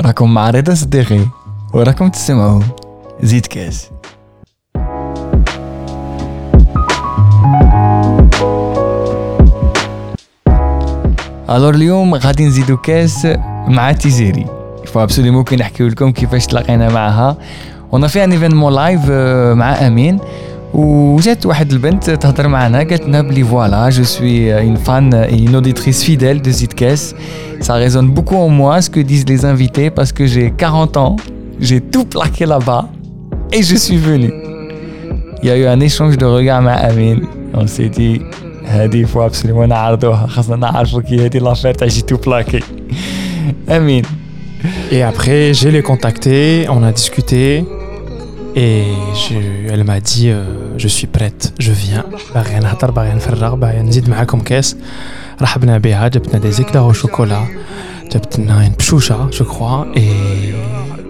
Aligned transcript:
راكم 0.00 0.34
مع 0.34 0.50
رضا 0.50 0.74
صديقي 0.74 1.20
وراكم 1.74 2.08
تسمعوا 2.08 2.62
زيد 3.22 3.46
كاس 3.46 3.90
الور 11.50 11.74
اليوم 11.74 12.14
غادي 12.14 12.46
نزيدو 12.46 12.76
كاس 12.76 13.28
مع 13.68 13.92
تيزيري 13.92 14.46
فو 14.86 15.02
ابسوليمون 15.02 15.44
كي 15.44 15.56
نحكيو 15.56 15.88
لكم 15.88 16.12
كيفاش 16.12 16.46
تلاقينا 16.46 16.88
معها 16.88 17.36
ونا 17.91 18.07
في 18.07 18.23
ان 18.23 18.31
ايفينمون 18.31 18.73
لايف 18.73 19.09
مع 19.57 19.87
امين 19.87 20.19
وجات 20.73 21.45
واحد 21.45 21.71
البنت 21.71 22.09
تهضر 22.09 22.47
معنا 22.47 22.77
قالت 22.77 23.01
لنا 23.01 23.21
بلي 23.21 23.43
فوالا 23.43 23.89
جو 23.89 24.03
سوي 24.03 24.61
اون 24.61 24.75
فان 24.75 25.13
اون 25.13 25.55
اوديتريس 25.55 26.03
فيديل 26.03 26.41
دو 26.41 26.51
زيد 26.51 26.73
كاس 26.73 27.15
Ça 27.61 27.75
résonne 27.75 28.09
beaucoup 28.09 28.35
en 28.35 28.49
moi 28.49 28.81
ce 28.81 28.89
que 28.89 28.99
disent 28.99 29.27
les 29.27 29.45
invités 29.45 29.89
parce 29.89 30.11
que 30.11 30.25
j'ai 30.25 30.51
40 30.51 30.97
ans, 30.97 31.15
j'ai 31.59 31.81
tout 31.81 32.05
plaqué 32.05 32.45
là-bas 32.45 32.89
et 33.51 33.63
je 33.63 33.75
suis 33.75 33.97
venu. 33.97 34.31
Il 35.41 35.49
y 35.49 35.51
a 35.51 35.57
eu 35.57 35.65
un 35.65 35.79
échange 35.79 36.17
de 36.17 36.25
regards 36.25 36.67
avec 36.67 36.91
Amin. 36.91 37.19
On 37.53 37.67
s'est 37.67 37.89
dit, 37.89 38.21
هذه 38.65 39.05
faut 39.05 39.21
absolument 39.21 39.67
نعرضوها 39.67 40.27
خاصنا 40.27 40.55
نعرفوا 40.55 41.01
كي 41.01 41.25
هذه 41.25 41.37
لافير 41.37 41.73
تاع 41.73 41.87
j'ai 41.87 42.01
tout 42.01 42.17
plaqué. 42.17 42.63
Amin. 43.69 44.01
Et 44.91 45.03
après, 45.03 45.53
j'ai 45.53 45.71
les 45.71 45.81
contactés, 45.81 46.67
on 46.69 46.83
a 46.83 46.91
discuté. 46.91 47.63
Et 48.55 48.83
je- 49.13 49.69
elle 49.73 49.83
m'a 49.83 49.99
dit 49.99 50.29
euh, 50.29 50.43
Je 50.77 50.87
suis 50.87 51.07
prête, 51.07 51.53
je 51.59 51.71
viens. 51.71 52.03
باغي 52.35 52.59
نهضر 52.59 52.91
باغي 52.91 53.13
نفرغ 53.13 53.55
باغي 53.55 53.81
نزيد 53.81 54.09
معاكم 54.09 54.39
كاس 54.39 54.75
رحبنا 55.41 55.77
بها 55.77 56.07
جبت 56.07 56.35
لنا 56.35 56.51
des 56.51 56.55
éclairs 56.61 56.87
au 56.91 56.93
chocolat 57.05 57.45
جبت 58.13 58.39
لنا 58.39 58.67
une 58.69 58.75
pchoucha, 58.83 59.17
je 59.31 59.43
crois. 59.43 59.87
Et 59.95 60.09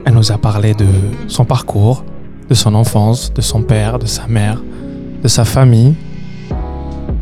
elle 0.05 0.13
nous 0.13 0.31
a 0.31 0.37
parlé 0.37 0.73
de 0.73 0.87
son 1.27 1.45
parcours, 1.45 2.03
de 2.49 2.55
son 2.55 2.73
enfance, 2.75 3.33
de 3.33 3.41
son 3.41 3.61
père, 3.61 3.99
de 3.99 4.05
sa 4.17 4.25
mère, 4.27 4.57
de 5.23 5.27
sa 5.27 5.45
famille, 5.45 5.93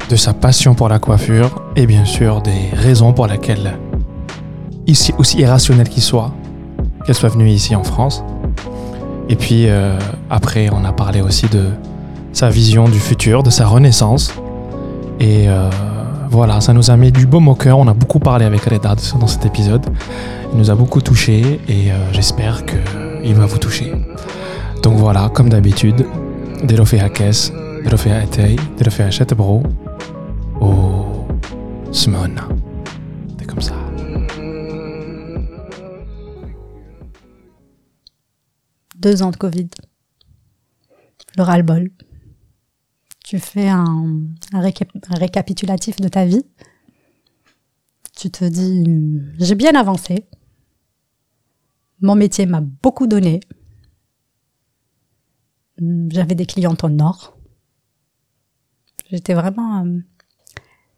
de 0.09 0.15
sa 0.15 0.33
passion 0.33 0.73
pour 0.79 0.87
la 0.89 0.99
coiffure 0.99 1.51
et 1.79 1.85
bien 1.93 2.05
sûr 2.05 2.41
des 2.49 2.61
raisons 2.85 3.11
pour 3.17 3.27
lesquelles, 3.27 3.69
ici, 4.93 5.09
aussi 5.17 5.35
irrationnelle 5.39 5.89
qu'il 5.93 6.03
soit, 6.11 6.31
qu'elle 7.05 7.15
soit 7.21 7.29
venue 7.37 7.49
ici 7.49 7.71
en 7.81 7.85
France. 7.91 8.15
Et 9.28 9.36
puis 9.36 9.68
euh, 9.68 9.98
après, 10.30 10.70
on 10.72 10.84
a 10.84 10.92
parlé 10.92 11.20
aussi 11.20 11.46
de 11.48 11.66
sa 12.32 12.48
vision 12.50 12.88
du 12.88 12.98
futur, 12.98 13.42
de 13.42 13.50
sa 13.50 13.66
renaissance. 13.66 14.32
Et 15.20 15.48
euh, 15.48 15.68
voilà, 16.30 16.60
ça 16.60 16.72
nous 16.72 16.90
a 16.90 16.96
mis 16.96 17.12
du 17.12 17.26
baume 17.26 17.48
au 17.48 17.54
cœur. 17.54 17.78
On 17.78 17.88
a 17.88 17.94
beaucoup 17.94 18.18
parlé 18.18 18.44
avec 18.44 18.62
Reda 18.64 18.94
dans 19.20 19.26
cet 19.26 19.44
épisode. 19.46 19.84
Il 20.52 20.58
nous 20.58 20.70
a 20.70 20.74
beaucoup 20.74 21.00
touché 21.00 21.60
et 21.68 21.90
euh, 21.90 22.12
j'espère 22.12 22.64
qu'il 22.64 23.34
va 23.34 23.46
vous 23.46 23.58
toucher. 23.58 23.92
Donc 24.82 24.96
voilà, 24.96 25.28
comme 25.32 25.48
d'habitude, 25.48 26.06
Kess, 27.14 27.52
Delofé 27.84 28.12
à 28.12 28.22
Etei, 28.22 28.56
Delofé 28.78 29.02
à 29.04 29.10
Chatebro, 29.10 29.62
au 30.60 31.04
Smona. 31.92 32.48
C'est 33.38 33.46
comme 33.46 33.60
ça. 33.60 33.87
deux 38.97 39.21
ans 39.23 39.31
de 39.31 39.37
Covid. 39.37 39.69
Le 41.37 41.43
ras-le-bol. 41.43 41.91
Tu 43.23 43.39
fais 43.39 43.69
un, 43.69 44.27
un 44.53 44.61
récap- 44.61 44.91
un 45.09 45.15
récapitulatif 45.15 45.95
de 45.97 46.09
ta 46.09 46.25
vie. 46.25 46.45
Tu 48.15 48.29
te 48.29 48.45
dis, 48.45 48.83
hum, 48.85 49.33
j'ai 49.39 49.55
bien 49.55 49.73
avancé. 49.75 50.27
Mon 52.01 52.15
métier 52.15 52.45
m'a 52.45 52.61
beaucoup 52.61 53.07
donné. 53.07 53.39
Hum, 55.81 56.11
J'avais 56.11 56.35
des 56.35 56.45
clientes 56.45 56.83
en 56.83 56.99
or. 56.99 57.37
J'étais 59.09 59.33
vraiment 59.33 59.81
hum, 59.81 60.03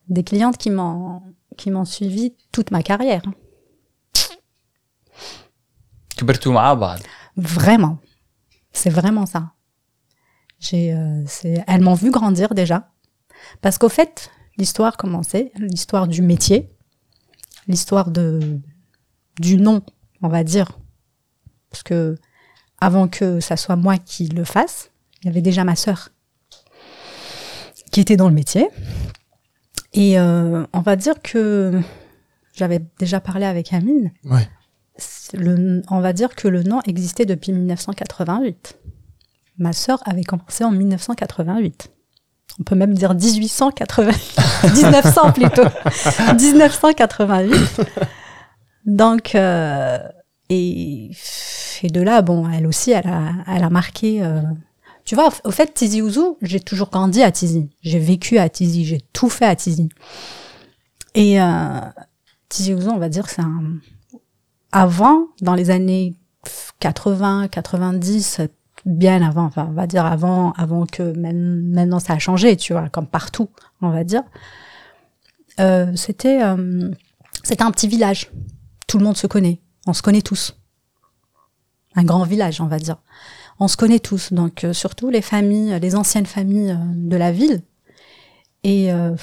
des 0.09 0.24
clientes 0.24 0.58
qui 0.58 0.70
m'ont 0.70 1.22
qui 1.58 1.72
m'ont 1.72 1.86
suivi 1.86 2.36
toute 2.52 2.72
ma 2.72 2.84
carrière. 2.84 3.24
كبرتوا 6.18 6.53
مع 6.53 6.74
بعض. 6.74 7.00
Vraiment. 7.41 7.99
C'est 8.73 8.91
vraiment 8.91 9.27
ça. 9.27 9.53
J'ai, 10.59 10.93
euh, 10.93 11.25
elles 11.67 11.81
m'ont 11.81 11.95
vu 11.95 12.11
grandir 12.11 12.55
déjà. 12.55 12.91
Parce 13.62 13.78
qu'au 13.78 13.89
fait, 13.89 14.31
l'histoire 14.59 14.97
commençait, 14.97 15.53
l'histoire 15.56 16.06
du 16.06 16.21
métier, 16.21 16.71
l'histoire 17.67 18.11
de, 18.11 18.61
du 19.39 19.56
nom, 19.56 19.83
on 20.23 20.28
va 20.28 20.45
dire. 20.45 20.78
Parce 21.71 21.83
que 21.83 22.17
avant 22.81 23.09
que 23.09 23.41
ça 23.41 23.57
soit 23.57 23.77
moi 23.77 23.97
qui 23.97 24.27
le 24.28 24.45
fasse, 24.45 24.91
il 25.22 25.27
y 25.27 25.31
avait 25.31 25.43
déjà 25.43 25.65
ma 25.65 25.77
sœur 25.77 26.11
qui 27.91 28.01
était 28.01 28.17
dans 28.17 28.28
le 28.28 28.34
métier. 28.34 28.69
Et 29.93 30.19
euh, 30.19 30.67
on 30.72 30.81
va 30.81 30.97
dire 30.97 31.21
que 31.22 31.81
j'avais 32.55 32.81
déjà 32.99 33.21
parlé 33.21 33.47
avec 33.47 33.72
Amine. 33.72 34.12
Le, 35.34 35.83
on 35.91 36.00
va 36.00 36.12
dire 36.12 36.34
que 36.34 36.49
le 36.49 36.62
nom 36.62 36.81
existait 36.87 37.27
depuis 37.27 37.53
1988. 37.53 38.78
Ma 39.59 39.72
sœur 39.72 40.03
avait 40.06 40.25
commencé 40.25 40.65
en 40.65 40.71
1988. 40.71 41.91
On 42.59 42.62
peut 42.62 42.75
même 42.75 42.94
dire 42.94 43.15
1880, 43.15 44.10
1900 44.75 45.33
plutôt, 45.34 45.65
1988. 46.39 47.81
Donc, 48.87 49.34
euh, 49.34 49.99
et, 50.49 51.10
et 51.83 51.89
de 51.89 52.00
là, 52.00 52.22
bon, 52.22 52.50
elle 52.50 52.66
aussi, 52.66 52.91
elle 52.91 53.06
a, 53.06 53.33
elle 53.47 53.62
a 53.65 53.71
marqué. 53.71 54.22
euh, 54.22 54.43
tu 55.05 55.15
vois, 55.15 55.31
au 55.44 55.50
fait, 55.50 55.72
Tizi 55.75 56.03
Ouzou, 56.03 56.37
j'ai 56.43 56.60
toujours 56.60 56.91
grandi 56.91 57.22
à 57.22 57.31
Tizi. 57.31 57.71
J'ai 57.83 57.99
vécu 57.99 58.39
à 58.39 58.49
Tizi, 58.49 58.84
j'ai 58.84 59.00
tout 59.12 59.28
fait 59.28 59.47
à 59.47 59.56
Tizi. 59.56 59.89
Et 61.15 61.41
euh, 61.41 61.81
Tizi 62.49 62.75
Ouzou, 62.75 62.91
on 62.91 62.99
va 62.99 63.09
dire, 63.09 63.28
c'est 63.28 63.43
un, 63.43 63.78
avant, 64.73 65.27
dans 65.41 65.55
les 65.55 65.71
années 65.71 66.15
80, 66.81 67.49
90, 67.49 68.41
bien 68.87 69.23
avant, 69.27 69.45
enfin, 69.45 69.67
on 69.69 69.75
va 69.75 69.87
dire 69.87 70.07
avant, 70.07 70.53
avant 70.53 70.87
que 70.87 71.03
même- 71.17 71.71
maintenant 71.73 71.99
ça 71.99 72.15
a 72.15 72.19
changé, 72.19 72.57
tu 72.57 72.73
vois, 72.73 72.89
comme 72.89 73.07
partout, 73.07 73.51
on 73.83 73.91
va 73.91 74.05
dire. 74.05 74.23
Euh, 75.59 75.95
c'était, 75.97 76.43
euh, 76.43 76.91
c'était 77.43 77.63
un 77.63 77.71
petit 77.71 77.89
village. 77.89 78.31
Tout 78.87 78.99
le 78.99 79.05
monde 79.05 79.17
se 79.17 79.27
connaît. 79.27 79.61
On 79.87 79.93
se 79.93 80.03
connaît 80.03 80.23
tous. 80.23 80.57
Un 81.97 82.05
grand 82.05 82.23
village, 82.25 82.61
on 82.61 82.67
va 82.67 82.79
dire. 82.79 82.97
On 83.59 83.69
se 83.69 83.77
connaît 83.77 83.99
tous. 83.99 84.33
Donc, 84.33 84.65
euh, 84.65 84.73
surtout 84.73 85.11
les 85.11 85.21
familles, 85.23 85.79
les 85.81 85.97
anciennes 85.97 86.27
familles 86.27 86.71
euh, 86.71 86.77
de 86.95 87.17
la 87.17 87.33
ville. 87.33 87.63
Et 88.63 88.93
euh, 88.93 89.15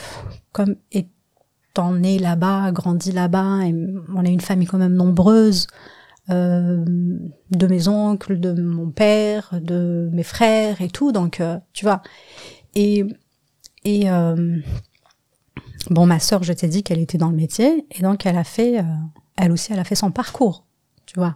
comme 0.52 0.76
étant 1.78 1.94
né 1.94 2.18
là-bas, 2.18 2.72
grandi 2.72 3.12
là-bas, 3.12 3.68
et 3.68 3.76
on 4.16 4.26
est 4.26 4.34
une 4.34 4.42
famille 4.42 4.68
quand 4.68 4.80
même 4.80 4.96
nombreuse, 4.96 5.68
euh, 6.32 6.84
de 7.52 7.68
mes 7.68 7.88
oncles, 7.88 8.40
de 8.40 8.52
mon 8.60 8.90
père, 8.90 9.54
de 9.62 10.10
mes 10.12 10.24
frères 10.24 10.82
et 10.82 10.90
tout. 10.90 11.12
Donc, 11.12 11.40
euh, 11.40 11.60
tu 11.74 11.86
vois. 11.86 12.02
Et, 12.74 13.06
et 13.86 14.10
euh, 14.10 14.58
bon, 15.92 16.08
ma 16.08 16.20
sœur, 16.20 16.42
je 16.42 16.52
t'ai 16.52 16.68
dit 16.68 16.82
qu'elle 16.82 17.00
était 17.00 17.20
dans 17.20 17.30
le 17.30 17.36
métier, 17.36 17.86
et 17.92 18.02
donc 18.02 18.26
elle 18.26 18.40
a 18.40 18.44
fait, 18.44 18.84
elle 19.36 19.52
aussi, 19.52 19.72
elle 19.72 19.80
a 19.80 19.84
fait 19.84 19.94
son 19.94 20.10
parcours, 20.10 20.66
tu 21.06 21.20
vois. 21.20 21.36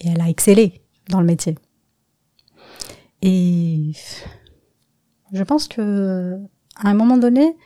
Et 0.00 0.08
elle 0.08 0.20
a 0.20 0.28
excellé 0.28 0.82
dans 1.08 1.20
le 1.20 1.26
métier. 1.26 1.56
Et 3.22 3.92
je 5.32 5.42
pense 5.42 5.68
que 5.68 6.38
à 6.76 6.90
un 6.90 6.94
moment 6.94 7.16
donné, 7.16 7.56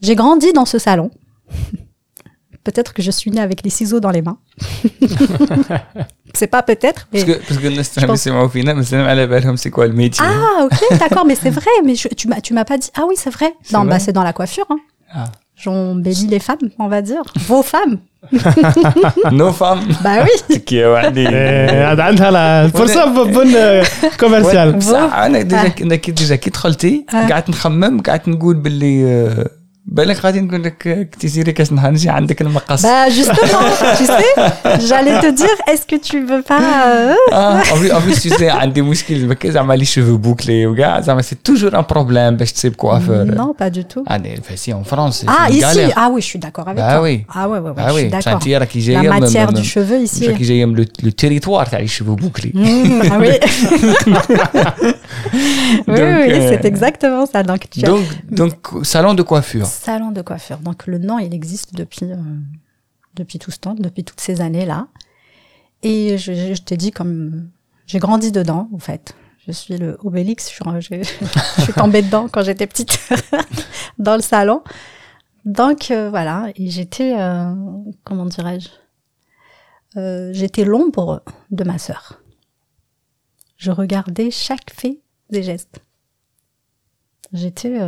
j'ai 0.00 0.16
grandi 0.16 0.52
dans 0.52 0.64
ce 0.64 0.78
salon. 0.78 1.12
Peut-être 2.67 2.91
que 2.95 3.01
je 3.07 3.11
suis 3.19 3.29
née 3.35 3.41
avec 3.49 3.59
les 3.65 3.73
ciseaux 3.79 3.99
dans 4.05 4.13
les 4.17 4.21
mains. 4.27 4.37
c'est 6.39 6.47
pas 6.55 6.63
peut-être, 6.63 7.07
mais 7.13 7.25
باسكو 7.25 7.33
باسكو 7.49 7.67
الناس 7.67 7.91
Je 7.91 7.95
تحب 7.95 8.07
pense- 8.07 8.11
يسمعوا 8.13 8.47
فينا 8.47 8.73
مازال 8.73 9.01
على 9.07 9.27
بالهم 9.27 9.55
سي 9.55 9.69
كوا 9.69 9.85
الميتي 9.85 10.23
Ah, 10.23 10.63
ok, 10.65 10.97
d'accord, 10.99 11.25
mais 11.25 11.35
c'est 11.43 11.49
vrai, 11.59 11.75
mais 11.85 11.95
je- 11.95 12.13
tu 12.19 12.27
m'as, 12.29 12.41
tu 12.41 12.53
m'as 12.53 12.65
pas 12.71 12.77
dit. 12.77 12.89
Ah 12.97 13.03
oui, 13.09 13.15
c'est 13.23 13.33
vrai. 13.37 13.49
C'est 13.63 13.73
Non, 13.75 13.79
vrai 13.83 13.89
bah, 13.89 13.99
c'est 14.05 14.13
dans 14.19 14.23
la 14.29 14.33
coiffure. 14.33 14.65
Hein. 14.73 14.79
Ah. 15.19 15.29
J'embellis 15.63 16.27
les 16.35 16.43
femmes, 16.47 16.67
on 16.83 16.87
va 16.93 16.99
dire. 17.11 17.23
Vos 17.49 17.63
femmes. 17.73 17.97
نو 19.31 19.51
فام 19.51 19.79
Bah 20.03 20.25
oui. 20.25 20.57
كي 20.57 20.85
وحدي 20.85 21.27
هذا 21.27 22.03
عندها 22.03 22.31
لا 22.31 22.67
فرصه 22.67 23.05
بون 23.05 23.53
كوميرسيال 24.19 24.81
Vos- 24.81 24.85
صح 24.85 25.13
انا 25.13 25.41
ديجا 25.41 25.61
آه. 25.61 25.73
انا 25.81 25.95
كي 25.95 26.11
ديجا 26.11 26.35
كي 26.35 26.49
دخلتي 26.49 27.05
آه. 27.13 27.27
قعدت 27.27 27.49
نخمم 27.49 28.01
قعدت 28.01 28.27
نقول 28.27 28.55
باللي 28.55 29.05
آه، 29.05 29.49
بالك 29.87 30.25
غادي 30.25 30.41
نقول 30.41 30.63
لك 30.63 31.07
كنتي 31.13 31.27
سيري 31.27 31.51
كاش 31.51 31.71
نهار 31.71 31.91
نجي 31.91 32.09
عندك 32.09 32.41
المقص 32.41 32.85
Bah 32.85 33.09
justement, 33.09 33.63
tu 33.99 34.05
sais, 34.05 34.31
j'allais 34.89 35.17
te 35.25 35.29
dire, 35.41 35.57
est-ce 35.71 35.85
que 35.91 35.97
tu 36.09 36.17
veux 36.29 36.41
pas 36.41 36.59
euh, 36.61 37.33
اه 37.33 37.61
en 37.97 38.01
plus 38.01 38.21
tu 38.21 38.29
sais 38.29 38.41
عندي 38.43 38.81
مشكل 38.81 39.25
بكا 39.27 39.49
زعما 39.49 39.73
لي 39.73 39.85
شوفو 39.85 40.17
بوكلي 40.17 40.67
وكاع 40.67 40.99
زعما 41.01 41.21
سي 41.21 41.35
توجور 41.43 41.79
ان 41.79 41.83
بروبليم 41.89 42.35
باش 42.37 42.51
تصيب 42.51 42.75
كوافور 42.75 43.25
Non, 43.35 43.63
pas 43.63 43.69
du 43.75 43.79
tout. 43.83 44.03
عندي 44.11 44.35
فاسي 44.35 44.73
en 44.73 44.87
France 44.93 45.25
Ah, 45.27 45.49
ici, 45.49 45.91
ah 45.95 46.09
oui, 46.13 46.21
je 46.21 46.25
suis 46.25 46.39
d'accord 46.39 46.67
avec 46.67 46.77
Bah 46.83 46.93
toi. 46.93 47.01
oui. 47.03 47.25
Ah 47.29 47.49
ouais, 47.49 47.59
ouais, 47.59 47.69
ouais, 47.69 47.73
Ah 47.77 47.89
je 47.89 47.93
suis 47.93 48.03
oui, 48.03 48.09
d'accord. 48.11 48.33
انت 48.33 48.47
راكي 48.47 48.79
جايه 48.79 48.97
La 48.97 49.13
من- 49.13 49.19
matière 49.29 49.51
من- 49.51 49.61
du 49.61 49.65
cheveu 49.73 50.07
ici. 50.07 50.27
راكي 50.27 50.43
جايه 50.43 50.65
من 50.65 50.85
لو 51.03 51.09
تيريتوار 51.09 51.65
تاع 51.65 51.79
لي 51.79 51.87
شوفو 51.87 52.15
بوكلي 52.15 52.51
Mmh, 52.51 53.11
ah 53.11 53.17
oui. 53.21 53.27
oui, 55.87 55.95
Donc, 55.97 55.97
oui, 55.97 56.33
euh, 56.33 56.49
c'est 56.49 56.65
exactement 56.73 57.25
ça. 57.33 57.39
Donc, 57.49 57.61
tu 57.71 57.79
as- 57.83 57.87
donc 57.91 58.05
donc 58.41 58.55
salon 58.93 59.13
de 59.19 59.23
coiffure 59.31 59.67
Salon 59.78 60.10
de 60.10 60.22
coiffure. 60.22 60.58
Donc 60.58 60.86
le 60.86 60.98
nom, 60.98 61.18
il 61.18 61.32
existe 61.32 61.74
depuis, 61.74 62.06
euh, 62.06 62.16
depuis 63.14 63.38
tout 63.38 63.50
ce 63.50 63.58
temps, 63.58 63.74
depuis 63.74 64.04
toutes 64.04 64.20
ces 64.20 64.40
années-là. 64.40 64.88
Et 65.82 66.18
je, 66.18 66.60
t'ai 66.60 66.76
dit 66.76 66.90
comme 66.90 67.48
j'ai 67.86 67.98
grandi 67.98 68.32
dedans, 68.32 68.68
en 68.74 68.78
fait. 68.78 69.14
Je 69.46 69.52
suis 69.52 69.78
le 69.78 69.96
Obélix. 70.02 70.50
Je 70.50 70.80
suis, 70.80 71.72
tombée 71.76 72.02
dedans 72.02 72.28
quand 72.30 72.42
j'étais 72.42 72.66
petite 72.66 72.98
dans 73.98 74.16
le 74.16 74.22
salon. 74.22 74.62
Donc 75.44 75.90
euh, 75.90 76.10
voilà, 76.10 76.48
et 76.56 76.68
j'étais 76.68 77.18
euh, 77.18 77.54
comment 78.04 78.26
dirais-je 78.26 78.68
Euh, 79.96 80.30
J'étais 80.34 80.64
l'ombre 80.64 81.22
de 81.50 81.64
ma 81.64 81.78
sœur. 81.78 82.20
Je 83.56 83.70
regardais 83.70 84.30
chaque 84.30 84.70
fait 84.70 85.00
des 85.30 85.42
gestes. 85.42 85.80
J'étais 87.32 87.78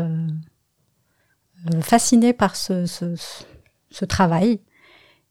fascinée 1.83 2.33
par 2.33 2.57
ce, 2.57 2.87
ce, 2.87 3.15
ce- 3.17 4.05
travail. 4.05 4.61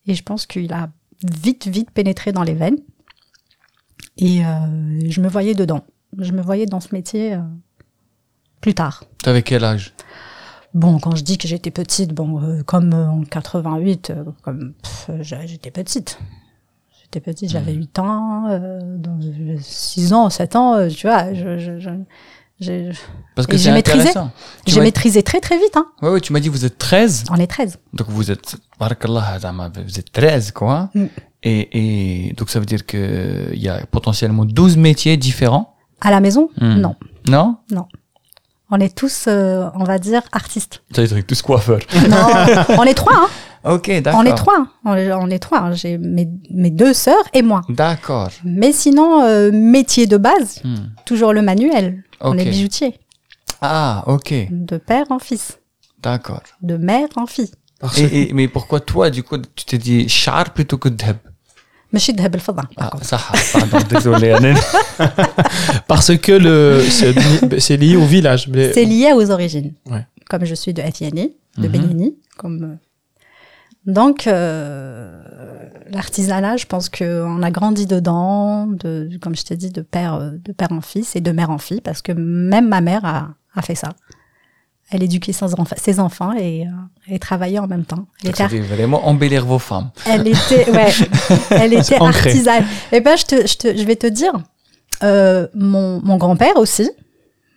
Et 0.08 0.16
je 0.16 0.24
pense 0.24 0.46
qu'il 0.46 0.72
a 0.74 0.90
vite, 1.24 1.68
vite 1.68 1.92
pénétré 1.92 2.32
dans 2.32 2.44
les 2.44 2.54
veines. 2.54 2.78
Et 4.18 4.46
euh, 4.46 4.50
je 5.10 5.22
me 5.22 5.28
voyais 5.28 5.54
dedans. 5.56 5.84
Je 6.18 6.32
me 6.32 6.42
voyais 6.42 6.66
dans 6.66 6.80
ce 6.80 6.94
métier 6.94 7.34
euh, 7.36 7.40
plus 8.62 8.74
tard. 8.74 9.04
t'avais 9.24 9.44
quel 9.44 9.64
âge? 9.64 9.94
Bon, 10.74 11.00
quand 11.00 11.16
je 11.16 11.24
dis 11.24 11.38
que 11.38 11.48
j'étais 11.48 11.72
petite, 11.72 12.14
bon, 12.14 12.42
euh, 12.44 12.62
comme 12.64 12.94
euh, 12.94 13.08
en 13.10 13.24
88, 13.24 14.12
euh, 14.12 14.24
comme 14.44 14.74
j'étais 15.22 15.72
petite. 15.72 16.20
J'étais 17.02 17.22
petite, 17.22 17.50
j'avais 17.50 17.74
8 17.74 17.98
ans, 18.00 18.48
euh, 18.50 18.98
donc, 18.98 19.24
euh, 19.24 19.58
6 19.60 20.14
ans, 20.14 20.30
7 20.30 20.56
ans, 20.56 20.88
tu 20.90 21.08
vois, 21.08 21.34
je, 21.34 21.58
je, 21.58 21.80
je, 21.80 21.90
parce 23.36 23.48
que 23.48 23.58
j'ai 23.58 23.72
maîtrisé. 23.72 24.10
J'ai 24.66 24.82
maîtrisé 24.82 25.24
très 25.24 25.40
très 25.40 25.58
vite. 25.58 25.76
Hein. 25.76 25.86
Ouais, 26.02 26.10
ouais, 26.10 26.22
tu 26.22 26.34
m'as 26.34 26.40
dit 26.40 26.50
vous 26.50 26.66
êtes 26.66 26.78
13. 26.78 27.26
On 27.32 27.36
est 27.36 27.48
13. 27.48 27.78
Donc 27.94 28.08
vous 28.10 28.32
êtes, 28.32 28.58
vous 28.80 30.00
êtes 30.00 30.12
13 30.12 30.52
quoi. 30.52 30.90
Mm. 30.94 31.06
Et, 31.44 32.34
donc 32.38 32.50
ça 32.50 32.60
veut 32.60 32.66
dire 32.66 32.86
qu'il 32.86 33.50
y 33.54 33.70
a 33.70 33.86
potentiellement 33.86 34.46
12 34.46 34.78
métiers 34.78 35.16
différents? 35.16 35.76
À 36.02 36.12
la 36.12 36.20
maison? 36.20 36.50
Mm. 36.60 36.76
Non. 36.76 36.96
Non? 37.28 37.58
Non. 37.72 37.86
On 38.72 38.80
est 38.80 38.96
tous, 38.96 39.26
euh, 39.28 39.68
on 39.74 39.84
va 39.84 39.98
dire, 39.98 40.22
artistes. 40.32 40.84
Ça 40.94 41.02
veut 41.02 41.08
dire 41.08 41.26
tous 41.26 41.42
coiffeurs. 41.42 41.80
Non, 42.08 42.18
on 42.78 42.84
est 42.84 42.94
trois. 42.94 43.16
Hein. 43.16 43.28
Ok, 43.66 43.92
d'accord. 44.02 44.22
On 44.22 44.26
est 44.26 44.36
trois. 44.36 44.58
Hein. 44.58 44.68
On, 44.86 45.30
est, 45.30 45.40
trois. 45.40 45.60
Hein. 45.60 45.74
J'ai 45.74 45.98
mes, 45.98 46.26
deux 46.70 46.94
sœurs 46.94 47.26
et 47.34 47.42
moi. 47.42 47.60
D'accord. 47.68 48.30
Mais 48.46 48.72
sinon, 48.72 49.22
euh, 49.22 49.52
métier 49.52 50.08
de 50.08 50.16
base, 50.16 50.62
mm. 50.64 50.76
toujours 51.06 51.34
le 51.34 51.42
manuel 51.42 52.04
On 52.21 52.33
Ok. 52.33 52.41
est 52.41 52.51
bijoutier. 52.51 52.91
ah 53.63 54.03
ok 54.07 54.31
De 54.51 54.77
père 54.91 55.07
en 55.11 55.19
fils. 55.29 55.47
d'accord 56.03 56.43
De 56.71 56.77
mère 56.77 57.09
en 57.17 57.27
fille. 57.35 57.53
et, 57.99 58.07
et- 58.21 58.33
mais 58.37 58.47
pourquoi 58.57 58.79
toi 58.81 59.05
du 59.17 59.23
coup 59.27 59.37
tu 59.57 59.65
t'es 59.69 59.79
dit 59.89 60.09
char 60.09 60.45
plutôt 60.57 60.79
que 60.79 60.89
dheb 60.89 61.17
ماشي 61.93 62.13
ذهب 62.13 62.35
الفضة. 62.35 62.63
ah 62.77 62.91
ça 63.03 63.19
pardon 63.53 63.79
désolé 63.95 64.31
Anen. 64.33 64.57
Parce 65.87 66.17
que 66.25 66.33
le, 66.33 66.83
c'est 66.91 67.15
c'est 67.61 67.77
lié 67.77 67.97
au 67.97 68.05
village. 68.05 68.49
mais- 68.49 68.73
C'est 68.73 68.85
lié 68.85 69.13
aux 69.19 69.31
origines. 69.31 69.73
Ouais. 69.93 70.05
Comme 70.29 70.45
je 70.45 70.55
suis 70.63 70.73
de 70.75 70.83
Atiani, 70.83 71.27
de 71.63 71.67
Mhm. 71.69 71.73
Benini. 71.73 72.09
Comme, 72.37 72.59
euh, 72.65 72.77
donc, 73.94 74.28
euh, 74.28 75.22
l'artisanat, 75.92 76.58
je 76.58 76.66
pense 76.66 76.90
qu'on 76.90 77.42
a 77.44 77.52
grandi 77.52 77.86
dedans, 77.86 78.68
de, 78.68 79.10
comme 79.22 79.36
je 79.36 79.44
t'ai 79.44 79.58
dit, 79.58 79.72
de 79.72 79.82
père, 79.82 80.16
euh, 80.16 80.32
de 80.32 80.52
père 80.52 80.72
en 80.72 80.82
fils 80.82 81.16
et 81.16 81.22
de 81.22 81.32
mère 81.32 81.50
en 81.50 81.58
fille, 81.58 81.82
parce 81.82 82.02
que 82.02 82.12
même 82.12 82.68
ma 82.68 82.82
mère 82.82 83.06
a, 83.06 83.30
a 83.56 83.62
fait 83.62 83.76
ça. 83.76 83.90
Elle 84.92 85.04
éduquait 85.04 85.34
ses, 85.34 85.46
enf- 85.46 85.78
ses 85.80 86.00
enfants 86.00 86.34
et, 86.34 86.66
euh, 86.66 86.72
et 87.14 87.20
travaillait 87.20 87.60
en 87.60 87.68
même 87.68 87.86
temps. 87.86 88.08
Elle 88.24 88.32
était, 88.32 88.60
vraiment 88.60 89.08
embellir 89.08 89.46
vos 89.46 89.60
femmes 89.60 89.92
elle 90.06 90.28
était, 90.28 90.70
ouais, 90.72 90.90
elle 91.52 91.74
était 91.74 92.00
ancré. 92.00 92.30
artisane. 92.30 92.66
Et 92.92 93.00
ben, 93.00 93.16
je, 93.16 93.26
te, 93.26 93.48
je, 93.48 93.56
te, 93.58 93.78
je 93.78 93.84
vais 93.84 93.96
te 93.96 94.08
dire, 94.08 94.34
euh, 95.04 95.48
mon, 95.54 96.02
mon 96.04 96.18
grand-père 96.18 96.58
aussi, 96.58 96.90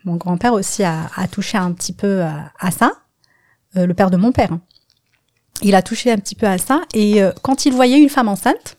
mon 0.05 0.17
grand-père 0.17 0.53
aussi 0.53 0.83
a, 0.85 1.09
a 1.17 1.27
touché 1.27 1.57
un 1.57 1.73
petit 1.73 1.95
peu 1.95 2.23
à, 2.23 2.53
à 2.61 2.71
ça, 2.71 2.93
euh, 3.77 3.87
le 3.87 3.95
père 3.95 4.11
de 4.11 4.19
mon 4.19 4.31
père. 4.33 4.53
hein. 4.53 4.61
Il 5.61 5.75
a 5.75 5.83
touché 5.83 6.11
un 6.11 6.17
petit 6.17 6.35
peu 6.35 6.47
à 6.47 6.59
ça, 6.59 6.83
et 6.95 7.23
euh, 7.23 7.33
quand 7.43 7.67
il 7.67 7.73
voyait 7.73 7.99
une 7.99 8.09
femme 8.09 8.29
enceinte 8.29 8.77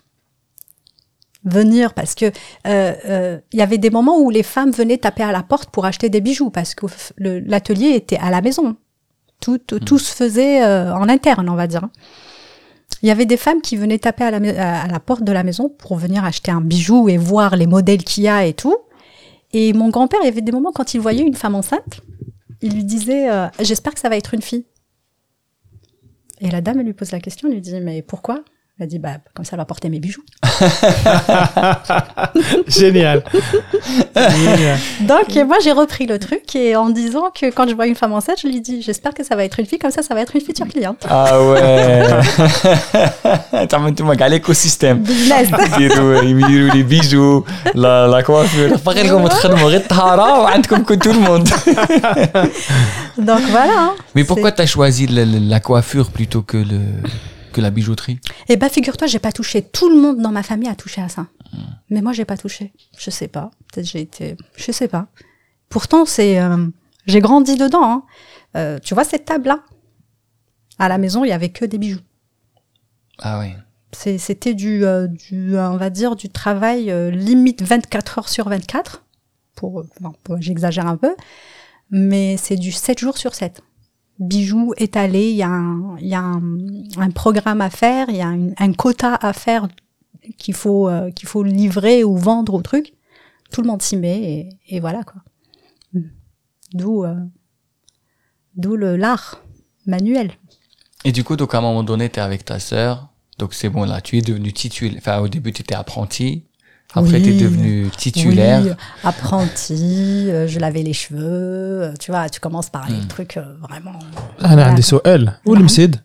venir, 1.46 1.94
parce 1.94 2.16
que 2.16 2.25
euh, 2.25 2.94
euh, 3.06 3.40
il 3.52 3.60
y 3.60 3.62
avait 3.62 3.78
des 3.78 3.90
moments 3.90 4.20
où 4.20 4.30
les 4.30 4.44
femmes 4.44 4.72
venaient 4.72 4.98
taper 4.98 5.24
à 5.24 5.31
la 5.31 5.44
porte 5.44 5.70
pour 5.70 5.86
acheter 5.86 6.10
des 6.10 6.22
bijoux, 6.22 6.50
parce 6.50 6.74
que 6.74 6.86
l'atelier 7.18 7.90
était 7.90 8.18
à 8.18 8.31
la 8.31 8.42
maison. 8.42 8.75
Tout, 9.40 9.58
tout, 9.58 9.80
tout 9.80 10.00
se 10.00 10.14
faisait 10.14 10.64
en 10.66 11.10
interne, 11.10 11.50
on 11.50 11.56
va 11.56 11.68
dire. 11.68 11.90
Il 13.02 13.10
y 13.10 13.12
avait 13.12 13.25
des 13.25 13.36
femmes 13.36 13.62
qui 13.62 13.75
venaient 13.75 14.00
taper 14.00 14.24
à 14.24 14.31
la, 14.31 14.84
à 14.84 14.88
la 14.88 15.00
porte 15.02 15.24
de 15.24 15.34
la 15.34 15.44
maison 15.44 15.68
pour 15.68 15.98
venir 15.98 16.24
acheter 16.24 16.50
un 16.50 16.62
bijou 16.62 17.10
et 17.10 17.18
voir 17.18 17.58
les 17.58 17.68
modèles 17.68 18.06
qu'il 18.06 18.24
y 18.24 18.30
a 18.30 18.46
et 18.46 18.54
tout. 18.54 18.78
Et 19.52 19.74
mon 19.74 19.90
grand-père, 19.90 20.22
il 20.24 20.25
y 20.25 20.30
avait 20.30 20.40
des 20.40 20.54
moments 20.54 20.72
quand 20.72 20.94
il 20.94 21.02
voyait 21.02 21.24
une 21.24 21.36
femme 21.36 21.56
enceinte, 21.56 22.00
il 22.62 22.74
lui 22.74 22.86
disait 22.86 23.28
J'espère 23.60 23.94
que 23.94 24.00
ça 24.00 24.08
va 24.08 24.16
être 24.16 24.34
une 24.34 24.42
fille. 24.42 24.66
Et 26.44 26.51
la 26.51 26.60
dame, 26.60 26.81
elle 26.81 26.86
lui 26.86 26.94
pose 26.94 27.12
la 27.12 27.22
question, 27.22 27.48
elle 27.48 27.56
lui 27.56 27.62
dit 27.62 27.80
Mais 27.80 28.01
pourquoi? 28.01 28.44
Elle 28.80 28.86
a 28.86 28.88
dit, 28.88 28.98
bah, 28.98 29.18
comme 29.36 29.46
ça, 29.46 29.52
elle 29.54 29.60
va 29.60 29.66
porter 29.66 29.88
mes 29.88 30.00
bijoux. 30.00 30.24
Génial. 32.68 33.24
Donc, 35.02 35.36
moi, 35.48 35.58
j'ai 35.64 35.72
repris 35.72 36.08
le 36.08 36.18
truc 36.18 36.56
et 36.56 36.75
en 36.75 36.90
disant 36.90 37.25
que 37.40 37.52
quand 37.52 37.70
je 37.70 37.75
vois 37.75 37.86
une 37.86 37.94
femme 37.94 38.14
enceinte, 38.14 38.38
je 38.42 38.48
lui 38.48 38.62
dis, 38.62 38.81
j'espère 38.81 39.14
que 39.14 39.24
ça 39.24 39.36
va 39.36 39.46
être 39.46 39.60
une 39.60 39.68
fille, 39.68 39.78
comme 39.78 39.92
ça, 39.92 40.02
ça 40.02 40.16
va 40.16 40.22
être 40.22 40.36
une 40.36 40.42
future 40.42 40.68
cliente. 40.68 41.06
Ah 41.08 41.40
ouais. 41.40 42.02
T'as 43.70 43.78
tout 43.92 44.06
à 44.24 44.30
l'écosystème. 44.30 45.04
Business. 45.04 45.50
les 46.74 46.84
bijoux, 46.84 47.46
la, 47.75 48.08
la 48.08 48.24
coiffure. 48.24 48.80
comme 50.68 50.81
hein, 50.81 50.96
tout 50.96 51.14
le 51.14 51.20
monde. 51.20 51.48
Donc 53.20 53.42
voilà. 53.51 53.74
Hein. 53.77 53.94
Mais 54.15 54.24
pourquoi 54.24 54.51
t'as 54.51 54.65
choisi 54.65 55.06
la, 55.06 55.25
la 55.25 55.60
coiffure 55.60 56.10
plutôt 56.10 56.42
que 56.42 56.58
le 56.58 56.80
que 57.53 57.62
la 57.62 57.72
bijouterie 57.72 58.19
Eh 58.50 58.57
ben, 58.57 58.67
figure-toi, 58.69 59.07
j'ai 59.07 59.19
pas 59.19 59.31
touché. 59.31 59.62
Tout 59.62 59.88
le 59.89 59.95
monde 60.01 60.22
dans 60.22 60.31
ma 60.31 60.43
famille 60.43 60.67
a 60.67 60.75
touché 60.75 61.01
à 61.01 61.07
ça. 61.07 61.27
Mais 61.89 62.01
moi, 62.01 62.12
j'ai 62.12 62.25
pas 62.25 62.36
touché. 62.38 62.74
Je 62.98 63.10
sais 63.10 63.27
pas. 63.29 63.51
Peut-être 63.72 63.86
j'ai 63.88 64.01
été. 64.01 64.36
Je 64.57 64.72
sais 64.74 64.88
pas. 64.89 65.07
Pourtant, 65.69 66.05
c'est. 66.05 66.39
euh, 66.41 66.67
j'ai 67.05 67.22
grandi 67.22 67.55
dedans. 67.57 67.83
hein. 67.83 68.03
Euh, 68.57 68.79
tu 68.79 68.93
vois 68.93 69.03
cette 69.05 69.25
table-là? 69.25 69.63
À 70.79 70.89
la 70.89 70.98
maison, 70.98 71.24
il 71.24 71.29
y 71.29 71.31
avait 71.33 71.50
que 71.50 71.63
des 71.65 71.77
bijoux. 71.77 72.00
ah 73.19 73.39
oui 73.39 73.53
C'était 73.91 74.53
du, 74.55 74.83
euh, 74.86 75.07
du, 75.07 75.57
on 75.57 75.77
va 75.77 75.89
dire, 75.89 76.15
du 76.15 76.29
travail 76.29 76.91
limite 77.12 77.62
24 77.62 78.17
heures 78.19 78.29
sur 78.29 78.50
24. 78.50 79.03
Pour, 79.55 79.83
pour- 80.24 80.41
j'exagère 80.41 80.88
un 80.88 80.98
peu. 80.98 81.15
Mais 81.91 82.38
c'est 82.38 82.55
du 82.55 82.72
7 82.72 82.98
jours 83.00 83.17
sur 83.19 83.36
7. 83.36 83.62
Bijoux 84.20 84.74
étalés, 84.77 85.32
il 85.32 85.36
y 85.36 85.43
a, 85.43 85.50
un, 85.50 85.98
il 86.00 86.08
y 86.08 86.15
a 86.15 86.22
un, 86.22 87.12
programme 87.12 87.62
à 87.62 87.70
faire, 87.70 88.10
il 88.10 88.17
y 88.17 88.22
a 88.22 88.27
un 88.27 88.74
quota 88.74 89.15
à 89.15 89.34
faire 89.34 89.67
qu'il 90.38 90.53
faut, 90.53 90.88
euh, 90.88 91.12
qu'il 91.12 91.27
faut 91.27 91.43
livrer 91.43 92.03
ou 92.03 92.15
vendre 92.15 92.53
au 92.53 92.62
truc. 92.62 92.93
Tout 93.51 93.62
le 93.62 93.67
monde 93.67 93.82
s'y 93.82 93.98
met 93.98 94.50
et, 94.67 94.79
voilà 94.79 95.03
quoi. 95.03 95.22
D'où, 96.74 97.03
euh, 97.03 97.15
d'où 98.55 98.75
l'art 98.75 99.43
manuel. 99.86 100.32
et 101.05 101.12
du 101.12 101.24
coup 101.24 101.36
donc 101.36 101.53
à 101.53 101.60
un 101.60 101.62
moment 101.62 101.84
donné 101.84 102.10
t'es 102.10 102.22
avec 102.22 102.46
ta 102.46 102.58
sœur 102.58 103.10
donc 103.38 103.53
c'est 103.53 103.70
bon 103.70 103.84
là 103.84 104.00
tu 104.00 104.17
es 104.17 104.22
devenu 104.22 104.53
titulaire 104.53 104.98
enfin 104.98 105.20
au 105.20 105.27
début 105.27 105.51
tu 105.51 105.62
étais 105.62 105.75
apprenti 105.75 106.46
après, 106.96 107.22
tu 107.22 107.30
es 107.30 107.38
devenu 107.38 107.90
titulaire. 107.98 108.62
Oui, 108.64 108.72
apprenti, 109.04 110.28
euh, 110.30 110.48
je 110.48 110.60
lavais 110.60 110.84
les 110.84 110.94
cheveux. 110.94 111.82
Euh, 111.82 111.94
tu 112.00 112.12
vois, 112.12 112.30
tu 112.30 112.40
commences 112.40 112.70
par 112.70 112.88
les 112.88 112.98
mm. 112.98 113.08
trucs 113.08 113.38
euh, 113.38 113.56
vraiment. 113.62 113.98
Ah, 114.40 114.56
là, 114.56 114.74
des 114.74 114.84
soels. 114.84 115.40
Ou 115.46 115.56
le 115.56 115.64
msid 115.64 115.98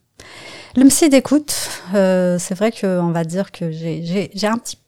Le 0.76 0.84
msid, 0.84 1.12
écoute, 1.12 1.54
euh, 1.94 2.38
c'est 2.38 2.54
vrai 2.54 2.72
qu'on 2.72 3.10
va 3.10 3.24
dire 3.24 3.52
que 3.52 3.70
j'ai 3.70 4.30
un 4.44 4.56
petit. 4.58 4.78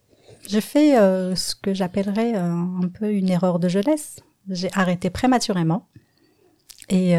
J'ai 0.49 0.62
fait 0.62 0.97
ce 1.37 1.54
que 1.54 1.75
j'appellerais 1.75 2.35
un 2.35 2.88
peu 2.99 3.12
une 3.12 3.28
erreur 3.28 3.61
de 3.61 3.69
jeunesse. 3.69 4.16
J'ai 4.49 4.71
arrêté 4.75 5.11
prématurément. 5.11 5.87
Et 6.88 7.14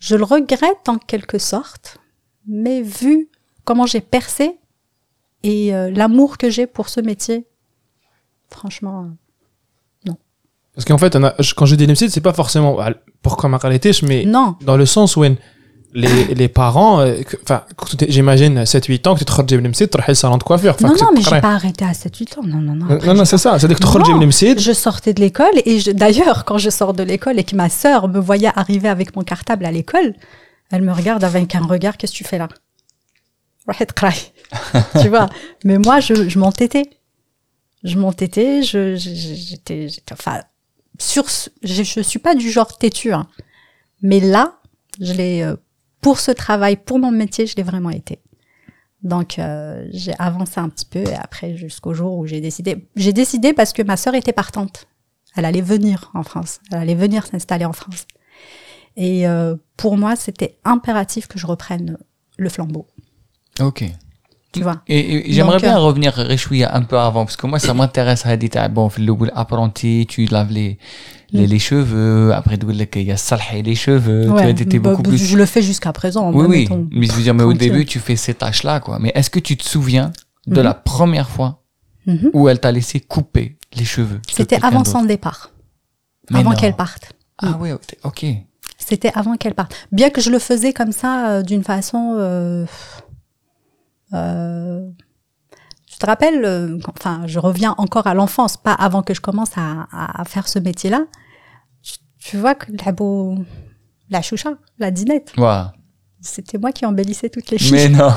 je 0.00 0.16
le 0.16 0.24
regrette 0.24 0.88
en 0.88 0.98
quelque 0.98 1.38
sorte, 1.38 1.98
mais 2.48 2.82
vu 2.82 3.28
comment 3.64 3.86
j'ai 3.86 4.00
percé, 4.00 4.58
et 5.42 5.74
euh, 5.74 5.90
l'amour 5.90 6.38
que 6.38 6.50
j'ai 6.50 6.66
pour 6.66 6.88
ce 6.88 7.00
métier, 7.00 7.46
franchement, 8.50 9.08
Parce 10.74 10.84
qu'en 10.84 10.98
fait, 10.98 11.16
a- 11.24 11.34
quand 11.56 11.66
je 11.66 11.74
dis 11.74 11.86
l'MC, 11.86 12.08
c'est 12.08 12.20
pas 12.20 12.32
forcément 12.32 12.78
ah, 12.80 12.92
pourquoi 13.22 13.48
ma 13.48 13.58
qualité, 13.58 13.90
mais 14.02 14.24
non. 14.24 14.56
dans 14.62 14.76
le 14.76 14.86
sens 14.86 15.16
où 15.16 15.24
les, 15.92 16.34
les 16.34 16.48
parents, 16.48 17.00
euh, 17.00 17.16
enfin, 17.42 17.64
t'es- 17.98 18.06
j'imagine 18.10 18.62
7-8 18.64 19.08
ans 19.08 19.14
que 19.14 19.18
tu 19.18 19.24
te 19.24 19.32
rends 19.32 19.42
l'MC, 19.60 19.72
tu 19.90 19.98
le 20.12 20.14
salon 20.14 20.38
de 20.38 20.44
coiffure. 20.44 20.76
Non, 20.80 20.90
non, 20.90 21.10
mais 21.12 21.20
j'ai 21.22 21.40
pas 21.40 21.54
arrêté 21.54 21.84
à 21.84 21.92
7-8 21.92 22.38
ans. 22.38 22.42
Non, 22.44 22.58
non, 22.58 22.74
non. 22.74 22.86
Non, 22.86 22.94
après, 22.94 23.06
non, 23.08 23.14
non, 23.14 23.24
c'est 23.24 23.36
ça. 23.38 23.58
C'est-à-dire 23.58 23.76
que 23.78 23.82
tu 23.84 23.88
te 23.90 23.98
Non. 23.98 24.04
rends 24.04 24.08
Je 24.60 24.72
sortais 24.72 25.12
de 25.12 25.20
l'école 25.20 25.50
et 25.64 25.80
d'ailleurs, 25.92 26.44
quand 26.44 26.58
je 26.58 26.70
sors 26.70 26.94
de 26.94 27.02
l'école 27.02 27.38
et 27.40 27.44
que 27.44 27.56
ma 27.56 27.68
sœur 27.68 28.06
me 28.08 28.20
voyait 28.20 28.52
arriver 28.54 28.88
avec 28.88 29.16
mon 29.16 29.22
cartable 29.22 29.66
à 29.66 29.72
l'école, 29.72 30.14
elle 30.70 30.82
me 30.82 30.92
regarde 30.92 31.24
avec 31.24 31.54
un 31.56 31.66
regard, 31.66 31.96
qu'est-ce 31.96 32.12
que 32.12 32.18
tu 32.18 32.24
fais 32.24 32.38
là? 32.38 32.48
Tu 35.00 35.08
vois 35.08 35.28
Mais 35.64 35.78
moi, 35.78 36.00
je, 36.00 36.38
m'entêtais. 36.38 36.90
Je 37.82 37.98
m'entêtais, 37.98 38.62
je, 38.62 38.96
j'étais, 38.96 39.88
enfin, 40.12 40.42
sur, 40.98 41.24
je, 41.62 41.82
je 41.82 42.00
suis 42.00 42.18
pas 42.18 42.34
du 42.34 42.50
genre 42.50 42.76
têtu, 42.76 43.12
hein. 43.12 43.26
mais 44.02 44.20
là, 44.20 44.58
je 45.00 45.12
l'ai, 45.14 45.42
euh, 45.42 45.56
pour 46.00 46.20
ce 46.20 46.30
travail, 46.30 46.76
pour 46.76 46.98
mon 46.98 47.10
métier, 47.10 47.46
je 47.46 47.56
l'ai 47.56 47.62
vraiment 47.62 47.90
été. 47.90 48.20
Donc, 49.02 49.38
euh, 49.38 49.86
j'ai 49.92 50.12
avancé 50.18 50.60
un 50.60 50.68
petit 50.68 50.84
peu 50.84 51.00
et 51.00 51.14
après, 51.14 51.56
jusqu'au 51.56 51.94
jour 51.94 52.18
où 52.18 52.26
j'ai 52.26 52.40
décidé. 52.40 52.86
J'ai 52.96 53.12
décidé 53.12 53.54
parce 53.54 53.72
que 53.72 53.82
ma 53.82 53.96
sœur 53.96 54.14
était 54.14 54.32
partante. 54.32 54.86
Elle 55.36 55.44
allait 55.44 55.62
venir 55.62 56.10
en 56.14 56.22
France. 56.22 56.60
Elle 56.70 56.78
allait 56.78 56.94
venir 56.94 57.26
s'installer 57.26 57.64
en 57.64 57.72
France. 57.72 58.06
Et 58.96 59.26
euh, 59.26 59.56
pour 59.76 59.96
moi, 59.96 60.16
c'était 60.16 60.58
impératif 60.64 61.28
que 61.28 61.38
je 61.38 61.46
reprenne 61.46 61.96
le 62.36 62.48
flambeau. 62.48 62.86
Ok. 63.60 63.84
Tu 64.52 64.60
mm. 64.60 64.62
vois. 64.62 64.82
Et, 64.88 65.30
et 65.30 65.32
j'aimerais 65.32 65.58
bien 65.58 65.76
euh, 65.76 65.80
revenir 65.80 66.12
réchouir 66.12 66.74
un 66.74 66.82
peu 66.82 66.98
avant 66.98 67.24
parce 67.24 67.36
que 67.36 67.46
moi 67.46 67.58
ça 67.58 67.72
m'intéresse 67.74 68.26
Hadith. 68.26 68.56
Ah, 68.56 68.68
bon 68.68 68.90
le 68.98 69.38
apprenti 69.38 70.06
tu 70.08 70.26
laves 70.26 70.50
les 70.50 70.78
les, 71.32 71.46
les 71.46 71.58
cheveux. 71.58 72.32
Après 72.34 72.56
il 72.56 73.02
y 73.02 73.12
a 73.12 73.16
salhé 73.16 73.62
les 73.62 73.74
cheveux. 73.74 74.28
Tu 74.36 74.62
étais 74.62 74.78
bah, 74.78 74.90
beaucoup 74.90 75.02
bah, 75.02 75.10
plus 75.10 75.24
je 75.24 75.36
le 75.36 75.46
fais 75.46 75.62
jusqu'à 75.62 75.92
présent 75.92 76.32
oui 76.32 76.46
oui. 76.48 76.68
mais 76.90 77.06
je 77.06 77.12
veux 77.12 77.22
dire 77.22 77.34
mais 77.34 77.44
au 77.44 77.52
début 77.52 77.84
tu 77.84 78.00
fais 78.00 78.16
ces 78.16 78.34
tâches 78.34 78.64
là 78.64 78.80
quoi. 78.80 78.98
Mais 78.98 79.12
est-ce 79.14 79.30
que 79.30 79.38
tu 79.38 79.56
te 79.56 79.64
souviens 79.64 80.12
de 80.46 80.56
mhm. 80.56 80.62
la 80.62 80.74
première 80.74 81.28
fois 81.28 81.62
mhm. 82.06 82.30
où 82.32 82.48
elle 82.48 82.58
t'a 82.58 82.72
laissé 82.72 82.98
couper 82.98 83.56
les 83.76 83.84
cheveux 83.84 84.20
c'était 84.32 84.58
avant 84.64 84.84
son 84.84 85.04
départ. 85.04 85.50
Avant 86.32 86.52
qu'elle 86.52 86.74
parte. 86.74 87.12
Ah 87.42 87.56
oui, 87.60 87.70
ok. 88.04 88.26
C'était 88.76 89.12
avant 89.14 89.36
qu'elle 89.36 89.54
parte. 89.54 89.74
Bien 89.92 90.10
que 90.10 90.20
je 90.20 90.30
le 90.30 90.38
faisais 90.38 90.72
comme 90.72 90.92
ça 90.92 91.30
euh, 91.30 91.42
d'une 91.42 91.64
façon 91.64 92.16
euh 92.18 92.66
je 94.12 95.98
te 95.98 96.06
rappelle, 96.06 96.44
euh, 96.44 96.78
enfin, 96.96 97.22
je 97.26 97.38
reviens 97.38 97.74
encore 97.78 98.06
à 98.06 98.14
l'enfance, 98.14 98.56
pas 98.56 98.72
avant 98.72 99.02
que 99.02 99.14
je 99.14 99.20
commence 99.20 99.50
à, 99.56 100.24
faire 100.24 100.48
ce 100.48 100.58
métier-là. 100.58 101.04
Tu- 102.18 102.36
vois 102.36 102.54
que 102.54 102.66
la 102.84 102.92
beau, 102.92 103.38
la 104.10 104.22
choucha, 104.22 104.50
la 104.78 104.90
dinette, 104.90 105.32
Ouais. 105.38 105.62
c'était 106.20 106.58
moi 106.58 106.70
qui 106.70 106.84
embellissais 106.86 107.28
toutes 107.30 107.50
les 107.50 107.58
filles. 107.58 107.72
Mais 107.72 107.88
non. 107.88 108.10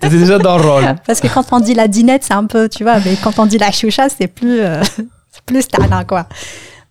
t'étais 0.00 0.18
déjà 0.18 0.38
dans 0.38 0.58
le 0.58 0.64
rôle. 0.64 0.94
Parce 1.06 1.20
que 1.20 1.28
quand 1.28 1.52
on 1.52 1.60
dit 1.60 1.74
la 1.74 1.88
dinette, 1.88 2.24
c'est 2.24 2.34
un 2.34 2.46
peu, 2.46 2.68
tu 2.68 2.84
vois, 2.84 3.00
mais 3.00 3.16
quand 3.16 3.38
on 3.38 3.46
dit 3.46 3.58
la 3.58 3.72
choucha, 3.72 4.08
c'est 4.08 4.28
plus, 4.28 4.60
euh, 4.60 4.82
c'est 5.30 5.42
plus 5.46 5.66
tana, 5.66 6.04
quoi. 6.04 6.26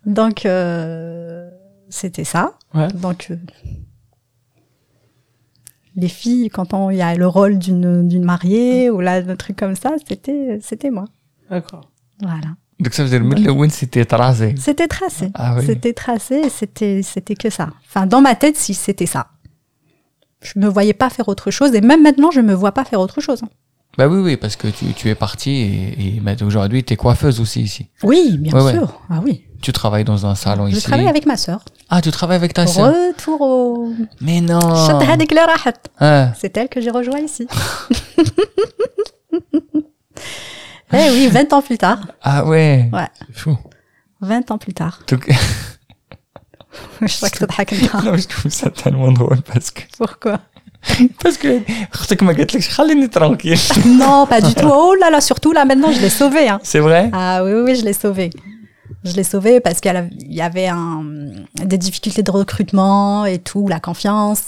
Donc, 0.04 0.44
euh, 0.46 1.48
c'était 1.88 2.24
ça. 2.24 2.54
Ouais. 2.74 2.88
Donc, 2.88 3.28
euh, 3.30 3.36
les 5.96 6.08
filles, 6.08 6.48
quand 6.50 6.74
on- 6.74 6.90
il 6.90 6.96
y 6.96 7.02
a 7.02 7.14
le 7.14 7.26
rôle 7.26 7.58
d'une, 7.58 8.06
d'une 8.08 8.24
mariée 8.24 8.90
ou 8.90 9.00
là, 9.00 9.14
un 9.26 9.36
truc 9.36 9.56
comme 9.56 9.76
ça, 9.76 9.92
c'était, 10.06 10.58
c'était 10.62 10.90
moi. 10.90 11.04
D'accord. 11.50 11.90
Voilà. 12.20 12.56
Donc 12.80 12.92
ça 12.94 13.04
veut 13.04 13.10
dire, 13.10 13.20
le 13.44 13.50
win, 13.52 13.70
c'était 13.70 14.04
tracé. 14.04 14.54
C'était 14.58 14.88
tracé. 14.88 15.30
Ah 15.34 15.54
oui. 15.58 15.64
C'était 15.66 15.92
tracé 15.92 16.48
c'était, 16.50 17.02
c'était 17.02 17.36
que 17.36 17.48
ça. 17.50 17.68
Enfin, 17.86 18.06
dans 18.06 18.20
ma 18.20 18.34
tête, 18.34 18.56
si 18.56 18.74
c'était 18.74 19.06
ça. 19.06 19.28
Je 20.42 20.58
me 20.58 20.66
voyais 20.68 20.92
pas 20.92 21.08
faire 21.10 21.28
autre 21.28 21.50
chose 21.50 21.74
et 21.74 21.80
même 21.80 22.02
maintenant, 22.02 22.30
je 22.30 22.40
me 22.40 22.52
vois 22.52 22.72
pas 22.72 22.84
faire 22.84 23.00
autre 23.00 23.20
chose. 23.20 23.42
Bah 23.96 24.08
oui, 24.08 24.18
oui, 24.18 24.36
parce 24.36 24.56
que 24.56 24.66
tu, 24.66 24.92
tu 24.92 25.08
es 25.08 25.14
parti 25.14 25.50
et, 25.50 26.16
et 26.16 26.20
maintenant, 26.20 26.48
aujourd'hui, 26.48 26.82
tu 26.82 26.92
es 26.92 26.96
coiffeuse 26.96 27.40
aussi 27.40 27.62
ici. 27.62 27.88
Oui, 28.02 28.36
bien 28.38 28.52
Ouais, 28.52 28.62
ouais. 28.64 28.72
sûr. 28.72 29.00
Ah 29.08 29.20
oui. 29.24 29.44
Tu 29.62 29.72
travailles 29.72 30.04
dans 30.04 30.26
un 30.26 30.34
salon 30.34 30.66
Je 30.66 30.72
ici. 30.76 30.82
travaille 30.86 31.06
avec 31.06 31.26
ma 31.26 31.36
sœur. 31.36 31.64
Ah, 31.90 32.00
tu 32.00 32.10
travailles 32.10 32.36
avec 32.36 32.54
ta 32.54 32.66
sœur 32.66 32.92
Retour 32.92 33.40
au. 33.40 33.92
Mais 34.20 34.40
non 34.40 34.58
ah. 35.98 36.32
C'est 36.38 36.56
elle 36.56 36.68
que 36.68 36.80
j'ai 36.80 36.90
rejoint 36.90 37.20
ici. 37.20 37.46
eh 40.92 41.10
oui, 41.10 41.28
20 41.28 41.52
ans 41.52 41.62
plus 41.62 41.78
tard. 41.78 42.00
Ah 42.22 42.44
ouais 42.44 42.88
Ouais. 42.92 43.08
C'est 43.28 43.38
fou. 43.38 43.56
20 44.20 44.50
ans 44.50 44.58
plus 44.58 44.74
tard. 44.74 45.00
Je 47.00 47.16
crois 47.16 47.30
que 47.30 47.38
ça 47.38 47.46
te 47.46 47.74
Non, 48.04 48.16
je 48.16 48.26
trouve 48.26 48.50
ça 48.50 48.70
tellement 48.70 49.12
drôle 49.12 49.42
parce 49.42 49.70
que. 49.70 49.82
Pourquoi? 49.96 50.40
Parce 51.22 51.38
que 51.38 51.62
tranquille. 53.08 53.56
non, 53.86 54.26
pas 54.26 54.40
du 54.40 54.54
tout. 54.54 54.70
Oh 54.70 54.94
là 55.00 55.10
là, 55.10 55.20
surtout 55.20 55.52
là 55.52 55.64
maintenant, 55.64 55.92
je 55.92 56.00
l'ai 56.00 56.10
sauvé. 56.10 56.48
Hein. 56.48 56.60
C'est 56.62 56.80
vrai? 56.80 57.10
Ah 57.12 57.42
oui, 57.44 57.52
oui, 57.52 57.76
je 57.76 57.84
l'ai 57.84 57.92
sauvé. 57.92 58.30
Je 59.04 59.14
l'ai 59.14 59.24
sauvé 59.24 59.60
parce 59.60 59.80
qu'il 59.80 60.10
y 60.28 60.40
avait 60.40 60.66
un, 60.68 61.04
des 61.56 61.78
difficultés 61.78 62.22
de 62.22 62.30
recrutement 62.30 63.26
et 63.26 63.38
tout, 63.38 63.68
la 63.68 63.78
confiance. 63.80 64.46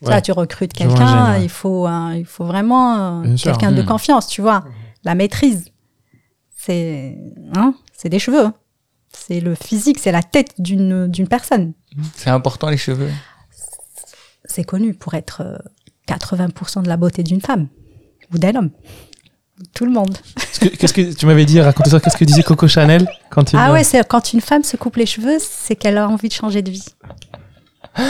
Tu 0.00 0.04
Ouais. 0.04 0.12
vois, 0.12 0.20
tu 0.20 0.32
recrutes 0.32 0.74
quelqu'un, 0.74 0.96
génial. 1.06 1.42
il 1.42 1.48
faut, 1.48 1.86
un- 1.86 2.14
il 2.14 2.26
faut 2.26 2.44
vraiment 2.44 3.22
euh, 3.24 3.34
quelqu'un 3.36 3.72
de 3.72 3.80
Mm. 3.82 3.86
confiance, 3.86 4.26
tu 4.26 4.42
vois. 4.42 4.62
La 5.04 5.14
maîtrise, 5.14 5.70
c'est, 6.54 7.16
hein, 7.54 7.74
c'est 7.94 8.10
des 8.10 8.18
cheveux. 8.18 8.50
C'est 9.12 9.40
le 9.40 9.54
physique, 9.54 9.98
c'est 9.98 10.12
la 10.12 10.22
tête 10.22 10.52
d'une 10.58 11.06
d'une 11.08 11.26
personne. 11.28 11.72
C'est 12.14 12.28
important 12.28 12.68
les 12.68 12.76
cheveux. 12.76 13.10
C'est 14.44 14.64
connu 14.64 14.92
pour 14.92 15.14
être 15.14 15.40
euh, 15.42 15.56
80% 16.06 16.82
de 16.82 16.88
la 16.88 16.98
beauté 16.98 17.22
d'une 17.22 17.40
femme 17.40 17.68
ou 18.32 18.38
d'un 18.38 18.54
homme 18.56 18.70
Tout 19.75 19.85
le 19.85 19.91
monde. 19.91 20.17
Qu'est-ce 20.35 20.59
que, 20.59 20.69
qu'est-ce 20.77 20.93
que 20.93 21.13
tu 21.13 21.25
m'avais 21.27 21.45
dit, 21.45 21.61
raconte 21.61 21.87
ça, 21.87 21.99
qu'est-ce 21.99 22.17
que 22.17 22.25
disait 22.25 22.41
Coco 22.43 22.67
Chanel 22.67 23.07
quand 23.29 23.53
il. 23.53 23.57
Ah 23.59 23.71
ouais, 23.73 23.83
c'est 23.83 24.05
quand 24.07 24.33
une 24.33 24.41
femme 24.41 24.63
se 24.63 24.75
coupe 24.77 24.95
les 24.95 25.05
cheveux, 25.05 25.37
c'est 25.39 25.75
qu'elle 25.75 25.97
a 25.99 26.07
envie 26.09 26.29
de 26.29 26.33
changer 26.33 26.61
de 26.63 26.71
vie. 26.71 26.85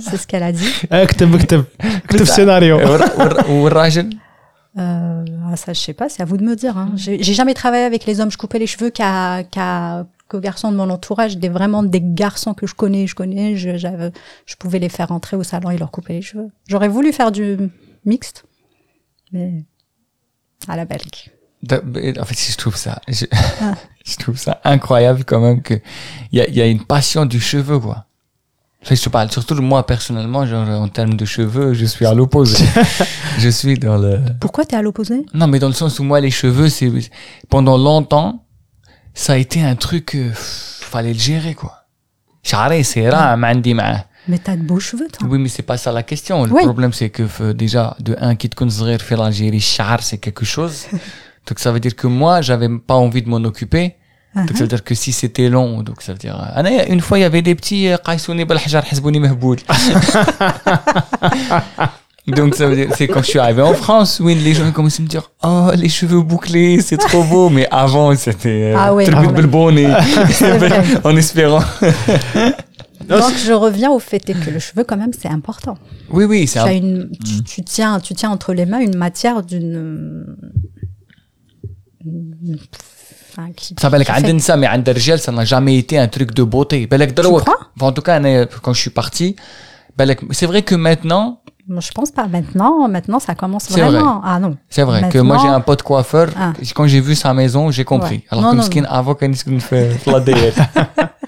c'est 0.00 0.16
ce 0.16 0.26
qu'elle 0.26 0.42
a 0.42 0.52
dit. 0.52 0.68
Ah, 0.90 0.94
اكتب 1.02 1.34
اكتب 1.34 1.64
اكتب 1.80 2.24
سيناريو 2.24 2.76
والر- 2.78 3.18
والر- 3.18 3.50
والراجل 3.50 4.10
Euh, 4.78 5.24
ah, 5.50 5.56
ça, 5.56 5.72
je 5.72 5.80
sais 5.80 5.94
pas, 6.00 6.08
c'est 6.08 6.22
à 6.22 6.24
vous 6.30 6.36
de 6.36 6.44
me 6.44 6.54
dire. 6.54 6.76
Hein. 6.78 6.92
J'ai 7.02 7.16
j'ai 7.26 7.34
jamais 7.40 7.54
travaillé 7.62 7.84
avec 7.92 8.02
les 8.08 8.20
hommes. 8.20 8.30
Je 8.30 8.38
coupais 8.42 8.60
les 8.64 8.68
cheveux 8.74 8.90
qu'à 8.98 9.42
qu'à 9.54 10.06
qu'aux 10.28 10.38
garçons 10.48 10.70
de 10.72 10.76
mon 10.82 10.88
entourage, 10.96 11.32
des 11.44 11.48
vraiment 11.58 11.82
des 11.82 12.02
garçons 12.24 12.54
que 12.58 12.66
je 12.70 12.74
connais, 12.82 13.04
je 13.10 13.14
connais. 13.20 13.48
Je, 13.62 13.70
j'avais- 13.82 14.12
je 14.50 14.54
pouvais 14.60 14.78
les 14.84 14.92
faire 14.98 15.10
entrer 15.18 15.36
au 15.42 15.44
salon 15.52 15.68
et 15.74 15.78
leur 15.82 15.90
couper 15.96 16.12
les 16.18 16.22
cheveux. 16.28 16.48
J'aurais 16.70 16.90
voulu 16.96 17.08
faire 17.18 17.30
du 17.38 17.46
mixte, 18.12 18.38
mais 19.32 19.48
à 20.68 20.76
la 20.76 20.84
belge. 20.84 21.30
De- 21.62 21.82
En 22.20 22.24
fait, 22.24 22.38
je 22.52 22.56
trouve 22.56 22.76
ça, 22.76 23.00
je, 23.08 23.26
je 24.10 24.16
trouve 24.16 24.38
ça 24.38 24.60
incroyable 24.64 25.24
quand 25.24 25.40
même 25.40 25.60
que 25.62 25.74
il 26.32 26.38
y 26.38 26.40
a, 26.42 26.48
il 26.48 26.54
y 26.54 26.62
a 26.62 26.66
une 26.66 26.84
passion 26.84 27.26
du 27.26 27.40
cheveu, 27.40 27.78
quoi. 27.78 28.06
Enfin, 28.82 28.94
je 28.94 29.02
te 29.02 29.10
parle 29.10 29.30
surtout 29.30 29.54
de 29.54 29.60
moi 29.60 29.84
personnellement, 29.86 30.46
genre 30.46 30.66
en 30.86 30.88
termes 30.88 31.14
de 31.22 31.26
cheveux, 31.26 31.74
je 31.74 31.84
suis 31.84 32.06
à 32.06 32.14
l'opposé. 32.14 32.64
je 33.38 33.50
suis 33.50 33.76
dans 33.78 33.98
le. 33.98 34.20
Pourquoi 34.40 34.64
t'es 34.64 34.76
à 34.76 34.80
l'opposé 34.82 35.16
Non, 35.34 35.46
mais 35.48 35.58
dans 35.58 35.68
le 35.68 35.74
sens 35.74 35.98
où 35.98 36.02
moi, 36.10 36.18
les 36.20 36.30
cheveux, 36.30 36.70
c'est 36.70 36.90
pendant 37.50 37.76
longtemps, 37.76 38.46
ça 39.12 39.34
a 39.34 39.36
été 39.36 39.62
un 39.62 39.76
truc, 39.76 40.14
euh, 40.14 40.30
fallait 40.34 41.12
le 41.12 41.18
gérer, 41.18 41.54
quoi. 41.54 41.76
شعري 42.42 42.82
سيران 42.82 43.38
ما 43.38 43.48
عندي 43.48 43.74
معاه. 43.74 44.04
mais 44.27 44.39
t'as 44.39 44.55
de 44.55 44.61
beaux 44.61 44.79
cheveux, 44.79 45.07
toi. 45.11 45.27
Oui, 45.29 45.37
mais 45.37 45.49
c'est 45.49 45.63
pas 45.63 45.77
ça 45.77 45.91
la 45.91 46.03
question. 46.03 46.45
Le 46.45 46.53
problème, 46.53 46.93
c'est 46.93 47.09
que 47.09 47.23
euh, 47.41 47.53
déjà, 47.53 47.95
de 47.99 48.15
un, 48.19 48.35
qui 48.35 48.49
te 48.49 48.67
faire 48.99 49.17
l'Algérie, 49.17 49.59
char, 49.59 50.01
c'est 50.01 50.17
quelque 50.17 50.45
chose. 50.45 50.85
donc 51.47 51.59
ça 51.59 51.71
veut 51.71 51.79
dire 51.79 51.95
que 51.95 52.07
moi, 52.07 52.41
j'avais 52.41 52.69
pas 52.69 52.95
envie 52.95 53.21
de 53.21 53.29
m'en 53.29 53.37
occuper. 53.37 53.95
Donc 54.35 54.49
ça 54.49 54.53
uh-huh. 54.53 54.59
veut 54.61 54.67
dire 54.67 54.83
que 54.83 54.95
si 54.95 55.13
c'était 55.13 55.47
long, 55.47 55.81
donc 55.81 56.01
ça 56.01 56.11
veut 56.11 56.17
dire. 56.17 56.37
Euh, 56.57 56.85
une 56.89 56.99
fois, 56.99 57.17
il 57.17 57.21
y 57.21 57.23
avait 57.23 57.41
des 57.41 57.55
petits 57.55 57.87
euh, 57.87 57.95
Donc 62.27 62.55
ça 62.55 62.67
veut 62.67 62.75
dire, 62.75 62.89
c'est 62.97 63.07
quand 63.07 63.21
je 63.21 63.29
suis 63.29 63.39
arrivé 63.39 63.61
en 63.61 63.75
France, 63.75 64.19
oui, 64.19 64.33
les 64.33 64.55
gens 64.55 64.71
commencent 64.71 64.99
à 64.99 65.03
me 65.03 65.07
dire, 65.07 65.31
oh, 65.43 65.69
les 65.75 65.89
cheveux 65.89 66.21
bouclés, 66.21 66.81
c'est 66.81 66.97
trop 66.97 67.23
beau, 67.23 67.49
mais 67.49 67.67
avant, 67.69 68.15
c'était, 68.15 68.73
euh, 68.73 68.77
ah 68.77 68.95
oui, 68.95 69.05
ah 69.07 69.21
en 71.03 71.15
espérant. 71.15 71.61
Donc 73.08 73.34
je 73.48 73.52
reviens 73.52 73.90
au 73.90 73.98
fait 73.98 74.20
que 74.44 74.50
le 74.50 74.58
cheveu, 74.66 74.82
quand 74.84 74.96
même, 75.04 75.12
c'est 75.20 75.28
important. 75.38 75.76
Oui, 76.16 76.24
oui, 76.24 76.46
c'est 76.46 76.60
Tu, 76.60 76.66
as 76.66 76.70
un... 76.70 76.72
une, 76.82 77.10
tu, 77.26 77.34
tu 77.52 77.62
tiens, 77.74 77.92
tu 78.06 78.12
tiens 78.14 78.30
entre 78.36 78.52
les 78.58 78.66
mains 78.66 78.80
une 78.88 78.96
matière 79.06 79.42
d'une. 79.42 80.26
enfin, 83.32 83.48
qui, 83.56 83.74
Ça 83.80 83.88
بالك 83.90 84.06
qui 84.06 84.12
عند 84.12 84.26
fait- 84.26 84.30
النساء 84.30 84.56
mais 84.60 84.66
عند 84.66 84.88
الرجال 84.88 85.18
ça 85.20 85.32
n'a 85.32 85.44
jamais 85.44 85.76
été 85.78 85.98
un 85.98 86.08
truc 86.08 86.34
de 86.34 86.42
beauté 86.44 86.86
بالك 86.90 87.08
دروك 87.12 87.42
crois 87.42 87.58
Enfin, 87.76 87.86
en 87.86 87.92
tout 87.92 88.02
cas 88.02 88.16
أنا 88.16 88.44
quand 88.62 88.72
je 88.72 88.80
suis 88.80 88.90
parti 88.90 89.36
بالك 89.98 90.20
c'est 90.32 90.46
vrai 90.46 90.62
que 90.62 90.74
maintenant 90.74 91.40
Moi, 91.76 91.82
je 91.88 91.92
pense 91.98 92.10
pas. 92.18 92.26
Maintenant, 92.36 92.74
maintenant, 92.96 93.20
ça 93.26 93.32
commence 93.42 93.64
C'est 93.68 93.80
vrai. 93.80 93.90
vraiment. 93.92 94.20
Ah 94.32 94.36
non. 94.44 94.52
c'est 94.74 94.82
vrai 94.90 95.00
que 95.12 95.18
moi 95.28 95.36
j'ai 95.42 95.50
un 95.58 95.62
pote 95.68 95.82
coiffeur 95.90 96.26
Ah. 96.36 96.52
quand 96.76 96.86
j'ai 96.92 97.02
vu 97.08 97.14
sa 97.24 97.30
maison 97.40 97.62
j'ai 97.76 97.86
compris 97.92 98.18
Ouais. 98.20 98.30
alors 98.30 98.42
Non, 98.44 98.50
que 98.50 98.56
non, 98.56 98.60
مسكين 98.62 98.86
avant 98.86 99.12
كان 99.20 99.30
يسكن 99.32 99.58
في 99.58 99.90
في 99.98 100.16
الدير 100.16 100.52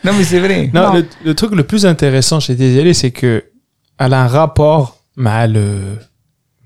non, 0.04 0.12
mais 0.18 0.24
c'est 0.24 0.40
vrai. 0.40 0.70
Non. 0.74 1.04
Le, 1.24 1.36
truc 1.36 1.54
le 1.56 1.64
plus 1.64 1.86
intéressant 1.86 2.40
chez 2.40 2.56
Désolé, 2.56 2.94
c'est 2.94 3.12
que 3.12 3.46
elle 4.00 4.14
a 4.14 4.24
un 4.24 4.28
rapport 4.28 4.98
à, 5.26 5.46
euh, 5.46 5.48
le, 5.48 6.00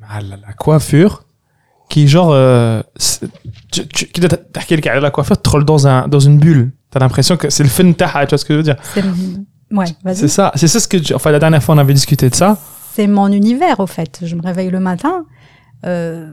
à 0.07 0.21
la, 0.21 0.53
coiffure 0.53 1.23
qui, 1.89 2.07
genre, 2.07 2.31
euh, 2.31 2.81
tu, 3.71 3.87
tu, 3.87 4.07
t'as 4.07 4.61
quelqu'un 4.61 4.91
à 4.91 4.99
la 4.99 5.11
coiffure 5.11 5.41
troll 5.41 5.65
dans, 5.65 5.87
un, 5.87 6.07
dans 6.07 6.19
une 6.19 6.37
bulle. 6.37 6.71
T'as 6.89 6.99
l'impression 6.99 7.37
que 7.37 7.49
c'est 7.49 7.63
le 7.63 7.69
fun 7.69 7.91
taha, 7.93 8.25
tu 8.25 8.31
vois 8.31 8.37
ce 8.37 8.45
que 8.45 8.53
je 8.53 8.57
veux 8.57 8.63
dire? 8.63 8.75
C'est 8.93 9.03
ouais, 9.71 9.85
vas-y. 10.03 10.15
C'est 10.15 10.27
ça, 10.27 10.51
c'est 10.55 10.67
ça 10.67 10.79
ce 10.79 10.87
que 10.87 11.13
enfin, 11.13 11.31
la 11.31 11.39
dernière 11.39 11.63
fois, 11.63 11.75
on 11.75 11.77
avait 11.77 11.93
discuté 11.93 12.29
de 12.29 12.35
ça. 12.35 12.57
C'est 12.93 13.07
mon 13.07 13.27
univers, 13.31 13.79
au 13.79 13.87
fait. 13.87 14.19
Je 14.23 14.35
me 14.35 14.41
réveille 14.41 14.69
le 14.69 14.81
matin. 14.81 15.25
Euh, 15.85 16.31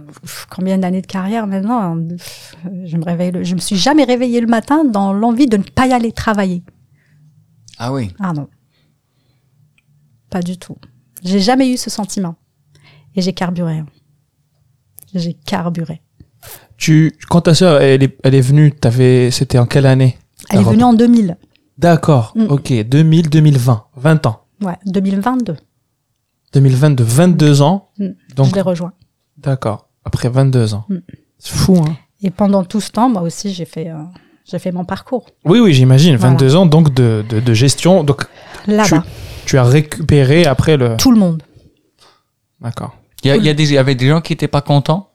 combien 0.50 0.76
d'années 0.76 1.00
de 1.00 1.06
carrière 1.06 1.46
maintenant? 1.46 1.96
Je 2.84 2.96
me 2.96 3.04
réveille, 3.04 3.32
je 3.42 3.54
me 3.54 3.60
suis 3.60 3.76
jamais 3.76 4.04
réveillée 4.04 4.40
le 4.40 4.46
matin 4.46 4.84
dans 4.84 5.12
l'envie 5.12 5.46
de 5.46 5.56
ne 5.56 5.62
pas 5.62 5.86
y 5.86 5.92
aller 5.92 6.12
travailler 6.12 6.62
ah 7.78 7.92
oui 7.92 8.12
Ah 8.18 8.32
non, 8.32 8.48
pas 10.30 10.42
du 10.42 10.58
tout. 10.58 10.76
J'ai 11.22 11.40
jamais 11.40 11.70
eu 11.72 11.76
ce 11.76 11.90
sentiment. 11.90 12.36
Et 13.14 13.22
j'ai 13.22 13.32
carburé. 13.32 13.78
hein. 13.78 13.86
J'ai 15.14 15.34
carburé. 15.34 16.00
tu 16.76 17.16
quand 17.28 17.40
ta 17.42 17.54
sœur 17.54 17.80
elle 17.80 18.02
est, 18.02 18.16
elle 18.22 18.34
est 18.34 18.40
venue 18.42 18.72
t'avais 18.72 19.30
c'était 19.30 19.58
en 19.58 19.66
quelle 19.66 19.86
année 19.86 20.18
Elle 20.50 20.60
est 20.60 20.64
venue 20.64 20.84
en 20.84 20.92
2000. 20.94 21.36
d'accord 21.78 22.32
Mm. 22.36 22.46
ok 22.50 22.72
2000 22.84 23.30
2020 23.30 23.84
20 23.96 24.26
ans 24.26 24.44
Ouais, 24.62 24.76
2022. 24.86 25.56
2022 26.52 27.02
22 27.04 27.62
ans 27.62 27.88
Mm. 27.98 28.06
donc 28.36 28.48
je 28.50 28.54
l'ai 28.54 28.60
rejoint. 28.60 28.92
d'accord 29.38 29.88
après 30.04 30.28
22 30.28 30.74
ans 30.74 30.84
Mm. 30.88 30.96
c'est 31.38 31.54
fou 31.56 31.76
hein 31.78 31.96
Et 32.22 32.30
pendant 32.30 32.62
tout 32.64 32.80
ce 32.80 32.90
temps, 32.90 33.08
moi 33.08 33.22
aussi, 33.22 33.52
j'ai 33.54 33.64
fait, 33.64 33.88
euh, 33.90 34.02
j'ai 34.50 34.58
fait 34.58 34.72
mon 34.72 34.84
parcours 34.84 35.26
Oui, 35.44 35.60
oui, 35.60 35.72
j'imagine. 35.74 36.16
Voilà. 36.16 36.32
22 36.36 36.56
ans 36.56 36.66
donc 36.66 36.94
de, 36.94 37.24
de, 37.28 37.40
de 37.40 37.54
gestion. 37.54 38.02
Donc, 38.04 38.24
là-bas. 38.66 39.04
tu 39.46 39.58
as 39.58 39.64
récupéré 39.64 40.46
après 40.46 40.76
le. 40.76 40.96
Tout 40.96 41.10
le 41.12 41.18
monde. 41.18 41.42
D'accord. 42.60 42.96
il 43.24 43.28
y, 43.28 43.30
a- 43.30 43.36
il 43.36 43.44
y 43.44 43.48
a 43.48 43.54
des 43.54 43.70
il 43.70 43.74
y 43.74 43.78
avait 43.78 43.94
des 43.94 44.08
gens 44.08 44.20
qui 44.20 44.32
étaient 44.32 44.48
pas 44.48 44.62
contents 44.62 45.10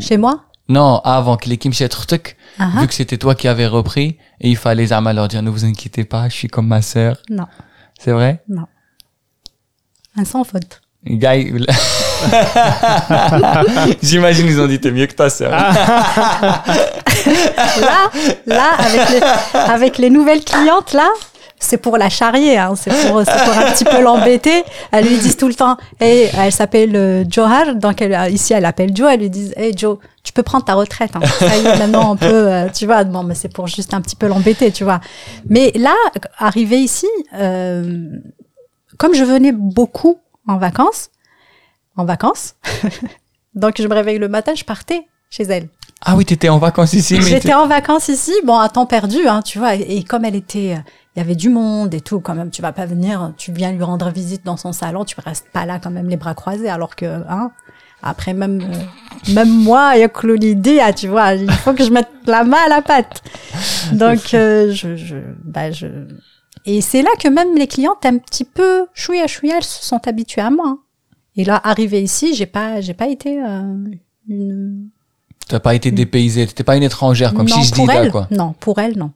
Chez 0.00 0.16
moi? 0.16 0.44
Non 0.68 1.00
avant 1.04 1.36
que 1.36 1.48
l'équipe 1.48 1.72
chez 1.72 1.88
Trtuk 1.88 2.36
Ah, 2.58 2.70
ah. 2.76 2.80
vu 2.80 2.86
que 2.88 2.94
c'était 2.94 3.18
toi 3.18 3.34
qui 3.34 3.46
avais 3.46 3.66
repris 3.66 4.16
et 4.40 4.48
il 4.50 4.56
fallait 4.56 4.86
Zama 4.86 5.12
leur 5.12 5.28
dire 5.28 5.42
ne 5.42 5.50
vous 5.50 5.64
inquiétez 5.64 6.04
pas 6.04 6.28
je 6.28 6.34
suis 6.34 6.48
comme 6.48 6.66
ma 6.66 6.82
sœur 6.82 7.18
Non, 7.30 7.46
c'est 7.98 8.10
vrai? 8.12 8.42
Non. 8.48 8.66
Un 10.16 10.24
sans 10.24 10.44
faute. 10.44 10.80
Il- 11.04 11.20
J'imagine 14.02 14.46
ils 14.46 14.60
ont 14.60 14.66
dit 14.66 14.80
t'es 14.80 14.90
mieux 14.90 15.06
que 15.06 15.14
ta 15.14 15.30
sœur. 15.30 15.50
Là, 17.26 18.10
là, 18.46 18.70
avec 18.78 19.10
les, 19.10 19.20
avec 19.54 19.98
les 19.98 20.10
nouvelles 20.10 20.44
clientes, 20.44 20.92
là, 20.92 21.08
c'est 21.58 21.78
pour 21.78 21.96
la 21.96 22.08
charrier, 22.08 22.58
hein, 22.58 22.74
c'est 22.76 22.90
pour, 23.08 23.18
un 23.18 23.72
petit 23.72 23.84
peu 23.84 24.00
l'embêter. 24.02 24.64
Elles 24.92 25.06
lui 25.06 25.16
disent 25.16 25.36
tout 25.36 25.48
le 25.48 25.54
temps, 25.54 25.76
et 26.00 26.28
elle 26.36 26.52
s'appelle 26.52 26.94
euh, 26.94 27.24
Johar, 27.28 27.74
donc 27.74 28.02
elle, 28.02 28.32
ici 28.32 28.52
elle 28.52 28.64
appelle 28.64 28.94
Joe, 28.94 29.10
elles 29.12 29.20
lui 29.20 29.30
disent, 29.30 29.54
hey 29.56 29.76
Joe, 29.76 29.98
tu 30.22 30.32
peux 30.32 30.42
prendre 30.42 30.64
ta 30.64 30.74
retraite. 30.74 31.12
Hein. 31.14 31.20
Ça 31.38 31.56
y 31.56 31.66
est, 31.66 31.78
maintenant 31.78 32.12
on 32.12 32.16
peut, 32.16 32.26
euh, 32.26 32.68
tu 32.72 32.86
vois, 32.86 33.04
bon, 33.04 33.22
mais 33.22 33.34
c'est 33.34 33.52
pour 33.52 33.66
juste 33.66 33.94
un 33.94 34.00
petit 34.00 34.16
peu 34.16 34.26
l'embêter, 34.26 34.70
tu 34.70 34.84
vois. 34.84 35.00
Mais 35.48 35.72
là, 35.74 35.94
arrivé 36.38 36.78
ici, 36.78 37.08
euh, 37.34 38.06
comme 38.98 39.14
je 39.14 39.24
venais 39.24 39.52
beaucoup 39.52 40.18
en 40.46 40.58
vacances, 40.58 41.08
en 41.96 42.04
vacances, 42.04 42.54
donc 43.54 43.74
je 43.80 43.86
me 43.88 43.94
réveille 43.94 44.18
le 44.18 44.28
matin, 44.28 44.54
je 44.54 44.64
partais 44.64 45.06
chez 45.30 45.44
elle. 45.44 45.68
Ah 46.04 46.14
oui, 46.14 46.24
t'étais 46.24 46.48
en 46.50 46.58
vacances 46.58 46.92
ici, 46.92 47.20
J'étais 47.22 47.54
en 47.54 47.66
vacances 47.66 48.08
ici, 48.08 48.32
bon, 48.44 48.58
à 48.58 48.68
temps 48.68 48.86
perdu, 48.86 49.26
hein, 49.26 49.40
tu 49.42 49.58
vois. 49.58 49.74
Et, 49.76 49.96
et 49.96 50.04
comme 50.04 50.24
elle 50.26 50.36
était, 50.36 50.74
euh, 50.74 50.90
il 51.14 51.18
y 51.18 51.22
avait 51.22 51.34
du 51.34 51.48
monde 51.48 51.94
et 51.94 52.02
tout, 52.02 52.20
quand 52.20 52.34
même, 52.34 52.50
tu 52.50 52.60
vas 52.60 52.72
pas 52.72 52.84
venir, 52.86 53.32
tu 53.38 53.50
viens 53.50 53.72
lui 53.72 53.82
rendre 53.82 54.10
visite 54.10 54.44
dans 54.44 54.58
son 54.58 54.72
salon, 54.72 55.04
tu 55.06 55.16
restes 55.24 55.48
pas 55.52 55.64
là 55.64 55.78
quand 55.82 55.90
même 55.90 56.08
les 56.08 56.18
bras 56.18 56.34
croisés, 56.34 56.68
alors 56.68 56.94
que, 56.96 57.06
hein, 57.06 57.50
après 58.02 58.34
même, 58.34 58.60
euh, 58.60 59.32
même 59.32 59.48
moi, 59.50 59.92
il 59.94 60.00
y 60.00 60.04
a 60.04 60.08
que 60.08 60.26
l'idée, 60.26 60.78
ah, 60.80 60.92
tu 60.92 61.08
vois, 61.08 61.32
il 61.32 61.50
faut 61.50 61.72
que 61.72 61.82
je 61.82 61.90
mette 61.90 62.10
la 62.26 62.44
main 62.44 62.58
à 62.66 62.68
la 62.68 62.82
pâte. 62.82 63.22
Donc, 63.92 64.34
euh, 64.34 64.70
je, 64.72 64.96
je, 64.96 65.16
bah, 65.44 65.70
je, 65.72 65.86
et 66.66 66.82
c'est 66.82 67.02
là 67.02 67.10
que 67.18 67.28
même 67.28 67.56
les 67.56 67.66
clientes 67.66 68.04
un 68.04 68.18
petit 68.18 68.44
peu 68.44 68.86
chouïa 68.92 69.26
chouïa, 69.26 69.56
elles 69.56 69.64
se 69.64 69.82
sont 69.82 70.06
habituées 70.06 70.42
à 70.42 70.50
moi. 70.50 70.66
hein. 70.68 70.78
Et 71.36 71.44
là, 71.44 71.60
arrivé 71.62 72.02
ici, 72.02 72.34
j'ai 72.34 72.46
pas, 72.46 72.80
j'ai 72.80 72.94
pas 72.94 73.08
été 73.08 73.42
euh, 73.42 73.74
une. 74.28 74.88
T'as 75.48 75.60
pas 75.60 75.74
été 75.74 75.90
dépaysée, 75.92 76.46
t'étais 76.46 76.64
pas 76.64 76.76
une 76.76 76.82
étrangère 76.82 77.32
comme 77.34 77.48
si 77.48 77.62
je 77.62 77.72
dis 77.72 77.82
elle, 77.82 78.04
là, 78.06 78.10
quoi. 78.10 78.26
Non, 78.30 78.54
pour 78.58 78.78
elle, 78.80 78.96
non. 78.98 79.12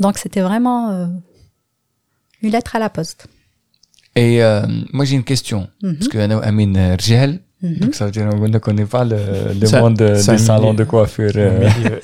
Donc 0.00 0.18
c'était 0.18 0.40
vraiment 0.40 0.90
euh, 0.90 1.06
une 2.42 2.50
lettre 2.50 2.76
à 2.76 2.78
la 2.78 2.90
poste. 2.90 3.26
Et 4.14 4.42
euh, 4.42 4.62
moi 4.92 5.04
j'ai 5.04 5.16
une 5.16 5.24
question 5.24 5.68
mm 5.82 5.88
-hmm. 5.90 5.94
parce 5.98 6.08
que 6.08 6.18
Amin 6.18 6.74
euh, 6.74 6.96
Rjel, 6.96 7.30
mm 7.62 7.68
-hmm. 7.68 7.78
donc 7.80 7.94
ça 7.94 8.06
veut 8.06 8.10
dire 8.10 8.26
on 8.32 8.48
ne 8.48 8.58
connaît 8.58 8.86
pas 8.86 9.04
le, 9.04 9.18
monde 9.80 10.16
ça 10.16 10.32
des 10.32 10.38
salons 10.38 10.74
de 10.74 10.84
coiffure 10.84 11.36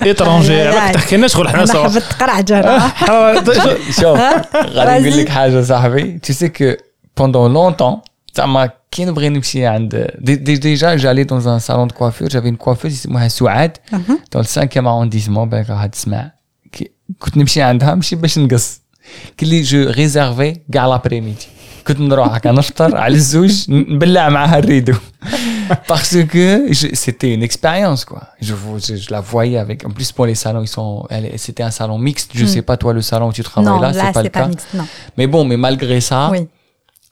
étranger. 0.05 0.63
Hein? 5.93 6.19
tu 6.23 6.33
sais 6.39 6.51
que 6.51 6.69
pendant 7.15 7.49
longtemps 7.49 8.03
ça 8.37 8.47
m'a 8.47 8.67
كي 8.92 9.06
نبغي 9.06 9.30
نمشي 9.30 9.66
عند 9.66 10.08
دي- 10.20 10.36
دي- 10.36 10.58
déjà 10.78 10.98
j'allais 10.98 11.26
dans 11.26 11.48
un 11.48 11.60
salon 11.60 11.88
de 11.88 11.94
coiffure 11.94 12.30
j'avais 12.30 12.50
une 12.50 12.58
coiffeuse 12.58 12.86
اسمها 12.86 13.28
سعاد 13.28 13.78
Mhm. 13.92 13.98
dans 14.36 14.40
le 14.40 14.48
5e 14.48 14.88
arrondissement 14.88 15.38
بالك 15.48 15.70
راح 15.70 15.86
تسمع 15.86 16.32
كي- 16.72 16.92
كنت 17.20 17.38
نمشي 17.38 17.62
عندها 17.62 17.96
ماشي 17.96 18.16
باش 18.16 18.40
نقص 18.40 18.82
كلي 19.40 19.62
جو 19.62 19.90
ريزيرفي 19.90 20.54
كاع 20.74 20.86
لابريميدي 20.88 21.46
كنت 21.88 22.00
نروح 22.00 22.34
هكا 22.36 22.52
نفطر 22.52 22.98
على 22.98 23.14
الزوج 23.16 23.66
نبلع 23.72 24.30
معاها 24.30 24.60
الريدو 24.60 24.94
parce 25.92 26.16
que 26.34 26.46
je- 26.80 26.94
c'était 27.04 27.32
une 27.38 27.44
expérience 27.50 28.02
quoi 28.10 28.24
je, 28.48 28.54
vo- 28.62 28.80
je, 28.86 28.94
je 29.04 29.10
la 29.16 29.22
voyais 29.32 29.60
avec 29.66 29.80
en 29.88 29.92
plus 29.98 30.10
pour 30.16 30.26
les 30.30 30.38
salons 30.44 30.64
ils 30.68 30.74
sont 30.78 30.92
elle- 31.14 31.32
c'était 31.46 31.64
un 31.70 31.74
salon 31.80 31.98
mixte 32.10 32.30
je 32.40 32.46
Mm. 32.46 32.52
sais 32.54 32.64
pas 32.70 32.78
toi 32.82 32.92
le 33.00 33.04
salon 33.12 33.28
où 33.32 33.34
tu 33.40 33.44
travailles 33.50 33.74
Non, 33.74 33.80
là, 33.86 33.90
là, 33.92 33.94
c'est 34.06 34.14
pas 34.18 34.24
le 34.24 34.28
c'est 34.28 34.36
pas 34.38 34.44
cas 34.46 34.48
mixte, 34.54 34.70
non. 34.80 34.86
mais 35.18 35.28
bon 35.34 35.42
mais 35.50 35.58
malgré 35.68 35.98
ça 36.10 36.20
Oui. 36.34 36.42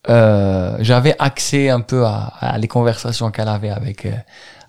Euh, 0.09 0.77
j'avais 0.81 1.15
accès 1.19 1.69
un 1.69 1.81
peu 1.81 2.07
à, 2.07 2.33
à 2.41 2.59
les 2.59 2.69
conversations 2.69 3.31
qu'elle 3.31 3.49
avait 3.49 3.71
avec 3.71 4.07
euh, 4.07 4.13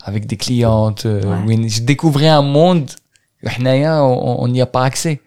avec 0.03 0.25
des 0.25 0.37
clientes. 0.37 1.05
Euh, 1.05 1.21
ouais. 1.45 1.69
Je 1.69 1.81
découvrais 1.81 2.27
un 2.27 2.41
monde. 2.41 2.89
On 3.43 4.47
n'y 4.47 4.61
a 4.61 4.65
pas 4.65 4.83
accès. 4.83 5.21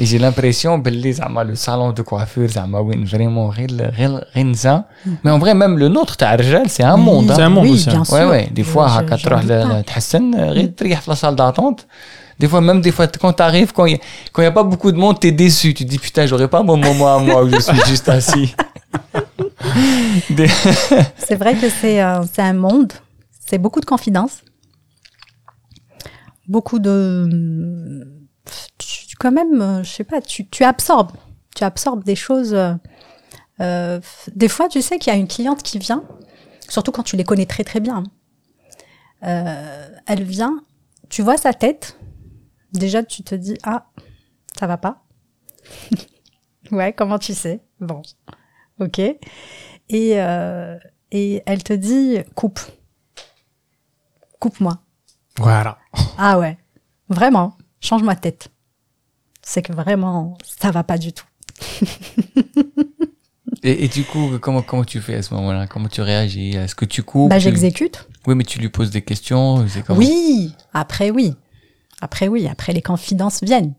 Et 0.00 0.06
j'ai 0.06 0.18
l'impression 0.18 0.80
que 0.80 0.90
le 0.90 1.54
salon 1.54 1.92
de 1.92 2.02
coiffure, 2.02 2.48
vraiment 3.04 3.48
rien 3.48 4.54
ça. 4.54 4.88
Mm. 5.04 5.10
Mais 5.24 5.30
en 5.30 5.38
vrai, 5.38 5.54
même 5.54 5.76
le 5.76 5.88
nôtre, 5.88 6.16
c'est 6.68 6.82
un 6.82 6.96
monde. 6.96 7.32
C'est 7.34 7.42
hein. 7.42 7.46
un 7.46 7.48
monde 7.48 7.64
oui, 7.64 7.72
aussi. 7.72 7.90
Hein. 7.90 8.02
Bien 8.08 8.16
ouais, 8.16 8.20
sûr. 8.20 8.30
Ouais. 8.30 8.48
Des 8.50 8.62
fois, 8.62 9.02
quand 9.08 9.16
tu 9.16 9.28
as 9.28 9.42
la 11.06 11.16
salle 11.16 11.36
d'attente, 11.36 11.86
des 12.38 12.46
fois, 12.46 12.60
même 12.60 12.80
des 12.80 12.92
fois, 12.92 13.08
quand 13.08 13.32
t'arrives, 13.32 13.72
quand 13.72 13.86
il 13.86 13.98
n'y 14.38 14.44
y 14.44 14.46
a 14.46 14.52
pas 14.52 14.62
beaucoup 14.62 14.92
de 14.92 14.96
monde, 14.96 15.18
t'es 15.18 15.32
déçu. 15.32 15.74
Tu 15.74 15.84
te 15.84 15.90
dis, 15.90 15.98
putain, 15.98 16.26
j'aurais 16.26 16.48
pas 16.48 16.62
mon 16.62 16.76
moment 16.76 17.16
à 17.16 17.18
moi 17.18 17.42
où 17.42 17.50
je 17.50 17.58
suis 17.58 17.80
juste 17.86 18.08
assis. 18.08 18.54
C'est 21.18 21.34
vrai 21.36 21.54
que 21.56 21.68
c'est 21.68 22.02
euh, 22.02 22.22
c'est 22.32 22.42
un 22.42 22.52
monde, 22.52 22.92
c'est 23.46 23.58
beaucoup 23.58 23.80
de 23.80 23.86
confidences, 23.86 24.42
beaucoup 26.46 26.78
de... 26.78 28.06
tu- 28.78 29.16
quand 29.18 29.32
même, 29.32 29.60
euh, 29.60 29.82
je 29.82 29.90
sais 29.90 30.04
pas, 30.04 30.20
tu, 30.20 30.46
absorbes, 30.64 31.12
tu 31.56 31.64
absorbes 31.64 32.04
des 32.04 32.14
choses. 32.16 32.56
euh, 33.60 34.00
des 34.34 34.48
fois, 34.48 34.68
tu 34.68 34.80
sais 34.80 34.98
qu'il 34.98 35.12
y 35.12 35.16
a 35.16 35.18
une 35.18 35.26
cliente 35.28 35.62
qui 35.62 35.78
vient, 35.78 36.04
surtout 36.68 36.92
quand 36.92 37.02
tu 37.02 37.16
les 37.16 37.24
connais 37.24 37.46
très 37.46 37.64
très 37.64 37.80
bien. 37.80 38.04
elle 39.20 40.22
vient, 40.22 40.60
tu 41.08 41.22
vois 41.22 41.36
sa 41.36 41.52
tête, 41.52 41.98
déjà 42.72 43.02
tu 43.02 43.22
te 43.24 43.34
dis, 43.34 43.56
ah, 43.64 43.86
ça 44.58 44.66
va 44.68 44.76
pas. 44.76 45.02
ouais, 46.70 46.92
comment 46.92 47.18
tu 47.18 47.34
sais? 47.34 47.60
Bon, 47.80 48.02
ok. 48.80 48.98
Et, 48.98 50.20
euh, 50.20 50.78
et 51.10 51.42
elle 51.46 51.62
te 51.62 51.72
dit 51.72 52.18
coupe. 52.34 52.60
Coupe-moi. 54.38 54.78
voilà 55.38 55.78
Ah 56.18 56.38
ouais, 56.38 56.58
vraiment, 57.08 57.56
change 57.80 58.02
ma 58.02 58.16
tête. 58.16 58.48
C'est 59.42 59.62
que 59.62 59.72
vraiment, 59.72 60.36
ça 60.44 60.70
va 60.70 60.84
pas 60.84 60.98
du 60.98 61.12
tout. 61.12 61.24
et, 63.62 63.84
et 63.84 63.88
du 63.88 64.04
coup, 64.04 64.38
comment, 64.40 64.62
comment 64.62 64.84
tu 64.84 65.00
fais 65.00 65.16
à 65.16 65.22
ce 65.22 65.34
moment-là? 65.34 65.66
Comment 65.66 65.88
tu 65.88 66.00
réagis? 66.02 66.50
Est-ce 66.54 66.74
que 66.74 66.84
tu 66.84 67.02
coupes? 67.02 67.30
Bah, 67.30 67.38
tu- 67.38 67.44
j'exécute. 67.44 68.08
Oui, 68.26 68.34
mais 68.34 68.44
tu 68.44 68.58
lui 68.58 68.68
poses 68.68 68.90
des 68.90 69.02
questions. 69.02 69.64
comment? 69.86 69.98
Oui, 69.98 70.54
après 70.72 71.10
oui. 71.10 71.34
Après, 72.00 72.28
oui, 72.28 72.46
après 72.46 72.72
les 72.72 72.82
confidences 72.82 73.42
viennent. 73.42 73.74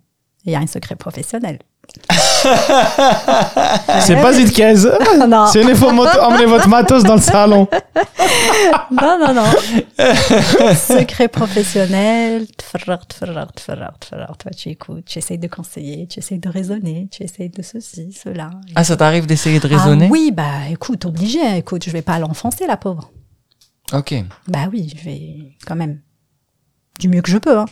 Il 0.45 0.51
y 0.51 0.55
a 0.55 0.59
un 0.59 0.67
secret 0.67 0.95
professionnel. 0.95 1.59
c'est 4.01 4.15
pas 4.21 4.37
une 4.37 4.49
caisse. 4.51 4.87
non. 5.27 5.47
C'est 5.51 5.61
une 5.61 5.75
fois 5.75 5.89
emmenez 5.89 6.45
votre 6.45 6.67
matos 6.67 7.03
dans 7.03 7.15
le 7.15 7.21
salon. 7.21 7.67
non, 8.91 9.19
non, 9.19 9.33
non. 9.33 9.45
Secret 10.75 11.27
professionnel. 11.27 12.45
Tu 14.55 14.69
écoutes, 14.69 15.05
tu 15.05 15.19
essayes 15.19 15.37
de 15.37 15.47
conseiller, 15.47 16.07
tu 16.07 16.19
essayes 16.19 16.39
de 16.39 16.49
raisonner, 16.49 17.07
tu 17.11 17.23
essayes 17.23 17.49
de 17.49 17.61
ceci, 17.61 18.11
cela. 18.13 18.51
Ah, 18.75 18.83
ça 18.83 18.95
t'arrive 18.97 19.25
d'essayer 19.25 19.59
de 19.59 19.67
raisonner? 19.67 20.05
Ah 20.05 20.11
oui, 20.11 20.31
bah 20.33 20.69
écoute, 20.69 21.05
obligé. 21.05 21.39
Écoute, 21.57 21.83
je 21.85 21.91
vais 21.91 22.01
pas 22.01 22.19
l'enfoncer, 22.19 22.65
la 22.67 22.77
pauvre. 22.77 23.11
Ok. 23.93 24.13
Bah 24.47 24.67
oui, 24.71 24.91
je 24.95 25.03
vais 25.03 25.55
quand 25.65 25.75
même. 25.75 25.99
Du 26.99 27.07
mieux 27.07 27.21
que 27.21 27.31
je 27.31 27.37
peux, 27.37 27.57
hein. 27.57 27.65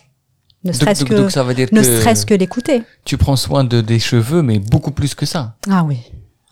Ne 0.67 0.71
Donc, 0.73 0.81
serait-ce 0.81 1.01
donc- 1.01 1.09
que, 1.11 1.15
donc 1.23 1.31
ça 1.33 1.43
veut 1.43 1.55
dire 1.55 1.69
ne 1.73 1.81
que 1.81 1.85
serait-ce 2.01 2.25
que 2.25 2.35
l'écouter. 2.35 2.83
tu 3.05 3.17
prends 3.17 3.37
soin 3.37 3.63
de, 3.65 3.81
des 3.81 3.99
cheveux, 3.99 4.43
mais 4.43 4.59
beaucoup 4.61 4.93
plus 4.93 5.13
que 5.15 5.27
ça. 5.27 5.57
Ah 5.69 5.83
oui. 5.89 5.99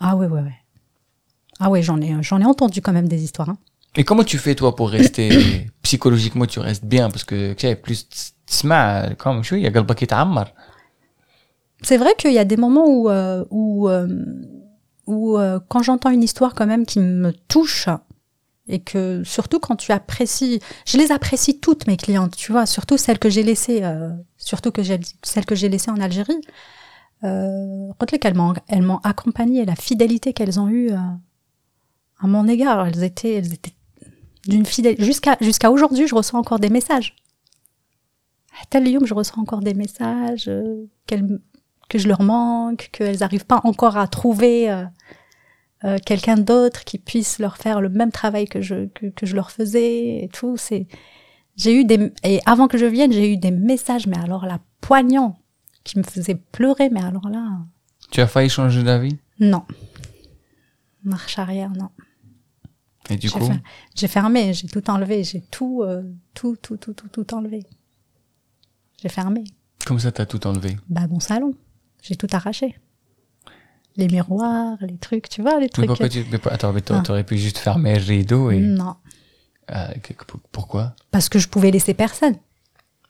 Ah 0.01 0.16
oui, 0.16 0.27
oui, 0.35 0.40
oui. 0.47 0.51
Ah 1.61 1.69
oui, 1.71 1.83
j'en 1.83 2.01
ai, 2.01 2.11
j'en 2.23 2.40
ai 2.40 2.45
entendu 2.45 2.81
quand 2.83 2.93
même 2.93 3.09
des 3.09 3.23
histoires. 3.23 3.51
hein. 3.51 3.59
Et 3.97 4.03
comment 4.05 4.25
tu 4.25 4.38
fais 4.38 4.55
toi 4.55 4.75
pour 4.77 4.88
rester 4.90 5.27
psychologiquement 5.83 6.47
tu 6.47 6.59
restes 6.61 6.85
bien 6.85 7.11
parce 7.11 7.25
que 7.25 7.53
tu 7.55 7.66
sais 7.66 7.77
plus 7.77 8.07
تسمع 8.47 9.09
comme 9.19 9.43
شوية 9.43 9.69
قلبك 9.73 10.03
يتعمر. 10.03 10.49
C'est 11.83 11.97
vrai 11.97 12.11
qu'il 12.19 12.33
y 12.33 12.38
a 12.38 12.45
des 12.45 12.57
moments 12.57 12.87
où, 12.87 13.09
euh, 13.09 13.45
où, 13.51 13.88
euh, 13.88 14.07
où 15.07 15.38
euh, 15.38 15.59
quand 15.69 15.83
j'entends 15.83 16.11
une 16.11 16.23
histoire 16.23 16.55
quand 16.55 16.66
même 16.66 16.85
qui 16.85 16.99
me 17.01 17.33
touche, 17.49 17.88
et 18.67 18.80
que 18.80 19.23
surtout 19.23 19.60
quand 19.60 19.75
tu 19.75 19.91
apprécies, 19.91 20.60
je 20.86 20.97
les 20.97 21.12
apprécie 21.12 21.60
toutes 21.60 21.88
mes 21.88 21.97
clientes, 21.97 22.36
tu 22.36 22.51
vois, 22.51 22.65
surtout 22.65 22.97
celles 22.97 23.19
que 23.19 23.30
j'ai 23.30 23.43
laissées, 23.43 23.84
euh, 23.84 24.10
surtout 24.38 24.71
que 24.71 24.82
celles 25.23 25.45
que 25.45 25.56
j'ai 25.56 25.69
laissées 25.69 25.91
en 25.91 25.99
Algérie. 25.99 26.41
Euh, 27.23 27.91
elles 28.67 28.82
m'ont 28.82 28.97
accompagnée, 29.04 29.65
la 29.65 29.75
fidélité 29.75 30.34
qu'elles 30.34 30.60
ont 30.60 30.67
eue 30.67 30.91
euh, 30.91 30.97
à 32.19 32.28
mon 32.28 32.47
égard, 32.47 32.88
elles 32.88 33.04
étaient, 33.04 33.36
elles 33.36 33.54
étaient 33.54 33.73
d'une 34.47 34.65
fidélité. 34.65 35.04
Jusqu'à, 35.04 35.38
jusqu'à 35.41 35.71
aujourd'hui, 35.71 36.08
je 36.08 36.15
reçois 36.15 36.39
encore 36.39 36.60
des 36.60 36.69
messages. 36.69 37.15
À 38.62 38.65
tel 38.69 38.91
lieu, 38.91 38.99
je 39.04 39.13
reçois 39.13 39.41
encore 39.41 39.60
des 39.60 39.73
messages 39.73 40.47
euh, 40.47 40.86
que 41.08 41.97
je 41.97 42.08
leur 42.08 42.21
manque, 42.21 42.89
qu'elles 42.91 43.19
n'arrivent 43.19 43.45
pas 43.45 43.62
encore 43.63 43.97
à 43.97 44.08
trouver 44.08 44.86
euh, 45.84 45.98
quelqu'un 46.06 46.38
d'autre 46.38 46.84
qui 46.86 46.98
puisse 46.98 47.40
leur 47.40 47.58
faire 47.58 47.82
le 47.82 47.90
même 47.90 48.12
travail 48.12 48.46
que 48.46 48.62
je, 48.62 48.86
que, 48.88 49.08
que 49.08 49.26
je 49.26 49.36
leur 49.36 49.52
faisais 49.52 50.24
et 50.24 50.30
tout. 50.32 50.58
C'est, 50.58 50.88
j'ai 51.58 51.76
eu 51.76 51.86
des, 51.86 52.12
et 52.24 52.40
avant 52.46 52.68
que 52.68 52.78
je 52.78 52.86
vienne, 52.86 53.12
j'ai 53.12 53.32
eu 53.34 53.38
des 53.38 53.52
messages, 53.52 54.08
mais 54.08 54.18
alors 54.18 54.46
là, 54.46 54.60
poignants, 54.82 55.38
qui 55.84 56.00
me 56.00 56.04
faisaient 56.04 56.36
pleurer, 56.52 56.90
mais 56.90 57.02
alors 57.04 57.30
là, 57.30 57.60
Tu 58.12 58.22
as 58.22 58.28
failli 58.28 58.50
changer 58.50 58.84
d'avis? 58.84 59.18
Non. 59.40 59.64
Marche 61.04 61.38
arrière, 61.38 61.72
non. 61.72 61.90
et 63.12 63.18
du 63.18 63.30
coup? 63.30 63.46
fer- 63.46 63.62
j'ai 63.96 64.08
fermé, 64.08 64.54
j'ai 64.54 64.68
tout 64.68 64.90
enlevé, 64.90 65.24
j'ai 65.24 65.42
tout, 65.42 65.84
euh, 65.84 66.02
tout, 66.34 66.56
tout, 66.62 66.78
tout, 66.78 66.94
tout, 66.94 67.08
tout 67.10 67.34
enlevé. 67.36 67.64
J'ai 69.02 69.10
fermé. 69.10 69.44
comme 69.86 70.00
ça 70.00 70.12
t'as 70.12 70.26
tout 70.26 70.48
enlevé? 70.48 70.78
Bah, 70.90 71.06
mon 71.08 71.20
salon. 71.20 71.54
J'ai 72.02 72.16
tout 72.16 72.28
arraché. 72.32 72.76
Les 73.98 74.08
miroirs, 74.08 74.78
les 74.82 74.98
trucs, 74.98 75.30
tu 75.30 75.42
vois, 75.42 75.54
les 75.56 75.62
Mais 75.62 75.70
trucs. 75.70 75.88
pourquoi 75.88 76.10
tu 76.10 76.26
mais 76.32 76.40
attends 76.52 76.74
mais 76.74 76.82
Ah. 76.90 77.02
t'aurais 77.06 77.24
pu 77.24 77.38
juste 77.38 77.58
fermer 77.58 77.98
le 77.98 78.04
rideau 78.06 78.52
et 78.52 78.60
Non. 78.60 78.96
Ah, 79.68 79.90
pourquoi? 80.52 80.96
Parce 81.12 81.30
que 81.30 81.40
je 81.40 81.48
pouvais 81.48 81.72
laisser 81.72 81.94
personne. 81.94 82.36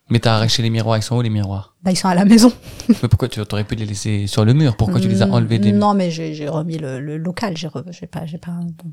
Mais 0.09 0.19
t'as 0.19 0.35
arraché 0.35 0.61
les 0.61 0.69
miroirs, 0.69 0.97
ils 0.97 1.01
sont 1.03 1.17
où 1.17 1.21
les 1.21 1.31
miroirs? 1.31 1.75
Bah, 1.81 1.89
ils 1.91 1.95
sont 1.97 2.07
à 2.07 2.13
la 2.13 2.25
maison. 2.25 2.53
Mais 2.89 3.09
pourquoi 3.09 3.27
tu 3.27 3.39
aurais 3.41 3.63
pu 3.63 3.73
les 3.75 3.85
laisser 3.87 4.27
sur 4.27 4.45
le 4.45 4.53
mur? 4.53 4.77
Pourquoi 4.77 4.99
tu 5.01 5.07
les 5.07 5.23
as 5.23 5.27
enlevés 5.27 5.57
des 5.57 5.71
Non, 5.71 5.95
mais 5.95 6.11
j'ai 6.11 6.47
remis 6.47 6.77
le, 6.77 6.99
le 6.99 7.17
local. 7.17 7.57
J'ai 7.57 7.69
pas, 8.07 8.25
j'ai 8.27 8.37
pas. 8.37 8.51
bon. 8.51 8.91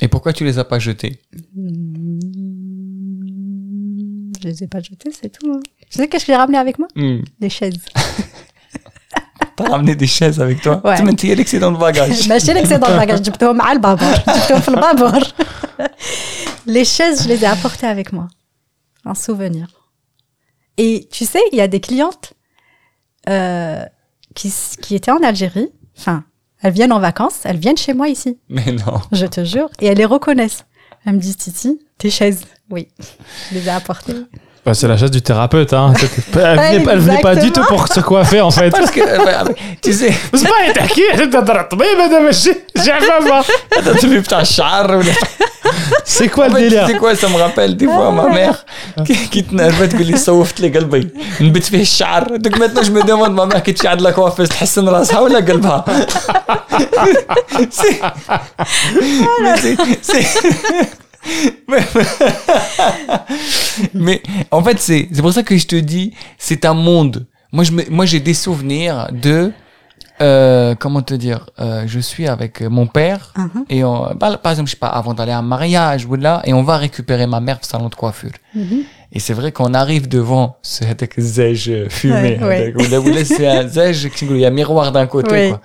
Et 0.00 0.08
pourquoi 0.08 0.32
tu 0.32 0.44
les 0.44 0.58
as 0.58 0.64
pas 0.64 0.78
jetés? 0.78 1.20
Je 4.40 4.48
les 4.48 4.64
ai 4.64 4.66
pas 4.66 4.80
jetés, 4.80 5.10
c'est 5.12 5.28
tout. 5.30 5.52
hein. 5.52 5.60
Tu 5.90 5.98
sais 5.98 6.08
qu'est-ce 6.08 6.24
que 6.24 6.32
j'ai 6.32 6.36
ramené 6.36 6.56
avec 6.58 6.78
moi? 6.78 6.88
Des 7.38 7.50
chaises. 7.50 7.76
T'as 9.61 9.69
ramené 9.69 9.95
des 9.95 10.07
chaises 10.07 10.39
avec 10.39 10.61
toi 10.61 10.81
Ouais. 10.83 10.97
Tu 10.97 11.03
m'as 11.03 11.11
dit 11.11 11.35
que 11.35 11.49
c'est 11.49 11.59
dans 11.59 11.71
le 11.71 11.77
bagage. 11.77 12.27
ماشي 12.29 12.53
لك 12.53 12.65
سي 12.65 12.77
dans 12.77 12.87
le 12.89 12.99
bagage 13.05 13.21
جبتهم 13.21 13.57
مع 13.57 13.71
البابور 13.71 14.13
جبتهم 14.13 14.59
في 14.61 14.67
البابور 14.69 15.21
les 16.67 16.85
chaises 16.85 17.23
je 17.23 17.27
les 17.27 17.43
ai 17.43 17.47
apportées 17.47 17.87
avec 17.87 18.11
moi 18.13 18.27
un 19.05 19.13
souvenir 19.15 19.67
et 20.77 21.07
tu 21.11 21.25
sais 21.25 21.41
il 21.51 21.57
y 21.57 21.61
a 21.61 21.67
des 21.67 21.79
clientes 21.79 22.33
euh, 23.29 23.83
qui, 24.35 24.47
s- 24.49 24.75
qui 24.81 24.95
étaient 24.95 25.11
en 25.19 25.23
Algérie 25.31 25.69
enfin 25.97 26.23
elles 26.61 26.73
viennent 26.73 26.91
en 26.99 26.99
vacances 26.99 27.39
elles 27.47 27.57
viennent 27.65 27.77
chez 27.85 27.93
moi 27.99 28.07
ici 28.09 28.31
Mais 28.49 28.71
non. 28.71 28.99
je 29.11 29.25
te 29.25 29.43
jure 29.53 29.69
et 29.81 29.85
elles 29.87 29.97
les 29.97 30.05
reconnaissent 30.17 30.63
elles 31.05 31.13
me 31.13 31.19
disent 31.19 31.37
Titi 31.37 31.71
tes 31.97 32.09
chaises 32.17 32.41
oui 32.73 32.83
je 33.49 33.55
les 33.55 33.65
ai 33.67 33.69
apportées 33.81 34.21
Bah, 34.64 34.74
c'est 34.74 34.86
la 34.86 34.96
chasse 34.96 35.10
du 35.10 35.20
thérapeute, 35.20 35.72
hein. 35.72 35.92
Elle 36.34 36.40
venait, 36.40 36.80
pas, 36.84 36.94
venait 36.94 37.20
pas 37.20 37.34
du 37.34 37.50
tout 37.50 37.64
pour 37.64 37.88
se 37.88 37.98
coiffer, 37.98 38.40
en 38.40 38.52
fait. 38.52 38.70
Parce 38.70 38.92
que, 38.92 39.00
bah, 39.00 39.42
tu 39.82 39.92
sais. 39.92 40.12
C'est 40.34 40.48
pas 40.48 40.54
attaqué, 40.70 41.02
C'est 46.04 46.28
quoi 46.28 46.46
le 46.46 46.54
délire? 46.54 46.84
C'est 46.86 46.96
quoi, 46.96 47.16
ça 47.16 47.28
me 47.28 47.36
rappelle 47.38 47.76
des 47.76 47.86
fois 47.86 48.12
ma 48.12 48.26
ah. 48.28 48.32
mère 48.32 48.64
qui 49.04 49.42
te 49.42 49.52
nervait, 49.52 49.88
que 49.88 49.96
les 49.96 50.16
sauve 50.16 50.52
les 50.58 50.70
galbés. 50.70 51.08
Une 51.40 51.50
bête 51.50 51.66
fait 51.66 51.84
char. 51.84 52.26
Donc 52.26 52.56
maintenant, 52.56 52.82
je 52.84 52.92
me 52.92 53.02
demande, 53.02 53.34
ma 53.34 53.46
mère 53.46 53.62
qui 53.64 53.74
tient 53.74 53.96
de 53.96 54.02
la 54.04 54.12
coiffeuse, 54.12 54.48
tu 54.48 54.62
as 54.62 54.82
rasha 54.82 55.22
ou 55.22 55.26
la 55.26 55.42
galba? 55.42 55.84
C'est. 57.70 58.00
Ah, 58.28 58.42
mais 63.94 64.22
en 64.50 64.62
fait, 64.62 64.78
c'est, 64.78 65.08
c'est 65.12 65.22
pour 65.22 65.32
ça 65.32 65.42
que 65.42 65.56
je 65.56 65.66
te 65.66 65.76
dis, 65.76 66.12
c'est 66.38 66.64
un 66.64 66.74
monde. 66.74 67.26
Moi, 67.52 67.64
je 67.64 67.72
moi, 67.90 68.06
j'ai 68.06 68.20
des 68.20 68.34
souvenirs 68.34 69.08
de, 69.12 69.52
euh, 70.20 70.74
comment 70.78 71.02
te 71.02 71.14
dire, 71.14 71.50
euh, 71.60 71.84
je 71.86 72.00
suis 72.00 72.28
avec 72.28 72.60
mon 72.62 72.86
père 72.86 73.32
mhm. 73.36 73.64
et 73.68 73.84
on, 73.84 74.14
bah, 74.14 74.38
par 74.42 74.52
exemple, 74.52 74.68
je 74.68 74.72
sais 74.72 74.78
pas, 74.78 74.88
avant 74.88 75.14
d'aller 75.14 75.32
à 75.32 75.38
un 75.38 75.42
mariage 75.42 76.06
ou 76.06 76.14
là, 76.14 76.42
et 76.44 76.52
on 76.52 76.62
va 76.62 76.76
récupérer 76.76 77.26
ma 77.26 77.40
mère 77.40 77.58
au 77.62 77.66
salon 77.66 77.88
de 77.88 77.94
coiffure. 77.94 78.32
Mhm. 78.54 78.84
Et 79.12 79.20
c'est 79.20 79.34
vrai 79.34 79.52
qu'on 79.52 79.74
arrive 79.74 80.08
devant 80.08 80.56
ce 80.62 80.84
zeg 81.18 81.88
fumé, 81.90 82.38
ouais, 82.40 82.74
ouais. 82.74 83.24
c'est 83.24 83.46
un 83.46 83.68
zeg, 83.68 84.10
il 84.22 84.36
y 84.38 84.44
a 84.44 84.48
un 84.48 84.50
miroir 84.50 84.90
d'un 84.90 85.06
côté, 85.06 85.50
quoi. 85.50 85.60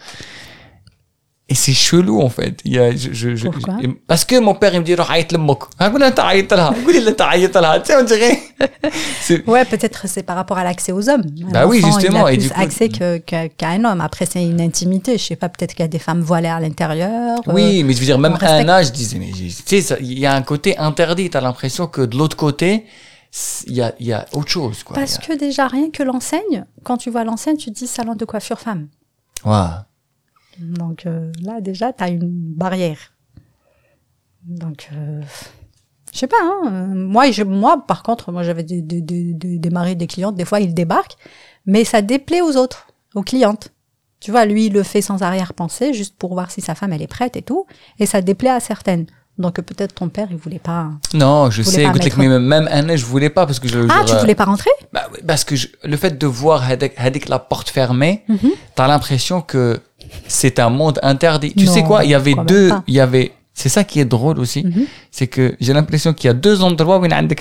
Et 1.50 1.56
c'est 1.56 1.74
chelou 1.74 2.22
en 2.22 2.28
fait. 2.28 2.60
Il 2.66 2.74
y 2.74 2.80
a, 2.80 2.92
je, 2.92 3.14
je, 3.14 3.36
je, 3.36 3.48
parce 4.06 4.26
que 4.26 4.38
mon 4.38 4.54
père 4.54 4.74
il 4.74 4.82
me 4.82 4.86
dit 4.86 4.96
arrête 4.96 5.32
le 5.32 5.38
moque. 5.38 5.64
Ah, 5.80 5.90
ouais, 9.48 9.64
peut-être 9.64 10.08
c'est 10.08 10.24
par 10.24 10.36
rapport 10.36 10.58
à 10.58 10.66
l'accès 10.66 10.92
aux 10.92 11.08
hommes. 11.08 11.24
Bah 11.54 11.66
oui, 11.66 11.82
justement. 11.82 12.28
Il 12.28 12.34
a 12.34 12.34
plus 12.34 12.34
et 12.34 12.38
du 12.38 12.50
coup, 12.50 12.62
accès 12.62 12.90
qu'à 12.90 13.48
qu 13.48 13.66
un 13.66 13.86
homme. 13.86 14.02
Après, 14.02 14.26
c'est 14.26 14.44
une 14.44 14.60
intimité. 14.60 15.18
Je 15.18 15.24
sais 15.24 15.38
pas, 15.38 15.48
peut-être 15.48 15.72
qu'il 15.72 15.84
y 15.84 15.86
a 15.86 15.88
des 15.88 16.00
femmes 16.00 16.22
voilées 16.22 16.50
à 16.50 16.60
l'intérieur. 16.60 17.40
Oui, 17.48 17.82
euh, 17.82 17.86
mais 17.86 17.94
je 17.94 18.00
veux 18.00 18.06
dire, 18.06 18.20
même 18.20 18.38
à 18.42 18.56
un 18.56 18.68
âge, 18.68 18.88
je 18.88 18.92
disais, 18.92 19.18
mais 19.18 19.32
tu 19.32 19.82
sais, 19.82 19.98
il 20.02 20.20
y 20.20 20.26
a 20.26 20.34
un 20.34 20.42
côté 20.42 20.78
interdit. 20.78 21.30
T'as 21.30 21.40
l'impression 21.40 21.88
que 21.88 22.02
de 22.02 22.18
l'autre 22.18 22.36
côté, 22.36 22.84
il 23.68 23.74
y 23.74 23.82
a, 23.82 23.94
y 24.02 24.12
a 24.12 24.26
autre 24.34 24.50
chose. 24.50 24.84
Quoi. 24.84 24.96
Parce 24.96 25.18
a... 25.18 25.22
que 25.22 25.32
déjà, 25.32 25.68
rien 25.68 25.92
que 25.92 26.04
l'enseigne, 26.04 26.66
quand 26.84 26.98
tu 26.98 27.10
vois 27.10 27.24
l'enseigne, 27.24 27.56
tu 27.56 27.72
te 27.72 27.80
dis 27.80 27.88
salon 27.88 28.16
de 28.16 28.26
coiffure 28.26 28.60
femme. 28.60 28.90
Ouais. 29.46 29.52
Wow. 29.52 29.68
Donc 30.60 31.06
euh, 31.06 31.32
là, 31.44 31.62
déjà, 31.62 31.94
tu 31.94 32.04
as 32.04 32.10
une 32.10 32.30
barrière. 32.30 32.98
Donc, 34.46 34.90
euh, 34.94 35.22
je 36.14 36.20
sais 36.20 36.28
pas. 36.28 36.38
hein, 36.42 36.88
moi, 36.96 37.30
je, 37.32 37.44
moi, 37.44 37.84
par 37.86 38.04
contre, 38.04 38.32
moi, 38.32 38.44
j'avais 38.44 38.64
des, 38.64 38.82
des, 38.82 39.02
des, 39.02 39.34
des- 39.34 39.58
des 39.60 39.70
maris, 39.70 39.96
des 39.96 40.08
clientes. 40.08 40.36
Des 40.36 40.46
fois, 40.46 40.60
ils 40.60 40.74
débarquent, 40.74 41.18
mais 41.66 41.84
ça 41.84 42.02
déplaît 42.02 42.42
aux 42.42 42.56
autres, 42.56 42.88
aux 43.16 43.24
clientes. 43.24 43.72
Tu 44.20 44.32
vois, 44.32 44.46
lui, 44.46 44.68
il 44.68 44.74
le 44.74 44.84
fait 44.84 45.02
sans 45.02 45.22
arrière-pensée, 45.22 45.94
juste 45.94 46.16
pour 46.18 46.34
voir 46.34 46.50
si 46.50 46.62
sa 46.62 46.76
femme, 46.76 46.94
elle 46.94 47.02
est 47.02 47.08
prête 47.08 47.36
et 47.36 47.42
tout. 47.44 47.68
Et 48.00 48.06
ça 48.06 48.22
déplaît 48.22 48.50
à 48.50 48.60
certaines. 48.60 49.06
Donc, 49.38 49.56
peut-être 49.62 49.94
ton 49.94 50.10
père, 50.10 50.30
il 50.32 50.38
voulait 50.38 50.58
pas. 50.58 50.90
Non, 51.14 51.52
je 51.52 51.62
sais, 51.62 51.84
écoute, 51.90 52.02
mettre- 52.06 52.18
même- 52.40 52.44
même 52.68 52.68
un 52.90 52.96
je 52.96 53.06
voulais 53.06 53.30
pas 53.30 53.46
parce 53.46 53.60
que 53.60 53.68
je. 53.68 53.80
Ah, 53.82 53.98
genre, 53.98 54.06
tu 54.08 54.16
voulais 54.22 54.34
pas 54.34 54.46
rentrer? 54.46 54.72
Bah, 54.94 55.08
parce 55.28 55.44
que 55.44 55.56
je- 55.56 55.68
le 55.84 55.96
fait 55.98 56.18
de 56.18 56.26
voir 56.26 56.64
Hadik, 56.98 57.30
la 57.30 57.38
porte 57.38 57.70
fermée, 57.70 58.24
t'as 58.74 58.88
l'impression 58.88 59.42
que 59.42 59.80
c'est 60.28 60.60
un 60.60 60.70
monde 60.70 61.00
interdit. 61.04 61.54
Tu 61.54 61.68
sais 61.68 61.84
quoi? 61.84 62.04
Il 62.04 62.12
y 62.12 62.16
avait 62.16 62.36
deux, 62.48 62.72
il 62.88 62.94
y 62.94 63.00
avait. 63.00 63.32
C'est 63.54 63.70
ça 63.70 63.84
qui 63.84 64.00
est 64.00 64.06
drôle 64.06 64.38
aussi, 64.38 64.64
c'est 65.10 65.26
que 65.26 65.56
j'ai 65.60 65.74
l'impression 65.74 66.14
qu'il 66.14 66.28
y 66.28 66.30
a 66.30 66.36
deux 66.36 66.62
endroits 66.62 67.00
où 67.00 67.06
il 67.06 67.12
y 67.12 67.14
a 67.16 67.22
des 67.24 67.36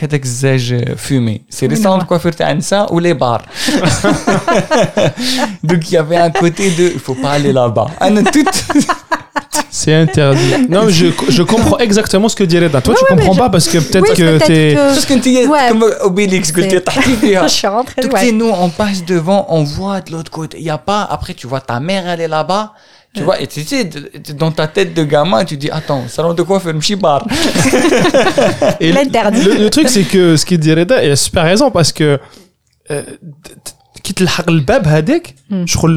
euh, 0.73 0.97
fumée. 0.97 1.45
C'est 1.51 1.69
les 1.69 1.77
salons 1.77 1.99
de 1.99 2.05
coiffure 2.05 2.33
ça 2.61 2.87
ou 2.91 2.99
les 3.01 3.13
bars. 3.13 3.43
Donc 5.63 5.91
il 5.91 5.93
y 5.93 5.97
avait 5.99 6.17
un 6.17 6.31
côté 6.31 6.71
de, 6.71 6.93
il 6.95 7.01
faut 7.01 7.17
pas 7.17 7.33
aller 7.33 7.53
là-bas. 7.53 7.89
Ah, 8.01 8.09
Toute... 8.11 8.65
C'est 9.77 9.93
interdit. 9.93 10.41
non, 10.71 10.89
je, 10.89 11.09
je 11.29 11.43
comprends 11.43 11.77
exactement 11.77 12.31
ce 12.31 12.35
que 12.35 12.45
dit 12.45 12.59
Reda. 12.59 12.81
Toi, 12.81 12.95
tu 12.95 13.03
ouais, 13.03 13.09
comprends 13.11 13.37
pas 13.37 13.51
parce 13.51 13.69
que 13.69 13.77
peut-être 13.77 14.09
oui, 14.09 14.17
que 14.17 14.39
t'es. 14.39 14.75
Parce 14.75 15.05
que 15.05 15.19
tu 15.19 15.37
es 15.37 15.47
comme 15.69 15.85
Obélix, 16.01 16.51
que 16.51 16.63
t'es 16.63 16.83
Je 17.43 17.49
suis 17.49 17.67
rentrée. 17.67 18.01
Tout 18.01 18.09
ouais. 18.09 18.33
nous, 18.33 18.49
on 18.49 18.71
passe 18.71 19.05
devant, 19.05 19.45
on 19.51 19.65
voit 19.65 20.01
de 20.01 20.13
l'autre 20.13 20.31
côté. 20.31 20.57
Il 20.59 20.65
y 20.65 20.71
a 20.71 20.79
pas. 20.79 21.03
Après, 21.03 21.35
tu 21.35 21.47
vois 21.47 21.61
ta 21.61 21.79
mère, 21.79 22.09
elle 22.09 22.23
est 22.23 22.29
là-bas. 22.29 22.73
Tu 23.15 23.23
vois, 23.23 23.39
et 23.39 23.47
tu 23.47 23.65
sais, 23.65 23.89
dans 24.35 24.51
ta 24.51 24.67
tête 24.67 24.95
de 24.95 25.05
gamin, 25.05 25.45
tu 25.45 25.59
dis 25.59 25.71
Attends, 25.71 26.05
salon 26.09 26.33
de 26.33 26.43
coiffeur, 26.43 26.73
Mchibar. 26.73 27.27
et 28.81 28.93
L'interdit. 28.93 29.43
Le, 29.43 29.55
le, 29.57 29.69
truc, 29.71 29.91
c'est 29.91 30.05
que 30.05 30.37
ce 30.39 30.47
qu'il 30.47 30.59
dit 30.59 30.73
Reda, 30.73 31.05
il 31.05 31.11
a 31.11 31.17
super 31.17 31.45
raison 31.45 31.71
parce 31.71 31.93
que. 31.93 32.19
Euh, 32.91 33.03
quitte 34.03 34.21
le 34.21 34.61
bab, 34.61 34.87
Hadek, 34.87 35.35
hmm. 35.51 35.65
je 35.67 35.77
crois 35.77 35.91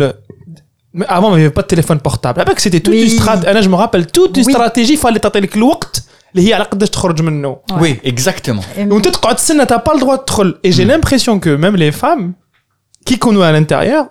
mais 0.99 1.07
avant 1.09 1.31
il 1.35 1.39
n'y 1.41 1.45
avait 1.47 1.57
pas 1.59 1.63
de 1.63 1.67
téléphone 1.75 2.01
portable 2.09 2.39
que 2.57 2.63
c'était 2.67 2.81
toute 2.87 2.95
Oui. 2.95 3.03
une 3.03 3.19
stratégie 3.21 3.63
je 3.63 3.69
me 3.75 3.79
rappelle 3.85 4.05
toute 4.17 4.37
une 4.37 4.47
Oui. 4.47 4.53
stratégie 4.55 4.97
fallait 5.05 5.19
تعطيك 5.21 5.57
الوقت 5.57 6.03
اللي 6.37 6.49
هي 6.49 6.55
على 6.55 6.65
قداش 6.65 6.91
تخرج 6.91 7.23
منه 7.23 7.57
Oui, 7.71 7.93
exactement. 8.11 8.63
Et- 8.79 8.93
وانت 8.93 9.09
تقعد 9.09 9.37
تستنى 9.37 9.65
t'as 9.65 9.79
pas 9.79 9.95
le 9.97 10.01
droit 10.01 10.17
de 10.17 10.25
تدخل 10.25 10.55
et 10.67 10.73
j'ai 10.73 10.85
l'impression 10.85 11.39
que 11.41 11.51
même 11.65 11.77
les 11.77 11.93
femmes 11.93 12.33
qui 13.09 13.19
connaissent 13.19 13.49
à 13.51 13.53
l'intérieur 13.53 14.05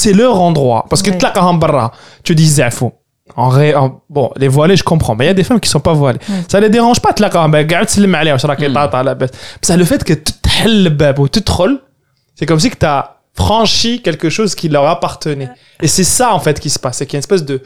c'est 0.00 0.12
leur 0.20 0.40
endroit 0.40 0.84
parce 0.90 1.02
que 1.02 1.10
Ouais. 1.10 1.16
تلاقاهم 1.18 1.58
برا 1.58 1.90
tu 2.28 2.34
dis 2.34 2.46
زعفو 2.46 2.90
en 3.36 3.48
ré, 3.48 3.74
en- 3.74 4.00
bon 4.16 4.30
les 4.42 4.48
voilées 4.56 4.76
je 4.76 4.84
comprends 4.84 5.14
mais 5.16 5.24
il 5.24 5.28
y 5.28 5.30
a 5.30 5.34
des 5.34 5.44
femmes 5.48 5.60
qui 5.64 5.70
sont 5.74 5.84
pas 5.88 5.96
voilées 6.02 6.20
Ouais. 6.28 6.44
ça 6.52 6.60
les 6.60 6.70
dérange 6.70 7.00
pas 7.00 7.12
تلاقاهم 7.16 7.50
بقى 7.50 7.64
قاعد 7.64 7.86
تسلم 7.86 8.16
عليها 8.16 8.32
واش 8.32 8.46
راكي 8.46 8.74
طاطا 8.74 9.02
لاباس 9.02 9.30
بصح 9.62 9.74
le 9.74 9.84
fait 9.84 10.04
que 10.10 10.12
تحل 10.42 10.70
الباب 10.86 11.18
وتدخل 11.18 11.80
c'est 12.40 12.46
comme 12.48 12.60
si 12.60 12.70
que 12.70 12.76
t'as 12.84 13.02
franchi 13.34 13.92
quelque 14.06 14.28
chose 14.36 14.54
qui 14.54 14.66
leur 14.74 14.86
appartenait 14.94 15.50
et 15.84 15.88
c'est 15.88 16.08
ça 16.18 16.28
en 16.32 16.40
fait 16.44 16.56
qui 16.64 16.70
se 16.70 16.78
passe 16.78 16.96
c'est 16.98 17.06
qu'il 17.06 17.14
y 17.14 17.18
a 17.18 17.20
une 17.20 17.26
espèce 17.28 17.44
de 17.52 17.56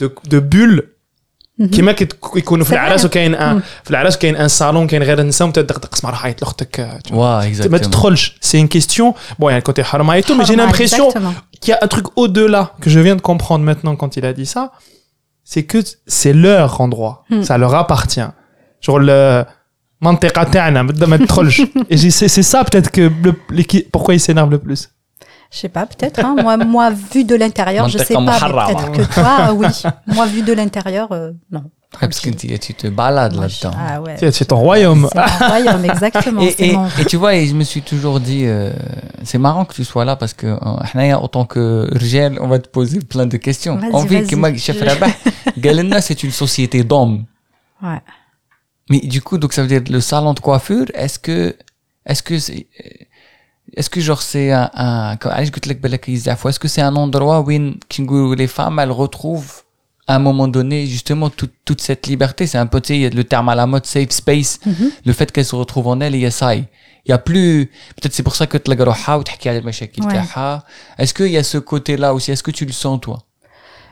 de, 0.00 0.06
de 0.32 0.38
bulle 0.52 0.80
Mhm. 1.58 1.66
كيما 1.70 1.92
كت- 1.92 2.16
يكونوا 2.36 2.64
في 2.64 2.70
C'est 2.70 2.74
vrai. 2.74 2.78
العراس 2.78 3.04
وكاين 3.04 3.34
ان 3.34 3.54
مم. 3.54 3.62
في 3.84 3.90
العراس 3.90 4.18
كاين 4.18 4.36
ان 4.36 4.48
صالون 4.48 4.86
كاين 4.86 5.02
غير 5.02 5.20
النساء 5.20 5.48
وتدغدغ 5.48 5.88
اسمع 5.94 6.10
راح 6.10 6.24
عيط 6.24 6.42
لاختك 6.42 7.00
tu 7.06 7.10
vois. 7.10 7.12
Ouais, 7.12 7.16
ما 7.16 7.42
exactement. 7.52 7.80
تدخلش 7.80 8.38
c'est 8.44 8.58
une 8.58 8.68
question 8.68 9.14
bon 9.38 9.48
il 9.48 9.52
y 9.52 9.54
a 9.54 9.56
le 9.56 9.62
côté 9.62 9.82
harma 9.92 10.18
et 10.18 10.22
tout 10.22 10.34
mais 10.38 10.44
j'ai 10.44 10.54
Harma, 10.54 10.64
l'impression 10.66 11.06
exactement. 11.08 11.34
qu'il 11.60 11.70
y 11.70 11.76
a 11.76 11.78
un 11.82 11.86
truc 11.86 12.06
au-delà 12.16 12.72
que 12.80 12.90
je 12.90 12.98
viens 13.00 13.14
de 13.16 13.20
comprendre 13.30 13.64
maintenant 13.64 13.94
quand 14.00 14.16
il 14.16 14.24
a 14.26 14.32
dit 14.32 14.46
ça 14.46 14.72
c'est 15.44 15.62
que 15.70 15.78
c'est 16.18 16.32
leur 16.44 16.80
endroit 16.84 17.14
Hmm. 17.30 17.42
ça 17.48 17.54
leur 17.62 17.72
appartient 17.82 18.30
genre 18.84 18.98
le 19.08 19.44
منطقة 20.02 20.42
تاعنا 20.42 20.82
بدها 20.82 21.08
ما 21.08 21.16
تدخلش 21.16 21.60
et 21.60 21.96
j'ai- 21.96 22.10
c'est 22.18 22.28
c'est 22.36 22.42
ça 22.52 22.64
peut-être 22.64 22.90
que 22.90 23.02
le, 23.24 23.32
l'équi- 23.58 23.86
pourquoi 23.92 24.14
il 24.14 24.20
s'énerve 24.20 24.50
le 24.50 24.58
plus 24.58 24.80
Je 25.51 25.57
sais 25.57 25.69
pas, 25.69 25.85
peut-être. 25.85 26.23
Hein. 26.23 26.35
Moi, 26.41 26.57
moi, 26.57 26.91
vu 26.91 27.23
de 27.23 27.35
l'intérieur, 27.35 27.89
je 27.89 27.97
sais 27.97 28.13
pas. 28.13 28.39
Peut-être 28.39 28.91
que 28.91 29.13
toi, 29.13 29.53
oui. 29.53 29.67
Moi, 30.07 30.25
vu 30.27 30.43
de 30.43 30.53
l'intérieur, 30.53 31.11
euh, 31.11 31.31
non. 31.51 31.63
Ah, 31.95 32.01
parce 32.01 32.19
que 32.19 32.29
tu 32.29 32.73
te 32.75 32.87
balades 32.87 33.33
là-dedans. 33.33 33.71
Ah 33.75 33.99
ouais. 33.99 34.15
C'est 34.31 34.45
ton 34.45 34.57
royaume. 34.57 35.09
C'est 35.11 35.45
royaume, 35.47 35.85
exactement. 35.85 36.41
et, 36.41 36.77
tu 37.07 37.17
vois, 37.17 37.35
et 37.35 37.47
je 37.47 37.55
me 37.55 37.63
suis 37.63 37.81
toujours 37.81 38.19
dit, 38.19 38.45
euh, 38.45 38.71
c'est 39.23 39.39
marrant 39.39 39.65
que 39.65 39.73
tu 39.73 39.83
sois 39.83 40.05
là 40.05 40.15
parce 40.15 40.33
que, 40.33 40.45
euh, 40.45 41.13
en 41.15 41.27
tant 41.27 41.45
que 41.45 41.87
Rigel, 41.91 42.37
on 42.41 42.47
va 42.47 42.59
te 42.59 42.69
poser 42.69 42.99
plein 42.99 43.25
de 43.25 43.37
questions. 43.37 43.79
Envie 43.91 44.27
que 44.27 44.35
moi, 44.35 44.55
chef 44.55 44.79
Rabah, 44.79 45.07
Galena, 45.57 45.99
c'est 45.99 46.21
une 46.21 46.31
société 46.31 46.83
d'hommes. 46.83 47.25
Ouais. 47.81 48.01
Mais 48.91 48.99
du 48.99 49.21
coup, 49.21 49.39
donc 49.39 49.53
ça 49.53 49.63
veut 49.63 49.67
dire 49.67 49.81
le 49.89 50.01
salon 50.01 50.33
de 50.33 50.39
coiffure, 50.39 50.85
est-ce 50.93 51.17
que, 51.17 51.55
est-ce 52.05 52.21
que, 52.21 52.35
est, 52.35 52.67
est-ce 53.75 53.89
que 53.89 54.01
genre 54.01 54.21
c'est 54.21 54.51
un, 54.51 54.69
un 54.73 55.17
est-ce 55.37 56.59
que 56.59 56.67
c'est 56.67 56.81
un 56.81 56.95
endroit 56.95 57.41
où 57.41 58.33
les 58.33 58.47
femmes 58.47 58.79
elles 58.79 58.91
retrouvent 58.91 59.63
à 60.07 60.15
un 60.15 60.19
moment 60.19 60.47
donné 60.47 60.87
justement 60.87 61.29
toute, 61.29 61.53
toute 61.65 61.81
cette 61.81 62.07
liberté? 62.07 62.47
C'est 62.47 62.57
un 62.57 62.65
peu 62.65 62.81
tu 62.81 63.01
sais 63.03 63.09
le 63.09 63.23
terme 63.23 63.49
à 63.49 63.55
la 63.55 63.65
mode 63.65 63.85
safe 63.85 64.11
space. 64.11 64.59
Mm-hmm. 64.65 64.91
le 65.05 65.13
fait 65.13 65.31
qu'elles 65.31 65.45
se 65.45 65.55
retrouvent 65.55 65.87
en 65.87 65.99
elles 66.01 66.15
et 66.15 66.29
il 67.05 67.11
y 67.11 67.13
a 67.13 67.17
plus 67.17 67.71
peut-être 67.95 68.13
c'est 68.13 68.23
pour 68.23 68.35
ça 68.35 68.45
que 68.45 68.57
tu 68.57 68.69
l'as 68.69 69.17
ou 69.17 69.23
tu 69.23 69.31
la 69.45 70.63
est-ce 70.97 71.13
qu'il 71.13 71.31
y 71.31 71.37
a 71.37 71.43
ce 71.43 71.57
côté 71.57 71.97
là 71.97 72.13
aussi? 72.13 72.31
Est-ce 72.31 72.43
que 72.43 72.51
tu 72.51 72.65
le 72.65 72.71
sens 72.71 72.99
toi? 73.01 73.23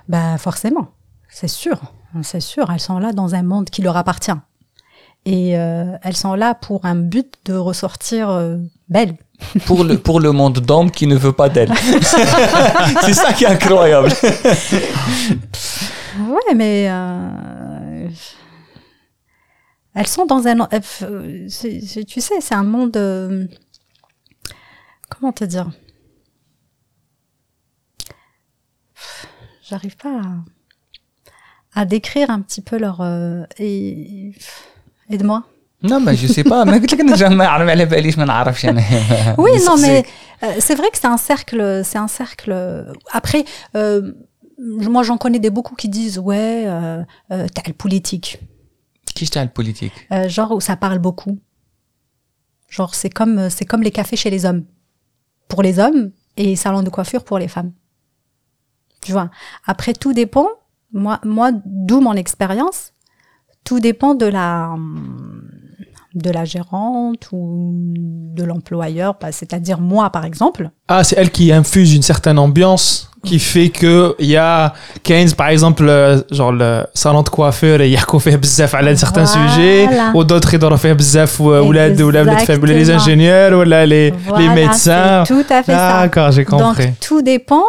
Bah 0.07 0.37
forcément. 0.37 0.89
C'est 1.29 1.47
sûr. 1.47 1.79
C'est 2.23 2.39
sûr. 2.39 2.69
Elles 2.71 2.79
sont 2.79 2.99
là 2.99 3.13
dans 3.13 3.35
un 3.35 3.43
monde 3.43 3.69
qui 3.69 3.81
leur 3.81 3.97
appartient. 3.97 4.31
Et 5.29 5.57
euh, 5.57 5.97
elles 6.03 6.15
sont 6.15 6.35
là 6.35 6.55
pour 6.55 6.85
un 6.85 6.95
but 6.95 7.33
de 7.43 7.53
ressortir 7.53 8.29
euh, 8.29 8.55
belles. 8.87 9.17
pour 9.65 9.83
le 9.83 9.97
pour 9.97 10.21
le 10.21 10.31
monde 10.31 10.59
d'hommes 10.59 10.89
qui 10.89 11.05
ne 11.05 11.17
veut 11.17 11.33
pas 11.33 11.49
d'elle. 11.49 11.69
c'est 13.01 13.13
ça 13.13 13.33
qui 13.33 13.43
est 13.43 13.47
incroyable. 13.47 14.09
Ouais, 16.19 16.55
mais 16.55 16.87
euh, 16.89 18.07
elles 19.93 20.07
sont 20.07 20.25
dans 20.25 20.47
un. 20.47 20.61
euh, 20.61 21.47
tu 21.47 22.21
sais, 22.21 22.41
c'est 22.41 22.55
un 22.55 22.63
monde. 22.63 22.97
comment 25.09 25.31
te 25.31 25.43
dire? 25.43 25.69
J'arrive 29.61 29.95
pas 29.97 30.21
à, 31.75 31.81
à 31.81 31.85
décrire 31.85 32.31
un 32.31 32.41
petit 32.41 32.61
peu 32.61 32.79
leur. 32.79 33.03
et 33.59 34.31
Aide-moi. 35.09 35.43
Non, 35.83 35.99
mais 35.99 36.15
je 36.15 36.27
sais 36.27 36.43
pas. 36.43 36.65
Mais 36.65 36.79
Oui, 39.37 39.51
non, 39.65 39.77
mais 39.77 40.03
euh, 40.43 40.53
c'est 40.59 40.75
vrai 40.75 40.89
que 40.89 40.97
c'est 40.97 41.07
un 41.07 41.17
cercle. 41.17 41.81
C'est 41.83 41.99
un 41.99 42.07
cercle. 42.07 42.51
Euh, 42.51 42.91
après, 43.11 43.45
euh, 43.75 44.13
moi, 44.59 45.03
j'en 45.03 45.17
connais 45.17 45.39
des 45.39 45.51
beaucoup 45.51 45.75
qui 45.75 45.87
disent 45.87 46.17
ouais, 46.17 46.63
euh, 46.65 47.03
euh, 47.31 47.47
t'as 47.53 47.61
le 47.67 47.73
politique. 47.73 48.39
Qui 49.13 49.29
t'as 49.29 49.43
le 49.43 49.51
politique? 49.51 49.93
Euh, 50.11 50.27
genre 50.27 50.51
où 50.51 50.59
ça 50.61 50.75
parle 50.75 50.99
beaucoup. 50.99 51.39
Genre 52.69 52.93
c'est 52.95 53.09
comme 53.09 53.49
c'est 53.49 53.65
comme 53.65 53.81
les 53.81 53.91
cafés 53.91 54.17
chez 54.17 54.29
les 54.29 54.45
hommes 54.45 54.65
pour 55.47 55.61
les 55.61 55.79
hommes 55.79 56.11
et 56.35 56.55
salon 56.55 56.83
de 56.83 56.89
coiffure 56.89 57.23
pour 57.23 57.39
les 57.39 57.47
femmes. 57.47 57.71
Tu 59.01 59.11
vois? 59.11 59.29
Après, 59.65 59.93
tout 59.93 60.13
dépend. 60.13 60.47
Moi, 60.91 61.19
moi, 61.23 61.51
d'où 61.65 61.99
mon 62.01 62.13
expérience 62.13 62.93
tout 63.67 63.81
dépend 63.81 64.15
de 64.15 64.25
la 64.25 64.75
de 66.15 66.31
la 66.31 66.45
gérante 66.45 67.27
ou 67.33 67.71
de 67.75 68.43
l'employeur, 68.43 69.17
bah, 69.21 69.31
c'est-à-dire 69.31 69.79
moi 69.81 70.09
par 70.09 70.23
exemple. 70.23 70.69
Ah, 70.87 71.03
c'est 71.03 71.17
elle 71.17 71.31
qui 71.31 71.51
infuse 71.51 71.93
une 71.93 72.01
certaine 72.01 72.39
ambiance 72.39 73.11
qui 73.25 73.39
fait 73.39 73.67
que 73.67 74.15
il 74.19 74.27
y 74.27 74.37
a 74.37 74.73
Keynes 75.03 75.33
par 75.33 75.49
exemple 75.49 75.85
euh, 75.89 76.21
genre 76.31 76.53
le 76.53 76.85
salon 76.93 77.23
de 77.23 77.29
coiffeur 77.29 77.81
et 77.81 77.89
Yako 77.89 78.19
fait 78.19 78.37
bzaf 78.37 78.73
à 78.73 78.95
certains 78.95 79.25
sujets 79.25 79.89
ou 80.13 80.23
d'autres 80.23 80.53
ils 80.53 80.77
fait 80.77 80.93
bzaf 80.95 81.41
ou 81.41 81.73
les 82.63 82.89
ingénieurs 82.89 83.59
ou 83.59 83.63
les, 83.63 83.85
les 83.85 84.49
médecins. 84.55 85.25
Tout 85.27 85.43
à 85.49 85.61
fait 85.61 85.73
ça. 85.73 86.03
D'accord, 86.03 86.31
j'ai 86.31 86.45
compris. 86.45 86.85
Donc 86.85 86.99
tout 87.01 87.21
dépend 87.21 87.65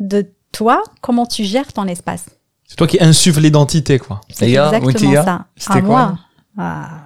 de 0.00 0.24
toi, 0.52 0.82
comment 1.02 1.26
tu 1.26 1.44
gères 1.44 1.70
ton 1.72 1.86
espace. 1.86 2.24
C'est 2.66 2.76
toi 2.76 2.86
qui 2.86 3.02
insuffle 3.02 3.40
l'identité 3.40 3.98
quoi. 3.98 4.20
C'est 4.30 4.50
exactement 4.50 4.86
Outia, 4.86 5.24
ça. 5.24 5.46
c'était 5.56 5.78
À 5.78 5.82
quoi 5.82 6.06
moi. 6.06 6.18
Ah. 6.58 7.04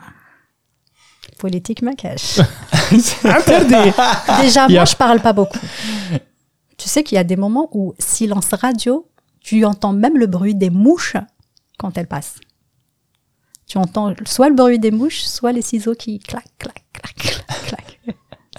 Politique 1.39 1.83
me 1.83 1.95
cache. 1.95 2.41
Interdit. 3.25 3.93
Déjà, 4.43 4.69
moi, 4.69 4.85
je 4.85 4.97
parle 4.97 5.21
pas 5.21 5.33
beaucoup. 5.33 5.59
Tu 6.77 6.89
sais 6.89 7.05
qu'il 7.05 7.17
y 7.17 7.19
a 7.19 7.25
des 7.25 7.37
moments 7.37 7.69
où 7.73 7.95
silence 7.99 8.53
radio, 8.55 9.09
tu 9.41 9.65
entends 9.65 9.93
même 9.93 10.19
le 10.19 10.27
bruit 10.27 10.55
des 10.57 10.71
mouches 10.71 11.17
quand 11.79 11.97
elles 11.97 12.09
passent. 12.09 12.41
Tu 13.67 13.79
entends 13.79 14.15
soit 14.27 14.49
le 14.49 14.55
bruit 14.57 14.79
des 14.79 14.91
mouches, 14.91 15.23
soit 15.23 15.53
les 15.53 15.63
ciseaux 15.63 15.95
qui 15.95 16.19
clac, 16.19 16.45
clac, 16.59 16.85
clac, 16.93 17.15
clac, 17.15 17.47
clac. 17.67 18.01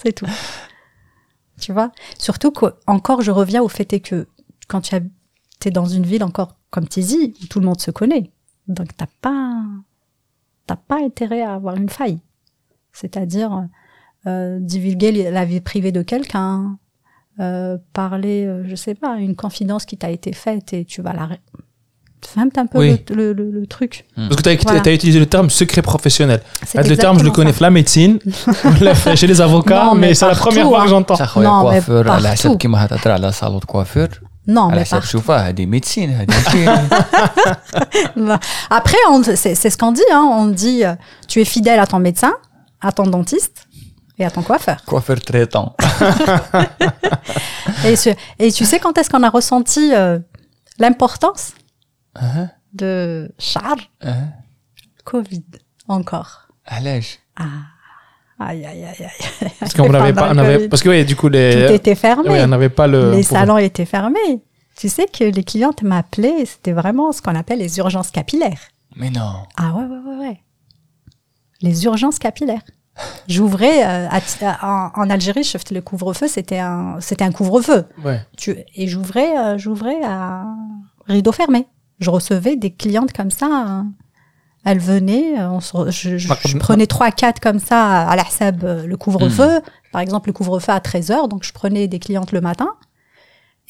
C'est 0.02 0.14
tout. 0.14 0.28
Tu 1.60 1.74
vois? 1.74 1.92
Surtout 2.18 2.52
que, 2.52 2.68
encore, 2.88 3.22
je 3.22 3.32
reviens 3.32 3.62
au 3.62 3.68
fait 3.68 4.00
que 4.00 4.28
quand 4.70 4.82
tu 4.82 4.96
es 5.68 5.72
dans 5.72 5.86
une 5.86 6.06
ville 6.06 6.24
encore 6.24 6.56
comme 6.70 6.88
Tizi, 6.88 7.34
où 7.44 7.48
tout 7.48 7.60
le 7.60 7.66
monde 7.66 7.82
se 7.82 7.92
connaît, 7.92 8.32
donc 8.68 8.90
t'as 8.96 9.08
pas, 9.22 9.54
t'as 10.68 10.76
pas 10.78 10.98
intérêt 11.04 11.42
à 11.42 11.54
avoir 11.56 11.76
une 11.76 11.90
faille. 11.90 12.20
C'est-à-dire 12.94 13.66
euh, 14.28 14.60
divulguer 14.60 15.32
la 15.32 15.46
vie 15.46 15.62
privée 15.62 15.92
de 15.92 16.02
quelqu'un, 16.02 16.78
euh, 17.40 17.78
parler, 17.94 18.46
euh, 18.46 18.64
je 18.68 18.76
sais 18.76 18.96
pas, 18.96 19.18
une 19.18 19.36
confidence 19.36 19.86
qui 19.86 19.98
t'a 19.98 20.10
été 20.12 20.34
faite 20.34 20.74
et 20.74 20.86
tu 20.86 21.02
vas 21.02 21.14
la. 21.14 21.26
ré- 21.26 21.40
Fais 22.22 22.42
un 22.42 22.50
peu 22.68 22.80
Oui. 22.80 23.02
le, 23.10 23.16
le- 23.16 23.34
le- 23.34 23.50
le 23.52 23.66
truc. 23.66 24.06
Parce 24.16 24.36
que 24.36 24.42
tu 24.42 24.50
as, 24.50 24.56
Voilà. 24.62 24.94
utilisé 24.94 25.20
le 25.20 25.26
terme 25.26 25.50
secret 25.50 25.82
professionnel. 25.82 26.42
Le 26.76 26.96
terme, 26.98 27.18
je 27.18 27.24
le 27.24 27.32
connais 27.32 27.54
ça. 27.54 27.60
la 27.62 27.70
médecine, 27.70 28.20
chez 29.16 29.26
les 29.26 29.40
avocats, 29.40 29.86
Non, 29.86 29.96
mais, 29.96 30.08
mais 30.10 30.14
c'est 30.16 30.28
la 30.28 30.36
première 30.36 30.68
fois 30.68 30.82
hein. 30.82 30.84
que 30.84 30.90
j'entends. 30.90 31.16
Non, 34.48 34.70
mais 34.70 34.86
par... 34.86 35.48
elle 35.48 35.54
des 35.54 35.66
médecines, 35.66 36.16
elle 36.20 36.26
des... 38.26 38.32
Après, 38.70 38.98
c'est 39.36 39.56
ce 39.56 39.78
qu'on 39.78 39.92
dit. 39.92 40.02
Hein. 40.12 40.28
On 40.32 40.48
dit, 40.48 40.84
euh, 40.84 40.96
tu 41.28 41.40
es 41.40 41.46
fidèle 41.46 41.80
à 41.80 41.86
ton 41.86 42.00
médecin, 42.00 42.34
à 42.82 42.92
ton 42.92 43.04
dentiste 43.04 43.68
et 44.18 44.26
à 44.26 44.32
ton 44.32 44.42
coiffeur. 44.42 44.84
Coiffeur 44.86 45.20
traitant. 45.22 45.76
et, 47.86 47.96
tu, 47.96 48.10
et 48.40 48.52
tu 48.52 48.66
sais 48.66 48.80
quand 48.80 48.98
est-ce 48.98 49.10
qu'on 49.10 49.24
a 49.24 49.30
ressenti 49.30 49.94
euh, 49.94 50.20
l'importance 50.80 51.54
uh-huh. 52.16 52.50
de 52.74 53.32
Charles? 53.38 53.82
Uh-huh. 54.04 54.30
Covid 55.06 55.44
encore. 55.88 56.48
Allège. 56.66 57.20
Ah 57.36 57.46
aïe, 58.40 58.66
aïe, 58.66 58.84
aïe, 58.86 59.06
aïe. 59.06 59.50
Parce 59.60 59.74
qu'on 59.74 59.90
n'avait 59.90 60.14
pas, 60.14 60.32
on 60.34 60.38
avait, 60.38 60.68
parce 60.70 60.82
que 60.82 60.90
oui, 60.90 61.06
du 61.06 61.16
coup 61.16 61.28
Tout 61.28 61.34
les, 61.34 61.74
était 61.74 61.96
fermé. 61.96 62.30
oui, 62.30 62.40
on 62.42 62.48
n'avait 62.48 62.70
pas 62.70 62.88
le. 62.88 63.12
les 63.12 63.24
salons 63.24 63.58
étaient 63.58 63.86
fermés. 63.86 64.42
Tu 64.78 64.88
sais 64.90 65.08
que 65.08 65.26
les 65.26 65.44
clientes 65.44 65.84
m'appelaient, 65.84 66.46
c'était 66.46 66.72
vraiment 66.72 67.12
ce 67.12 67.22
qu'on 67.22 67.36
appelle 67.36 67.60
les 67.60 67.78
urgences 67.80 68.12
capillaires. 68.12 68.62
Mais 68.96 69.10
non. 69.10 69.34
Ah 69.58 69.74
ouais, 69.76 69.84
ouais, 69.84 69.98
ouais, 70.08 70.28
ouais. 70.30 70.42
Les 71.62 71.84
urgences 71.86 72.20
capillaires. 72.20 72.62
J'ouvrais 73.28 73.86
euh, 73.86 74.08
Ti- 74.26 74.46
en, 74.62 74.90
en 74.96 75.10
Algérie, 75.10 75.44
je 75.44 75.58
faisais 75.58 75.74
le 75.76 75.82
couvre-feu, 75.82 76.28
c'était 76.28 76.60
un, 76.60 76.98
c'était 77.00 77.24
un 77.24 77.32
couvre-feu. 77.32 77.86
Ouais. 78.04 78.22
Tu, 78.38 78.58
et 78.76 78.88
j'ouvrais, 78.88 79.38
euh, 79.38 79.58
j'ouvrais 79.58 80.02
à 80.04 80.46
rideau 81.08 81.32
fermé. 81.32 81.66
Je 82.00 82.10
recevais 82.10 82.56
des 82.56 82.72
clientes 82.72 83.14
comme 83.14 83.32
ça. 83.32 83.46
euh, 83.46 83.84
elles 84.72 84.80
venaient, 84.80 85.40
euh, 85.40 85.50
on 85.50 85.60
se 85.60 85.74
re- 85.74 85.92
je, 85.92 86.18
je- 86.18 86.28
je 86.48 86.58
prenais 86.58 86.88
trois, 86.88 87.12
quatre 87.12 87.40
comme 87.40 87.60
ça 87.60 88.02
à 88.08 88.16
la 88.16 88.24
HSAB, 88.24 88.64
euh, 88.64 88.86
le 88.88 88.98
couvre-feu. 88.98 89.62
Par 89.92 90.02
exemple, 90.02 90.30
le 90.30 90.34
couvre-feu 90.34 90.72
à 90.72 90.80
13h, 90.80 91.28
donc 91.28 91.44
je 91.44 91.52
prenais 91.54 91.88
des 91.88 92.00
clientes 92.00 92.32
le 92.32 92.42
matin. 92.42 92.70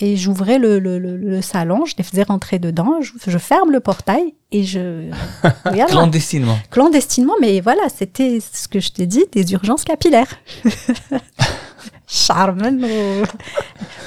Et 0.01 0.15
j'ouvrais 0.15 0.59
le, 0.59 0.79
le, 0.79 0.97
le, 0.97 1.17
le 1.17 1.41
salon, 1.41 1.83
je 1.85 1.93
les 1.97 2.03
faisais 2.05 2.23
rentrer 2.23 2.57
dedans, 2.57 3.01
je, 3.01 3.11
je 3.27 3.37
ferme 3.37 3.71
le 3.71 3.81
portail 3.81 4.33
et 4.51 4.63
je... 4.63 5.09
Voilà 5.65 5.85
Clandestinement. 5.87 6.57
clandestinement, 6.71 7.33
mais 7.41 7.59
voilà, 7.59 7.81
c'était 7.93 8.39
ce 8.39 8.67
que 8.69 8.79
je 8.79 8.91
t'ai 8.91 9.05
dit, 9.07 9.25
des 9.33 9.51
urgences 9.51 9.83
capillaires. 9.83 10.33
Charmen. 12.07 12.83
ou- 12.83 13.25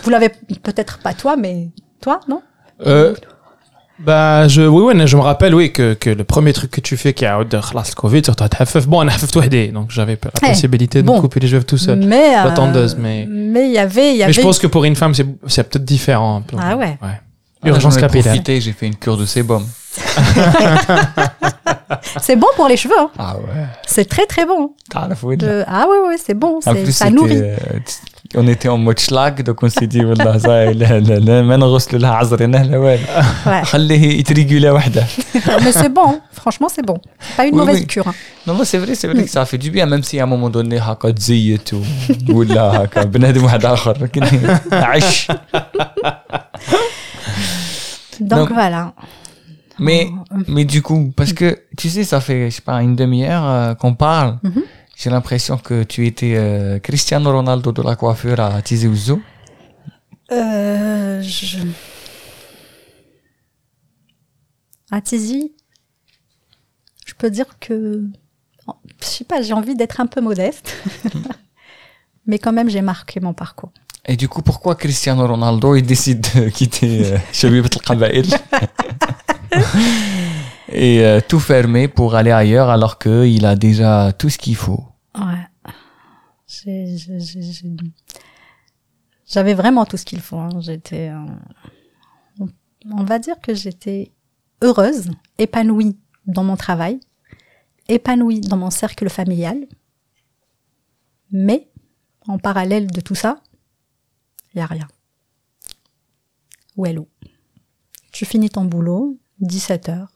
Vous 0.03 0.11
l'avez 0.11 0.31
peut-être 0.63 0.99
pas 0.99 1.15
toi, 1.15 1.37
mais 1.37 1.69
toi, 2.01 2.21
non? 2.29 2.43
Euh, 2.87 3.15
bah, 4.05 4.49
je, 4.49 4.63
oui, 4.63 4.83
oui, 4.85 5.07
je 5.07 5.17
me 5.17 5.23
rappelle, 5.23 5.55
oui, 5.55 5.73
que, 5.73 5.95
que 5.95 6.11
le 6.11 6.25
premier 6.25 6.53
truc 6.53 6.71
que 6.71 6.81
tu 6.81 6.97
fais 6.97 7.13
qui 7.13 7.25
est 7.25 7.33
out 7.33 7.49
de 7.49 7.57
le 7.57 7.95
Covid, 7.95 8.23
surtout 8.25 8.45
à 8.45 8.49
bon, 8.87 9.05
on 9.05 9.09
a 9.09 9.11
fait 9.11 9.27
donc 9.69 9.91
j'avais 9.91 10.17
la 10.43 10.49
eh, 10.49 10.53
possibilité 10.53 11.03
de 11.03 11.11
couper 11.11 11.41
les 11.41 11.49
cheveux 11.49 11.65
tout 11.65 11.79
seul. 11.79 11.99
Mais, 11.99 12.33
la 12.33 12.47
euh, 12.47 12.55
tendeuse, 12.55 12.97
mais. 12.99 13.27
Mais 13.31 13.67
il 13.67 13.73
y 13.73 13.79
avait, 13.79 14.13
il 14.13 14.17
y 14.17 14.23
avait. 14.23 14.29
Mais 14.29 14.33
je 14.33 14.41
pense 14.41 14.59
que 14.59 14.67
pour 14.67 14.85
une 14.85 14.97
femme, 14.97 15.15
c'est, 15.15 15.27
c'est 15.47 15.69
peut-être 15.69 15.85
différent. 15.85 16.43
Ah 16.59 16.77
ouais. 16.77 16.99
ouais. 17.03 17.21
Urgence 17.66 17.94
J'en 17.94 18.00
ai 18.00 18.02
capillaire. 18.02 18.24
profité, 18.34 18.62
j'ai 18.62 18.74
fait 18.80 18.88
une 18.88 18.96
cure 19.04 19.18
de 19.18 19.26
sébum. 19.26 19.64
C'est 22.22 22.36
bon 22.36 22.48
pour 22.56 22.68
les 22.68 22.78
cheveux. 22.78 23.00
hein. 23.00 23.10
Ah 23.18 23.36
ouais. 23.38 23.66
C'est 23.94 24.06
très 24.14 24.26
très 24.26 24.46
bon. 24.46 24.72
تعرف 24.92 25.24
وين 25.24 25.38
De- 25.38 25.64
Ah 25.68 25.86
ouais 25.90 26.00
ouais, 26.08 26.18
c'est 26.26 26.34
bon. 26.34 26.58
En 26.58 26.62
c'est- 26.62 26.84
plus, 26.84 26.92
ça 26.92 27.06
c'était, 27.06 27.16
nourrit. 27.18 27.42
euh, 27.42 27.56
t- 27.86 28.38
on 28.42 28.48
était 28.48 28.70
en 28.70 28.78
mode 28.78 29.00
schlag, 29.00 29.42
donc 29.44 29.64
on 29.64 29.70
s'est 29.70 29.88
dit, 29.88 30.04
والله 30.06 30.38
صاي 30.38 30.74
لا 30.74 31.00
لا 31.00 31.20
لا 31.20 31.42
ما 31.42 31.58
نغسل 31.58 32.02
لها 32.02 32.12
عذرنا 32.12 32.58
لا 32.58 32.78
والو 32.78 33.04
Ouais. 33.46 33.64
خليه 33.66 34.20
يتريقولا 34.20 34.72
وحده. 34.72 35.04
mais 35.64 35.72
c'est 35.82 35.94
bon. 36.00 36.12
Franchement, 36.42 36.70
c'est 36.76 36.86
bon. 36.92 36.98
C'est 37.20 37.36
pas 37.38 37.46
une 37.46 37.54
Oui, 37.56 37.60
mauvaise 37.62 37.80
oui. 37.80 37.88
cure. 37.88 38.08
hein. 38.08 38.14
Non, 38.48 38.54
non, 38.58 38.64
c'est 38.72 38.78
vrai, 38.84 38.94
c'est 39.00 39.08
vrai 39.12 39.24
que 39.28 39.30
ça 39.38 39.44
fait 39.52 39.58
du 39.66 39.70
bien, 39.76 39.86
même 39.94 40.04
si 40.10 40.20
à 40.20 40.24
un 40.24 40.28
moment 40.36 40.50
donné, 40.58 40.78
هكا 40.80 41.10
تزيت 41.12 41.74
و- 41.74 41.82
ولا 42.30 42.84
هكا 42.84 43.04
بنادم 43.04 43.44
واحد 43.44 43.66
آخر 43.66 43.98
لكن 44.02 44.24
عش. 44.72 45.28
Donc 48.21 48.29
Donc- 48.41 48.53
voilà. 48.53 48.95
Mais, 49.79 50.09
mais 50.49 50.65
du 50.65 50.83
coup, 50.83 51.13
parce 51.17 51.33
que 51.33 51.59
tu 51.79 51.89
sais, 51.89 52.05
ça 52.05 52.21
fait, 52.21 52.51
je 52.51 52.57
sais 52.57 52.63
pas, 52.63 52.83
une 52.83 52.95
demi-heure 52.95 53.45
euh, 53.45 53.75
qu'on 53.75 53.95
parle. 53.95 54.39
Mhm. 54.43 54.63
J'ai 54.97 55.11
l'impression 55.11 55.57
que 55.57 55.83
tu 55.83 56.07
étais 56.07 56.35
euh, 56.37 56.79
Cristiano 56.79 57.33
Ronaldo 57.33 57.73
de 57.73 57.83
la 57.83 57.97
coiffure 57.97 58.39
à 58.39 58.61
Tizi 58.63 58.87
Ouzou. 58.87 59.21
Euh, 60.31 61.21
je... 61.23 61.59
À 64.91 65.01
Tizi, 65.01 65.53
je 67.07 67.15
peux 67.15 67.31
dire 67.31 67.59
que, 67.59 68.05
je 69.01 69.07
sais 69.07 69.25
pas, 69.25 69.41
j'ai 69.43 69.55
envie 69.55 69.75
d'être 69.75 70.01
un 70.01 70.07
peu 70.07 70.21
modeste, 70.21 70.77
mais 72.27 72.39
quand 72.39 72.53
même 72.53 72.69
j'ai 72.69 72.83
marqué 72.83 73.19
mon 73.21 73.33
parcours. 73.33 73.73
Et 74.07 74.17
du 74.17 74.29
coup, 74.29 74.43
pourquoi 74.43 74.75
Cristiano 74.75 75.27
Ronaldo 75.27 75.77
il 75.77 75.83
décide 75.87 76.21
de 76.35 76.49
quitter 76.57 77.13
euh, 77.13 77.19
Shabib 77.33 77.65
al-Qabaïl 77.65 78.27
et 80.69 81.05
euh, 81.05 81.21
tout 81.27 81.39
fermer 81.39 81.87
pour 81.89 82.15
aller 82.15 82.33
ailleurs 82.33 82.69
alors 82.71 82.99
qu'il 82.99 83.45
a 83.47 83.55
déjà 83.55 84.13
tout 84.13 84.29
ce 84.31 84.39
qu'il 84.39 84.57
faut 84.57 84.85
Ouais. 85.17 85.47
J'avais 89.27 89.55
vraiment 89.55 89.85
tout 89.85 89.97
ce 89.97 90.05
qu'il 90.05 90.21
faut. 90.21 90.39
hein. 90.39 90.49
J'étais, 90.61 91.09
euh, 91.11 92.47
on 92.91 93.05
va 93.05 93.19
dire 93.19 93.41
que 93.41 93.55
j'étais 93.55 94.13
heureuse, 94.63 95.11
épanouie 95.39 95.97
dans 96.27 96.45
mon 96.45 96.57
travail, 96.57 97.01
épanouie 97.89 98.41
dans 98.41 98.57
mon 98.57 98.71
cercle 98.71 99.09
familial. 99.09 99.67
Mais 101.31 101.69
en 102.27 102.39
parallèle 102.39 102.87
de 102.91 103.01
tout 103.01 103.15
ça, 103.15 103.41
il 104.55 104.59
y 104.59 104.61
a 104.61 104.67
rien. 104.67 104.89
Wello. 106.77 107.09
Tu 108.13 108.25
finis 108.25 108.51
ton 108.51 108.65
boulot, 108.65 109.19
17 109.41 109.89
heures, 109.89 110.13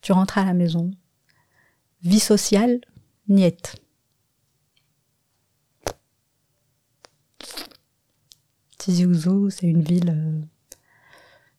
tu 0.00 0.12
rentres 0.12 0.38
à 0.38 0.44
la 0.44 0.54
maison. 0.54 0.90
Vie 2.02 2.20
sociale, 2.20 2.80
niette. 3.28 3.76
Tizi 8.78 9.06
Ouzou, 9.06 9.48
c'est 9.50 9.66
une 9.66 9.82
ville. 9.82 10.10
euh, 10.10 10.40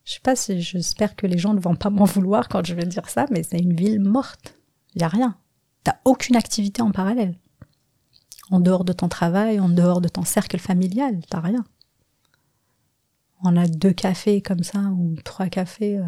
je 0.03 0.13
sais 0.13 0.19
pas 0.19 0.35
si 0.35 0.61
j'espère 0.61 1.15
que 1.15 1.25
les 1.25 1.39
gens 1.39 1.55
ne 1.55 1.59
vont 1.59 1.75
pas 1.75 1.89
m'en 1.89 2.05
vouloir 2.05 2.47
quand 2.47 2.63
je 2.63 2.75
vais 2.75 2.85
dire 2.85 3.09
ça, 3.09 3.25
mais 3.31 3.41
c'est 3.41 3.57
une 3.57 3.75
ville 3.75 3.99
morte. 3.99 4.55
Il 4.93 5.01
y 5.01 5.03
a 5.03 5.07
rien. 5.07 5.35
T'as 5.83 5.97
aucune 6.05 6.35
activité 6.35 6.83
en 6.83 6.91
parallèle. 6.91 7.35
En 8.51 8.59
dehors 8.59 8.85
de 8.85 8.93
ton 8.93 9.09
travail, 9.09 9.59
en 9.59 9.69
dehors 9.69 10.01
de 10.01 10.07
ton 10.07 10.23
cercle 10.23 10.59
familial, 10.59 11.19
t'as 11.27 11.39
rien. 11.39 11.65
On 13.47 13.55
a 13.57 13.67
deux 13.67 13.93
cafés 13.93 14.41
comme 14.41 14.63
ça, 14.63 14.79
ou 14.79 15.15
trois 15.23 15.47
cafés, 15.47 15.97
euh, 15.99 16.03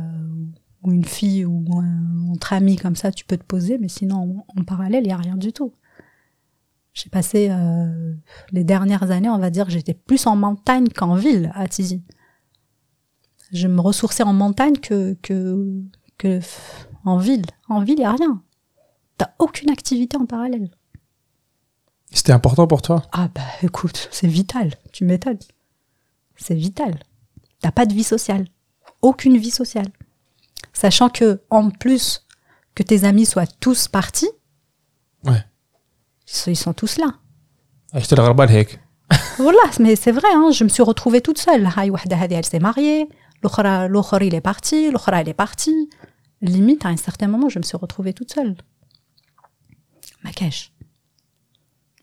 ou 0.83 0.91
une 0.91 1.05
fille, 1.05 1.45
ou 1.45 1.63
un- 1.79 2.29
entre 2.31 2.53
amis 2.53 2.75
comme 2.77 2.95
ça, 2.95 3.11
tu 3.11 3.25
peux 3.25 3.37
te 3.37 3.43
poser, 3.43 3.77
mais 3.77 3.89
sinon, 3.89 4.43
en, 4.55 4.59
en 4.61 4.63
parallèle, 4.63 5.03
il 5.05 5.09
y 5.09 5.13
a 5.13 5.17
rien 5.17 5.37
du 5.37 5.53
tout. 5.53 5.73
J'ai 6.93 7.09
passé 7.11 7.49
euh, 7.51 8.13
les 8.51 8.63
dernières 8.63 9.11
années, 9.11 9.29
on 9.29 9.37
va 9.37 9.51
dire, 9.51 9.69
j'étais 9.69 9.93
plus 9.93 10.25
en 10.25 10.35
montagne 10.35 10.87
qu'en 10.89 11.13
ville 11.13 11.51
à 11.53 11.67
Tizi. 11.67 12.01
Je 13.51 13.67
me 13.67 13.79
ressourçais 13.81 14.23
en 14.23 14.33
montagne 14.33 14.77
que, 14.77 15.13
que, 15.21 15.83
que 16.17 16.39
f- 16.39 16.87
en 17.05 17.17
ville. 17.17 17.45
En 17.69 17.81
ville, 17.83 17.95
il 17.97 17.99
n'y 17.99 18.05
a 18.05 18.11
rien. 18.13 18.41
T'as 19.17 19.29
aucune 19.39 19.69
activité 19.69 20.17
en 20.17 20.25
parallèle. 20.25 20.71
C'était 22.11 22.33
important 22.33 22.67
pour 22.67 22.81
toi? 22.81 23.03
Ah 23.11 23.29
bah 23.33 23.41
écoute, 23.61 24.07
c'est 24.11 24.27
vital, 24.27 24.73
tu 24.91 25.05
m'étonnes. 25.05 25.37
C'est 26.35 26.55
vital. 26.55 26.99
T'as 27.61 27.71
pas 27.71 27.85
de 27.85 27.93
vie 27.93 28.03
sociale. 28.03 28.47
Aucune 29.01 29.37
vie 29.37 29.51
sociale. 29.51 29.87
Sachant 30.73 31.09
que, 31.09 31.41
en 31.49 31.69
plus, 31.69 32.25
que 32.75 32.83
tes 32.83 33.03
amis 33.03 33.25
soient 33.25 33.47
tous 33.47 33.87
partis. 33.87 34.29
Ils 36.45 36.57
sont 36.57 36.73
tous 36.73 36.97
là. 36.97 37.15
voilà, 39.37 39.59
mais 39.79 39.95
c'est 39.95 40.11
vrai, 40.11 40.27
hein, 40.33 40.51
je 40.51 40.63
me 40.63 40.69
suis 40.69 40.83
retrouvée 40.83 41.21
toute 41.21 41.37
seule. 41.37 41.67
Elle 41.77 42.45
s'est 42.45 42.59
mariée, 42.59 43.09
l'autre 43.41 44.21
il 44.21 44.35
est 44.35 44.41
parti, 44.41 44.91
l'autre 44.91 45.09
elle 45.13 45.29
est 45.29 45.33
partie. 45.33 45.89
Limite, 46.41 46.85
à 46.85 46.89
un 46.89 46.97
certain 46.97 47.27
moment, 47.27 47.49
je 47.49 47.57
me 47.57 47.63
suis 47.63 47.77
retrouvée 47.77 48.13
toute 48.13 48.31
seule. 48.31 48.55
Ma 50.23 50.31
cache. 50.31 50.71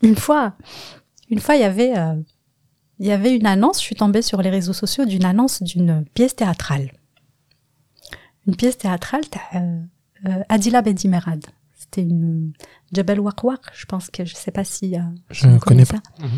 Une 0.01 0.15
fois, 0.15 0.53
une 1.29 1.39
fois, 1.39 1.55
il 1.55 1.61
y 1.61 1.65
avait 1.65 1.97
euh, 1.97 2.15
il 2.99 3.07
y 3.07 3.11
avait 3.11 3.35
une 3.35 3.45
annonce, 3.45 3.77
je 3.79 3.83
suis 3.83 3.95
tombée 3.95 4.21
sur 4.21 4.41
les 4.41 4.49
réseaux 4.49 4.73
sociaux 4.73 5.05
d'une 5.05 5.25
annonce 5.25 5.61
d'une 5.63 6.05
pièce 6.13 6.35
théâtrale. 6.35 6.91
Une 8.47 8.55
pièce 8.55 8.77
théâtrale, 8.77 9.23
euh, 9.55 9.81
euh, 10.27 10.43
Adila 10.49 10.81
Bedimerad. 10.81 11.45
C'était 11.73 12.01
une 12.03 12.53
Jabal 12.93 13.19
Waqwaq, 13.19 13.61
je 13.73 13.85
pense 13.85 14.09
que 14.09 14.23
je 14.25 14.33
sais 14.35 14.51
pas 14.51 14.63
si. 14.63 14.95
euh, 14.95 15.01
Je 15.29 15.47
ne 15.47 15.57
connais 15.59 15.85
pas. 15.85 15.99
Mhm. 16.19 16.29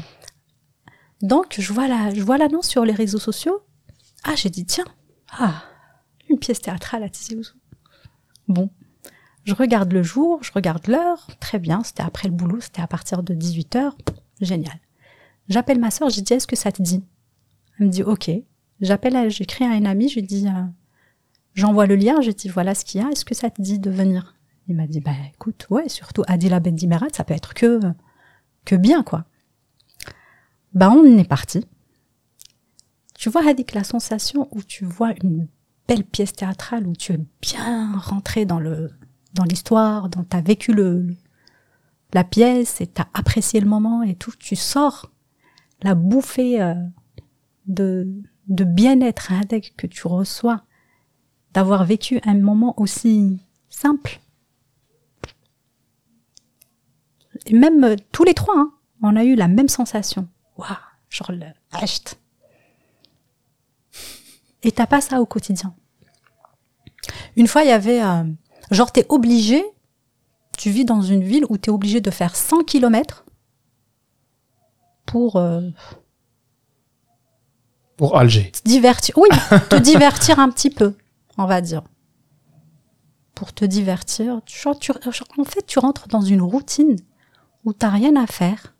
donc, 1.22 1.56
je 1.60 1.74
vois 1.74 1.88
la, 1.88 2.14
je 2.14 2.22
vois 2.22 2.38
l'annonce 2.38 2.68
sur 2.68 2.86
les 2.86 2.94
réseaux 2.94 3.20
sociaux. 3.20 3.62
Ah, 4.24 4.36
j'ai 4.36 4.50
dit, 4.50 4.66
tiens, 4.66 4.86
ah, 5.32 5.64
une 6.30 6.40
pièce 6.40 6.62
théâtrale 6.62 7.04
à 7.04 7.10
Tizi 7.10 7.36
Ouzou. 7.36 7.56
Bon. 8.48 8.70
Je 9.46 9.54
regarde 9.54 9.94
le 9.94 10.04
jour, 10.04 10.44
je 10.44 10.52
regarde 10.52 10.88
l'heure. 10.88 11.28
Très 11.40 11.60
bien, 11.60 11.82
c'était 11.84 12.04
après 12.04 12.28
le 12.28 12.34
boulot, 12.34 12.60
c'était 12.60 12.82
à 12.82 12.88
partir 12.88 13.24
de 13.24 13.34
18h. 13.34 13.92
Génial. 14.42 14.78
J'appelle 15.50 15.80
ma 15.80 15.92
soeur, 15.92 16.10
je 16.10 16.16
lui 16.16 16.22
dis, 16.24 16.34
est-ce 16.34 16.48
que 16.48 16.56
ça 16.56 16.72
te 16.72 16.82
dit? 16.82 17.04
Elle 17.80 17.88
me 17.88 17.92
dit, 17.92 18.04
ok. 18.04 18.30
J'appelle, 18.82 19.30
j'écris 19.30 19.66
à 19.66 19.72
un 19.72 19.86
ami, 19.86 20.10
je 20.10 20.16
lui 20.16 20.24
dis, 20.24 20.48
euh, 20.48 20.64
j'envoie 21.54 21.88
le 21.88 21.96
lien, 21.96 22.22
je 22.22 22.28
lui 22.28 22.36
dis, 22.36 22.50
voilà 22.50 22.76
ce 22.76 22.86
qu'il 22.86 23.02
y 23.02 23.04
a, 23.04 23.10
est-ce 23.10 23.26
que 23.26 23.36
ça 23.36 23.50
te 23.50 23.62
dit 23.62 23.80
de 23.80 23.90
venir? 23.90 24.36
Il 24.68 24.76
m'a 24.76 24.88
dit, 24.88 25.00
bah, 25.00 25.12
écoute, 25.34 25.66
ouais, 25.70 25.88
surtout 25.90 26.24
Adila 26.28 26.60
Bendimerat, 26.60 27.08
ça 27.14 27.24
peut 27.24 27.34
être 27.34 27.54
que, 27.54 27.80
que 28.66 28.76
bien, 28.76 29.04
quoi. 29.04 29.26
Bah, 30.74 30.92
on 30.92 31.18
est 31.18 31.28
parti. 31.28 31.66
Tu 33.18 33.30
vois, 33.30 33.48
Hadik, 33.48 33.74
la 33.74 33.84
sensation 33.84 34.48
où 34.52 34.62
tu 34.62 34.86
vois 34.86 35.14
une 35.24 35.48
belle 35.88 36.04
pièce 36.04 36.34
théâtrale 36.34 36.86
où 36.86 36.96
tu 36.96 37.14
es 37.14 37.20
bien 37.42 37.98
rentré 37.98 38.46
dans 38.46 38.60
le 38.60 38.92
dans 39.34 39.44
l'histoire, 39.44 40.10
dans 40.10 40.24
t'as 40.24 40.42
vécu 40.42 40.74
le 40.74 41.16
la 42.14 42.24
pièce 42.24 42.80
et 42.82 42.88
t'as 42.88 43.08
apprécié 43.14 43.60
le 43.60 43.68
moment 43.68 44.04
et 44.04 44.16
tout, 44.16 44.32
tu 44.38 44.56
sors 44.56 45.12
la 45.82 45.96
bouffée 45.96 46.62
euh, 46.62 46.76
de 47.68 48.08
de 48.48 48.64
bien-être 48.64 49.32
que 49.76 49.88
tu 49.88 50.08
reçois 50.08 50.64
d'avoir 51.54 51.86
vécu 51.86 52.20
un 52.26 52.36
moment 52.36 52.80
aussi 52.80 53.40
simple. 53.70 54.20
Et 57.46 57.54
même 57.54 57.84
euh, 57.84 57.96
tous 58.12 58.24
les 58.24 58.34
trois, 58.34 58.58
hein, 58.58 58.72
on 59.02 59.16
a 59.16 59.24
eu 59.24 59.36
la 59.36 59.48
même 59.48 59.70
sensation. 59.70 60.28
Waouh, 60.58 60.70
genre 61.10 61.32
le 61.32 61.46
achète. 61.72 62.20
Et 64.64 64.72
t'as 64.72 64.88
pas 64.88 65.02
ça 65.02 65.22
au 65.22 65.26
quotidien. 65.26 65.76
Une 67.36 67.48
fois, 67.48 67.64
il 67.64 67.70
y 67.70 67.72
avait, 67.72 68.02
euh, 68.02 68.24
genre, 68.72 68.92
t'es 68.92 69.06
obligé, 69.10 69.64
tu 70.58 70.72
vis 70.72 70.86
dans 70.86 71.02
une 71.02 71.24
ville 71.24 71.46
où 71.50 71.58
t'es 71.58 71.70
obligé 71.70 72.02
de 72.02 72.12
faire 72.12 72.36
100 72.36 72.64
km 72.64 73.26
pour 75.08 75.38
euh, 75.38 75.62
pour 77.98 78.16
Alger. 78.16 78.52
Te 78.52 78.62
divertir, 78.64 79.18
oui, 79.18 79.30
te 79.70 79.76
divertir 79.76 80.38
un 80.38 80.50
petit 80.52 80.70
peu, 80.70 80.96
on 81.40 81.46
va 81.46 81.62
dire. 81.62 81.82
Pour 83.34 83.54
te 83.54 83.66
divertir, 83.66 84.36
en 84.36 85.44
fait, 85.44 85.66
tu 85.66 85.80
rentres 85.80 86.08
dans 86.08 86.22
une 86.22 86.42
routine 86.42 86.96
où 87.66 87.74
t'as 87.74 87.90
rien 87.90 88.16
à 88.16 88.28
faire. 88.28 88.76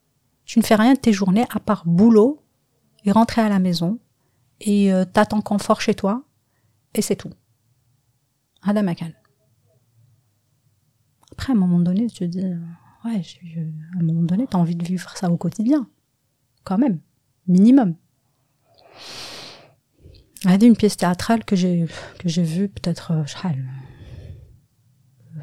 Tu 0.46 0.60
ne 0.60 0.64
fais 0.64 0.76
rien 0.76 0.94
de 0.94 1.00
tes 1.00 1.14
journées 1.14 1.46
à 1.50 1.60
part 1.60 1.84
boulot 1.86 2.44
et 3.04 3.12
rentrer 3.12 3.42
à 3.42 3.50
la 3.50 3.60
maison 3.60 4.00
et 4.62 4.94
euh, 4.94 5.04
t'as 5.06 5.26
ton 5.26 5.42
confort 5.42 5.82
chez 5.82 5.94
toi 5.94 6.24
et 6.94 7.02
c'est 7.02 7.16
tout. 7.16 7.32
Adam 8.62 8.82
Adamakan. 8.82 9.12
Après, 11.32 11.54
à 11.54 11.56
un 11.56 11.60
moment 11.60 11.80
donné, 11.80 12.08
tu 12.08 12.20
te 12.20 12.24
dis, 12.24 12.44
euh, 12.44 12.58
ouais, 13.06 13.22
à 13.96 14.00
un 14.00 14.04
moment 14.04 14.24
donné, 14.24 14.48
t'as 14.48 14.58
envie 14.58 14.76
de 14.76 14.84
vivre 14.84 15.16
ça 15.16 15.30
au 15.30 15.38
quotidien 15.38 15.88
quand 16.68 16.78
même, 16.78 17.00
minimum. 17.48 17.96
Ah, 20.46 20.56
une 20.62 20.76
pièce 20.76 20.98
théâtrale 20.98 21.46
que 21.46 21.56
j'ai 21.56 21.88
que 22.20 22.28
j'ai 22.28 22.44
vue 22.44 22.68
peut-être 22.68 23.12
euh, 23.12 23.24
euh, 23.46 25.40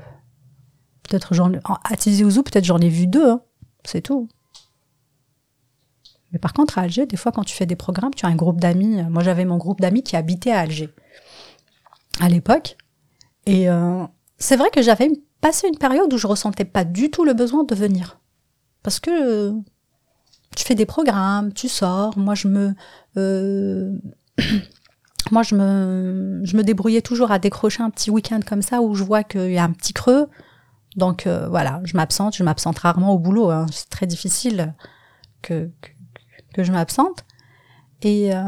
peut-être 1.03 1.33
j'en 1.35 1.51
à 1.64 1.97
Tizi 1.97 2.25
peut-être 2.25 2.64
j'en 2.64 2.79
ai 2.79 2.91
vu 2.91 3.07
deux, 3.07 3.29
hein, 3.29 3.41
c'est 3.85 4.03
tout. 4.03 4.29
Mais 6.31 6.39
par 6.39 6.53
contre 6.53 6.79
à 6.79 6.83
Alger, 6.83 7.07
des 7.07 7.16
fois 7.16 7.33
quand 7.33 7.45
tu 7.45 7.57
fais 7.57 7.66
des 7.66 7.77
programmes, 7.77 8.14
tu 8.14 8.27
as 8.27 8.29
un 8.29 8.37
groupe 8.37 8.61
d'amis. 8.61 9.03
Moi 9.05 9.22
j'avais 9.22 9.47
mon 9.47 9.57
groupe 9.57 9.81
d'amis 9.81 10.03
qui 10.03 10.16
habitait 10.16 10.53
à 10.53 10.61
Alger 10.61 10.91
à 12.20 12.29
l'époque, 12.29 12.77
et 13.47 13.70
euh, 13.70 14.05
c'est 14.37 14.57
vrai 14.57 14.68
que 14.70 14.83
j'avais 14.83 15.11
passé 15.41 15.68
une 15.68 15.79
période 15.79 16.12
où 16.12 16.18
je 16.18 16.27
ressentais 16.27 16.66
pas 16.66 16.85
du 16.85 17.11
tout 17.11 17.25
le 17.25 17.33
besoin 17.33 17.64
de 17.64 17.75
venir 17.75 18.20
parce 18.85 19.01
que 19.01 19.53
tu 20.57 20.64
fais 20.64 20.74
des 20.74 20.86
programmes 20.86 21.52
tu 21.52 21.68
sors 21.68 22.16
moi 22.16 22.34
je 22.34 22.48
me 22.48 22.74
euh, 23.16 23.92
moi, 25.30 25.42
je 25.42 25.55
me, 25.55 26.40
je 26.44 26.57
me 26.57 26.62
débrouillais 26.62 27.02
toujours 27.02 27.30
à 27.30 27.38
décrocher 27.38 27.82
un 27.82 27.90
petit 27.90 28.11
week-end 28.11 28.40
comme 28.46 28.62
ça 28.62 28.80
où 28.80 28.94
je 28.94 29.05
vois 29.05 29.22
qu'il 29.24 29.52
y 29.52 29.59
a 29.59 29.64
un 29.64 29.72
petit 29.72 29.92
creux. 29.92 30.28
Donc 30.96 31.26
euh, 31.26 31.48
voilà, 31.48 31.80
je 31.84 31.96
m'absente, 31.96 32.36
je 32.36 32.44
m'absente 32.44 32.78
rarement 32.78 33.12
au 33.12 33.18
boulot. 33.18 33.50
hein. 33.50 33.66
C'est 33.72 33.88
très 33.88 34.07
difficile 34.07 34.74
que, 35.42 35.70
que, 36.52 36.62
je 36.62 36.72
m'absente. 36.72 37.24
Et, 38.02 38.34
euh, 38.34 38.42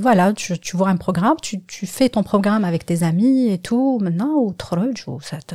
voilà, 0.00 0.32
tu, 0.34 0.76
vois 0.76 0.88
un 0.88 0.96
programme, 0.96 1.36
tu, 1.40 1.86
fais 1.86 2.10
ton 2.10 2.22
programme 2.22 2.64
avec 2.64 2.84
tes 2.84 3.02
amis 3.02 3.48
et 3.48 3.58
tout. 3.58 3.98
Maintenant, 4.02 4.34
au 4.34 4.54
ou 5.06 5.20
ça 5.20 5.38
te- 5.40 5.54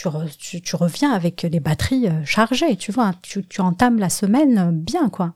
tu, 0.00 0.08
re- 0.08 0.36
tu, 0.36 0.60
tu 0.60 0.76
reviens 0.76 1.12
avec 1.12 1.42
les 1.42 1.60
batteries 1.60 2.08
euh, 2.08 2.24
chargées, 2.24 2.76
tu 2.76 2.92
vois. 2.92 3.12
Tu, 3.22 3.44
tu 3.46 3.60
entames 3.60 3.98
la 3.98 4.08
semaine 4.10 4.58
euh, 4.58 4.70
bien, 4.72 5.08
quoi. 5.08 5.34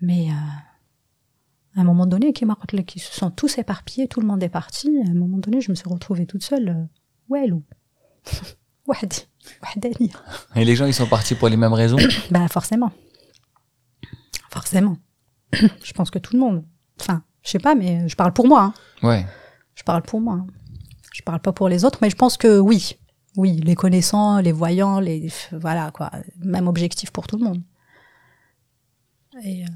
Mais... 0.00 0.28
euh, 0.30 0.34
à 1.78 1.82
un 1.82 1.84
moment 1.84 2.06
donné, 2.06 2.32
qui 2.32 2.98
se 3.00 3.12
sont 3.12 3.30
tous 3.30 3.58
éparpillés, 3.58 4.08
tout 4.08 4.22
le 4.22 4.26
monde 4.26 4.42
est 4.42 4.48
parti. 4.48 4.88
À 5.06 5.10
un 5.10 5.14
moment 5.14 5.36
donné, 5.36 5.60
je 5.60 5.70
me 5.70 5.74
suis 5.74 5.86
retrouvée 5.90 6.24
toute 6.24 6.42
seule. 6.42 6.88
Ouais, 7.28 7.46
Lou. 7.46 7.62
Wahdi. 8.86 9.26
Wahdani. 9.62 10.10
Et 10.54 10.64
les 10.64 10.74
gens, 10.74 10.86
ils 10.86 10.94
sont 10.94 11.06
partis 11.06 11.34
pour 11.34 11.50
les 11.50 11.58
mêmes 11.58 11.74
raisons. 11.74 11.98
Bah, 12.30 12.48
forcément. 12.48 12.92
Forcément. 14.50 14.96
je 15.52 15.92
pense 15.92 16.10
que 16.10 16.18
tout 16.18 16.32
le 16.32 16.40
monde. 16.40 16.64
Enfin, 17.00 17.22
je 17.42 17.50
sais 17.50 17.58
pas, 17.58 17.74
mais 17.74 18.08
je 18.08 18.16
parle 18.16 18.32
pour 18.32 18.46
moi. 18.48 18.62
hein. 18.62 19.06
Ouais. 19.06 19.26
Je 19.74 19.82
parle 19.82 20.00
pour 20.02 20.20
moi. 20.22 20.36
hein. 20.36 20.46
Je 21.12 21.22
parle 21.22 21.40
pas 21.40 21.52
pour 21.52 21.68
les 21.68 21.84
autres, 21.84 21.98
mais 22.00 22.08
je 22.10 22.16
pense 22.16 22.36
que 22.38 22.58
oui. 22.58 22.96
Oui, 23.36 23.60
les 23.60 23.74
connaissants, 23.74 24.38
les 24.40 24.52
voyants, 24.52 24.98
les. 24.98 25.28
Voilà, 25.52 25.90
quoi. 25.90 26.10
Même 26.38 26.68
objectif 26.68 27.10
pour 27.10 27.26
tout 27.26 27.36
le 27.36 27.44
monde. 27.44 27.62
Et, 29.44 29.64
euh, 29.64 29.68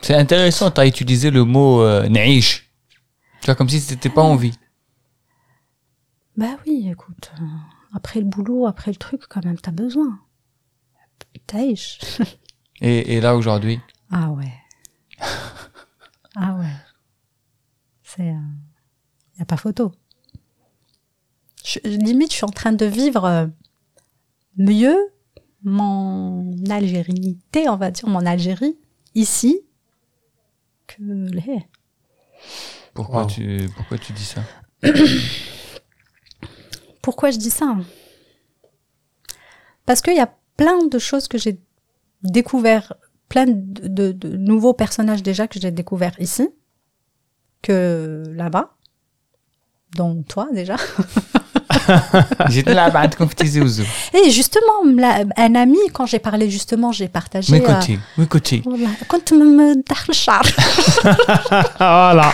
C'est 0.00 0.14
intéressant, 0.14 0.70
tu 0.70 0.80
as 0.80 0.86
utilisé 0.86 1.30
le 1.30 1.44
mot 1.44 1.82
euh, 1.82 2.08
naïch. 2.08 2.70
Tu 3.40 3.46
vois, 3.46 3.56
comme 3.56 3.68
si 3.68 3.80
c'était 3.80 4.08
pas 4.08 4.22
en 4.22 4.36
vie. 4.36 4.54
Bah 6.36 6.56
oui, 6.66 6.88
écoute, 6.88 7.32
euh, 7.40 7.44
après 7.92 8.20
le 8.20 8.26
boulot, 8.26 8.66
après 8.66 8.92
le 8.92 8.96
truc, 8.96 9.22
quand 9.28 9.44
même, 9.44 9.58
t'as 9.58 9.72
besoin. 9.72 10.20
Taïch. 11.46 11.98
Et, 12.82 13.16
et 13.16 13.20
là, 13.20 13.36
aujourd'hui, 13.36 13.78
Ah 14.10 14.30
ouais. 14.30 14.54
ah 16.34 16.54
ouais. 16.54 16.72
C'est. 18.02 18.28
Il 18.28 19.36
n'y 19.36 19.42
a 19.42 19.44
pas 19.44 19.58
photo. 19.58 19.92
Je- 21.70 21.78
limite, 21.88 22.30
je 22.32 22.36
suis 22.36 22.44
en 22.44 22.48
train 22.48 22.72
de 22.72 22.84
vivre 22.84 23.24
euh, 23.24 23.46
mieux 24.56 24.96
mon 25.62 26.52
algérinité, 26.68 27.68
on 27.68 27.76
va 27.76 27.90
dire, 27.92 28.08
mon 28.08 28.26
Algérie, 28.26 28.76
ici, 29.14 29.60
que 30.88 30.96
les. 31.02 31.62
pourquoi, 32.94 33.22
Wow. 33.22 33.28
tu, 33.28 33.68
pourquoi 33.76 33.98
tu 33.98 34.12
dis 34.12 34.24
ça? 34.24 34.42
Pourquoi 37.02 37.30
je 37.30 37.38
dis 37.38 37.50
ça? 37.50 37.76
Parce 39.86 40.00
qu'il 40.00 40.16
y 40.16 40.20
a 40.20 40.34
plein 40.56 40.86
de 40.86 40.98
choses 40.98 41.28
que 41.28 41.38
j'ai 41.38 41.60
découvert, 42.22 42.94
plein 43.28 43.46
de, 43.46 43.86
de- 43.88 44.12
de 44.12 44.36
nouveaux 44.36 44.74
personnages 44.74 45.22
déjà 45.22 45.46
que 45.46 45.60
j'ai 45.60 45.70
découverts 45.70 46.18
ici, 46.20 46.48
que 47.62 48.24
là-bas, 48.28 48.76
dont 49.94 50.22
toi 50.22 50.48
déjà. 50.52 50.76
j'ai 52.48 52.62
de 52.62 52.72
la 52.72 52.90
bande 52.90 53.14
comme 53.14 53.28
petits 53.28 53.48
zouzous. 53.48 53.84
Et 54.12 54.30
justement, 54.30 54.82
un 55.36 55.54
ami, 55.54 55.78
quand 55.92 56.06
j'ai 56.06 56.18
parlé 56.18 56.50
justement, 56.50 56.92
j'ai 56.92 57.08
partagé. 57.08 57.52
Oui, 57.52 57.62
côté, 57.62 57.98
oui, 58.18 58.26
côté. 58.26 58.62
Quand 59.08 59.24
tu 59.24 59.34
me 59.34 59.74
le 59.74 60.12
char. 60.12 60.42
Voilà. 61.78 62.32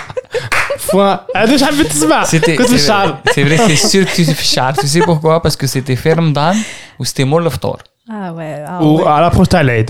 Point. 0.88 1.20
Ah, 1.34 1.46
c'était, 1.46 2.56
c'est, 2.56 2.66
vrai, 2.66 3.14
c'est 3.32 3.42
vrai, 3.44 3.58
c'est 3.66 3.88
sûr 3.88 4.04
que 4.06 4.14
tu 4.14 4.34
char. 4.34 4.76
Tu 4.76 4.86
sais 4.86 5.00
pourquoi? 5.00 5.40
Parce 5.42 5.56
que 5.56 5.66
c'était 5.66 5.96
ferme 5.96 6.32
d'âme 6.32 6.56
ou 6.98 7.04
c'était 7.04 7.24
Moloftor. 7.24 7.78
Ah 8.10 8.32
ouais. 8.32 8.62
Ah 8.66 8.82
ou 8.82 9.06
à 9.06 9.20
l'approche 9.20 9.48
de. 9.48 9.86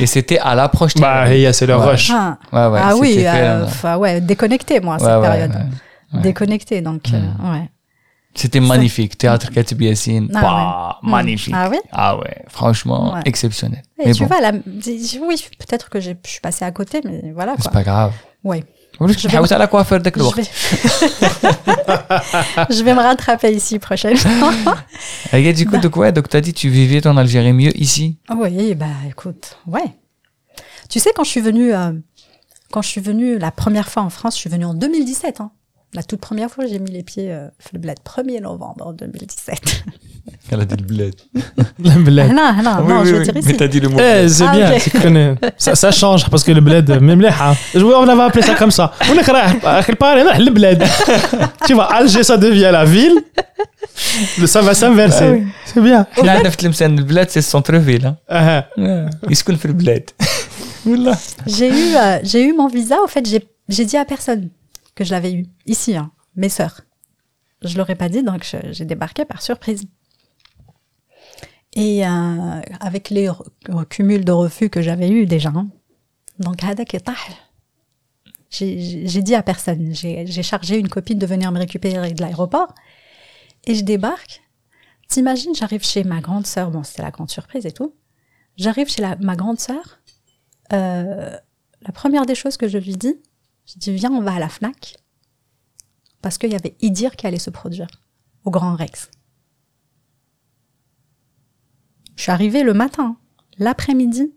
Et 0.00 0.06
c'était 0.06 0.38
à 0.38 0.54
l'approche 0.54 0.94
de 0.94 1.00
Bah, 1.00 1.26
c'est 1.52 1.66
le 1.66 1.76
rush. 1.76 2.10
Ah, 2.10 2.94
oui, 2.98 3.24
euh, 3.26 3.96
ouais, 3.96 4.20
déconnecté, 4.20 4.80
moi, 4.80 4.98
cette 4.98 5.20
période. 5.20 5.52
Déconnecté, 6.12 6.80
donc, 6.80 7.02
euh, 7.12 7.18
hmm. 7.18 7.52
ouais. 7.52 7.70
C'était 8.34 8.60
magnifique. 8.60 9.16
Théâtre 9.16 9.50
Katib 9.52 9.82
Yassine. 9.82 10.28
Ah 10.34 10.40
bah, 10.40 10.98
ouais. 11.02 11.10
Magnifique. 11.10 11.54
Ah 11.56 11.68
ouais, 11.68 11.80
ah 11.92 12.18
ouais 12.18 12.44
franchement, 12.48 13.16
exceptionnel. 13.24 13.82
Et 13.98 14.06
mais 14.06 14.12
tu 14.12 14.22
bon. 14.22 14.28
vois, 14.28 14.40
la, 14.40 14.52
oui, 14.52 15.46
peut-être 15.58 15.88
que 15.88 16.00
je 16.00 16.10
suis 16.24 16.40
passée 16.40 16.64
à 16.64 16.72
côté, 16.72 17.00
mais 17.04 17.32
voilà. 17.32 17.54
C'est 17.60 17.70
pas 17.70 17.84
grave. 17.84 18.12
Oui. 18.42 18.64
Je, 19.00 19.06
je, 19.08 19.28
vais... 19.28 19.38
je 22.70 22.84
vais 22.84 22.94
me 22.94 23.00
rattraper 23.00 23.50
ici 23.52 23.80
prochainement. 23.80 24.50
Et 25.32 25.52
du 25.52 25.66
coup, 25.66 25.72
bah. 25.72 25.78
de 25.78 25.88
quoi? 25.88 26.12
Donc, 26.12 26.28
t'as 26.28 26.40
dit 26.40 26.52
tu 26.54 26.68
vivais 26.68 27.00
ton 27.00 27.16
Algérie 27.16 27.52
mieux 27.52 27.76
ici? 27.76 28.18
Oui, 28.36 28.74
bah 28.76 28.86
écoute, 29.08 29.58
ouais. 29.66 29.96
Tu 30.88 31.00
sais, 31.00 31.10
quand 31.14 31.24
je 31.24 31.30
suis 31.30 31.40
venue, 31.40 31.74
euh, 31.74 31.92
quand 32.70 32.82
je 32.82 32.88
suis 32.88 33.00
venue 33.00 33.38
la 33.38 33.50
première 33.50 33.88
fois 33.88 34.04
en 34.04 34.10
France, 34.10 34.36
je 34.36 34.40
suis 34.40 34.50
venue 34.50 34.64
en 34.64 34.74
2017. 34.74 35.40
La 35.94 36.02
toute 36.02 36.20
première 36.20 36.50
fois 36.50 36.66
j'ai 36.66 36.78
mis 36.78 36.90
les 36.90 37.02
pieds 37.02 37.32
euh, 37.32 37.48
le 37.72 37.78
bled, 37.78 37.96
1er 38.04 38.40
novembre 38.42 38.92
2017. 38.94 39.84
Elle 40.50 40.60
a 40.60 40.64
dit 40.64 40.76
le 40.76 40.82
bled. 40.82 41.14
le 41.78 42.02
bled. 42.02 42.28
Non, 42.32 42.52
non, 42.62 42.62
ah, 42.66 42.82
oui, 42.82 42.88
non, 42.88 43.00
oui, 43.00 43.06
je 43.06 43.14
veux 43.14 43.18
oui. 43.20 43.32
dire. 43.32 43.42
Mais 43.44 43.52
t'as 43.54 43.68
dit 43.68 43.80
le 43.80 43.88
mot. 43.88 43.98
Eh, 43.98 44.28
c'est 44.28 44.44
ah, 44.44 44.52
bien, 44.52 44.70
okay. 44.70 44.80
c'est 44.80 45.00
connu. 45.00 45.34
Ça, 45.56 45.90
change 45.90 46.28
parce 46.28 46.42
que 46.42 46.52
le 46.52 46.60
bled, 46.60 46.90
euh, 46.90 47.00
même 47.00 47.20
les 47.20 47.28
hein. 47.28 47.54
Je 47.74 47.84
on 47.84 48.08
avait 48.08 48.22
appelé 48.22 48.42
ça 48.42 48.54
comme 48.54 48.70
ça. 48.70 48.92
On 49.10 49.14
est 49.14 49.28
euh, 49.28 50.38
le 50.38 50.50
bled. 50.50 50.84
tu 51.66 51.74
vois, 51.74 51.92
Alger, 51.92 52.22
ça 52.22 52.36
devient 52.36 52.70
la 52.72 52.84
ville. 52.84 53.22
Ça 54.46 54.62
va 54.62 54.74
s'inverser. 54.74 55.42
Ah 55.44 55.50
c'est 55.64 55.80
bien. 55.80 56.06
Là, 56.22 56.42
le 56.42 57.02
bled, 57.02 57.30
c'est 57.30 57.42
centre-ville. 57.42 58.14
Ils 59.28 59.36
se 59.36 59.44
connaissent 59.44 59.64
le 59.64 59.72
bled? 59.72 60.10
J'ai 61.46 61.68
eu, 61.68 61.96
euh, 61.96 62.18
j'ai 62.22 62.44
eu 62.44 62.52
mon 62.52 62.68
visa, 62.68 62.96
en 63.02 63.06
fait, 63.06 63.26
j'ai 63.68 63.84
dit 63.84 63.96
à 63.96 64.04
personne 64.04 64.50
que 64.94 65.04
je 65.04 65.10
l'avais 65.10 65.32
eu. 65.32 65.46
Ici, 65.66 65.96
hein, 65.96 66.12
mes 66.36 66.48
sœurs. 66.48 66.82
Je 67.62 67.78
l'aurais 67.78 67.94
pas 67.94 68.08
dit, 68.08 68.22
donc 68.22 68.44
j'ai 68.70 68.84
débarqué 68.84 69.24
par 69.24 69.42
surprise. 69.42 69.86
Et 71.72 72.06
euh, 72.06 72.60
avec 72.80 73.10
les 73.10 73.28
cumuls 73.90 74.24
de 74.24 74.32
refus 74.32 74.70
que 74.70 74.80
j'avais 74.80 75.08
eu 75.08 75.26
déjà, 75.26 75.48
hein, 75.48 75.68
donc 76.38 76.60
j'ai 78.50 79.22
dit 79.22 79.34
à 79.34 79.42
personne. 79.42 79.94
J'ai 79.94 80.42
chargé 80.42 80.78
une 80.78 80.88
copine 80.88 81.18
de 81.18 81.26
venir 81.26 81.50
me 81.52 81.58
récupérer 81.58 82.12
de 82.12 82.20
l'aéroport 82.20 82.72
et 83.64 83.74
je 83.74 83.82
débarque. 83.82 84.42
T'imagines, 85.08 85.54
j'arrive 85.54 85.84
chez 85.84 86.04
ma 86.04 86.20
grande 86.20 86.46
sœur. 86.46 86.70
Bon, 86.70 86.82
c'était 86.82 87.02
la 87.02 87.10
grande 87.10 87.30
surprise 87.30 87.66
et 87.66 87.72
tout. 87.72 87.94
J'arrive 88.56 88.88
chez 88.88 89.02
la, 89.02 89.16
ma 89.16 89.36
grande 89.36 89.58
sœur. 89.58 90.00
Euh, 90.72 91.36
la 91.82 91.92
première 91.92 92.26
des 92.26 92.34
choses 92.34 92.56
que 92.56 92.68
je 92.68 92.78
lui 92.78 92.96
dis, 92.96 93.16
je 93.66 93.78
dis 93.78 93.92
viens, 93.94 94.12
on 94.12 94.20
va 94.20 94.34
à 94.34 94.38
la 94.38 94.48
Fnac 94.48 94.96
parce 96.22 96.38
qu'il 96.38 96.52
y 96.52 96.54
avait 96.54 96.76
Idir 96.80 97.16
qui 97.16 97.26
allait 97.26 97.38
se 97.38 97.50
produire 97.50 97.88
au 98.44 98.50
Grand 98.50 98.76
Rex. 98.76 99.10
Je 102.16 102.22
suis 102.22 102.32
arrivée 102.32 102.62
le 102.62 102.74
matin, 102.74 103.16
l'après-midi, 103.58 104.32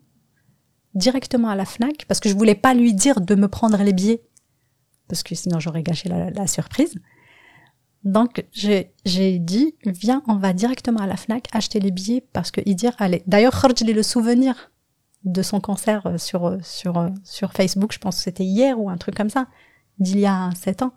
directement 0.96 1.50
à 1.50 1.56
la 1.56 1.66
Fnac 1.66 2.06
parce 2.06 2.20
que 2.20 2.30
je 2.30 2.36
voulais 2.36 2.56
pas 2.56 2.74
lui 2.74 2.94
dire 2.94 3.22
de 3.22 3.36
me 3.36 3.48
prendre 3.48 3.82
les 3.84 3.94
billets 3.94 4.24
parce 5.08 5.24
que 5.24 5.36
sinon 5.36 5.60
j'aurais 5.60 5.84
gâché 5.84 6.10
la, 6.10 6.48
surprise. 6.48 6.96
Donc 8.04 8.46
j'ai 8.54 9.40
dit 9.40 9.76
viens 9.86 10.24
on 10.28 10.36
va 10.36 10.54
directement 10.54 11.00
à 11.00 11.08
la 11.08 11.18
Fnac 11.18 11.48
acheter 11.52 11.80
les 11.80 11.92
billets 11.92 12.22
parce 12.34 12.52
que 12.52 12.62
Idir 12.66 12.94
allait. 12.98 13.24
D'ailleurs 13.28 13.60
Kharj 13.60 13.76
j'ai 13.86 13.94
le 13.94 14.04
souvenir 14.04 14.72
de 15.28 15.42
son 15.42 15.60
concert 15.62 16.06
euh, 16.08 16.18
sur 16.18 16.46
euh, 16.48 16.58
sur 16.64 16.98
euh, 16.98 17.10
sur 17.24 17.52
Facebook, 17.54 17.92
je 17.94 18.00
pense 18.00 18.18
que 18.18 18.24
c'était 18.24 18.44
hier 18.46 18.80
ou 18.80 18.90
un 18.90 18.98
truc 18.98 19.16
comme 19.16 19.30
ça 19.30 19.48
d'il 20.00 20.20
y 20.20 20.26
a 20.26 20.50
sept 20.56 20.82
ans. 20.82 20.94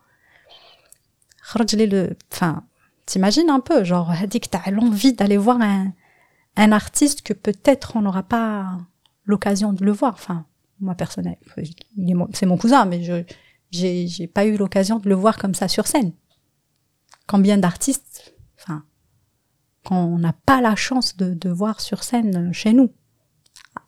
Kharj 1.52 1.74
le 1.74 2.16
enfin 2.32 2.64
t'imagines 3.06 3.50
un 3.50 3.60
peu 3.60 3.82
genre 3.84 4.12
dit 4.28 4.40
que 4.40 4.48
t'as 4.48 4.70
l'envie 4.70 5.12
d'aller 5.14 5.36
voir 5.36 5.60
un 5.60 5.92
un 6.56 6.72
artiste 6.72 7.22
que 7.22 7.32
peut-être 7.32 7.96
on 7.96 8.02
n'aura 8.02 8.22
pas 8.22 8.78
l'occasion 9.24 9.72
de 9.72 9.84
le 9.84 9.92
voir. 9.92 10.14
Enfin, 10.14 10.46
moi 10.80 10.94
personnel, 10.94 11.36
il 11.96 12.10
est 12.10 12.14
mon- 12.14 12.28
c'est 12.32 12.46
mon 12.46 12.58
cousin, 12.58 12.84
mais 12.84 13.02
je 13.02 13.22
j'ai 13.70 14.26
pas 14.26 14.46
eu 14.46 14.56
l'occasion 14.56 14.98
de 14.98 15.08
le 15.08 15.14
voir 15.14 15.38
comme 15.38 15.54
ça 15.54 15.68
sur 15.68 15.86
scène. 15.86 16.12
Combien 17.28 17.56
d'artistes, 17.56 18.34
enfin, 18.58 18.82
qu'on 19.84 20.18
n'a 20.18 20.32
pas 20.32 20.60
la 20.60 20.74
chance 20.74 21.16
de, 21.16 21.34
de 21.34 21.48
voir 21.50 21.80
sur 21.80 22.02
scène 22.02 22.52
chez 22.52 22.72
nous. 22.72 22.92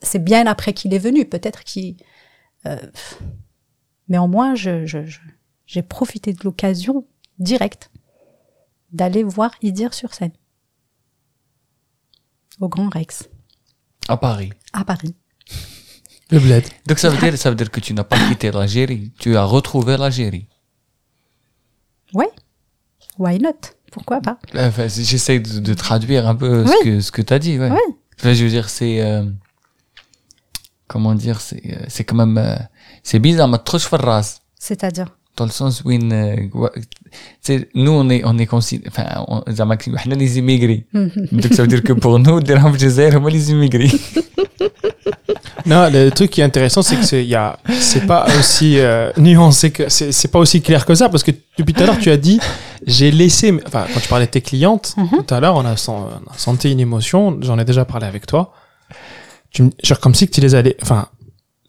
C'est 0.00 0.22
bien 0.22 0.46
après 0.46 0.72
qu'il 0.72 0.94
est 0.94 0.98
venu, 0.98 1.24
peut-être 1.24 1.64
qu'il. 1.64 1.96
euh, 2.66 2.76
mais 4.08 4.18
au 4.18 4.26
moins, 4.28 4.54
je, 4.54 4.84
je, 4.86 5.04
je- 5.06 5.20
j'ai 5.66 5.82
profité 5.82 6.32
de 6.32 6.42
l'occasion 6.44 7.06
directe 7.38 7.90
d'aller 8.92 9.22
voir 9.22 9.52
Idir 9.62 9.94
sur 9.94 10.12
scène 10.14 10.32
au 12.60 12.68
Grand 12.68 12.88
Rex 12.90 13.28
À 14.08 14.16
Paris. 14.16 14.52
à 14.72 14.84
Paris. 14.84 15.14
Le 16.30 16.38
bled. 16.38 16.64
Donc 16.86 16.98
ça 16.98 17.10
veut 17.10 17.18
dire, 17.18 17.36
ça 17.38 17.50
veut 17.50 17.56
dire 17.56 17.70
que 17.70 17.80
tu 17.80 17.92
n'as 17.94 18.04
pas 18.04 18.18
quitté 18.28 18.50
l'Algérie. 18.50 19.12
Tu 19.18 19.36
as 19.36 19.44
retrouvé 19.44 19.96
l'Algérie. 19.96 20.46
Ouais, 22.14 22.30
why 23.18 23.38
not? 23.38 23.56
Pourquoi 23.90 24.20
pas? 24.20 24.38
Enfin, 24.54 24.88
j'essaie 24.88 25.40
de, 25.40 25.58
de 25.60 25.74
traduire 25.74 26.26
un 26.26 26.34
peu 26.34 26.66
ce 26.66 26.70
Oui. 26.70 26.76
que, 26.84 27.00
ce 27.00 27.12
que 27.12 27.20
tu 27.22 27.32
as 27.34 27.38
dit. 27.38 27.58
Ouais. 27.58 27.70
Ouais. 27.70 27.78
Enfin, 28.18 28.32
je 28.32 28.44
veux 28.44 28.50
dire, 28.50 28.68
c'est. 28.70 29.02
euh, 29.02 29.24
comment 30.92 31.14
dire, 31.14 31.40
c'est 31.40 31.62
euh, 31.66 32.04
quand 32.06 32.16
même, 32.16 32.38
euh, 32.38 32.56
c'est 33.02 33.18
bizarre, 33.18 33.48
mais 33.48 33.58
trop 33.58 33.78
race. 33.96 34.40
C'est-à-dire? 34.58 35.08
dans 35.36 35.46
le 35.46 35.50
sens 35.50 35.82
où 35.84 35.90
une, 35.90 36.50
nous 37.74 37.90
on 37.92 38.10
est 38.10 38.22
on 38.24 38.36
est 38.38 38.46
considéré 38.46 38.90
enfin 38.90 39.24
on, 39.28 39.42
on 39.46 40.10
est 40.10 40.14
les 40.16 40.38
immigrés 40.38 40.86
donc 40.92 41.44
ça 41.52 41.62
veut 41.62 41.68
dire 41.68 41.82
que 41.82 41.94
pour 41.94 42.18
nous 42.18 42.40
dirham 42.40 42.78
jazair 42.78 43.18
on 43.20 43.26
les 43.28 43.50
immigrés 43.50 43.90
non 45.66 45.88
le 45.90 46.10
truc 46.10 46.30
qui 46.30 46.42
est 46.42 46.44
intéressant 46.44 46.82
c'est 46.82 46.96
que 46.96 47.04
c'est 47.04 47.24
y 47.24 47.34
a 47.34 47.58
c'est 47.80 48.06
pas 48.06 48.26
aussi 48.38 48.78
euh, 48.78 49.10
nuancé 49.16 49.70
que 49.70 49.88
c'est 49.88 50.12
c'est 50.12 50.28
pas 50.28 50.38
aussi 50.38 50.60
clair 50.60 50.84
que 50.84 50.94
ça 50.94 51.08
parce 51.08 51.22
que 51.22 51.30
depuis 51.58 51.72
tout 51.72 51.82
à 51.82 51.86
l'heure 51.86 51.98
tu 51.98 52.10
as 52.10 52.18
dit 52.18 52.38
j'ai 52.86 53.10
laissé 53.10 53.58
enfin 53.66 53.86
quand 53.92 54.00
tu 54.00 54.08
parlais 54.08 54.26
de 54.26 54.30
tes 54.30 54.42
clientes 54.42 54.94
mm 54.98 55.04
-hmm. 55.04 55.24
tout 55.24 55.34
à 55.34 55.40
l'heure 55.40 55.56
on 55.56 55.64
a, 55.64 55.74
on 55.88 56.30
a 56.32 56.36
senti 56.36 56.70
une 56.70 56.80
émotion 56.80 57.38
j'en 57.40 57.58
ai 57.58 57.64
déjà 57.64 57.84
parlé 57.86 58.06
avec 58.06 58.26
toi 58.26 58.52
tu, 59.52 59.70
genre 59.82 60.00
comme 60.00 60.14
si 60.14 60.26
que 60.26 60.32
tu 60.32 60.40
les 60.40 60.54
allais 60.54 60.76
enfin, 60.82 61.08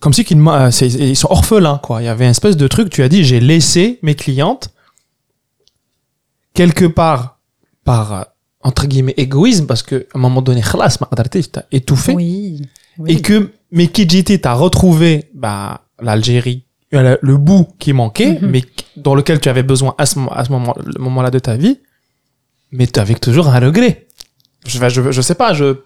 comme 0.04 0.12
si 0.12 0.26
qu'ils 0.26 0.38
euh, 0.40 0.70
ils 0.82 1.16
sont 1.16 1.32
orphelins, 1.32 1.80
quoi. 1.82 2.02
Il 2.02 2.06
y 2.06 2.10
avait 2.10 2.26
un 2.26 2.32
espèce 2.32 2.58
de 2.58 2.68
truc, 2.68 2.90
tu 2.90 3.04
as 3.04 3.10
dit, 3.10 3.24
j'ai 3.24 3.40
laissé 3.40 4.00
mes 4.02 4.16
clientes 4.16 4.70
quelque 6.54 6.86
part 6.86 7.40
par, 7.86 8.14
euh, 8.14 8.24
entre 8.62 8.86
guillemets, 8.86 9.14
égoïsme, 9.16 9.66
parce 9.66 9.82
qu'à 9.82 9.98
un 10.14 10.20
moment 10.20 10.42
donné, 10.42 10.62
khlas, 10.62 10.98
tu 11.32 11.44
t'as 11.44 11.64
étouffé. 11.72 12.14
Oui, 12.14 12.62
oui. 12.98 13.14
Et 13.14 13.22
que, 13.22 13.52
mais 13.72 13.88
Kijiti 13.88 14.42
t'as 14.42 14.54
retrouvé, 14.54 15.30
bah, 15.34 15.86
l'Algérie, 16.02 16.66
euh, 16.94 17.16
le 17.22 17.38
bout 17.38 17.70
qui 17.80 17.94
manquait, 17.94 18.40
mhm. 18.42 18.50
mais 18.50 18.64
dans 18.98 19.16
lequel 19.16 19.40
tu 19.40 19.48
avais 19.48 19.64
besoin 19.64 19.96
à 19.98 20.06
ce, 20.06 20.20
à 20.32 20.44
ce 20.44 20.52
moment, 20.52 20.76
le 20.86 21.02
moment-là 21.02 21.32
de 21.32 21.40
ta 21.40 21.56
vie, 21.56 21.80
mais 22.74 22.98
avec 23.00 23.22
toujours 23.22 23.48
un 23.48 23.60
regret. 23.60 24.08
Je, 24.66 24.80
je, 24.90 25.12
je 25.12 25.22
sais 25.22 25.36
pas, 25.36 25.54
je, 25.54 25.78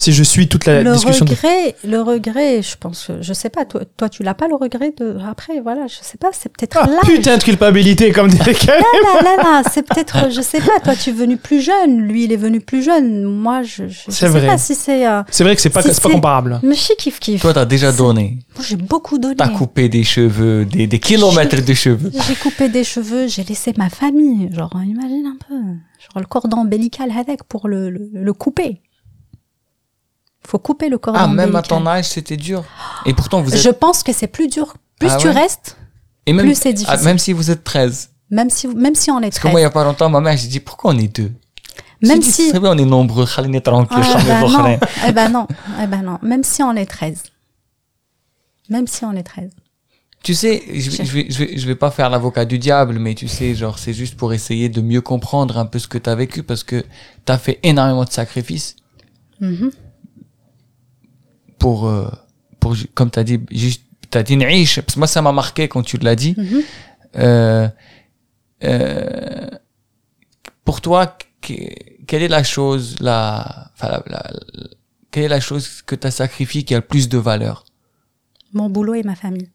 si 0.00 0.12
je 0.12 0.22
suis 0.22 0.46
toute 0.48 0.64
la 0.64 0.82
le 0.82 0.92
discussion. 0.92 1.24
de- 1.24 1.30
regret, 1.32 1.74
le 1.84 2.00
regret, 2.00 2.62
je 2.62 2.76
pense, 2.78 3.10
je 3.20 3.32
sais 3.32 3.50
pas, 3.50 3.64
toi, 3.64 3.80
toi 3.96 4.08
tu 4.08 4.22
l'as 4.22 4.34
pas 4.34 4.46
le 4.46 4.54
regret 4.54 4.94
de, 4.96 5.16
après, 5.28 5.60
voilà, 5.60 5.88
je 5.88 5.96
sais 6.00 6.16
pas, 6.18 6.28
c'est 6.32 6.48
peut-être 6.50 6.78
Ah, 6.80 6.86
là. 6.86 7.00
putain 7.04 7.36
de 7.36 7.42
culpabilité, 7.42 8.12
comme 8.12 8.28
dirait. 8.28 8.52
Là, 8.66 9.22
là, 9.22 9.36
là, 9.42 9.62
c'est 9.72 9.82
peut-être, 9.82 10.30
je 10.30 10.40
sais 10.40 10.60
pas, 10.60 10.78
toi 10.84 10.94
tu 10.94 11.10
es 11.10 11.12
venu 11.12 11.36
plus 11.36 11.60
jeune, 11.60 12.02
lui 12.02 12.24
il 12.24 12.32
est 12.32 12.36
venu 12.36 12.60
plus 12.60 12.82
jeune, 12.84 13.24
moi 13.24 13.62
je, 13.64 13.88
je, 13.88 14.10
sais 14.10 14.28
vrai. 14.28 14.46
pas 14.46 14.56
si 14.58 14.74
c'est, 14.76 15.06
euh, 15.06 15.22
C'est 15.30 15.42
vrai 15.42 15.56
que 15.56 15.60
c'est 15.62 15.70
pas, 15.70 15.82
Si 15.82 15.92
c'est 15.92 16.02
pas 16.02 16.10
comparable. 16.10 16.60
mais 16.62 16.74
je 16.76 16.92
kiff 16.96 17.18
kiff. 17.18 17.40
Toi, 17.42 17.52
t'as 17.52 17.64
déjà 17.64 17.90
donné. 17.90 18.38
Moi 18.54 18.64
j'ai 18.68 18.76
beaucoup 18.76 19.18
donné. 19.18 19.34
T'as 19.36 19.48
coupé 19.48 19.88
des 19.88 20.04
cheveux, 20.04 20.64
des, 20.64 20.86
des 20.86 20.98
kilomètres 21.00 21.64
de 21.64 21.74
cheveux. 21.74 22.12
J'ai 22.28 22.34
coupé 22.36 22.68
des 22.68 22.84
cheveux, 22.84 23.26
j'ai 23.26 23.42
laissé 23.42 23.72
ma 23.76 23.90
famille, 23.90 24.48
genre 24.54 24.70
imagine 24.84 25.26
un 25.26 25.36
peu, 25.48 25.54
genre 25.56 26.20
le 26.20 26.26
cordon 26.26 26.58
ombilical 26.58 27.10
avec 27.18 27.42
pour 27.44 27.66
le, 27.66 27.90
le, 27.90 28.08
le 28.12 28.32
couper. 28.32 28.80
Il 30.48 30.50
faut 30.52 30.58
couper 30.58 30.88
le 30.88 30.96
cordon 30.96 31.20
Ah, 31.22 31.28
même 31.28 31.54
à 31.56 31.60
ton 31.60 31.86
âge, 31.86 32.06
c'était 32.08 32.38
dur. 32.38 32.64
Et 33.04 33.12
pourtant, 33.12 33.42
vous 33.42 33.54
êtes... 33.54 33.60
Je 33.60 33.68
pense 33.68 34.02
que 34.02 34.14
c'est 34.14 34.28
plus 34.28 34.48
dur. 34.48 34.76
Plus 34.98 35.10
ah 35.10 35.18
tu 35.18 35.28
restes, 35.28 35.76
Et 36.24 36.32
même, 36.32 36.46
plus 36.46 36.54
c'est 36.54 36.72
difficile. 36.72 36.98
Ah, 36.98 37.04
même 37.04 37.18
si 37.18 37.34
vous 37.34 37.50
êtes 37.50 37.64
13. 37.64 38.08
Même 38.30 38.48
si, 38.48 38.66
même 38.66 38.94
si 38.94 39.10
on 39.10 39.18
est 39.18 39.28
13. 39.28 39.30
Parce 39.30 39.40
que 39.40 39.48
moi, 39.48 39.60
il 39.60 39.64
n'y 39.64 39.66
a 39.66 39.70
pas 39.70 39.84
longtemps, 39.84 40.08
ma 40.08 40.22
mère, 40.22 40.38
j'ai 40.38 40.48
dit, 40.48 40.60
pourquoi 40.60 40.92
on 40.92 40.98
est 40.98 41.14
deux? 41.14 41.30
Même 42.00 42.22
si. 42.22 42.50
Bien, 42.50 42.72
on 42.72 42.78
est 42.78 42.84
nombreux, 42.86 43.26
tranquille, 43.26 43.60
ah, 43.66 44.22
bah 44.24 44.78
eh 45.06 45.12
ben 45.12 45.28
non, 45.28 45.46
eh 45.82 45.86
ben 45.86 46.00
non, 46.00 46.18
même 46.22 46.44
si 46.44 46.62
on 46.62 46.74
est 46.76 46.86
13. 46.86 47.24
Même 48.70 48.86
si 48.86 49.04
on 49.04 49.12
est 49.12 49.24
13. 49.24 49.50
Tu 50.22 50.32
sais, 50.32 50.62
je, 50.72 51.02
je, 51.58 51.66
vais, 51.66 51.74
pas 51.74 51.90
faire 51.90 52.08
l'avocat 52.08 52.46
du 52.46 52.58
diable, 52.58 52.98
mais 52.98 53.14
tu 53.14 53.28
sais, 53.28 53.54
genre, 53.54 53.78
c'est 53.78 53.92
juste 53.92 54.16
pour 54.16 54.32
essayer 54.32 54.70
de 54.70 54.80
mieux 54.80 55.02
comprendre 55.02 55.58
un 55.58 55.66
peu 55.66 55.78
ce 55.78 55.88
que 55.88 55.98
tu 55.98 56.08
as 56.08 56.14
vécu 56.14 56.42
parce 56.42 56.64
que 56.64 56.86
tu 57.26 57.32
as 57.32 57.38
fait 57.38 57.58
énormément 57.62 58.04
de 58.04 58.10
sacrifices. 58.10 58.76
Mm 59.40 59.52
-hmm 59.52 59.70
pour, 61.58 61.86
euh, 61.86 62.10
pour 62.60 62.76
comme 62.94 63.10
tu 63.10 63.18
as 63.18 63.24
dit, 63.24 63.40
juste, 63.50 63.82
tu 64.10 64.18
as 64.18 64.22
dit 64.22 64.36
parce 64.36 64.94
que 64.94 64.98
moi 64.98 65.06
ça 65.06 65.22
m'a 65.22 65.32
marqué 65.32 65.68
quand 65.68 65.82
tu 65.82 65.98
l'as 65.98 66.16
dit. 66.16 66.34
Mhm. 66.36 66.62
Euh, 67.16 67.68
euh, 68.64 69.48
pour 70.64 70.80
toi, 70.80 71.16
quelle 71.40 72.22
est 72.22 72.28
la 72.28 72.42
chose, 72.42 72.96
la, 73.00 73.70
quelle 75.10 75.24
est 75.24 75.28
la 75.28 75.40
chose 75.40 75.82
que 75.82 75.94
tu 75.94 76.06
as 76.06 76.10
sacrifiée 76.10 76.62
qui 76.64 76.74
a 76.74 76.78
le 76.78 76.84
plus 76.84 77.08
de 77.08 77.18
valeur? 77.18 77.64
Mon 78.52 78.68
boulot 78.70 78.94
et 78.94 79.02
ma 79.02 79.14
famille. 79.14 79.50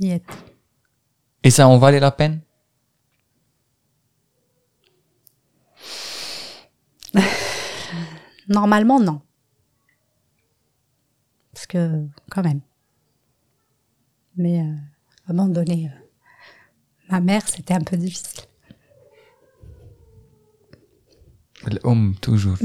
Yet. 0.00 0.22
Et 1.42 1.50
ça 1.50 1.68
en 1.68 1.78
valait 1.78 2.00
la 2.00 2.10
peine? 2.10 2.40
Normalement, 8.47 8.99
non. 8.99 9.21
Parce 11.53 11.65
que, 11.67 12.07
quand 12.31 12.43
même. 12.43 12.61
Mais 14.35 14.59
euh, 14.61 14.73
à 15.27 15.31
un 15.31 15.33
moment 15.33 15.49
donné, 15.49 15.87
euh, 15.87 15.99
ma 17.09 17.19
mère, 17.21 17.47
c'était 17.47 17.73
un 17.73 17.81
peu 17.81 17.97
difficile. 17.97 18.41
الأم 21.67 22.13
toujours. 22.21 22.59